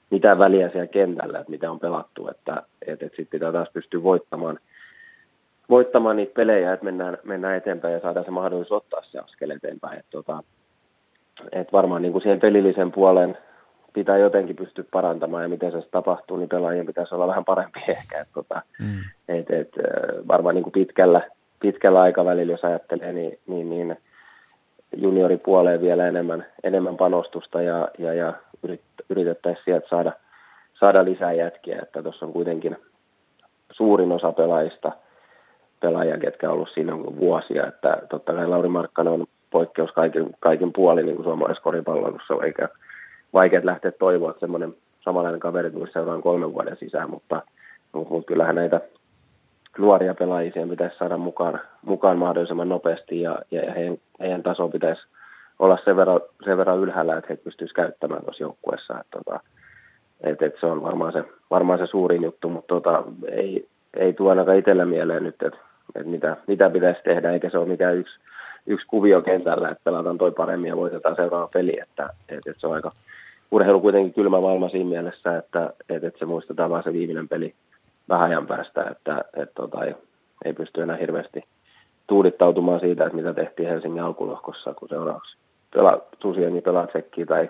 mitään 0.09 0.39
väliä 0.39 0.69
siellä 0.69 0.87
kentällä, 0.87 1.39
että 1.39 1.51
mitä 1.51 1.71
on 1.71 1.79
pelattu, 1.79 2.27
että, 2.27 2.63
että, 2.81 3.05
että 3.05 3.05
sitten 3.05 3.39
pitää 3.39 3.51
taas 3.51 3.69
pystyä 3.73 4.03
voittamaan– 4.03 4.59
voittamaan 5.73 6.15
niitä 6.15 6.33
pelejä, 6.33 6.73
että 6.73 6.85
mennään, 6.85 7.17
mennään 7.23 7.55
eteenpäin 7.55 7.93
ja 7.93 7.99
saadaan 7.99 8.25
se 8.25 8.31
mahdollisuus 8.31 8.83
ottaa 8.83 9.01
se 9.03 9.19
askel 9.19 9.49
eteenpäin. 9.49 9.99
Että 9.99 10.11
tota, 10.11 10.43
et 11.51 11.73
varmaan 11.73 12.01
niin 12.01 12.11
kuin 12.11 12.21
siihen 12.21 12.39
pelillisen 12.39 12.91
puolen 12.91 13.37
pitää 13.93 14.17
jotenkin 14.17 14.55
pystyä 14.55 14.83
parantamaan 14.91 15.43
ja 15.43 15.49
miten 15.49 15.71
se 15.71 15.87
tapahtuu, 15.91 16.37
niin 16.37 16.49
pelaajien 16.49 16.85
pitäisi 16.85 17.15
olla 17.15 17.27
vähän 17.27 17.45
parempi 17.45 17.79
ehkä. 17.97 18.21
Et 18.21 18.27
tota, 18.33 18.61
mm. 18.79 18.99
et, 19.27 19.51
et, 19.51 19.69
varmaan 20.27 20.55
niin 20.55 20.63
kuin 20.63 20.73
pitkällä, 20.73 21.21
pitkällä 21.59 22.01
aikavälillä, 22.01 22.53
jos 22.53 22.63
ajattelee, 22.63 23.13
niin, 23.13 23.39
niin, 23.47 23.69
niin 23.69 23.97
junioripuoleen 24.97 25.81
vielä 25.81 26.07
enemmän, 26.07 26.45
enemmän 26.63 26.97
panostusta 26.97 27.61
ja, 27.61 27.87
ja, 27.97 28.13
ja 28.13 28.33
yrit, 28.63 28.81
yritettäisiin 29.09 29.65
sieltä 29.65 29.87
saada, 29.89 30.13
saada 30.79 31.05
lisää 31.05 31.33
jätkiä, 31.33 31.79
että 31.81 32.03
tuossa 32.03 32.25
on 32.25 32.33
kuitenkin 32.33 32.77
suurin 33.71 34.11
osa 34.11 34.31
pelaajista– 34.31 34.91
pelaajia, 35.83 36.17
ketkä 36.17 36.47
on 36.47 36.53
ollut 36.53 36.69
siinä 36.73 36.97
vuosia. 36.97 37.67
Että 37.67 37.97
totta 38.09 38.33
kai 38.33 38.47
Lauri 38.47 38.69
Markkanen 38.69 39.13
on 39.13 39.25
poikkeus 39.51 39.91
kaikin, 39.91 40.29
kaikin 40.39 40.73
puolin 40.73 41.05
niin 41.05 41.23
suomalaisessa 41.23 41.63
koripalloilussa, 41.63 42.33
eikä 42.43 42.69
vaikea 43.33 43.61
lähteä 43.63 43.91
toivoa, 43.91 44.29
että 44.29 44.39
semmoinen 44.39 44.75
samanlainen 45.01 45.39
kaveri 45.39 45.71
tulisi 45.71 45.93
seuraan 45.93 46.21
kolmen 46.21 46.53
vuoden 46.53 46.77
sisään, 46.77 47.09
mutta, 47.09 47.41
mutta, 47.93 48.27
kyllähän 48.27 48.55
näitä 48.55 48.81
nuoria 49.77 50.13
pelaajia 50.13 50.67
pitäisi 50.69 50.97
saada 50.97 51.17
mukaan, 51.17 51.59
mukaan 51.85 52.17
mahdollisimman 52.17 52.69
nopeasti 52.69 53.21
ja, 53.21 53.39
ja 53.51 53.73
heidän, 53.73 53.97
heidän 54.19 54.43
taso 54.43 54.69
pitäisi 54.69 55.01
olla 55.59 55.77
sen 55.85 55.95
verran, 55.95 56.21
sen 56.45 56.57
verran 56.57 56.79
ylhäällä, 56.79 57.17
että 57.17 57.27
he 57.29 57.35
pystyisivät 57.35 57.75
käyttämään 57.75 58.23
tuossa 58.23 58.43
joukkueessa. 58.43 58.93
Että, 58.93 59.17
tota, 59.17 59.39
että, 60.23 60.45
että 60.45 60.59
se 60.59 60.65
on 60.65 60.83
varmaan 60.83 61.13
se, 61.13 61.23
varmaan 61.51 61.79
se 61.79 61.87
suurin 61.87 62.23
juttu, 62.23 62.49
mutta 62.49 62.67
tota, 62.67 63.03
ei, 63.31 63.67
ei 63.97 64.13
tule 64.13 64.29
ainakaan 64.29 64.57
itsellä 64.57 64.85
mieleen 64.85 65.23
nyt, 65.23 65.43
että 65.43 65.59
että 65.95 66.09
mitä, 66.09 66.37
mitä 66.47 66.69
pitäisi 66.69 67.03
tehdä, 67.03 67.31
eikä 67.31 67.49
se 67.49 67.57
ole 67.57 67.67
mikään 67.67 67.97
yksi, 67.97 68.19
yksi 68.67 68.87
kuvio 68.87 69.21
kentällä, 69.21 69.69
että 69.69 69.83
pelataan 69.83 70.17
toi 70.17 70.31
paremmin 70.31 70.69
ja 70.69 70.77
voitetaan 70.77 71.15
seuraava 71.15 71.49
peli, 71.53 71.79
että, 71.81 72.09
että, 72.29 72.49
että 72.49 72.61
se 72.61 72.67
on 72.67 72.73
aika 72.73 72.91
urheilu 73.51 73.81
kuitenkin 73.81 74.13
kylmä 74.13 74.41
maailma 74.41 74.69
siinä 74.69 74.89
mielessä, 74.89 75.37
että, 75.37 75.73
että, 75.89 76.07
että 76.07 76.19
se 76.19 76.25
muistetaan 76.25 76.71
vaan 76.71 76.83
se 76.83 76.93
viimeinen 76.93 77.27
peli 77.27 77.53
vähän 78.09 78.29
ajan 78.29 78.47
päästä, 78.47 78.83
että, 78.91 79.25
että, 79.33 79.53
tota, 79.55 79.85
ei, 79.85 79.95
ei 80.45 80.53
pysty 80.53 80.81
enää 80.81 80.97
hirveästi 80.97 81.43
tuudittautumaan 82.07 82.79
siitä, 82.79 83.03
että 83.03 83.15
mitä 83.15 83.33
tehtiin 83.33 83.69
Helsingin 83.69 84.03
alkulohkossa, 84.03 84.73
kun 84.73 84.89
seuraavaksi 84.89 85.37
pelaa, 85.75 86.01
Susiengi 86.21 86.61
pelaa 86.61 86.87
Tsekkiä 86.87 87.25
tai 87.25 87.49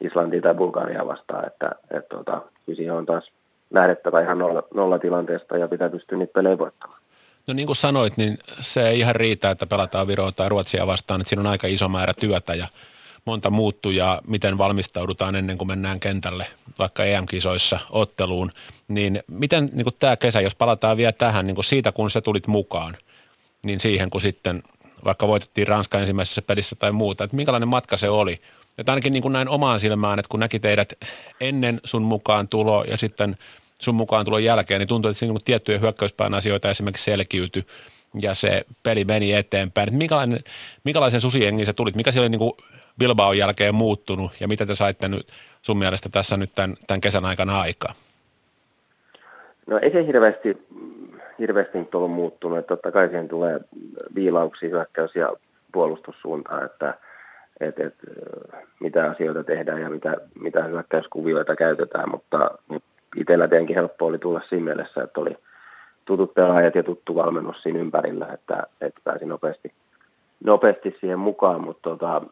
Islantia 0.00 0.42
tai 0.42 0.54
Bulgaria 0.54 1.06
vastaan, 1.06 1.46
että, 1.46 1.70
että 1.90 2.16
tota, 2.16 2.42
siihen 2.74 2.94
on 2.94 3.06
taas 3.06 3.32
lähdettävä 3.70 4.20
ihan 4.20 4.38
nolla, 4.38 4.62
nolla 4.74 4.98
tilanteesta 4.98 5.56
ja 5.56 5.68
pitää 5.68 5.90
pystyä 5.90 6.18
niitä 6.18 6.32
pelejä 6.32 6.58
voittamaan. 6.58 7.01
No 7.46 7.54
niin 7.54 7.66
kuin 7.66 7.76
sanoit, 7.76 8.16
niin 8.16 8.38
se 8.60 8.88
ei 8.88 8.98
ihan 8.98 9.16
riitä, 9.16 9.50
että 9.50 9.66
pelataan 9.66 10.06
Viroa 10.06 10.32
tai 10.32 10.48
Ruotsia 10.48 10.86
vastaan, 10.86 11.20
että 11.20 11.28
siinä 11.28 11.40
on 11.40 11.46
aika 11.46 11.66
iso 11.66 11.88
määrä 11.88 12.14
työtä 12.14 12.54
ja 12.54 12.68
monta 13.24 13.50
muuttujaa, 13.50 14.20
miten 14.26 14.58
valmistaudutaan 14.58 15.36
ennen 15.36 15.58
kuin 15.58 15.68
mennään 15.68 16.00
kentälle, 16.00 16.46
vaikka 16.78 17.04
EM-kisoissa 17.04 17.78
otteluun. 17.90 18.52
Niin 18.88 19.22
miten 19.26 19.70
niin 19.72 19.84
kuin 19.84 19.96
tämä 19.98 20.16
kesä, 20.16 20.40
jos 20.40 20.54
palataan 20.54 20.96
vielä 20.96 21.12
tähän, 21.12 21.46
niin 21.46 21.54
kuin 21.54 21.64
siitä 21.64 21.92
kun 21.92 22.10
sä 22.10 22.20
tulit 22.20 22.46
mukaan, 22.46 22.96
niin 23.62 23.80
siihen 23.80 24.10
kun 24.10 24.20
sitten 24.20 24.62
vaikka 25.04 25.28
voitettiin 25.28 25.68
Ranska 25.68 25.98
ensimmäisessä 25.98 26.42
pelissä 26.42 26.76
tai 26.76 26.92
muuta, 26.92 27.24
että 27.24 27.36
minkälainen 27.36 27.68
matka 27.68 27.96
se 27.96 28.08
oli? 28.08 28.40
Että 28.78 28.92
ainakin 28.92 29.12
niin 29.12 29.22
kuin 29.22 29.32
näin 29.32 29.48
omaan 29.48 29.80
silmään, 29.80 30.18
että 30.18 30.28
kun 30.28 30.40
näki 30.40 30.58
teidät 30.58 30.92
ennen 31.40 31.80
sun 31.84 32.02
mukaan 32.02 32.48
tulo 32.48 32.84
ja 32.84 32.96
sitten 32.96 33.36
sun 33.82 33.94
mukaan 33.94 34.24
tulon 34.24 34.44
jälkeen, 34.44 34.78
niin 34.78 34.88
tuntui, 34.88 35.10
että 35.10 35.18
siinä 35.18 35.34
tiettyjä 35.44 35.78
hyökkäyspään 35.78 36.34
asioita 36.34 36.70
esimerkiksi 36.70 37.04
selkiytyi 37.04 37.64
ja 38.22 38.34
se 38.34 38.64
peli 38.82 39.04
meni 39.04 39.32
eteenpäin. 39.32 39.88
Että 39.88 39.98
minkälainen, 39.98 40.38
minkälaisen 40.84 41.20
susiengin 41.20 41.66
sä 41.66 41.72
tulit? 41.72 41.96
Mikä 41.96 42.10
siellä 42.10 42.24
oli 42.24 42.30
niin 42.30 42.38
kuin 42.38 42.52
Bilbaon 42.98 43.38
jälkeen 43.38 43.74
muuttunut 43.74 44.32
ja 44.40 44.48
mitä 44.48 44.66
te 44.66 44.74
saitte 44.74 45.08
nyt 45.08 45.26
sun 45.62 45.78
mielestä 45.78 46.08
tässä 46.08 46.36
nyt 46.36 46.50
tämän, 46.54 46.76
tämän 46.86 47.00
kesän 47.00 47.24
aikana 47.24 47.60
aikaa? 47.60 47.94
No 49.66 49.78
ei 49.82 49.92
se 49.92 50.06
hirveästi, 50.06 50.66
hirveästi 51.38 51.78
nyt 51.78 51.94
ollut 51.94 52.12
muuttunut. 52.12 52.58
Että 52.58 52.68
totta 52.68 52.92
kai 52.92 53.08
siihen 53.08 53.28
tulee 53.28 53.60
viilauksia 54.14 54.68
hyökkäys- 54.68 55.14
ja 55.14 55.32
puolustussuuntaan, 55.72 56.64
että 56.64 56.94
et, 57.60 57.78
et, 57.80 57.94
mitä 58.80 59.10
asioita 59.10 59.44
tehdään 59.44 59.80
ja 59.80 59.90
mitä, 59.90 60.16
mitä 60.40 60.64
hyökkäyskuvioita 60.64 61.56
käytetään, 61.56 62.10
mutta, 62.10 62.50
mutta 62.68 62.91
itsellä 63.16 63.48
tietenkin 63.48 63.76
helppo 63.76 64.06
oli 64.06 64.18
tulla 64.18 64.40
siinä 64.48 64.64
mielessä, 64.64 65.02
että 65.02 65.20
oli 65.20 65.36
tutut 66.04 66.34
pelaajat 66.34 66.74
ja 66.74 66.82
tuttu 66.82 67.14
valmennus 67.14 67.62
siinä 67.62 67.78
ympärillä, 67.78 68.26
että, 68.32 68.66
että 68.80 69.00
pääsin 69.04 69.28
nopeasti, 69.28 69.72
nopeasti 70.44 70.96
siihen 71.00 71.18
mukaan, 71.18 71.60
mutta 71.60 71.90
tota, 71.90 72.22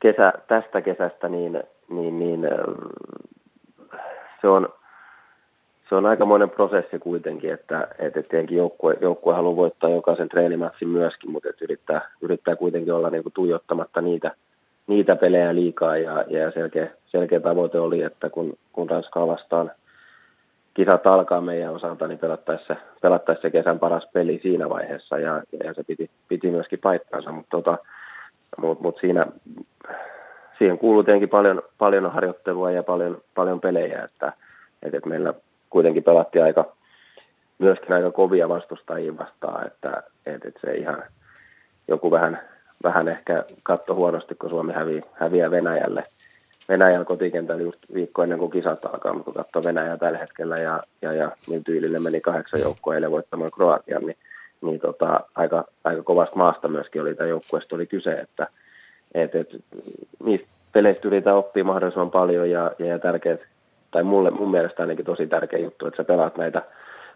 kesä, 0.00 0.32
tästä 0.48 0.80
kesästä 0.80 1.28
niin, 1.28 1.62
niin, 1.88 2.18
niin 2.18 2.48
se 4.40 4.48
on, 4.48 4.68
se 5.88 5.94
on 5.94 6.06
aikamoinen 6.06 6.50
prosessi 6.50 6.98
kuitenkin, 6.98 7.52
että, 7.52 7.88
että 7.98 8.22
tietenkin 8.22 8.58
joukkue, 8.58 8.96
joukkue 9.00 9.34
haluaa 9.34 9.56
voittaa 9.56 9.90
jokaisen 9.90 10.28
treenimatsin 10.28 10.88
myöskin, 10.88 11.30
mutta 11.30 11.48
yrittää, 11.60 12.10
yrittää 12.20 12.56
kuitenkin 12.56 12.92
olla 12.92 13.10
niin 13.10 13.22
kuin 13.22 13.32
tuijottamatta 13.32 14.00
niitä, 14.00 14.34
niitä 14.88 15.16
pelejä 15.16 15.54
liikaa 15.54 15.96
ja, 15.96 16.24
ja 16.28 16.50
selkeä, 16.50 16.90
selkeä 17.06 17.40
tavoite 17.40 17.78
oli, 17.78 18.02
että 18.02 18.30
kun, 18.30 18.58
kun 18.72 18.90
Ranskaa 18.90 19.26
vastaan 19.26 19.70
kisat 20.74 21.06
alkaa 21.06 21.40
meidän 21.40 21.74
osalta, 21.74 22.08
niin 22.08 22.18
pelattaisiin 22.18 22.66
se, 22.66 22.76
pelattaisi 23.02 23.42
se 23.42 23.50
kesän 23.50 23.78
paras 23.78 24.08
peli 24.12 24.40
siinä 24.42 24.68
vaiheessa 24.68 25.18
ja, 25.18 25.42
ja 25.64 25.74
se 25.74 25.84
piti, 25.84 26.10
piti 26.28 26.50
myöskin 26.50 26.78
paikkaansa, 26.78 27.32
mutta 27.32 27.50
tota, 27.50 27.78
mut, 28.56 28.80
mut 28.80 28.98
siinä, 29.00 29.26
siihen 30.58 30.78
kuuluu 30.78 31.02
tietenkin 31.02 31.28
paljon, 31.28 31.62
paljon 31.78 32.12
harjoittelua 32.12 32.70
ja 32.70 32.82
paljon, 32.82 33.20
paljon 33.34 33.60
pelejä, 33.60 34.04
että, 34.04 34.32
että 34.82 35.08
meillä 35.08 35.34
kuitenkin 35.70 36.04
pelattiin 36.04 36.44
aika, 36.44 36.72
myöskin 37.58 37.92
aika 37.92 38.10
kovia 38.10 38.48
vastustajia 38.48 39.18
vastaan, 39.18 39.66
että, 39.66 40.02
että 40.26 40.60
se 40.60 40.74
ihan 40.74 41.02
joku 41.88 42.10
vähän, 42.10 42.40
vähän 42.84 43.08
ehkä 43.08 43.44
katto 43.62 43.94
huonosti, 43.94 44.34
kun 44.34 44.50
Suomi 44.50 44.72
hävi, 44.72 45.02
häviää 45.12 45.50
Venäjälle. 45.50 46.04
Venäjän 46.68 47.04
kotikentällä 47.04 47.62
just 47.62 47.78
viikko 47.94 48.22
ennen 48.22 48.38
kuin 48.38 48.50
kisat 48.50 48.84
alkaa, 48.84 49.12
mutta 49.12 49.24
kun 49.32 49.34
katsoo 49.34 49.62
Venäjää 49.64 49.96
tällä 49.96 50.18
hetkellä 50.18 50.56
ja, 50.56 50.82
ja, 51.02 51.12
ja 51.12 51.32
niin 51.48 51.64
tyylille 51.64 51.98
meni 51.98 52.20
kahdeksan 52.20 52.60
joukkoa 52.60 52.94
eilen 52.94 53.10
voittamaan 53.10 53.50
Kroatian, 53.50 54.02
niin, 54.02 54.16
niin 54.60 54.80
tota, 54.80 55.20
aika, 55.34 55.64
aika 55.84 56.02
kovasta 56.02 56.36
maasta 56.36 56.68
myöskin 56.68 57.02
oli 57.02 57.14
tämä 57.14 57.28
joukkueesta 57.28 57.74
oli 57.74 57.86
kyse, 57.86 58.10
että 58.10 58.46
et, 59.14 59.34
et, 59.34 59.48
niistä 60.24 60.48
peleistä 60.72 61.08
yritetään 61.08 61.36
oppia 61.36 61.64
mahdollisimman 61.64 62.10
paljon 62.10 62.50
ja, 62.50 62.70
ja, 62.78 62.86
ja 62.86 62.98
tärkeät 62.98 63.40
tai 63.90 64.02
mulle, 64.02 64.30
mun 64.30 64.50
mielestä 64.50 64.82
ainakin 64.82 65.04
tosi 65.04 65.26
tärkeä 65.26 65.58
juttu, 65.58 65.86
että 65.86 65.96
sä 65.96 66.04
pelaat 66.04 66.36
näitä 66.36 66.62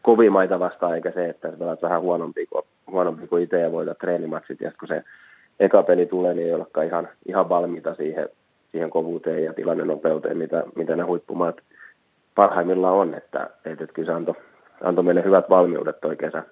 kovimaita 0.03 0.61
vastaan, 0.61 0.95
eikä 0.95 1.11
se, 1.11 1.29
että 1.29 1.51
sä 1.51 1.57
pelaat 1.57 1.83
vähän 1.83 2.01
huonompi 2.01 2.47
kuin, 2.47 2.65
huonompi 2.87 3.27
kuin 3.27 3.43
itse 3.43 3.61
ja 3.61 3.73
voitat 3.73 3.99
treenimatsit, 3.99 4.61
ja 4.61 4.73
kun 4.79 4.89
se 4.89 5.03
eka 5.61 5.83
peli 5.83 6.07
tulee, 6.07 6.35
niin 6.35 6.47
ei 6.47 6.55
olekaan 6.55 6.87
ihan, 6.87 7.09
ihan 7.27 7.49
valmiita 7.49 7.95
siihen, 7.95 8.29
siihen 8.71 8.91
kovuuteen 8.91 9.45
ja 9.45 9.55
tilanne 9.55 9.85
nopeuteen, 9.85 10.37
mitä, 10.37 10.65
mitä 10.75 10.97
ne 10.97 11.03
huippumaat 11.03 11.57
parhaimmillaan 12.35 12.95
on, 12.95 13.15
että, 13.15 13.51
että, 13.65 13.85
että 13.85 13.95
kyllä 13.95 14.07
se 14.07 14.13
antoi, 14.13 14.35
antoi 14.83 15.05
meille 15.05 15.25
hyvät 15.25 15.51
valmiudet 15.51 16.01
toi 16.01 16.17
kesä 16.17 16.43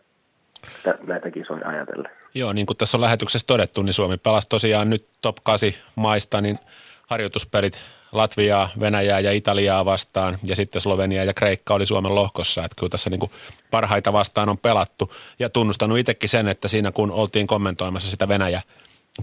näitä 1.06 1.30
kisoja 1.30 1.68
ajatellen. 1.68 2.12
Joo, 2.34 2.52
niin 2.52 2.66
kuin 2.66 2.76
tässä 2.76 2.96
on 2.96 3.00
lähetyksessä 3.00 3.46
todettu, 3.46 3.82
niin 3.82 3.94
Suomi 3.94 4.16
pelasi 4.16 4.48
tosiaan 4.48 4.90
nyt 4.90 5.06
top 5.22 5.36
8 5.44 5.70
maista, 5.96 6.40
niin 6.40 6.58
harjoituspelit 7.06 7.80
Latviaa, 8.12 8.68
Venäjää 8.80 9.20
ja 9.20 9.32
Italiaa 9.32 9.84
vastaan 9.84 10.38
ja 10.44 10.56
sitten 10.56 10.80
Slovenia 10.80 11.24
ja 11.24 11.34
Kreikka 11.34 11.74
oli 11.74 11.86
Suomen 11.86 12.14
lohkossa. 12.14 12.64
Että 12.64 12.76
kyllä 12.78 12.90
tässä 12.90 13.10
niin 13.10 13.20
kuin 13.20 13.30
parhaita 13.70 14.12
vastaan 14.12 14.48
on 14.48 14.58
pelattu 14.58 15.12
ja 15.38 15.48
tunnustanut 15.48 15.98
itsekin 15.98 16.28
sen, 16.28 16.48
että 16.48 16.68
siinä 16.68 16.92
kun 16.92 17.10
oltiin 17.10 17.46
kommentoimassa 17.46 18.10
sitä 18.10 18.28
Venäjä 18.28 18.62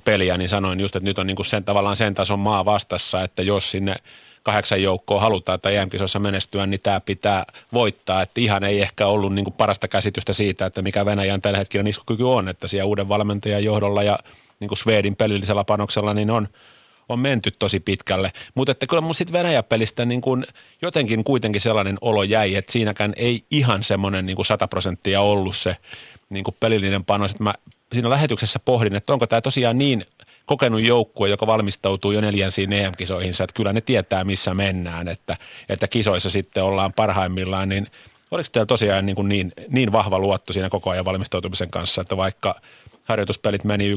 peliä, 0.01 0.37
niin 0.37 0.49
sanoin 0.49 0.79
just, 0.79 0.95
että 0.95 1.09
nyt 1.09 1.19
on 1.19 1.27
niin 1.27 1.35
kuin 1.35 1.45
sen, 1.45 1.63
tavallaan 1.63 1.95
sen 1.95 2.13
tason 2.13 2.39
maa 2.39 2.65
vastassa, 2.65 3.21
että 3.21 3.41
jos 3.41 3.71
sinne 3.71 3.95
kahdeksan 4.43 4.83
joukkoa 4.83 5.21
halutaan 5.21 5.61
tai 5.61 5.75
em 5.75 5.89
menestyä, 6.19 6.65
niin 6.65 6.79
tämä 6.79 6.99
pitää 6.99 7.45
voittaa. 7.73 8.21
Että 8.21 8.41
ihan 8.41 8.63
ei 8.63 8.81
ehkä 8.81 9.07
ollut 9.07 9.33
niin 9.33 9.45
kuin 9.45 9.53
parasta 9.53 9.87
käsitystä 9.87 10.33
siitä, 10.33 10.65
että 10.65 10.81
mikä 10.81 11.05
Venäjän 11.05 11.41
tällä 11.41 11.57
hetkellä 11.57 11.89
iskukyky 11.89 12.23
on, 12.23 12.49
että 12.49 12.67
siellä 12.67 12.85
uuden 12.85 13.09
valmentajan 13.09 13.63
johdolla 13.63 14.03
ja 14.03 14.19
niin 14.59 14.67
kuin 14.67 14.77
Swedin 14.77 15.15
pelillisellä 15.15 15.63
panoksella 15.63 16.13
niin 16.13 16.31
on– 16.31 16.47
on 17.09 17.19
menty 17.19 17.51
tosi 17.51 17.79
pitkälle. 17.79 18.31
Mutta 18.55 18.71
että 18.71 18.87
kyllä 18.87 19.01
mun 19.01 19.15
sitten 19.15 19.33
Venäjä-pelistä 19.33 20.05
niin 20.05 20.21
kun 20.21 20.45
jotenkin 20.81 21.23
kuitenkin 21.23 21.61
sellainen 21.61 21.97
olo 22.01 22.23
jäi, 22.23 22.55
että 22.55 22.71
siinäkään 22.71 23.13
ei 23.15 23.43
ihan 23.51 23.83
semmoinen 23.83 24.25
niin 24.25 24.45
100 24.45 24.67
prosenttia 24.67 25.21
ollut 25.21 25.55
se 25.55 25.75
niin 26.29 26.43
kuin 26.43 26.55
pelillinen 26.59 27.05
panos. 27.05 27.31
Että 27.31 27.43
mä 27.43 27.53
siinä 27.93 28.09
lähetyksessä 28.09 28.59
pohdin, 28.59 28.95
että 28.95 29.13
onko 29.13 29.27
tämä 29.27 29.41
tosiaan 29.41 29.77
niin 29.77 30.05
kokenut 30.45 30.81
joukkue, 30.81 31.29
joka 31.29 31.47
valmistautuu 31.47 32.11
jo 32.11 32.21
neljänsiin 32.21 32.73
EM-kisoihinsa, 32.73 33.43
että 33.43 33.53
kyllä 33.53 33.73
ne 33.73 33.81
tietää, 33.81 34.23
missä 34.23 34.53
mennään, 34.53 35.07
että, 35.07 35.37
että 35.69 35.87
kisoissa 35.87 36.29
sitten 36.29 36.63
ollaan 36.63 36.93
parhaimmillaan, 36.93 37.69
niin 37.69 37.87
oliko 38.31 38.49
teillä 38.51 38.65
tosiaan 38.65 39.05
niin, 39.05 39.15
kuin 39.15 39.29
niin, 39.29 39.53
niin 39.69 39.91
vahva 39.91 40.19
luotto 40.19 40.53
siinä 40.53 40.69
koko 40.69 40.89
ajan 40.89 41.05
valmistautumisen 41.05 41.71
kanssa, 41.71 42.01
että 42.01 42.17
vaikka 42.17 42.55
harjoituspelit 43.07 43.63
meni 43.63 43.95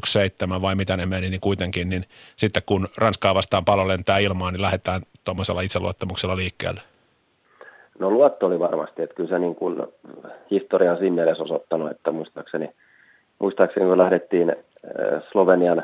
1-7 0.56 0.62
vai 0.62 0.74
mitä 0.74 0.96
ne 0.96 1.06
meni, 1.06 1.30
niin 1.30 1.40
kuitenkin, 1.40 1.90
niin 1.90 2.04
sitten 2.36 2.62
kun 2.66 2.88
Ranskaa 2.98 3.34
vastaan 3.34 3.64
palo 3.64 3.88
lentää 3.88 4.18
ilmaan, 4.18 4.52
niin 4.52 4.62
lähdetään 4.62 5.00
tuommoisella 5.24 5.60
itseluottamuksella 5.60 6.36
liikkeelle. 6.36 6.80
No 7.98 8.10
luotto 8.10 8.46
oli 8.46 8.58
varmasti, 8.58 9.02
että 9.02 9.14
kyllä 9.14 9.28
se 9.28 9.38
niin 9.38 9.54
kuin 9.54 9.82
historia 10.50 10.92
on 10.92 10.98
siinä 10.98 11.14
mielessä 11.14 11.42
osoittanut, 11.42 11.90
että 11.90 12.12
muistaakseni, 12.12 12.70
muistaakseni 13.38 13.86
kun 13.86 13.98
lähdettiin 13.98 14.50
äh, 14.50 15.22
Slovenian, 15.32 15.82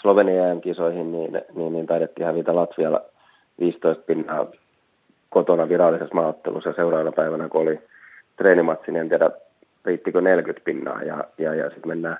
Slovenian 0.00 0.60
kisoihin, 0.60 1.12
niin, 1.12 1.42
niin, 1.54 1.72
niin 1.72 1.86
taidettiin 1.86 2.26
hävitä 2.26 2.54
Latvialla 2.54 3.02
15 3.60 4.02
pinnaa 4.02 4.46
kotona 5.30 5.68
virallisessa 5.68 6.14
maaottelussa 6.14 6.70
ja 6.70 6.74
seuraavana 6.74 7.12
päivänä, 7.12 7.48
kun 7.48 7.60
oli 7.60 7.80
treenimatsi, 8.36 8.92
niin 8.92 9.00
en 9.00 9.08
tiedä 9.08 9.30
riittikö 9.84 10.20
40 10.20 10.64
pinnaa 10.64 11.02
ja, 11.02 11.24
ja, 11.38 11.54
ja 11.54 11.70
sitten 11.70 11.88
mennään, 11.88 12.16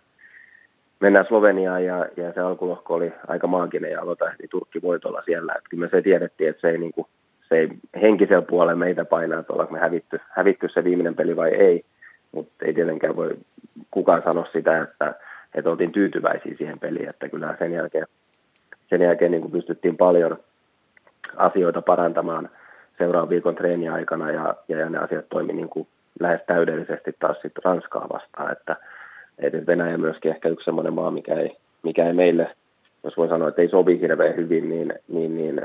mennään 1.00 1.26
Sloveniaan 1.26 1.84
ja, 1.84 2.06
ja 2.16 2.32
se 2.32 2.40
alkulohko 2.40 2.94
oli 2.94 3.12
aika 3.28 3.46
maaginen 3.46 3.90
ja 3.90 4.02
aloitahti 4.02 4.48
Turkki 4.48 4.82
voitolla 4.82 5.22
siellä. 5.24 5.54
Et 5.58 5.64
kyllä 5.70 5.80
me 5.80 5.88
se 5.88 6.02
tiedettiin, 6.02 6.50
että 6.50 6.60
se 6.60 6.68
ei, 6.68 6.78
niin 6.78 6.92
kuin, 6.92 7.06
se 7.48 7.58
ei 7.58 7.68
henkisellä 8.02 8.42
puolella 8.42 8.74
meitä 8.74 9.04
painaa, 9.04 9.40
että 9.40 9.52
ollaanko 9.52 9.74
me 9.74 9.80
hävitty, 9.80 10.20
hävitty 10.30 10.68
se 10.68 10.84
viimeinen 10.84 11.16
peli 11.16 11.36
vai 11.36 11.50
ei, 11.50 11.84
mutta 12.32 12.64
ei 12.64 12.74
tietenkään 12.74 13.16
voi 13.16 13.36
kukaan 13.90 14.22
sanoa 14.22 14.46
sitä, 14.52 14.82
että, 14.82 15.14
että 15.54 15.70
oltiin 15.70 15.92
tyytyväisiä 15.92 16.54
siihen 16.58 16.78
peliin, 16.78 17.08
että 17.08 17.28
kyllä 17.28 17.56
sen 17.58 17.72
jälkeen, 17.72 18.06
sen 18.90 19.02
jälkeen 19.02 19.30
niin 19.30 19.42
kuin 19.42 19.52
pystyttiin 19.52 19.96
paljon 19.96 20.38
asioita 21.36 21.82
parantamaan 21.82 22.48
seuraavan 22.98 23.28
viikon 23.28 23.54
treeniaikana 23.54 24.30
ja, 24.30 24.54
ja 24.68 24.90
ne 24.90 24.98
asiat 24.98 25.28
toimi 25.28 25.52
niin 25.52 25.68
kuin 25.68 25.88
lähes 26.20 26.40
täydellisesti 26.46 27.16
taas 27.20 27.36
sitten 27.42 27.64
Ranskaa 27.64 28.08
vastaan, 28.12 28.52
että, 28.52 28.76
et 29.38 29.66
Venäjä 29.66 29.98
myöskin 29.98 30.30
ehkä 30.30 30.48
yksi 30.48 30.64
sellainen 30.64 30.92
maa, 30.92 31.10
mikä 31.10 31.34
ei, 31.34 31.56
mikä 31.82 32.06
ei 32.06 32.12
meille, 32.12 32.56
jos 33.04 33.16
voi 33.16 33.28
sanoa, 33.28 33.48
että 33.48 33.62
ei 33.62 33.68
sovi 33.68 34.00
hirveän 34.00 34.36
hyvin, 34.36 34.68
niin, 34.68 34.94
niin, 35.08 35.36
niin 35.36 35.62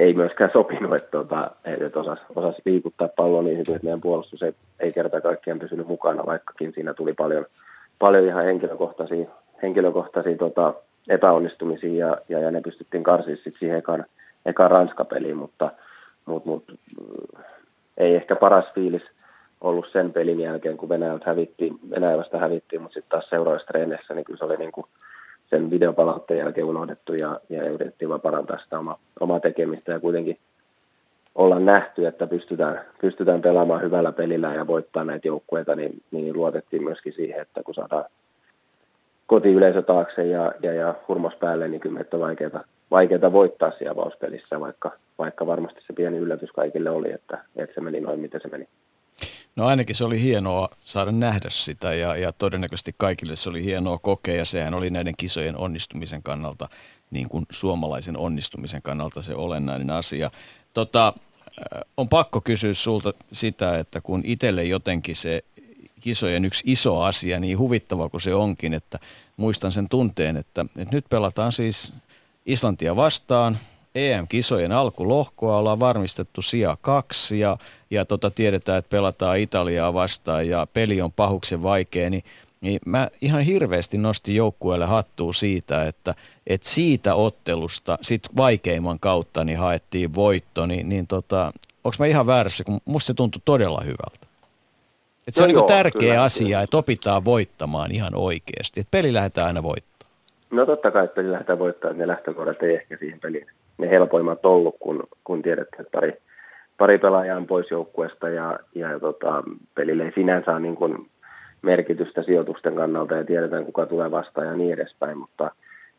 ei 0.00 0.14
myöskään 0.14 0.50
sopinut, 0.52 0.94
että, 0.94 1.10
tota, 1.10 1.50
että 1.64 2.00
osasi, 2.00 2.22
osasi 2.36 2.62
liikuttaa 2.64 3.08
palloa 3.08 3.42
niin 3.42 3.58
hyvin, 3.58 3.74
että 3.74 3.84
meidän 3.84 4.00
puolustus 4.00 4.42
ei, 4.42 4.54
ei 4.80 4.92
kerta 4.92 5.20
kaikkiaan 5.20 5.58
pysynyt 5.58 5.86
mukana, 5.86 6.26
vaikkakin 6.26 6.72
siinä 6.72 6.94
tuli 6.94 7.12
paljon, 7.12 7.46
paljon 7.98 8.24
ihan 8.24 8.44
henkilökohtaisia, 8.44 9.28
henkilökohtaisia 9.62 10.36
tota, 10.36 10.74
epäonnistumisia 11.08 12.06
ja, 12.06 12.16
ja, 12.28 12.38
ja, 12.38 12.50
ne 12.50 12.60
pystyttiin 12.60 13.02
karsimaan 13.02 13.38
siihen 13.58 13.78
ekaan, 13.78 14.04
ekaan 14.46 14.70
Ranskapeliin, 14.70 15.36
mutta, 15.36 15.70
mutta, 16.26 16.48
mutta 16.48 16.72
ei 17.98 18.14
ehkä 18.14 18.36
paras 18.36 18.64
fiilis 18.74 19.02
ollut 19.60 19.86
sen 19.92 20.12
pelin 20.12 20.40
jälkeen, 20.40 20.76
kun 20.76 20.88
Venäjältä 20.88 21.30
hävittiin, 21.30 21.78
Venäjästä 21.90 22.38
hävittiin, 22.38 22.82
mutta 22.82 22.94
sitten 22.94 23.10
taas 23.10 23.30
seuraavassa 23.30 23.66
treeneissä, 23.66 24.14
niin 24.14 24.24
kyllä 24.24 24.38
se 24.38 24.44
oli 24.44 24.56
niin 24.56 24.72
kuin 24.72 24.86
sen 25.50 25.70
videopalautteen 25.70 26.40
jälkeen 26.40 26.66
unohdettu 26.66 27.14
ja, 27.14 27.40
ja 27.48 27.70
yritettiin 27.70 28.08
vaan 28.08 28.20
parantaa 28.20 28.58
sitä 28.58 28.78
oma, 28.78 28.98
omaa 29.20 29.40
tekemistä. 29.40 29.92
Ja 29.92 30.00
kuitenkin 30.00 30.38
olla 31.34 31.58
nähty, 31.58 32.06
että 32.06 32.26
pystytään, 32.26 32.80
pystytään 33.00 33.42
pelaamaan 33.42 33.82
hyvällä 33.82 34.12
pelillä 34.12 34.54
ja 34.54 34.66
voittaa 34.66 35.04
näitä 35.04 35.28
joukkueita, 35.28 35.76
niin, 35.76 36.02
niin 36.10 36.36
luotettiin 36.36 36.84
myöskin 36.84 37.12
siihen, 37.12 37.40
että 37.40 37.62
kun 37.62 37.74
saadaan 37.74 38.04
kotiyleisö 39.26 39.82
taakse 39.82 40.26
ja, 40.26 40.52
ja, 40.62 40.72
ja 40.72 40.94
hurmos 41.08 41.34
päälle, 41.34 41.68
niin 41.68 41.80
kyllä 41.80 42.00
on 42.12 42.20
vaikeaa, 42.20 42.64
vaikeaa 42.90 43.32
voittaa 43.32 43.70
siellä 43.70 43.92
avauspelissä, 43.92 44.60
vaikka, 44.60 44.90
vaikka 45.18 45.46
varmasti 45.46 45.80
se 45.86 45.92
pieni 45.92 46.16
yllätys 46.16 46.52
kaikille 46.52 46.90
oli, 46.90 47.12
että, 47.12 47.44
että 47.56 47.74
se 47.74 47.80
meni 47.80 48.00
noin, 48.00 48.20
miten 48.20 48.40
se 48.40 48.48
meni. 48.48 48.68
No 49.56 49.66
ainakin 49.66 49.96
se 49.96 50.04
oli 50.04 50.22
hienoa 50.22 50.68
saada 50.80 51.12
nähdä 51.12 51.48
sitä 51.50 51.94
ja, 51.94 52.16
ja 52.16 52.32
todennäköisesti 52.32 52.94
kaikille 52.96 53.36
se 53.36 53.50
oli 53.50 53.64
hienoa 53.64 53.98
kokea 53.98 54.34
ja 54.34 54.44
sehän 54.44 54.74
oli 54.74 54.90
näiden 54.90 55.14
kisojen 55.16 55.56
onnistumisen 55.56 56.22
kannalta, 56.22 56.68
niin 57.10 57.28
kuin 57.28 57.46
suomalaisen 57.50 58.16
onnistumisen 58.16 58.82
kannalta 58.82 59.22
se 59.22 59.34
olennainen 59.34 59.90
asia. 59.90 60.30
Tota, 60.74 61.12
äh, 61.46 61.82
on 61.96 62.08
pakko 62.08 62.40
kysyä 62.40 62.74
sulta 62.74 63.14
sitä, 63.32 63.78
että 63.78 64.00
kun 64.00 64.20
itselle 64.24 64.64
jotenkin 64.64 65.16
se 65.16 65.44
kisojen 66.00 66.44
yksi 66.44 66.62
iso 66.66 67.02
asia, 67.02 67.40
niin 67.40 67.58
huvittava 67.58 68.08
kuin 68.08 68.20
se 68.20 68.34
onkin, 68.34 68.74
että 68.74 68.98
muistan 69.36 69.72
sen 69.72 69.88
tunteen, 69.88 70.36
että, 70.36 70.66
että 70.78 70.94
nyt 70.94 71.04
pelataan 71.10 71.52
siis 71.52 71.92
Islantia 72.46 72.96
vastaan– 72.96 73.58
EM-kisojen 73.96 74.72
alkulohkoa 74.72 75.58
ollaan 75.58 75.80
varmistettu 75.80 76.42
sija 76.42 76.76
kaksi 76.82 77.38
ja, 77.38 77.56
ja 77.90 78.04
tota, 78.04 78.30
tiedetään, 78.30 78.78
että 78.78 78.90
pelataan 78.90 79.38
Italiaa 79.38 79.94
vastaan 79.94 80.48
ja 80.48 80.66
peli 80.72 81.02
on 81.02 81.12
pahuksen 81.12 81.62
vaikea, 81.62 82.10
niin, 82.10 82.24
niin 82.60 82.80
mä 82.86 83.08
ihan 83.20 83.42
hirveästi 83.42 83.98
nostin 83.98 84.34
joukkueelle 84.34 84.86
hattua 84.86 85.32
siitä, 85.32 85.86
että, 85.86 86.14
että 86.46 86.68
siitä 86.68 87.14
ottelusta 87.14 87.98
sit 88.02 88.22
vaikeimman 88.36 89.00
kautta 89.00 89.44
niin 89.44 89.58
haettiin 89.58 90.14
voitto, 90.14 90.66
niin, 90.66 90.88
niin 90.88 91.06
tota, 91.06 91.52
onko 91.84 91.96
mä 91.98 92.06
ihan 92.06 92.26
väärässä, 92.26 92.64
kun 92.64 92.80
musta 92.84 93.06
se 93.06 93.14
tuntui 93.14 93.42
todella 93.44 93.80
hyvältä. 93.84 94.26
Et 95.26 95.34
se 95.34 95.40
no 95.40 95.48
on 95.48 95.54
niin 95.54 95.66
tärkeä 95.66 96.00
kyllä, 96.00 96.22
asia, 96.22 96.46
kyllä. 96.46 96.62
että 96.62 96.76
opitaan 96.76 97.24
voittamaan 97.24 97.92
ihan 97.92 98.14
oikeasti. 98.14 98.80
Et 98.80 98.90
peli 98.90 99.12
lähdetään 99.12 99.46
aina 99.46 99.62
voittamaan. 99.62 99.95
No 100.50 100.66
totta 100.66 100.90
kai 100.90 101.08
peli 101.08 101.30
lähdetään 101.30 101.58
voittamaan, 101.58 101.98
ne 101.98 102.06
lähtökohdat 102.06 102.62
ei 102.62 102.74
ehkä 102.74 102.96
siihen 102.96 103.20
peliin 103.20 103.46
ne 103.78 103.90
helpoimmat 103.90 104.46
ollut, 104.46 104.76
kun, 104.80 105.08
kun 105.24 105.42
tiedettiin, 105.42 105.80
että 105.80 106.00
pari, 106.00 106.16
pari 106.78 106.98
pelaajaa 106.98 107.36
on 107.36 107.46
pois 107.46 107.70
joukkueesta 107.70 108.28
ja, 108.28 108.58
ja 108.74 109.00
tota, 109.00 109.42
pelille 109.74 110.04
ei 110.04 110.12
sinänsä 110.12 110.52
ole 110.52 110.60
niin 110.60 111.10
merkitystä 111.62 112.22
sijoitusten 112.22 112.74
kannalta 112.74 113.14
ja 113.14 113.24
tiedetään, 113.24 113.64
kuka 113.64 113.86
tulee 113.86 114.10
vastaan 114.10 114.46
ja 114.46 114.54
niin 114.54 114.72
edespäin, 114.72 115.18
mutta, 115.18 115.50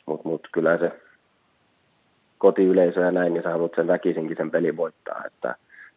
mutta, 0.05 0.29
mutta 0.29 0.49
kyllä 0.51 0.77
se 0.77 0.91
kotiyleisö 2.37 2.99
ja 2.99 3.11
näin, 3.11 3.33
niin 3.33 3.43
sä 3.43 3.49
haluat 3.49 3.75
sen 3.75 3.87
väkisinkin 3.87 4.37
sen 4.37 4.51
pelin 4.51 4.77
voittaa, 4.77 5.23
että, 5.25 5.55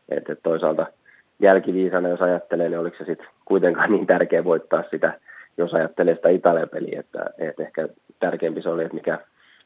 että 0.09 0.37
toisaalta 0.43 0.87
jälkiviisana, 1.41 2.09
jos 2.09 2.23
ajattelee, 2.23 2.69
niin 2.69 2.79
oliko 2.79 2.97
se 2.97 3.05
sitten 3.05 3.29
kuitenkaan 3.45 3.91
niin 3.93 4.07
tärkeä 4.07 4.45
voittaa 4.45 4.85
sitä, 4.91 5.21
jos 5.57 5.75
ajattelee 5.75 6.15
sitä 6.15 6.29
Italian 6.29 6.69
peliä, 6.69 7.01
että, 7.01 7.25
että 7.39 7.63
ehkä 7.63 7.89
tärkeämpi 8.21 8.63
se 8.63 8.69
oli, 8.69 8.83
että 8.83 8.95
mikä, 8.95 9.19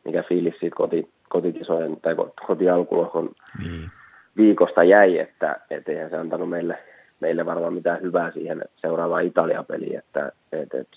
mikä 0.05 0.23
fiilis 0.23 0.55
siitä 0.61 0.77
koti, 0.77 1.11
kotikisojen 1.28 1.97
tai 2.02 2.16
kotialkulohkon 2.47 3.31
niin. 3.62 3.90
viikosta 4.36 4.85
jäi, 4.85 5.19
että 5.19 5.61
et 5.70 5.89
eihän 5.89 6.11
se 6.11 6.16
antanut 6.16 6.51
meille, 6.51 6.78
meille 7.20 7.47
varmaan 7.47 7.74
mitään 7.74 8.02
hyvää 8.02 8.31
siihen 8.32 8.65
seuraavaan 8.77 9.24
Italia-peliin, 9.24 9.98
että 9.98 10.32
et, 10.52 10.74
et, 10.74 10.89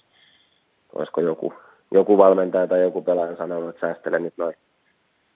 olisiko 0.96 1.22
joku, 1.22 1.54
joku 1.92 2.18
valmentaja 2.18 2.68
tai 2.68 2.82
joku 2.82 3.02
pelaaja 3.02 3.36
sanonut, 3.36 3.70
että 3.70 3.88
säästele 3.88 4.20
nyt 4.20 4.34
noin 4.38 4.56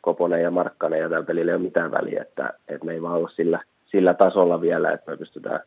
Koponen 0.02 0.44
ja 0.44 0.52
Markkanen 0.52 1.00
ja 1.00 1.10
tällä 1.10 1.26
pelillä 1.26 1.52
ei 1.52 1.56
ole 1.56 1.64
mitään 1.64 1.92
väliä, 1.92 2.22
että, 2.22 2.54
että 2.68 2.86
me 2.86 2.94
ei 2.94 3.02
vaan 3.02 3.22
ole 3.22 3.30
sillä, 3.36 3.60
sillä 3.86 4.14
tasolla 4.14 4.62
vielä, 4.62 4.92
että 4.92 5.12
me 5.12 5.18
pystytään, 5.18 5.60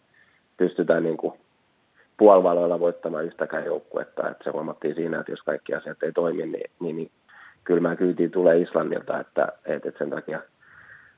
pystytään 0.56 1.02
niin 1.02 1.16
kuin 1.16 1.34
puolivaloilla 2.16 2.80
voittamaan 2.80 3.24
yhtäkään 3.24 3.64
joukkuetta. 3.64 4.30
Että 4.30 4.44
se 4.44 4.50
huomattiin 4.50 4.94
siinä, 4.94 5.20
että 5.20 5.32
jos 5.32 5.42
kaikki 5.42 5.74
asiat 5.74 6.02
ei 6.02 6.12
toimi, 6.12 6.46
niin, 6.46 6.70
niin, 6.80 6.96
niin 6.96 7.10
kylmää 7.64 7.96
kyytiä 7.96 8.28
tulee 8.28 8.58
Islannilta, 8.58 9.20
että, 9.20 9.52
että, 9.64 9.88
että 9.88 9.98
sen 9.98 10.10
takia 10.10 10.40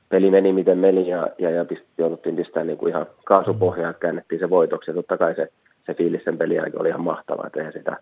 peli 0.09 0.31
meni 0.31 0.53
miten 0.53 0.77
meni 0.77 1.09
ja, 1.09 1.27
ja, 1.37 1.49
ja 1.49 1.65
pist, 1.65 1.83
jouduttiin 1.97 2.35
pistämään 2.35 2.67
niin 2.67 2.77
kuin 2.77 2.89
ihan 2.89 3.05
kaasupohjaa, 3.25 3.93
käännettiin 3.93 4.39
se 4.39 4.49
voitoksi 4.49 4.91
ja 4.91 4.95
totta 4.95 5.17
kai 5.17 5.35
se, 5.35 5.51
se 5.85 5.93
fiilis 5.93 6.23
sen 6.23 6.37
pelin 6.37 6.55
jälkeen 6.55 6.81
oli 6.81 6.89
ihan 6.89 7.01
mahtava, 7.01 7.47
että 7.47 7.59
eihän 7.59 7.73
sitä 7.73 7.97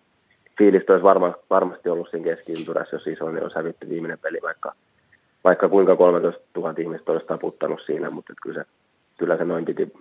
fiilistä 0.57 0.93
olisi 0.93 1.03
varma, 1.03 1.34
varmasti 1.49 1.89
ollut 1.89 2.09
siinä 2.09 2.23
keskiympyrässä, 2.23 2.95
jos 2.95 3.07
Islannin 3.07 3.43
olisi 3.43 3.57
hävitty 3.57 3.89
viimeinen 3.89 4.19
peli, 4.19 4.39
vaikka, 4.43 4.73
vaikka 5.43 5.69
kuinka 5.69 5.95
13 5.95 6.41
000 6.55 6.73
ihmistä 6.77 7.11
olisi 7.11 7.27
taputtanut 7.27 7.81
siinä, 7.85 8.09
mutta 8.09 8.34
kyllä, 8.43 8.63
se, 8.63 8.69
kyllä 9.17 9.38
se 9.38 9.45
noin 9.45 9.65
piti 9.65 9.93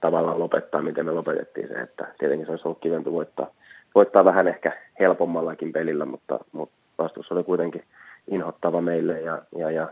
tavallaan 0.00 0.38
lopettaa, 0.38 0.82
miten 0.82 1.06
me 1.06 1.12
lopetettiin 1.12 1.68
se, 1.68 1.74
että 1.74 2.06
tietenkin 2.18 2.46
se 2.46 2.52
olisi 2.52 2.68
ollut 2.68 2.80
kivempi 2.80 3.12
voittaa, 3.12 3.50
voittaa 3.94 4.24
vähän 4.24 4.48
ehkä 4.48 4.76
helpommallakin 5.00 5.72
pelillä, 5.72 6.04
mutta, 6.04 6.38
mutta 6.52 6.74
vastus 6.98 7.32
oli 7.32 7.44
kuitenkin 7.44 7.84
inhottava 8.30 8.80
meille 8.80 9.20
ja, 9.20 9.42
ja, 9.58 9.70
ja 9.70 9.88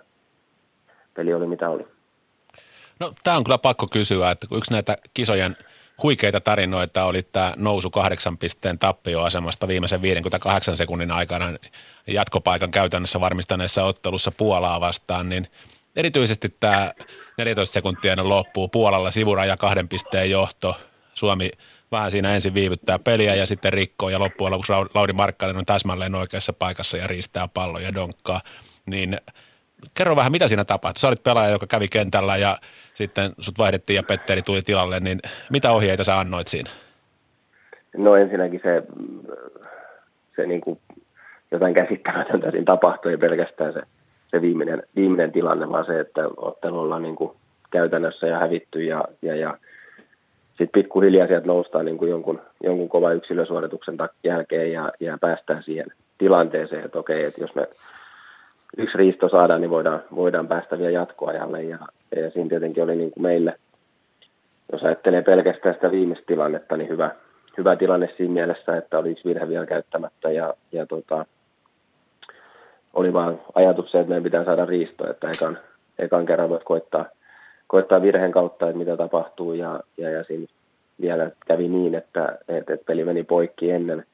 peli 1.15 1.35
oli 1.35 1.47
mitä 1.47 1.71
oli. 1.71 1.87
No 3.01 3.13
tämä 3.25 3.37
on 3.37 3.45
kyllä 3.45 3.59
pakko 3.59 3.87
kysyä, 3.87 4.31
että 4.31 4.47
yksi 4.53 4.73
näitä 4.73 4.97
kisojen 5.15 5.57
huikeita 6.03 6.41
tarinoita 6.41 7.05
oli 7.05 7.23
tämä 7.23 7.55
nousu 7.57 7.91
kahdeksan 7.91 8.39
pisteen 8.39 8.79
tappioasemasta 8.79 9.69
viimeisen 9.69 10.03
58 10.03 10.77
sekunnin 10.77 11.11
aikana 11.11 11.47
jatkopaikan 12.07 12.71
käytännössä 12.71 13.21
varmistaneessa 13.21 13.85
ottelussa 13.85 14.33
Puolaa 14.37 14.81
vastaan, 14.81 15.29
niin 15.29 15.47
erityisesti 15.99 16.57
tämä 16.61 16.93
14 17.39 17.73
sekuntia 17.73 18.13
ennen 18.13 18.29
loppuu 18.29 18.69
Puolalla 18.69 19.11
sivuraja 19.11 19.57
kahden 19.57 19.89
pisteen 19.89 20.31
johto, 20.31 20.77
Suomi 21.15 21.51
vähän 21.93 22.11
siinä 22.11 22.35
ensin 22.35 22.55
viivyttää 22.55 22.99
peliä 22.99 23.35
ja 23.35 23.47
sitten 23.47 23.73
rikkoo 23.73 24.09
ja 24.09 24.19
loppujen 24.19 24.53
lopuksi 24.53 24.73
Lauri 24.95 25.13
Markkanen 25.13 25.57
on 25.57 25.67
täsmälleen 25.67 26.15
oikeassa 26.15 26.53
paikassa 26.53 26.97
ja 26.97 27.07
riistää 27.07 27.49
palloja 27.55 27.87
ja 27.87 27.95
donkkaa. 27.95 28.41
Niin 28.87 29.17
kerro 29.95 30.17
vähän, 30.17 30.33
mitä 30.33 30.49
siinä 30.49 30.65
tapahtui. 30.65 31.01
Sä 31.01 31.09
olit 31.09 31.23
pelaaja, 31.23 31.51
joka 31.51 31.67
kävi 31.67 31.89
kentällä 31.89 32.37
ja 32.37 32.59
sitten 32.95 33.33
sut 33.41 33.59
vaihdettiin 33.59 33.95
ja 33.95 34.03
Petteri 34.03 34.43
tuli 34.43 34.63
tilalle, 34.63 35.01
niin 35.01 35.21
mitä 35.51 35.71
ohjeita 35.73 36.05
sä 36.05 36.19
annoit 36.19 36.49
siinä? 36.49 36.71
No 37.97 38.17
ensinnäkin 38.17 38.61
se, 38.63 38.83
se 40.37 40.47
niin 40.47 40.61
kuin 40.61 40.79
jotain 41.51 41.75
käsittämätöntä 41.75 42.51
siinä 42.51 42.65
tapahtui, 42.65 43.17
pelkästään 43.17 43.73
se, 43.73 43.83
se 44.31 44.43
viimeinen, 44.43 44.83
viimeinen 44.97 45.33
tilanne, 45.33 45.71
vaan 45.71 45.87
se, 45.87 46.01
että 46.01 46.29
ottelu 46.37 46.79
ollaan 46.79 47.03
niin 47.03 47.17
kuin 47.17 47.31
käytännössä 47.71 48.27
ja 48.27 48.39
hävitty 48.39 48.85
ja, 48.85 49.05
ja, 49.23 49.37
ja 49.37 49.59
sitten 50.49 50.83
pikkuhiljaa 50.83 51.27
sieltä 51.27 51.47
noustaan 51.47 51.85
niin 51.85 51.99
kuin 51.99 52.11
jonkun, 52.11 52.41
jonkun 52.63 52.89
kovan 52.89 53.17
yksilösuorituksen 53.17 53.97
jälkeen 54.25 54.73
ja, 54.73 54.93
ja 55.01 55.19
päästään 55.19 55.63
siihen 55.63 55.87
tilanteeseen, 56.19 56.85
että 56.85 56.99
okei, 56.99 57.25
että 57.25 57.41
jos 57.41 57.55
me 57.55 57.69
yksi 58.77 58.99
riisto 58.99 59.29
saadaan, 59.29 59.61
niin 59.61 59.71
voidaan, 59.71 60.03
voidaan 60.15 60.49
päästä 60.49 60.79
vielä 60.79 60.91
jatkoajalle. 60.91 61.63
Ja, 61.63 61.79
ja 62.17 62.31
siinä 62.31 62.49
tietenkin 62.49 62.83
oli 62.83 62.97
niin 62.97 63.11
kuin 63.11 63.23
meille, 63.23 63.55
jos 64.73 64.83
ajattelee 64.83 65.23
pelkästään 65.23 65.75
sitä 65.75 65.91
viimeistä 65.91 66.27
tilannetta, 66.27 66.77
niin 66.77 66.89
hyvä, 66.89 67.11
hyvä 67.59 67.77
tilanne 67.77 68.09
siinä 68.17 68.35
mielessä, 68.35 68.77
että 68.77 68.99
oli 68.99 69.11
yksi 69.11 69.25
virhe 69.25 69.49
vielä 69.49 69.67
käyttämättä 69.67 70.31
ja, 70.31 70.55
ja 70.73 70.87
tota, 70.87 71.27
oli 72.99 73.13
vaan 73.13 73.41
ajatus 73.55 73.91
se, 73.91 73.99
että 73.99 74.09
meidän 74.09 74.25
pitää 74.25 74.45
saada 74.45 74.67
riisto, 74.67 75.11
että 75.11 75.31
ekan, 75.31 75.59
ekan 75.99 76.27
kerran 76.27 76.51
voit 76.51 76.65
koittaa– 76.65 77.05
koettaa 77.69 78.03
virheen 78.03 78.33
kautta, 78.33 78.67
että 78.67 78.79
mitä 78.79 78.97
tapahtuu 78.97 79.53
ja, 79.53 79.81
ja, 79.97 80.11
ja 80.11 80.25
siinä 80.25 80.47
vielä 81.01 81.31
kävi 81.47 81.69
niin, 81.69 81.95
että, 81.95 82.39
että, 82.49 82.75
että 82.75 82.87
peli 82.87 83.05
meni 83.05 83.25
poikki 83.25 83.71
ennen, 83.71 84.05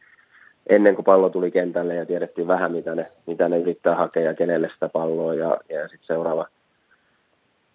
ennen 0.66 0.94
kuin 0.94 1.05
pallo 1.05 1.31
tuli 1.31 1.51
kentälle 1.51 1.94
ja 1.94 2.06
tiedettiin 2.06 2.48
vähän, 2.48 2.73
mitä 2.73 2.94
ne, 2.94 3.11
mitä 3.27 3.48
ne 3.48 3.59
yrittää 3.59 3.94
hakea 3.94 4.23
ja 4.23 4.35
kenelle 4.35 4.70
sitä 4.74 4.89
palloa 4.89 5.35
ja, 5.35 5.59
ja 5.69 5.89
sitten 5.89 6.06
seuraava, 6.06 6.47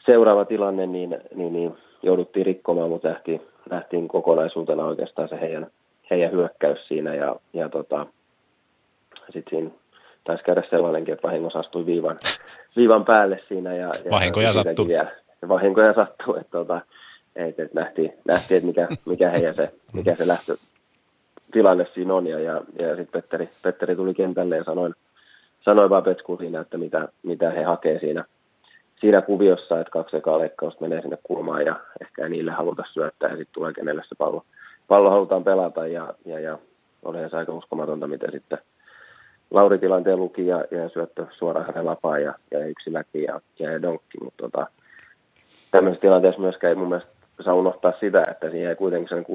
seuraava 0.05 0.45
tilanne, 0.45 0.85
niin, 0.85 1.17
niin, 1.35 1.53
niin 1.53 1.73
jouduttiin 2.03 2.45
rikkomaan, 2.45 2.89
mutta 2.89 3.07
nähtiin, 3.07 3.41
nähtiin 3.69 4.07
kokonaisuutena 4.07 4.85
oikeastaan 4.85 5.29
se 5.29 5.41
heidän, 5.41 5.67
heidän 6.09 6.31
hyökkäys 6.31 6.87
siinä 6.87 7.15
ja, 7.15 7.35
ja 7.53 7.69
tota, 7.69 8.05
sitten 9.33 9.49
siinä 9.49 9.69
taisi 10.23 10.43
käydä 10.43 10.63
sellainenkin, 10.69 11.13
että 11.13 11.27
vahingossa 11.27 11.59
astui 11.59 11.85
viivan, 11.85 12.17
viivan 12.75 13.05
päälle 13.05 13.39
siinä. 13.47 13.75
Ja, 13.75 13.91
ja 14.05 14.11
vahinkoja 14.11 14.53
sattuu. 14.53 14.87
Vielä, 14.87 15.11
vahinkoja 15.47 15.93
sattuu, 15.93 16.35
että 16.35 16.51
tota, 16.51 16.81
et, 17.35 17.59
et 17.59 17.73
nähtiin, 17.73 18.13
nähtiin, 18.27 18.57
että 18.57 18.67
mikä, 18.67 18.87
mikä 19.05 19.29
heidän 19.29 19.55
se, 19.55 19.71
mikä 19.93 20.15
se 20.15 20.27
lähtö, 20.27 20.57
tilanne 21.51 21.87
siinä 21.93 22.13
on. 22.13 22.27
Ja, 22.27 22.39
ja, 22.39 22.53
ja 22.79 22.95
sitten 22.95 23.21
Petteri, 23.21 23.49
Petteri 23.61 23.95
tuli 23.95 24.13
kentälle 24.13 24.57
ja 24.57 24.63
sanoin, 24.63 24.93
sanoin 25.61 25.89
vaan 25.89 26.03
Petskuun 26.03 26.39
siinä, 26.39 26.59
että 26.59 26.77
mitä, 26.77 27.07
mitä 27.23 27.49
he 27.49 27.63
hakee 27.63 27.99
siinä, 27.99 28.25
siinä 28.99 29.21
kuviossa, 29.21 29.79
että 29.79 29.91
kaksi 29.91 30.17
ekaa 30.17 30.39
leikkausta 30.39 30.81
menee 30.81 31.01
sinne 31.01 31.17
kulmaan 31.23 31.65
ja 31.65 31.75
ehkä 32.01 32.23
ei 32.23 32.29
niille 32.29 32.51
haluta 32.51 32.83
syöttää 32.93 33.29
ja 33.29 33.37
sitten 33.37 33.53
tulee 33.53 33.73
kenelle 33.73 34.01
se 34.09 34.15
pallo, 34.17 34.43
pallo 34.87 35.09
halutaan 35.09 35.43
pelata 35.43 35.87
ja, 35.87 36.13
ja, 36.25 36.39
ja 36.39 36.57
oli 37.03 37.29
se 37.29 37.37
aika 37.37 37.53
uskomatonta, 37.53 38.07
miten 38.07 38.31
sitten 38.31 38.57
Lauri 39.51 39.77
tilanteen 39.77 40.19
luki 40.19 40.47
ja, 40.47 40.65
ja 40.71 40.89
syöttö 40.89 41.25
suoraan 41.31 41.65
hänen 41.65 41.85
lapaan 41.85 42.23
ja, 42.23 42.33
ja 42.51 42.65
yksi 42.65 42.93
läpi 42.93 43.23
ja, 43.23 43.41
ja 43.59 43.81
donkki, 43.81 44.17
mutta 44.23 44.43
tota, 44.43 44.67
tämmöisessä 45.71 46.01
tilanteessa 46.01 46.41
myöskään 46.41 46.69
ei 46.69 46.75
mun 46.75 46.89
mielestä 46.89 47.11
saa 47.41 47.53
unohtaa 47.53 47.93
sitä, 47.99 48.25
että 48.31 48.49
siihen 48.49 48.69
ei 48.69 48.75
kuitenkin 48.75 49.09
sen 49.09 49.25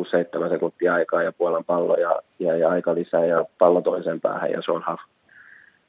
6-7 0.46 0.48
sekuntia 0.48 0.94
aikaa 0.94 1.22
ja 1.22 1.32
puolen 1.32 1.64
pallo 1.64 1.96
ja, 1.96 2.20
ja, 2.38 2.56
ja 2.56 2.68
aika 2.70 2.94
lisää 2.94 3.24
ja 3.26 3.44
pallo 3.58 3.80
toiseen 3.80 4.20
päähän 4.20 4.50
ja 4.50 4.62
Sean 4.62 4.84
Huff 4.90 5.02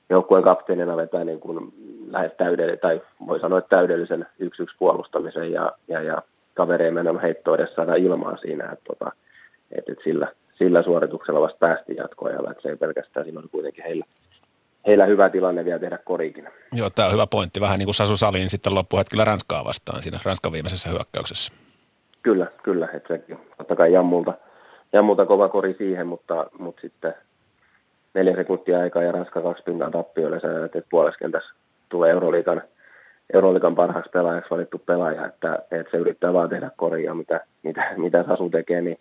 joukkueen 0.09 0.43
kapteenina 0.43 0.97
vetää 0.97 1.23
niin 1.23 1.39
kuin 1.39 1.73
lähes 2.11 2.31
täydellisen, 2.37 2.79
tai 2.79 3.01
voi 3.27 3.39
sanoa 3.39 3.61
täydellisen 3.61 4.25
yksi 4.39 4.63
yksi 4.63 4.75
puolustamisen 4.79 5.51
ja, 5.51 5.71
ja, 5.87 6.01
ja 6.01 6.21
kavereen 6.53 6.93
menon 6.93 7.21
heitto 7.21 7.55
edes 7.55 7.75
saada 7.75 7.95
ilmaa 7.95 8.37
siinä, 8.37 8.63
että, 8.63 8.85
tota, 8.87 9.11
että, 9.71 9.91
että 9.91 10.03
sillä, 10.03 10.27
sillä 10.57 10.83
suorituksella 10.83 11.41
vasta 11.41 11.57
päästiin 11.59 11.97
jatkoajalla, 11.97 12.51
että 12.51 12.63
se 12.63 12.69
ei 12.69 12.75
pelkästään, 12.75 13.25
oli 13.37 13.47
kuitenkin 13.47 13.83
heillä, 13.83 14.05
heillä 14.87 15.05
hyvä 15.05 15.29
tilanne 15.29 15.65
vielä 15.65 15.79
tehdä 15.79 15.97
korikin. 15.97 16.49
Joo, 16.73 16.89
tämä 16.89 17.05
on 17.05 17.13
hyvä 17.13 17.27
pointti. 17.27 17.61
Vähän 17.61 17.79
niin 17.79 17.87
kuin 17.87 17.95
Sasu 17.95 18.17
Salin 18.17 18.49
sitten 18.49 18.75
loppuhetkellä 18.75 19.25
Ranskaa 19.25 19.65
vastaan 19.65 20.01
siinä 20.01 20.19
Ranskan 20.25 20.51
viimeisessä 20.51 20.89
hyökkäyksessä. 20.89 21.53
Kyllä, 22.23 22.47
kyllä. 22.63 22.87
Että 22.93 23.13
sekin, 23.13 23.37
totta 23.57 23.75
kai 23.75 23.93
Jammulta, 23.93 24.33
Jammulta 24.93 25.25
kova 25.25 25.49
kori 25.49 25.75
siihen, 25.77 26.07
mutta, 26.07 26.45
mutta 26.59 26.81
sitten 26.81 27.13
neljä 28.13 28.35
sekuntia 28.35 28.79
aikaa 28.79 29.03
ja 29.03 29.11
Ranska 29.11 29.41
kaksi 29.41 29.63
pintaa 29.63 29.91
tappioille. 29.91 30.39
Sä 30.39 30.47
näet, 30.47 30.75
että 30.75 30.89
puoleskentässä 30.89 31.49
tulee 31.89 32.11
Euroliikan, 32.11 32.61
Euroliikan 33.33 33.75
parhaaksi 33.75 34.11
pelaajaksi 34.11 34.49
valittu 34.49 34.77
pelaaja, 34.77 35.25
että, 35.25 35.59
että 35.71 35.91
se 35.91 35.97
yrittää 35.97 36.33
vaan 36.33 36.49
tehdä 36.49 36.71
koria, 36.75 37.13
mitä, 37.13 37.45
mitä, 37.63 37.93
mitä 37.97 38.23
Sasu 38.27 38.49
tekee, 38.49 38.81
niin 38.81 38.99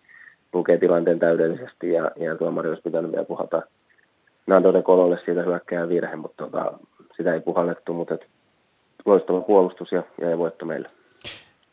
lukee 0.54 0.78
tilanteen 0.78 1.18
täydellisesti 1.18 1.92
ja, 1.92 2.10
ja 2.16 2.36
tuomari 2.36 2.68
olisi 2.68 2.82
pitänyt 2.82 3.12
vielä 3.12 3.24
puhata 3.24 3.62
Nandoden 4.46 4.82
kololle 4.82 5.18
siitä 5.24 5.42
hyökkää 5.42 5.88
virhe, 5.88 6.16
mutta 6.16 6.44
tota, 6.44 6.72
sitä 7.16 7.34
ei 7.34 7.40
puhallettu, 7.40 7.92
mutta 7.92 8.18
loistava 9.04 9.40
puolustus 9.40 9.92
ja, 9.92 10.02
ja 10.20 10.38
voitto 10.38 10.66
meille. 10.66 10.88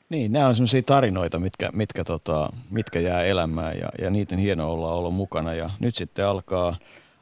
Niin, 0.10 0.32
nämä 0.32 0.48
on 0.48 0.56
sellaisia 0.56 0.82
tarinoita, 0.86 1.40
mitkä, 1.40 1.70
mitkä, 1.74 2.04
tota, 2.04 2.50
mitkä 2.72 3.00
jää 3.00 3.24
elämään 3.24 3.78
ja, 3.78 3.90
ja 4.02 4.10
niiden 4.10 4.40
hieno 4.40 4.72
olla 4.72 4.94
olla 4.94 5.10
mukana. 5.10 5.54
Ja 5.54 5.70
nyt 5.80 5.96
sitten 5.96 6.26
alkaa, 6.26 6.76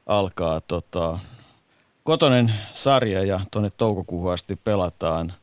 alkaa 0.06 0.62
tota, 0.62 1.20
kotonen 2.04 2.52
sarja 2.72 3.24
ja 3.24 3.40
tuonne 3.52 3.70
toukokuuhun 3.78 4.34
asti 4.34 4.56
pelataan. 4.64 5.34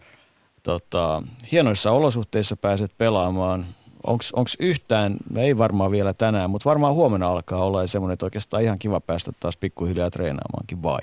Tota, 0.62 1.22
hienoissa 1.52 1.92
olosuhteissa 1.92 2.56
pääset 2.56 2.90
pelaamaan. 2.98 3.66
Onko 4.06 4.50
yhtään, 4.60 5.16
ei 5.36 5.58
varmaan 5.58 5.90
vielä 5.90 6.12
tänään, 6.18 6.50
mutta 6.50 6.68
varmaan 6.70 6.94
huomenna 6.94 7.28
alkaa 7.28 7.64
olla 7.64 7.86
semmoinen, 7.86 8.12
että 8.12 8.26
oikeastaan 8.26 8.62
ihan 8.62 8.78
kiva 8.78 9.00
päästä 9.00 9.30
taas 9.40 9.56
pikkuhiljaa 9.56 10.10
treenaamaankin 10.10 10.82
vai? 10.82 11.00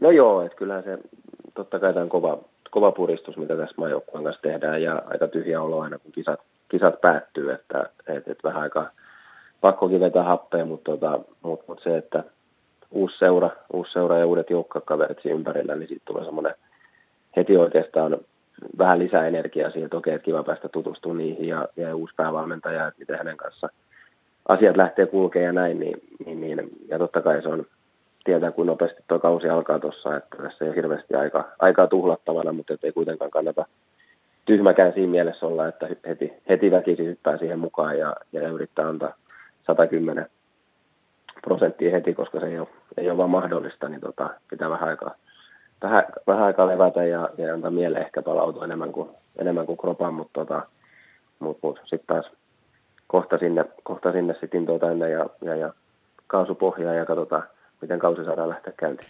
No 0.00 0.10
joo, 0.10 0.42
että 0.42 0.56
kyllähän 0.58 0.84
se 0.84 0.98
totta 1.54 1.78
kai 1.78 1.92
tämä 1.92 2.02
on 2.02 2.08
kova, 2.08 2.38
kova 2.70 2.92
puristus, 2.92 3.36
mitä 3.36 3.56
tässä 3.56 3.74
maajoukkueen 3.76 4.24
kanssa 4.24 4.42
tehdään 4.42 4.82
ja 4.82 5.02
aika 5.06 5.28
tyhjä 5.28 5.62
olo 5.62 5.80
aina, 5.80 5.98
kun 5.98 6.12
kisat, 6.12 6.40
kisat 6.68 7.00
päättyy, 7.00 7.52
että 7.52 7.90
et, 8.06 8.28
et 8.28 8.44
vähän 8.44 8.62
aika 8.62 8.90
pakkokin 9.60 10.00
vetää 10.00 10.22
happea, 10.22 10.64
mutta 10.64 10.90
tota, 10.90 11.20
mut, 11.42 11.68
mut 11.68 11.80
se, 11.84 11.96
että 11.96 12.24
uusi 12.90 13.18
seura, 13.18 13.50
uusi 13.72 13.92
seura 13.92 14.18
ja 14.18 14.26
uudet 14.26 14.50
joukkakaverit 14.50 15.18
siinä 15.22 15.36
ympärillä, 15.36 15.76
niin 15.76 15.88
siitä 15.88 16.02
tulee 16.04 16.24
semmoinen 16.24 16.54
heti 17.36 17.56
oikeastaan 17.56 18.18
vähän 18.78 18.98
lisää 18.98 19.26
energiaa 19.26 19.70
siihen, 19.70 19.84
että 19.84 19.96
okei, 19.96 20.14
että 20.14 20.24
kiva 20.24 20.42
päästä 20.42 20.68
tutustumaan 20.68 21.18
niihin 21.18 21.48
ja, 21.48 21.68
ja 21.76 21.96
uusi 21.96 22.14
päävalmentaja, 22.16 22.86
että 22.86 22.98
miten 23.00 23.18
hänen 23.18 23.36
kanssa 23.36 23.68
asiat 24.48 24.76
lähtee 24.76 25.06
kulkemaan 25.06 25.46
ja 25.46 25.52
näin, 25.52 25.80
niin, 25.80 26.00
niin, 26.26 26.40
niin, 26.40 26.70
ja 26.88 26.98
totta 26.98 27.22
kai 27.22 27.42
se 27.42 27.48
on, 27.48 27.66
tietää 28.24 28.52
kuin 28.52 28.66
nopeasti 28.66 29.02
tuo 29.08 29.18
kausi 29.18 29.48
alkaa 29.48 29.78
tuossa, 29.78 30.16
että 30.16 30.36
tässä 30.36 30.64
ei 30.64 30.68
ole 30.68 30.76
hirveästi 30.76 31.14
aika, 31.14 31.48
aikaa 31.58 31.86
tuhlattavana, 31.86 32.52
mutta 32.52 32.74
ei 32.82 32.92
kuitenkaan 32.92 33.30
kannata 33.30 33.66
tyhmäkään 34.44 34.92
siinä 34.92 35.10
mielessä 35.10 35.46
olla, 35.46 35.68
että 35.68 35.88
heti, 36.06 36.32
heti 36.48 36.70
väkisin 36.70 37.06
hyppää 37.06 37.38
siihen 37.38 37.58
mukaan 37.58 37.98
ja, 37.98 38.16
ja 38.32 38.48
yrittää 38.48 38.88
antaa 38.88 39.14
110 39.66 40.26
prosenttia 41.42 41.90
heti, 41.90 42.14
koska 42.14 42.40
se 42.40 42.46
ei 42.46 42.58
ole, 42.58 42.68
ei 42.96 43.10
ole 43.10 43.18
vaan 43.18 43.30
mahdollista, 43.30 43.88
niin 43.88 44.00
tota, 44.00 44.30
pitää 44.50 44.70
vähän 44.70 44.88
aikaa, 44.88 45.14
vähän, 45.82 46.04
vähän 46.26 46.42
aikaa 46.42 46.66
levätä 46.66 47.04
ja, 47.04 47.28
ja 47.38 47.54
antaa 47.54 47.70
mieleen 47.70 48.04
ehkä 48.04 48.22
palautua 48.22 48.64
enemmän 48.64 48.92
kuin, 48.92 49.08
enemmän 49.38 49.66
kuin 49.66 49.78
kropan, 49.78 50.14
mutta 50.14 50.40
tota, 50.40 50.66
mut, 51.38 51.58
mut, 51.62 51.80
sitten 51.84 52.06
taas 52.06 52.26
kohta 53.06 53.38
sinne, 53.38 53.64
kohta 53.82 54.12
sinne 54.12 54.34
sitten 54.40 54.60
intoa 54.60 54.78
tänne 54.78 55.10
ja, 55.10 55.26
ja, 55.44 55.56
ja 55.56 55.72
kaasupohjaa 56.26 56.94
ja 56.94 57.06
katsotaan, 57.06 57.42
miten 57.80 57.98
kausi 57.98 58.24
saadaan 58.24 58.48
lähteä 58.48 58.72
käyntiin. 58.76 59.08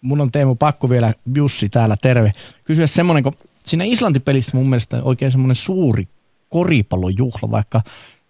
Mun 0.00 0.20
on 0.20 0.32
Teemu 0.32 0.54
pakko 0.54 0.90
vielä, 0.90 1.12
Jussi 1.34 1.68
täällä, 1.68 1.96
terve. 2.02 2.32
Kysyä 2.64 2.86
semmoinen, 2.86 3.22
kun 3.22 3.32
siinä 3.64 3.84
Islanti-pelissä 3.84 4.56
mun 4.56 4.68
mielestä 4.68 5.02
oikein 5.02 5.30
semmoinen 5.30 5.54
suuri 5.54 6.08
koripallojuhla, 6.48 7.50
vaikka 7.50 7.80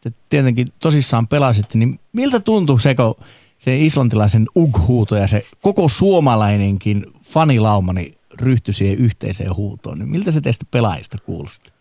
te 0.00 0.10
tietenkin 0.28 0.68
tosissaan 0.78 1.26
pelasitte, 1.26 1.78
niin 1.78 2.00
miltä 2.12 2.40
tuntuu 2.40 2.78
se, 2.78 2.94
kun 2.94 3.14
se 3.60 3.76
islantilaisen 3.76 4.46
ughuuto 4.56 5.16
ja 5.16 5.26
se 5.26 5.42
koko 5.62 5.88
suomalainenkin 5.88 7.02
fanilauma 7.22 7.92
niin 7.92 8.14
ryhtyi 8.42 8.74
siihen 8.74 8.98
yhteiseen 8.98 9.56
huutoon, 9.56 9.98
niin 9.98 10.08
miltä 10.08 10.32
se 10.32 10.40
teistä 10.40 10.64
pelaajista 10.70 11.16
kuulosti? 11.26 11.72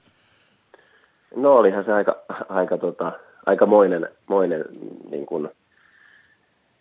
No 1.36 1.54
olihan 1.54 1.86
se 1.86 1.94
aika, 1.94 2.16
aika, 2.50 2.78
tota, 2.78 3.12
aika 3.46 3.66
moinen, 3.66 4.10
moinen 4.28 4.66
niin 5.12 5.26
kuin, 5.26 5.50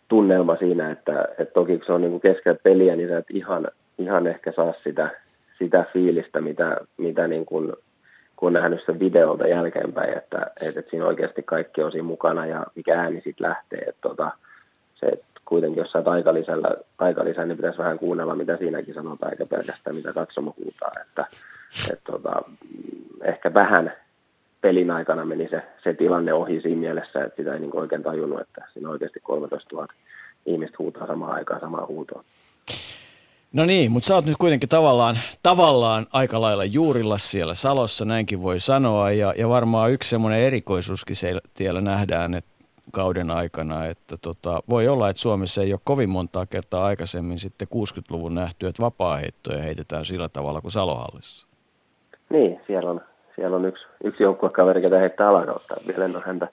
tunnelma 0.07 0.55
siinä, 0.55 0.91
että, 0.91 1.25
että 1.37 1.53
toki 1.53 1.77
kun 1.77 1.85
se 1.85 1.93
on 1.93 2.01
niin 2.01 2.11
kuin 2.11 2.21
keskellä 2.21 2.59
peliä, 2.63 2.95
niin 2.95 3.09
sä 3.09 3.17
et 3.17 3.31
ihan, 3.33 3.67
ihan 3.97 4.27
ehkä 4.27 4.51
saa 4.55 4.73
sitä, 4.83 5.09
sitä 5.57 5.85
fiilistä, 5.93 6.41
mitä, 6.41 6.77
mitä 6.97 7.27
niin 7.27 7.45
kuin, 7.45 7.73
kun 8.35 8.47
on 8.47 8.53
nähnyt 8.53 8.81
sen 8.85 8.99
videolta 8.99 9.47
jälkeenpäin, 9.47 10.17
että, 10.17 10.51
että, 10.61 10.79
että 10.79 10.91
siinä 10.91 11.05
oikeasti 11.05 11.43
kaikki 11.43 11.81
on 11.83 11.91
siinä 11.91 12.07
mukana 12.07 12.45
ja 12.45 12.65
mikä 12.75 12.99
ääni 13.01 13.21
sitten 13.21 13.49
lähtee. 13.49 13.79
Että 13.79 14.01
tota, 14.01 14.31
se, 14.99 15.05
että 15.05 15.25
kuitenkin 15.45 15.81
jos 15.81 15.91
sä 15.91 16.03
aikalisällä, 16.05 16.75
aikalisä, 16.97 17.45
niin 17.45 17.57
pitäisi 17.57 17.77
vähän 17.77 17.99
kuunnella, 17.99 18.35
mitä 18.35 18.57
siinäkin 18.57 18.93
sanotaan, 18.93 19.31
eikä 19.31 19.45
pelkästään 19.45 19.95
mitä 19.95 20.13
katsomo 20.13 20.53
huutaa. 20.57 20.91
Että, 21.01 21.25
että 21.91 22.11
tota, 22.11 22.41
ehkä 23.23 23.53
vähän 23.53 23.93
pelin 24.61 24.91
aikana 24.91 25.25
meni 25.25 25.49
se, 25.49 25.61
se 25.83 25.93
tilanne 25.93 26.33
ohi 26.33 26.61
siinä 26.61 26.79
mielessä, 26.79 27.23
että 27.23 27.35
sitä 27.35 27.53
ei 27.53 27.59
niin 27.59 27.75
oikein 27.75 28.03
tajunnut, 28.03 28.41
että 28.41 28.65
siinä 28.73 28.89
oikeasti 28.89 29.19
13 29.19 29.75
000 29.75 29.87
ihmistä 30.45 30.75
huutaa 30.79 31.07
samaan 31.07 31.33
aikaan 31.33 31.59
samaa 31.59 31.85
huutoa. 31.85 32.23
No 33.53 33.65
niin, 33.65 33.91
mutta 33.91 34.07
sä 34.07 34.15
oot 34.15 34.25
nyt 34.25 34.37
kuitenkin 34.39 34.69
tavallaan, 34.69 35.19
tavallaan 35.43 36.07
aika 36.13 36.41
lailla 36.41 36.65
juurilla 36.65 37.17
siellä 37.17 37.53
Salossa, 37.53 38.05
näinkin 38.05 38.41
voi 38.41 38.59
sanoa. 38.59 39.11
Ja, 39.11 39.33
ja 39.37 39.49
varmaan 39.49 39.91
yksi 39.91 40.09
semmoinen 40.09 40.39
erikoisuuskin 40.39 41.15
siellä 41.57 41.81
nähdään 41.81 42.33
että 42.33 42.48
kauden 42.93 43.31
aikana, 43.31 43.85
että 43.85 44.17
tota, 44.21 44.63
voi 44.69 44.87
olla, 44.87 45.09
että 45.09 45.21
Suomessa 45.21 45.61
ei 45.61 45.73
ole 45.73 45.79
kovin 45.83 46.09
montaa 46.09 46.45
kertaa 46.45 46.85
aikaisemmin 46.85 47.39
sitten 47.39 47.67
60-luvun 47.75 48.35
nähty, 48.35 48.67
että 48.67 48.83
vapaa-heittoja 48.83 49.61
heitetään 49.61 50.05
sillä 50.05 50.29
tavalla 50.29 50.61
kuin 50.61 50.71
Salohallissa. 50.71 51.47
Niin, 52.29 52.61
siellä 52.67 52.89
on, 52.89 53.01
siellä 53.35 53.55
on 53.55 53.65
yksi, 53.65 53.87
yksi 54.03 54.23
joukkuekaveri, 54.23 54.83
joka 54.83 54.97
heittää 54.97 55.29
alakautta. 55.29 55.75
Vielä 55.87 56.05
en 56.05 56.15
ole 56.15 56.23
häntä, 56.25 56.47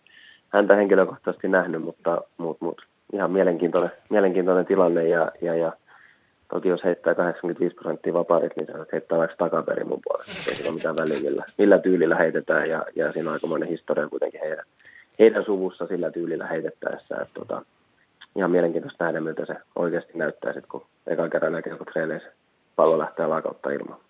häntä 0.48 0.76
henkilökohtaisesti 0.76 1.48
nähnyt, 1.48 1.82
mutta, 1.82 2.22
mutta, 2.38 2.64
mutta 2.64 2.82
ihan 3.12 3.30
mielenkiintoinen, 3.30 3.90
mielenkiintoinen 4.10 4.66
tilanne 4.66 5.08
ja, 5.08 5.32
ja, 5.42 5.54
ja 5.54 5.72
Toki 6.48 6.68
jos 6.68 6.84
heittää 6.84 7.14
85 7.14 7.74
prosenttia 7.74 8.12
vapaarit, 8.12 8.56
niin 8.56 8.66
se 8.66 8.72
heittää 8.92 9.18
vaikka 9.18 9.36
takaperin 9.36 9.88
mun 9.88 10.00
puolesta. 10.04 10.50
Ei 10.50 10.54
sillä 10.54 10.72
mitään 10.72 10.96
väliä, 10.96 11.20
millä, 11.20 11.44
millä 11.58 11.78
tyylillä 11.78 12.16
heitetään. 12.16 12.68
Ja, 12.68 12.84
ja 12.96 13.12
siinä 13.12 13.30
on 13.30 13.34
aikamoinen 13.34 13.68
historia 13.68 14.08
kuitenkin 14.08 14.40
heidän, 14.40 14.64
heidän 15.18 15.44
suvussa 15.44 15.86
sillä 15.86 16.10
tyylillä 16.10 16.46
heitettäessä. 16.46 17.16
Että, 17.22 17.34
tota, 17.34 17.62
ihan 18.36 18.50
mielenkiintoista 18.50 19.04
nähdä, 19.04 19.20
miltä 19.20 19.46
se 19.46 19.54
oikeasti 19.76 20.12
näyttää, 20.14 20.52
sit, 20.52 20.66
kun 20.66 20.86
eka 21.06 21.28
kerran 21.28 21.52
näkee, 21.52 21.76
kun 21.76 21.86
treeneissä 21.86 22.28
pallo 22.76 22.98
lähtee 22.98 23.26
laakautta 23.26 23.70
ilmaan. 23.70 24.00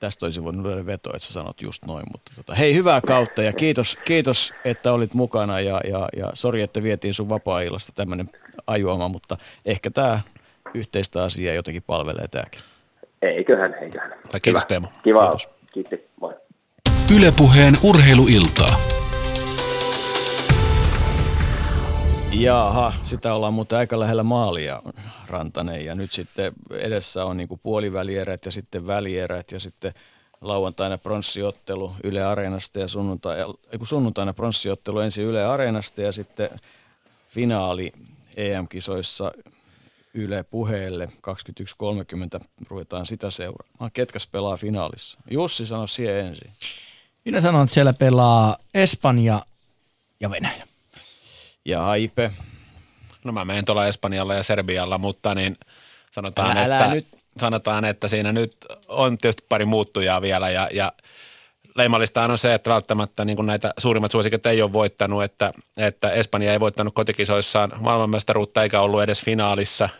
Tästä 0.00 0.26
olisi 0.26 0.44
voinut 0.44 0.66
löydä 0.66 0.86
veto, 0.86 1.10
että 1.10 1.26
sä 1.26 1.32
sanot 1.32 1.62
just 1.62 1.84
noin. 1.84 2.04
Mutta 2.12 2.32
tota, 2.36 2.54
hei, 2.54 2.74
hyvää 2.74 3.00
kautta 3.00 3.42
ja 3.42 3.52
kiitos, 3.52 3.98
kiitos 4.04 4.54
että 4.64 4.92
olit 4.92 5.14
mukana 5.14 5.60
ja, 5.60 5.80
ja, 5.90 6.08
ja 6.16 6.30
sori, 6.34 6.62
että 6.62 6.82
vietiin 6.82 7.14
sun 7.14 7.28
vapaa-illasta 7.28 7.92
tämmöinen 7.94 8.30
ajuama, 8.66 9.08
mutta 9.08 9.36
ehkä 9.64 9.90
tämä 9.90 10.20
yhteistä 10.74 11.22
asiaa 11.22 11.54
jotenkin 11.54 11.82
palvelee 11.86 12.28
tämäkin. 12.28 12.60
Eiköhän, 13.22 13.74
eiköhän. 13.74 14.12
Kiitos 14.42 14.62
Hyvä. 14.62 14.68
Teemu. 14.68 14.86
Kiva. 15.02 15.20
Kiitos. 15.20 15.48
Kiitti. 15.72 16.06
Moi. 16.20 16.34
Ylepuheen 17.16 17.74
urheiluiltaa. 17.84 18.95
Jaha, 22.40 22.92
sitä 23.02 23.34
ollaan 23.34 23.54
muuten 23.54 23.78
aika 23.78 24.00
lähellä 24.00 24.22
maalia, 24.22 24.82
Rantanen. 25.26 25.84
Ja 25.84 25.94
nyt 25.94 26.12
sitten 26.12 26.52
edessä 26.70 27.24
on 27.24 27.36
niin 27.36 27.48
puolivälierät 27.62 28.44
ja 28.44 28.52
sitten 28.52 28.86
välierät 28.86 29.52
ja 29.52 29.60
sitten 29.60 29.94
lauantaina 30.40 30.98
pronssiottelu 30.98 31.92
Yle 32.04 32.24
Areenasta 32.24 32.78
ja 32.78 32.88
sunnuntai, 32.88 33.36
sunnuntaina 33.82 34.34
pronssiottelu 34.34 34.98
ensin 34.98 35.24
Yle 35.24 35.44
Areenasta 35.44 36.02
ja 36.02 36.12
sitten 36.12 36.50
finaali 37.28 37.92
EM-kisoissa 38.36 39.32
Yle 40.14 40.42
puheelle 40.42 41.08
21.30 42.40 42.44
ruvetaan 42.68 43.06
sitä 43.06 43.30
seuraamaan. 43.30 43.90
Ketkäs 43.92 44.26
pelaa 44.26 44.56
finaalissa? 44.56 45.20
Jussi 45.30 45.66
sano 45.66 45.86
siihen 45.86 46.26
ensin. 46.26 46.50
Minä 47.24 47.40
sanon, 47.40 47.62
että 47.64 47.74
siellä 47.74 47.92
pelaa 47.92 48.56
Espanja 48.74 49.42
ja 50.20 50.30
Venäjä. 50.30 50.66
Ja 51.66 51.80
Haipe. 51.80 52.32
No 53.24 53.32
mä 53.32 53.44
menen 53.44 53.64
tuolla 53.64 53.86
Espanjalla 53.86 54.34
ja 54.34 54.42
Serbialla, 54.42 54.98
mutta 54.98 55.34
niin 55.34 55.56
sanotaan, 56.12 56.50
älä, 56.50 56.64
älä 56.64 56.78
että, 56.78 56.94
nyt. 56.94 57.06
sanotaan, 57.36 57.84
että 57.84 58.08
siinä 58.08 58.32
nyt 58.32 58.56
on 58.88 59.18
tietysti 59.18 59.44
pari 59.48 59.64
muuttujaa 59.64 60.22
vielä 60.22 60.50
ja, 60.50 60.68
ja 60.72 60.92
leimallista 61.74 62.24
on 62.24 62.38
se, 62.38 62.54
että 62.54 62.70
välttämättä 62.70 63.24
niin 63.24 63.36
kuin 63.36 63.46
näitä 63.46 63.72
suurimmat 63.78 64.10
suosikot 64.10 64.46
ei 64.46 64.62
ole 64.62 64.72
voittanut, 64.72 65.24
että, 65.24 65.52
että 65.76 66.10
Espanja 66.10 66.52
ei 66.52 66.60
voittanut 66.60 66.94
kotikisoissaan 66.94 67.72
maailmanmestaruutta 67.80 68.62
eikä 68.62 68.80
ollut 68.80 69.02
edes 69.02 69.22
finaalissa– 69.22 69.88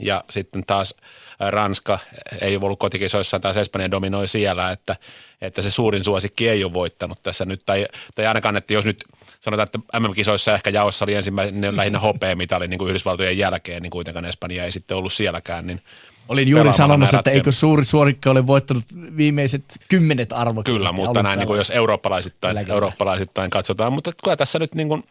ja 0.00 0.24
sitten 0.30 0.64
taas 0.66 0.94
Ranska 1.40 1.98
ei 2.40 2.56
ollut 2.56 2.78
kotikisoissaan, 2.78 3.40
taas 3.40 3.56
Espanja 3.56 3.90
dominoi 3.90 4.28
siellä, 4.28 4.70
että, 4.70 4.96
että 5.40 5.62
se 5.62 5.70
suurin 5.70 6.04
suosikki 6.04 6.48
ei 6.48 6.64
ole 6.64 6.72
voittanut 6.72 7.22
tässä 7.22 7.44
nyt, 7.44 7.62
tai, 7.66 7.86
tai 8.14 8.26
ainakaan, 8.26 8.56
että 8.56 8.72
jos 8.72 8.84
nyt 8.84 9.04
sanotaan, 9.40 9.66
että 9.66 10.00
MM-kisoissa 10.00 10.54
ehkä 10.54 10.70
jaossa 10.70 11.04
oli 11.04 11.14
ensimmäinen 11.14 11.76
lähinnä 11.76 11.98
hopeamitali 11.98 12.68
niin 12.68 12.78
kuin 12.78 12.88
Yhdysvaltojen 12.88 13.38
jälkeen, 13.38 13.82
niin 13.82 13.90
kuitenkaan 13.90 14.24
Espanja 14.24 14.64
ei 14.64 14.72
sitten 14.72 14.96
ollut 14.96 15.12
sielläkään, 15.12 15.66
niin 15.66 15.82
Olin 16.28 16.48
juuri 16.48 16.72
sanomassa, 16.72 17.18
että 17.18 17.30
eikö 17.30 17.52
suuri 17.52 17.84
suorikki 17.84 18.28
ole 18.28 18.46
voittanut 18.46 18.84
viimeiset 19.16 19.64
kymmenet 19.88 20.32
arvot. 20.32 20.64
Kyllä, 20.64 20.92
mutta 20.92 21.22
näin, 21.22 21.38
niin 21.38 21.46
kuin 21.46 21.58
jos 21.58 21.70
eurooppalaisittain, 21.70 22.70
eurooppalaisittain 22.70 23.50
katsotaan, 23.50 23.92
mutta 23.92 24.12
kyllä 24.24 24.36
tässä 24.36 24.58
nyt 24.58 24.74
niin 24.74 24.88
kuin 24.88 25.04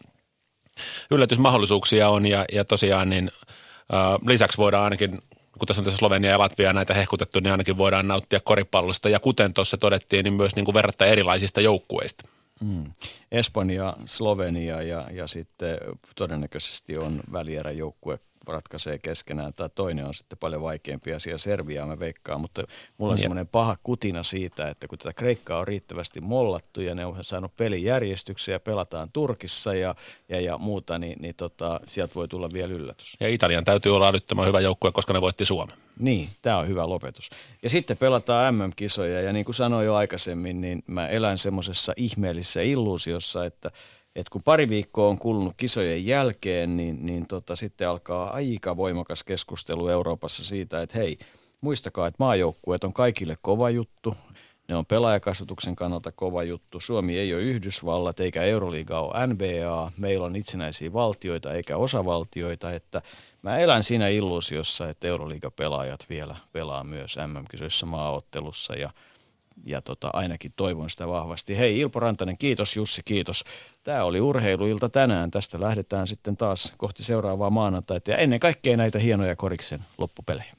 yllätysmahdollisuuksia 1.10 2.08
on 2.08 2.26
ja, 2.26 2.44
ja 2.52 2.64
tosiaan 2.64 3.10
niin– 3.10 3.30
Lisäksi 4.26 4.58
voidaan 4.58 4.84
ainakin, 4.84 5.10
kun 5.58 5.66
tässä 5.66 5.80
on 5.80 5.84
tässä 5.84 5.98
Slovenia 5.98 6.30
ja 6.30 6.38
Latvia 6.38 6.72
näitä 6.72 6.94
hehkutettu, 6.94 7.40
niin 7.40 7.50
ainakin 7.50 7.78
voidaan 7.78 8.08
nauttia 8.08 8.40
koripallosta. 8.40 9.08
Ja 9.08 9.20
kuten 9.20 9.54
tuossa 9.54 9.76
todettiin, 9.76 10.24
niin 10.24 10.34
myös 10.34 10.56
niin 10.56 10.64
kuin 10.64 10.74
verrattain 10.74 11.10
erilaisista 11.10 11.60
joukkueista. 11.60 12.24
Mm. 12.60 12.84
Espanja, 13.32 13.96
Slovenia 14.04 14.82
ja, 14.82 15.08
ja 15.12 15.26
sitten 15.26 15.78
todennäköisesti 16.16 16.96
on 16.96 17.20
välieräjoukkue 17.32 18.18
ratkaisee 18.46 18.98
keskenään, 18.98 19.54
tai 19.54 19.70
toinen 19.74 20.06
on 20.06 20.14
sitten 20.14 20.38
paljon 20.38 20.62
vaikeampi 20.62 21.14
asia, 21.14 21.38
Serbiaa 21.38 21.86
mä 21.86 21.98
veikkaan, 21.98 22.40
mutta 22.40 22.62
mulla 22.98 23.12
on 23.12 23.18
ja. 23.18 23.20
semmoinen 23.20 23.48
paha 23.48 23.76
kutina 23.82 24.22
siitä, 24.22 24.68
että 24.68 24.88
kun 24.88 24.98
tätä 24.98 25.12
Kreikkaa 25.12 25.58
on 25.58 25.68
riittävästi 25.68 26.20
mollattu 26.20 26.80
ja 26.80 26.94
ne 26.94 27.06
on 27.06 27.24
saanut 27.24 27.56
pelijärjestyksiä 27.56 28.54
ja 28.54 28.60
pelataan 28.60 29.10
Turkissa 29.12 29.74
ja, 29.74 29.94
ja, 30.28 30.40
ja 30.40 30.58
muuta, 30.58 30.98
niin, 30.98 31.22
niin 31.22 31.34
tota, 31.34 31.80
sieltä 31.86 32.14
voi 32.14 32.28
tulla 32.28 32.48
vielä 32.52 32.72
yllätys. 32.72 33.16
Ja 33.20 33.28
Italian 33.28 33.64
täytyy 33.64 33.96
olla 33.96 34.08
älyttömän 34.08 34.46
hyvä 34.46 34.60
joukkue, 34.60 34.92
koska 34.92 35.12
ne 35.12 35.20
voitti 35.20 35.44
Suomen. 35.44 35.76
Niin, 36.00 36.28
tämä 36.42 36.58
on 36.58 36.68
hyvä 36.68 36.88
lopetus. 36.88 37.30
Ja 37.62 37.70
sitten 37.70 37.96
pelataan 37.96 38.54
MM-kisoja 38.54 39.20
ja 39.20 39.32
niin 39.32 39.44
kuin 39.44 39.54
sanoin 39.54 39.86
jo 39.86 39.94
aikaisemmin, 39.94 40.60
niin 40.60 40.82
mä 40.86 41.08
elän 41.08 41.38
semmoisessa 41.38 41.92
ihmeellisessä 41.96 42.62
illuusiossa, 42.62 43.44
että– 43.44 43.70
et 44.16 44.28
kun 44.28 44.42
pari 44.42 44.68
viikkoa 44.68 45.08
on 45.08 45.18
kulunut 45.18 45.54
kisojen 45.56 46.06
jälkeen, 46.06 46.76
niin, 46.76 47.06
niin 47.06 47.26
tota, 47.26 47.56
sitten 47.56 47.88
alkaa 47.88 48.30
aika 48.30 48.76
voimakas 48.76 49.24
keskustelu 49.24 49.88
Euroopassa 49.88 50.44
siitä, 50.44 50.82
että 50.82 50.98
hei, 50.98 51.18
muistakaa, 51.60 52.06
että 52.06 52.16
maajoukkueet 52.18 52.84
on 52.84 52.92
kaikille 52.92 53.36
kova 53.42 53.70
juttu. 53.70 54.14
Ne 54.70 54.76
on 54.76 54.86
pelaajakasvatuksen 54.86 55.76
kannalta 55.76 56.12
kova 56.12 56.42
juttu. 56.42 56.80
Suomi 56.80 57.18
ei 57.18 57.34
ole 57.34 57.42
Yhdysvallat 57.42 58.20
eikä 58.20 58.42
Euroliiga 58.42 59.00
ole 59.00 59.26
NBA. 59.26 59.92
Meillä 59.96 60.26
on 60.26 60.36
itsenäisiä 60.36 60.92
valtioita 60.92 61.52
eikä 61.52 61.76
osavaltioita. 61.76 62.72
Että 62.72 63.02
mä 63.42 63.58
elän 63.58 63.82
siinä 63.82 64.08
illuusiossa, 64.08 64.88
että 64.88 65.06
Euroliiga-pelaajat 65.08 66.06
vielä 66.10 66.36
pelaa 66.52 66.84
myös 66.84 67.16
MM-kisoissa 67.26 67.86
maaottelussa 67.86 68.74
ja– 68.74 68.90
ja 69.64 69.80
tota, 69.82 70.10
ainakin 70.12 70.52
toivon 70.56 70.90
sitä 70.90 71.08
vahvasti. 71.08 71.58
Hei 71.58 71.78
Ilpo 71.78 72.00
Rantanen, 72.00 72.38
kiitos 72.38 72.76
Jussi, 72.76 73.02
kiitos. 73.04 73.44
Tämä 73.84 74.04
oli 74.04 74.20
urheiluilta 74.20 74.88
tänään. 74.88 75.30
Tästä 75.30 75.60
lähdetään 75.60 76.08
sitten 76.08 76.36
taas 76.36 76.74
kohti 76.76 77.04
seuraavaa 77.04 77.50
maanantaita 77.50 78.10
ja 78.10 78.16
ennen 78.16 78.40
kaikkea 78.40 78.76
näitä 78.76 78.98
hienoja 78.98 79.36
koriksen 79.36 79.84
loppupelejä. 79.98 80.54